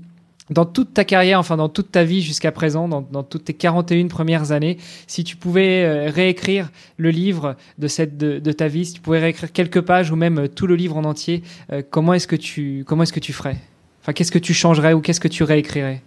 dans 0.49 0.65
toute 0.65 0.93
ta 0.93 1.05
carrière, 1.05 1.39
enfin 1.39 1.57
dans 1.57 1.69
toute 1.69 1.91
ta 1.91 2.03
vie 2.03 2.21
jusqu'à 2.21 2.51
présent, 2.51 2.87
dans, 2.87 3.01
dans, 3.01 3.23
toutes 3.23 3.45
tes 3.45 3.53
41 3.53 4.07
premières 4.07 4.51
années, 4.51 4.77
si 5.05 5.23
tu 5.23 5.35
pouvais 5.35 5.85
euh, 5.85 6.09
réécrire 6.09 6.71
le 6.97 7.11
livre 7.11 7.55
de, 7.77 7.87
cette, 7.87 8.17
de, 8.17 8.39
de, 8.39 8.51
ta 8.51 8.67
vie, 8.67 8.85
si 8.85 8.93
tu 8.93 9.01
pouvais 9.01 9.19
réécrire 9.19 9.51
quelques 9.51 9.81
pages 9.81 10.11
ou 10.11 10.15
même 10.15 10.49
tout 10.49 10.65
le 10.65 10.75
livre 10.75 10.97
en 10.97 11.03
entier, 11.05 11.43
comment 11.91 12.13
est-ce 12.13 12.27
que 12.27 12.35
tu 12.35 12.83
comment 12.87 13.03
est-ce 13.03 13.13
que 13.13 13.19
tu 13.19 13.33
ferais? 13.33 13.57
Enfin, 14.01 14.13
qu'est-ce 14.13 14.31
que 14.31 14.39
tu 14.39 14.53
changerais 14.53 14.93
ou 14.93 15.01
qu'est-ce 15.01 15.19
que 15.19 15.27
tu 15.27 15.43
réécrirais? 15.43 16.01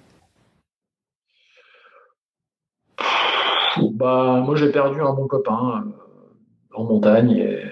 Bah, 3.92 4.42
Moi, 4.44 4.56
j'ai 4.56 4.70
perdu 4.70 5.00
un 5.00 5.12
bon 5.12 5.26
copain 5.26 5.84
en 6.74 6.84
montagne. 6.84 7.32
Et 7.32 7.62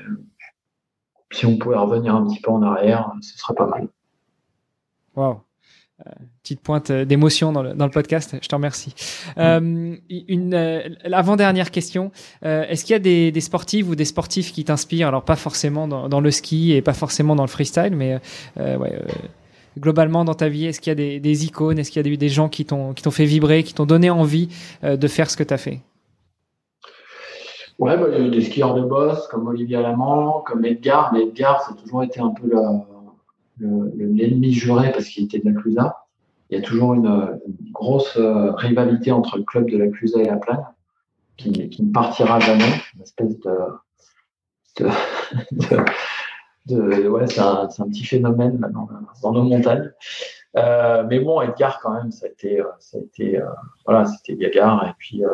si 1.32 1.46
on 1.46 1.56
pouvait 1.58 1.76
revenir 1.76 2.14
un 2.14 2.26
petit 2.26 2.40
peu 2.40 2.50
en 2.50 2.62
arrière, 2.62 3.12
ce 3.20 3.38
serait 3.38 3.54
pas 3.54 3.66
mal. 3.66 3.88
Wow. 5.16 5.40
Euh, 6.06 6.10
petite 6.42 6.60
pointe 6.60 6.90
d'émotion 6.90 7.52
dans 7.52 7.62
le, 7.62 7.74
dans 7.74 7.84
le, 7.84 7.90
podcast, 7.90 8.34
je 8.40 8.48
te 8.48 8.54
remercie. 8.54 8.94
Euh, 9.36 9.96
une 10.08 10.54
euh, 10.54 10.88
avant-dernière 11.12 11.70
question, 11.70 12.10
est-ce 12.42 12.84
qu'il 12.84 12.94
y 12.94 12.96
a 12.96 13.00
des, 13.00 13.30
des 13.30 13.40
sportifs 13.40 13.86
ou 13.86 13.94
des 13.94 14.06
sportifs 14.06 14.52
qui 14.52 14.64
t'inspirent? 14.64 15.08
Alors 15.08 15.24
pas 15.24 15.36
forcément 15.36 15.86
dans, 15.86 16.08
dans, 16.08 16.20
le 16.20 16.30
ski 16.30 16.72
et 16.72 16.80
pas 16.80 16.94
forcément 16.94 17.36
dans 17.36 17.42
le 17.42 17.48
freestyle, 17.48 17.94
mais 17.94 18.18
ouais, 18.56 18.98
globalement 19.78 20.24
dans 20.24 20.34
ta 20.34 20.48
vie, 20.48 20.66
est-ce 20.66 20.80
qu'il 20.80 20.90
y 20.90 20.92
a 20.92 20.94
des, 20.94 21.20
des 21.20 21.44
icônes, 21.44 21.78
est-ce 21.78 21.90
qu'il 21.90 21.98
y 21.98 22.06
a 22.06 22.10
des, 22.10 22.16
des 22.16 22.28
gens 22.28 22.48
qui 22.48 22.64
t'ont 22.64 22.94
fait 22.94 23.26
vibrer, 23.26 23.62
qui 23.62 23.74
t'ont 23.74 23.86
donné 23.86 24.08
envie 24.08 24.48
de 24.82 25.08
faire 25.08 25.30
ce 25.30 25.36
que 25.36 25.44
tu 25.44 25.52
as 25.52 25.58
fait? 25.58 25.80
Ouais, 27.80 27.96
bah, 27.96 28.10
des 28.10 28.42
skieurs 28.42 28.74
de 28.74 28.82
boss 28.82 29.26
comme 29.28 29.48
Olivier 29.48 29.78
Alamand, 29.78 30.42
comme 30.42 30.66
Edgar, 30.66 31.14
mais 31.14 31.22
Edgar, 31.22 31.62
ça 31.62 31.72
toujours 31.72 32.02
été 32.02 32.20
un 32.20 32.28
peu 32.28 32.50
l'ennemi 33.58 34.52
juré 34.52 34.92
parce 34.92 35.06
qu'il 35.06 35.24
était 35.24 35.38
de 35.38 35.50
la 35.50 35.58
Clusa. 35.58 36.04
Il 36.50 36.58
y 36.58 36.62
a 36.62 36.64
toujours 36.64 36.92
une, 36.92 37.40
grosse 37.72 38.18
euh, 38.18 38.52
rivalité 38.52 39.12
entre 39.12 39.38
le 39.38 39.44
club 39.44 39.70
de 39.70 39.78
la 39.78 39.88
Clusa 39.88 40.20
et 40.20 40.26
la 40.26 40.36
Plagne 40.36 40.62
qui, 41.38 41.82
ne 41.82 41.90
partira 41.90 42.38
jamais. 42.38 42.70
Une 42.94 43.00
espèce 43.00 43.40
de. 43.40 43.50
ouais, 47.08 47.26
c'est 47.28 47.40
un, 47.40 47.62
un, 47.62 47.88
petit 47.88 48.04
phénomène 48.04 48.58
dans, 48.58 48.90
dans, 49.22 49.32
nos 49.32 49.44
montagnes. 49.44 49.90
Euh, 50.56 51.02
mais 51.08 51.20
bon, 51.20 51.40
Edgar, 51.40 51.80
quand 51.80 51.94
même, 51.94 52.10
ça 52.10 52.26
a 52.26 52.28
été, 52.28 52.62
ça 52.78 52.98
a 52.98 53.00
été 53.00 53.40
voilà, 53.86 54.04
c'était 54.04 54.34
Gagar, 54.34 54.86
et 54.86 54.92
puis 54.98 55.16
il, 55.16 55.24
a, 55.24 55.30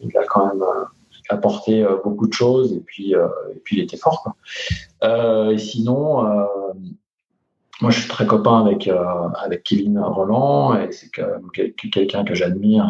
il, 0.00 0.16
a, 0.16 0.24
quand 0.28 0.46
même 0.46 0.62
apporté 1.28 1.82
euh, 1.82 1.96
beaucoup 2.02 2.26
de 2.26 2.32
choses 2.32 2.72
et 2.72 2.80
puis, 2.80 3.14
euh, 3.14 3.28
et 3.54 3.58
puis 3.60 3.76
il 3.78 3.82
était 3.82 3.96
fort. 3.96 4.34
Euh, 5.02 5.50
et 5.50 5.58
sinon, 5.58 6.22
moi, 7.80 7.90
je 7.90 8.00
suis 8.00 8.08
très 8.08 8.26
copain 8.26 8.64
avec 8.64 8.88
avec 8.88 9.64
Kevin 9.64 9.98
Roland 9.98 10.78
et 10.78 10.92
c'est 10.92 11.10
quelqu'un 11.90 12.24
que 12.24 12.34
j'admire 12.34 12.86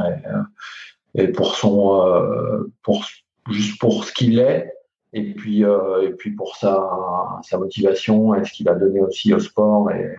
et, 1.14 1.28
pour 1.28 1.56
son 1.56 2.68
pour 2.82 3.04
juste 3.50 3.80
pour 3.80 4.04
ce 4.04 4.12
qu'il 4.12 4.38
est 4.38 4.72
et 5.14 5.32
puis 5.34 5.62
et 5.62 6.10
puis 6.18 6.32
pour 6.32 6.56
sa 6.56 7.40
sa 7.42 7.58
motivation 7.58 8.34
et 8.34 8.44
ce 8.44 8.52
qu'il 8.52 8.68
a 8.68 8.74
donné 8.74 9.00
aussi 9.00 9.32
au 9.32 9.38
sport 9.38 9.90
et, 9.90 10.14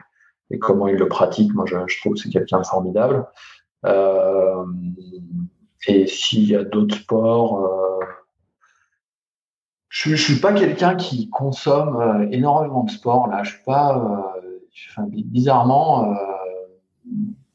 et 0.49 0.57
comment 0.57 0.87
il 0.87 0.95
le 0.95 1.07
pratique. 1.07 1.53
Moi, 1.53 1.65
je, 1.67 1.99
trouve 1.99 2.13
que 2.13 2.19
c'est 2.19 2.29
quelqu'un 2.29 2.63
formidable. 2.63 3.27
Et 5.87 6.07
s'il 6.07 6.47
y 6.47 6.55
a 6.55 6.63
d'autres 6.63 6.95
sports, 6.95 7.92
je, 9.93 10.09
ne 10.09 10.15
suis 10.15 10.39
pas 10.39 10.53
quelqu'un 10.53 10.95
qui 10.95 11.29
consomme 11.29 12.01
euh, 12.01 12.27
énormément 12.31 12.83
de 12.83 12.89
sport. 12.89 13.27
Là, 13.27 13.43
je 13.43 13.51
suis 13.51 13.63
pas, 13.63 14.33
euh, 14.97 15.03
bizarrement, 15.07 16.15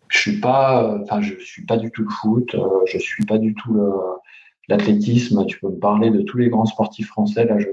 je 0.08 0.18
suis 0.18 0.40
pas, 0.40 0.96
enfin, 1.02 1.20
je 1.20 1.34
suis 1.40 1.66
pas 1.66 1.76
du 1.76 1.90
tout 1.90 2.02
le 2.02 2.08
foot. 2.08 2.54
je 2.86 2.98
suis 2.98 3.24
pas 3.24 3.38
du 3.38 3.54
tout 3.54 3.76
l'athlétisme. 4.68 5.44
Tu 5.46 5.58
peux 5.58 5.68
me 5.68 5.78
parler 5.78 6.10
de 6.10 6.22
tous 6.22 6.38
les 6.38 6.48
grands 6.48 6.66
sportifs 6.66 7.08
français. 7.08 7.44
Là, 7.44 7.58
je, 7.58 7.66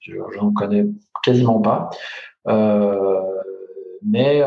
je, 0.00 0.16
j'en 0.34 0.52
connais 0.52 0.84
quasiment 1.22 1.60
pas. 1.60 1.90
mais 4.04 4.44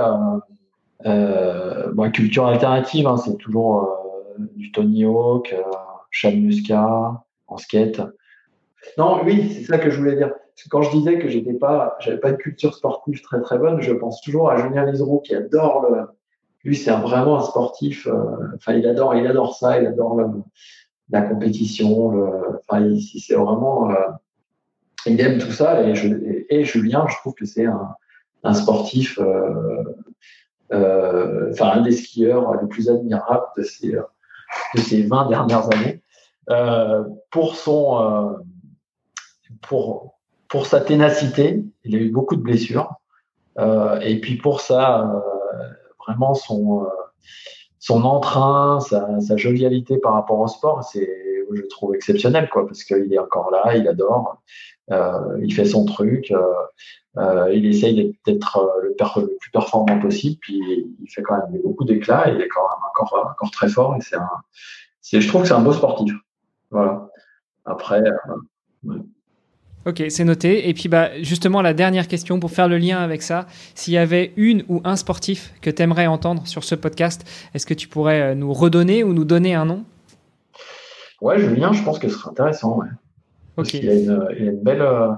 euh, 1.05 2.09
culture 2.11 2.45
alternative, 2.45 3.07
hein, 3.07 3.17
c'est 3.17 3.37
toujours 3.37 3.89
du 4.55 4.71
Tony 4.71 5.05
Hawk, 5.05 5.53
euh, 5.53 5.61
Chad 6.11 6.35
Muscat, 6.35 7.23
en 7.47 7.57
skate. 7.57 8.01
Non, 8.97 9.21
oui, 9.23 9.51
c'est 9.53 9.63
ça 9.63 9.77
que 9.77 9.89
je 9.89 9.97
voulais 9.97 10.15
dire. 10.15 10.31
quand 10.69 10.81
je 10.81 10.91
disais 10.91 11.19
que 11.19 11.27
j'étais 11.27 11.53
pas, 11.53 11.95
j'avais 11.99 12.19
pas 12.19 12.31
de 12.31 12.37
culture 12.37 12.73
sportive 12.73 13.21
très 13.21 13.41
très 13.41 13.57
bonne, 13.57 13.81
je 13.81 13.93
pense 13.93 14.21
toujours 14.21 14.49
à 14.49 14.57
Julien 14.57 14.85
Liseroux 14.85 15.19
qui 15.19 15.35
adore 15.35 15.87
le. 15.89 16.07
Lui, 16.63 16.75
c'est 16.75 16.91
vraiment 16.91 17.37
un 17.37 17.43
sportif. 17.43 18.07
Euh, 18.07 18.13
il 18.69 18.87
adore, 18.87 19.13
il 19.15 19.27
adore 19.27 19.55
ça, 19.55 19.79
il 19.79 19.85
adore 19.85 20.19
la 21.11 21.21
compétition. 21.21 22.27
Enfin, 22.67 22.95
c'est 23.19 23.35
vraiment. 23.35 23.91
Euh, 23.91 23.95
il 25.05 25.21
aime 25.21 25.37
tout 25.37 25.51
ça 25.51 25.83
et, 25.83 25.93
Julien, 26.63 27.05
je 27.07 27.15
trouve 27.17 27.35
que 27.35 27.45
c'est 27.45 27.67
un, 27.67 28.53
sportif. 28.53 29.19
enfin, 30.71 31.69
un 31.69 31.81
des 31.81 31.91
skieurs 31.91 32.59
les 32.59 32.67
plus 32.67 32.89
admirables 32.89 33.45
de 33.55 33.61
ces 33.61 33.95
de 34.75 34.79
ces 34.79 35.03
20 35.03 35.29
dernières 35.29 35.73
années, 35.73 36.01
euh, 36.49 37.03
pour, 37.31 37.55
son, 37.55 38.01
euh, 38.01 38.33
pour, 39.67 40.17
pour 40.47 40.65
sa 40.65 40.81
ténacité. 40.81 41.63
Il 41.83 41.95
a 41.95 41.99
eu 41.99 42.09
beaucoup 42.09 42.35
de 42.35 42.41
blessures. 42.41 42.93
Euh, 43.57 43.99
et 44.01 44.19
puis 44.19 44.37
pour 44.37 44.61
ça, 44.61 45.23
vraiment 46.05 46.33
son, 46.33 46.87
son 47.79 48.03
entrain, 48.03 48.79
sa, 48.79 49.19
sa, 49.21 49.37
jovialité 49.37 49.97
par 49.97 50.13
rapport 50.13 50.39
au 50.39 50.47
sport, 50.47 50.83
c'est, 50.83 51.25
je 51.53 51.61
trouve 51.63 51.95
exceptionnel, 51.95 52.49
quoi, 52.49 52.65
parce 52.65 52.83
qu'il 52.83 53.13
est 53.13 53.19
encore 53.19 53.51
là, 53.51 53.75
il 53.75 53.87
adore, 53.87 54.41
euh, 54.91 55.37
il 55.41 55.53
fait 55.53 55.65
son 55.65 55.85
truc, 55.85 56.31
euh, 57.17 57.51
il 57.53 57.65
essaye 57.65 58.17
d'être 58.25 58.79
le, 58.81 58.95
plus 59.39 59.51
performant 59.51 59.99
possible, 59.99 60.37
puis 60.41 60.59
il 61.01 61.09
fait 61.09 61.21
quand 61.21 61.37
même 61.37 61.61
beaucoup 61.61 61.85
d'éclat, 61.85 62.29
il 62.29 62.41
est 62.41 62.47
quand 62.47 62.61
même 62.61 62.89
encore, 62.89 63.29
encore 63.31 63.51
très 63.51 63.69
fort, 63.69 63.95
et 63.95 64.01
c'est 64.01 65.21
je 65.21 65.27
trouve 65.27 65.43
que 65.43 65.47
c'est 65.47 65.53
un 65.53 65.61
beau 65.61 65.73
sportif. 65.73 66.13
Voilà. 66.71 67.09
Après. 67.65 68.01
Euh, 68.01 68.99
ok, 69.85 70.03
c'est 70.09 70.23
noté. 70.23 70.69
Et 70.69 70.73
puis, 70.73 70.89
bah, 70.89 71.09
justement, 71.21 71.61
la 71.61 71.73
dernière 71.73 72.07
question 72.07 72.39
pour 72.39 72.51
faire 72.51 72.67
le 72.67 72.77
lien 72.77 72.99
avec 72.99 73.21
ça. 73.21 73.45
S'il 73.73 73.93
y 73.93 73.97
avait 73.97 74.33
une 74.35 74.63
ou 74.67 74.81
un 74.83 74.95
sportif 74.95 75.53
que 75.61 75.69
tu 75.69 75.81
aimerais 75.81 76.07
entendre 76.07 76.47
sur 76.47 76.63
ce 76.63 76.75
podcast, 76.75 77.25
est-ce 77.53 77.65
que 77.65 77.73
tu 77.73 77.87
pourrais 77.87 78.21
euh, 78.21 78.35
nous 78.35 78.53
redonner 78.53 79.03
ou 79.03 79.13
nous 79.13 79.25
donner 79.25 79.55
un 79.55 79.65
nom? 79.65 79.83
Ouais, 81.21 81.39
Julien, 81.39 81.73
je 81.73 81.83
pense 81.83 81.99
que 81.99 82.09
ce 82.09 82.17
serait 82.17 82.31
intéressant. 82.31 82.79
Ouais. 82.79 83.63
il, 83.73 83.89
a 83.89 83.93
une, 83.93 84.27
il 84.37 84.47
a 84.47 84.51
une 84.51 84.61
belle. 84.61 84.81
Euh, 84.81 85.09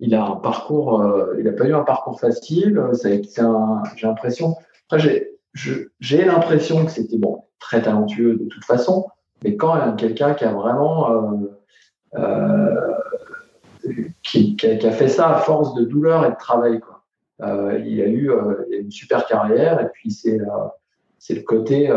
il 0.00 0.14
a 0.14 0.24
un 0.24 0.36
parcours. 0.36 1.04
il 1.38 1.44
n'a 1.44 1.52
pas 1.52 1.66
eu 1.66 1.74
un 1.74 1.84
parcours 1.84 2.18
facile. 2.18 2.80
J'ai 3.02 4.06
l'impression. 4.06 4.56
Après, 4.88 5.28
j'ai, 5.52 6.24
l'impression 6.24 6.84
que 6.86 6.90
c'était 6.90 7.18
bon, 7.18 7.44
très 7.58 7.82
talentueux 7.82 8.36
de 8.36 8.46
toute 8.46 8.64
façon, 8.64 9.08
mais 9.44 9.56
quand 9.56 9.76
il 9.76 9.80
y 9.80 9.82
a 9.82 9.92
quelqu'un 9.92 10.32
qui 10.32 10.44
a 10.44 10.52
vraiment 10.52 11.30
euh, 12.18 12.94
euh, 13.86 14.08
qui, 14.22 14.56
a, 14.62 14.90
fait 14.90 15.08
ça 15.08 15.36
à 15.36 15.40
force 15.40 15.74
de 15.74 15.84
douleur 15.84 16.24
et 16.26 16.30
de 16.30 16.36
travail, 16.36 16.80
quoi. 16.80 17.02
Euh, 17.42 17.80
il 17.86 18.00
a 18.02 18.06
eu 18.06 18.30
une 18.70 18.90
super 18.90 19.26
carrière 19.26 19.80
et 19.80 19.88
puis 19.94 20.10
c'est 20.10 20.38
c'est 21.18 21.34
le 21.34 21.40
côté. 21.40 21.88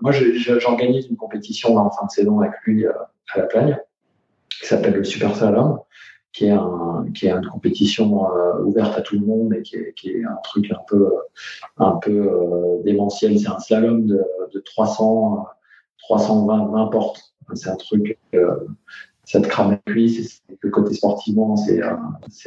moi, 0.00 0.10
j'organise 0.10 1.06
une 1.08 1.18
compétition 1.18 1.76
en 1.76 1.90
fin 1.90 2.06
de 2.06 2.10
saison 2.10 2.40
avec 2.40 2.52
lui 2.64 2.86
à 2.86 3.08
la 3.36 3.42
Plagne 3.42 3.78
qui 4.48 4.66
s'appelle 4.66 4.94
le 4.94 5.04
Super 5.04 5.36
Slalom 5.36 5.80
qui 6.32 6.46
est 6.46 6.50
une 6.50 7.46
compétition 7.52 8.26
ouverte 8.64 8.96
à 8.96 9.02
tout 9.02 9.18
le 9.18 9.26
monde 9.26 9.52
et 9.52 9.60
qui 9.60 9.76
est, 9.76 10.24
un 10.24 10.38
truc 10.44 10.70
un 10.70 10.80
peu 10.88 11.10
un 11.76 11.96
peu 11.96 12.80
démentiel 12.84 13.38
c'est 13.38 13.48
un 13.48 13.58
slalom 13.58 14.06
de, 14.06 14.24
de 14.54 14.60
300 14.60 15.46
320 16.10 16.72
20 16.72 16.86
portes. 16.88 17.34
C'est 17.54 17.70
un 17.70 17.76
truc, 17.76 18.18
euh, 18.34 18.56
ça 19.30 19.40
te 19.40 19.48
crame 19.48 19.70
la 19.70 19.92
cuisse. 19.92 20.42
Le 20.60 20.70
côté 20.70 20.94
sportivement, 20.94 21.56
c'est 21.56 21.82
euh, 21.82 21.94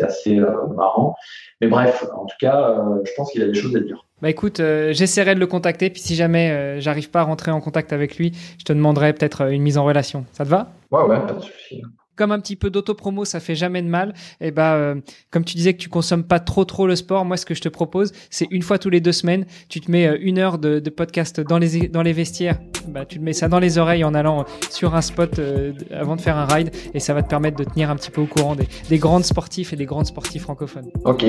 assez 0.02 0.38
euh, 0.38 0.68
marrant. 0.76 1.16
Mais 1.62 1.68
bref, 1.68 2.06
en 2.16 2.26
tout 2.26 2.36
cas, 2.40 2.78
je 3.04 3.12
pense 3.16 3.32
qu'il 3.32 3.42
a 3.42 3.48
des 3.48 3.54
choses 3.54 3.76
à 3.76 3.80
dire. 3.80 4.06
Bah 4.22 4.30
écoute, 4.30 4.58
j'essaierai 4.58 5.36
de 5.36 5.40
le 5.40 5.48
contacter. 5.48 5.90
Puis 5.90 6.02
si 6.02 6.16
jamais 6.16 6.80
j'arrive 6.80 7.10
pas 7.10 7.22
à 7.22 7.24
rentrer 7.24 7.52
en 7.52 7.60
contact 7.60 7.92
avec 7.92 8.18
lui, 8.18 8.32
je 8.58 8.64
te 8.64 8.74
demanderai 8.74 9.14
peut-être 9.14 9.52
une 9.52 9.62
mise 9.62 9.78
en 9.78 9.84
relation. 9.84 10.26
Ça 10.32 10.46
te 10.46 10.50
va? 10.50 10.72
Ouais, 10.92 11.04
ouais, 11.04 11.20
pas 11.20 11.34
de 11.34 11.42
souci 11.42 11.82
comme 12.16 12.32
un 12.32 12.40
petit 12.40 12.56
peu 12.56 12.70
d'autopromo, 12.70 13.26
ça 13.26 13.40
fait 13.40 13.56
jamais 13.56 13.82
de 13.82 13.88
mal. 13.88 14.14
Et 14.42 14.52
bah, 14.52 14.74
euh, 14.74 14.96
comme 15.32 15.44
tu 15.44 15.56
disais 15.56 15.74
que 15.74 15.80
tu 15.80 15.90
consommes 15.90 16.24
pas 16.24 16.40
trop 16.40 16.66
trop 16.66 16.88
le 16.88 16.96
sport, 16.96 17.26
moi 17.26 17.38
ce 17.38 17.46
que 17.46 17.56
je 17.56 17.62
te 17.62 17.70
propose, 17.70 18.12
c'est 18.30 18.48
une 18.52 18.62
fois 18.62 18.78
tous 18.78 18.90
les 18.90 19.02
deux 19.02 19.12
semaines, 19.12 19.46
tu 19.70 19.82
te 19.82 19.90
mets 19.90 20.08
euh, 20.08 20.18
une 20.22 20.38
heure 20.38 20.58
de, 20.58 20.80
podcast 20.90 21.42
dans 21.42 21.58
les 21.58 21.88
dans 21.88 22.04
les 22.04 22.14
vestiaires. 22.14 22.60
Bah, 22.88 23.06
tu 23.06 23.18
te 23.18 23.24
mets 23.24 23.34
ça 23.34 23.48
dans 23.48 23.60
les 23.60 23.78
oreilles 23.78 24.04
en 24.04 24.14
allant 24.14 24.46
sur 24.70 24.96
un 24.96 25.02
spot 25.02 25.40
euh, 25.40 25.74
avant 25.92 26.16
de 26.16 26.22
faire 26.22 26.38
un 26.38 26.46
ride, 26.46 26.72
et 26.94 27.00
ça 27.00 27.14
va 27.14 27.24
te 27.24 27.30
permettre 27.30 27.58
de 27.58 27.64
tenir 27.64 27.90
un 27.90 27.96
petit 27.96 28.12
peu 28.12 28.22
au 28.22 28.26
courant 28.26 28.56
des, 28.56 28.68
des 28.90 28.98
grandes 28.98 29.24
sportifs 29.24 29.74
et 29.74 29.76
des 29.76 29.86
grandes 29.86 30.06
sportifs 30.06 30.44
francophones. 30.44 30.90
Ok, 31.06 31.26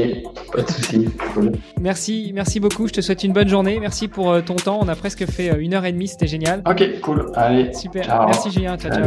pas 0.53 0.63
de 0.63 0.71
souci. 0.71 1.09
Merci, 1.81 2.33
merci 2.35 2.61
beaucoup. 2.61 2.89
Je 2.89 2.93
te 2.93 3.01
souhaite 3.01 3.25
une 3.25 3.33
bonne 3.33 3.49
journée. 3.49 3.79
Merci 3.81 4.09
pour 4.09 4.43
ton 4.45 4.57
temps. 4.57 4.79
On 4.83 4.89
a 4.89 4.97
presque 4.97 5.25
fait 5.27 5.59
une 5.59 5.75
heure 5.75 5.85
et 5.85 5.93
demie. 5.93 6.09
C'était 6.09 6.27
génial. 6.27 6.63
Ok, 6.69 7.01
cool. 7.01 7.31
Allez. 7.35 7.73
Super. 7.73 8.27
Merci 8.27 8.51
Julien. 8.51 8.77
Ciao, 8.77 8.93
ciao. 8.93 9.05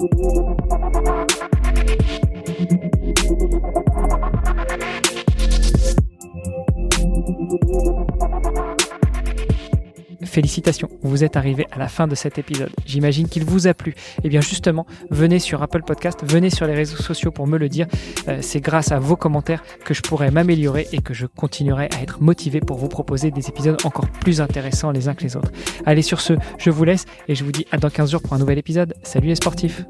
Thank 0.00 0.14
you. 7.64 7.99
Félicitations, 10.30 10.88
vous 11.02 11.24
êtes 11.24 11.36
arrivé 11.36 11.66
à 11.72 11.78
la 11.78 11.88
fin 11.88 12.06
de 12.06 12.14
cet 12.14 12.38
épisode. 12.38 12.70
J'imagine 12.86 13.28
qu'il 13.28 13.44
vous 13.44 13.66
a 13.66 13.74
plu. 13.74 13.90
Et 13.90 13.94
eh 14.24 14.28
bien 14.28 14.40
justement, 14.40 14.86
venez 15.10 15.38
sur 15.38 15.62
Apple 15.62 15.82
Podcast, 15.82 16.20
venez 16.24 16.50
sur 16.50 16.66
les 16.66 16.74
réseaux 16.74 16.96
sociaux 16.96 17.30
pour 17.30 17.46
me 17.46 17.58
le 17.58 17.68
dire. 17.68 17.86
Euh, 18.28 18.38
c'est 18.40 18.60
grâce 18.60 18.92
à 18.92 18.98
vos 18.98 19.16
commentaires 19.16 19.62
que 19.84 19.92
je 19.92 20.00
pourrai 20.02 20.30
m'améliorer 20.30 20.88
et 20.92 21.02
que 21.02 21.12
je 21.12 21.26
continuerai 21.26 21.88
à 21.94 22.02
être 22.02 22.22
motivé 22.22 22.60
pour 22.60 22.78
vous 22.78 22.88
proposer 22.88 23.30
des 23.30 23.48
épisodes 23.48 23.78
encore 23.84 24.08
plus 24.08 24.40
intéressants 24.40 24.92
les 24.92 25.08
uns 25.08 25.14
que 25.14 25.24
les 25.24 25.36
autres. 25.36 25.50
Allez 25.84 26.02
sur 26.02 26.20
ce, 26.20 26.34
je 26.58 26.70
vous 26.70 26.84
laisse 26.84 27.04
et 27.28 27.34
je 27.34 27.44
vous 27.44 27.52
dis 27.52 27.66
à 27.72 27.76
dans 27.76 27.90
15 27.90 28.12
jours 28.12 28.22
pour 28.22 28.34
un 28.34 28.38
nouvel 28.38 28.58
épisode. 28.58 28.94
Salut 29.02 29.28
les 29.28 29.34
sportifs. 29.34 29.84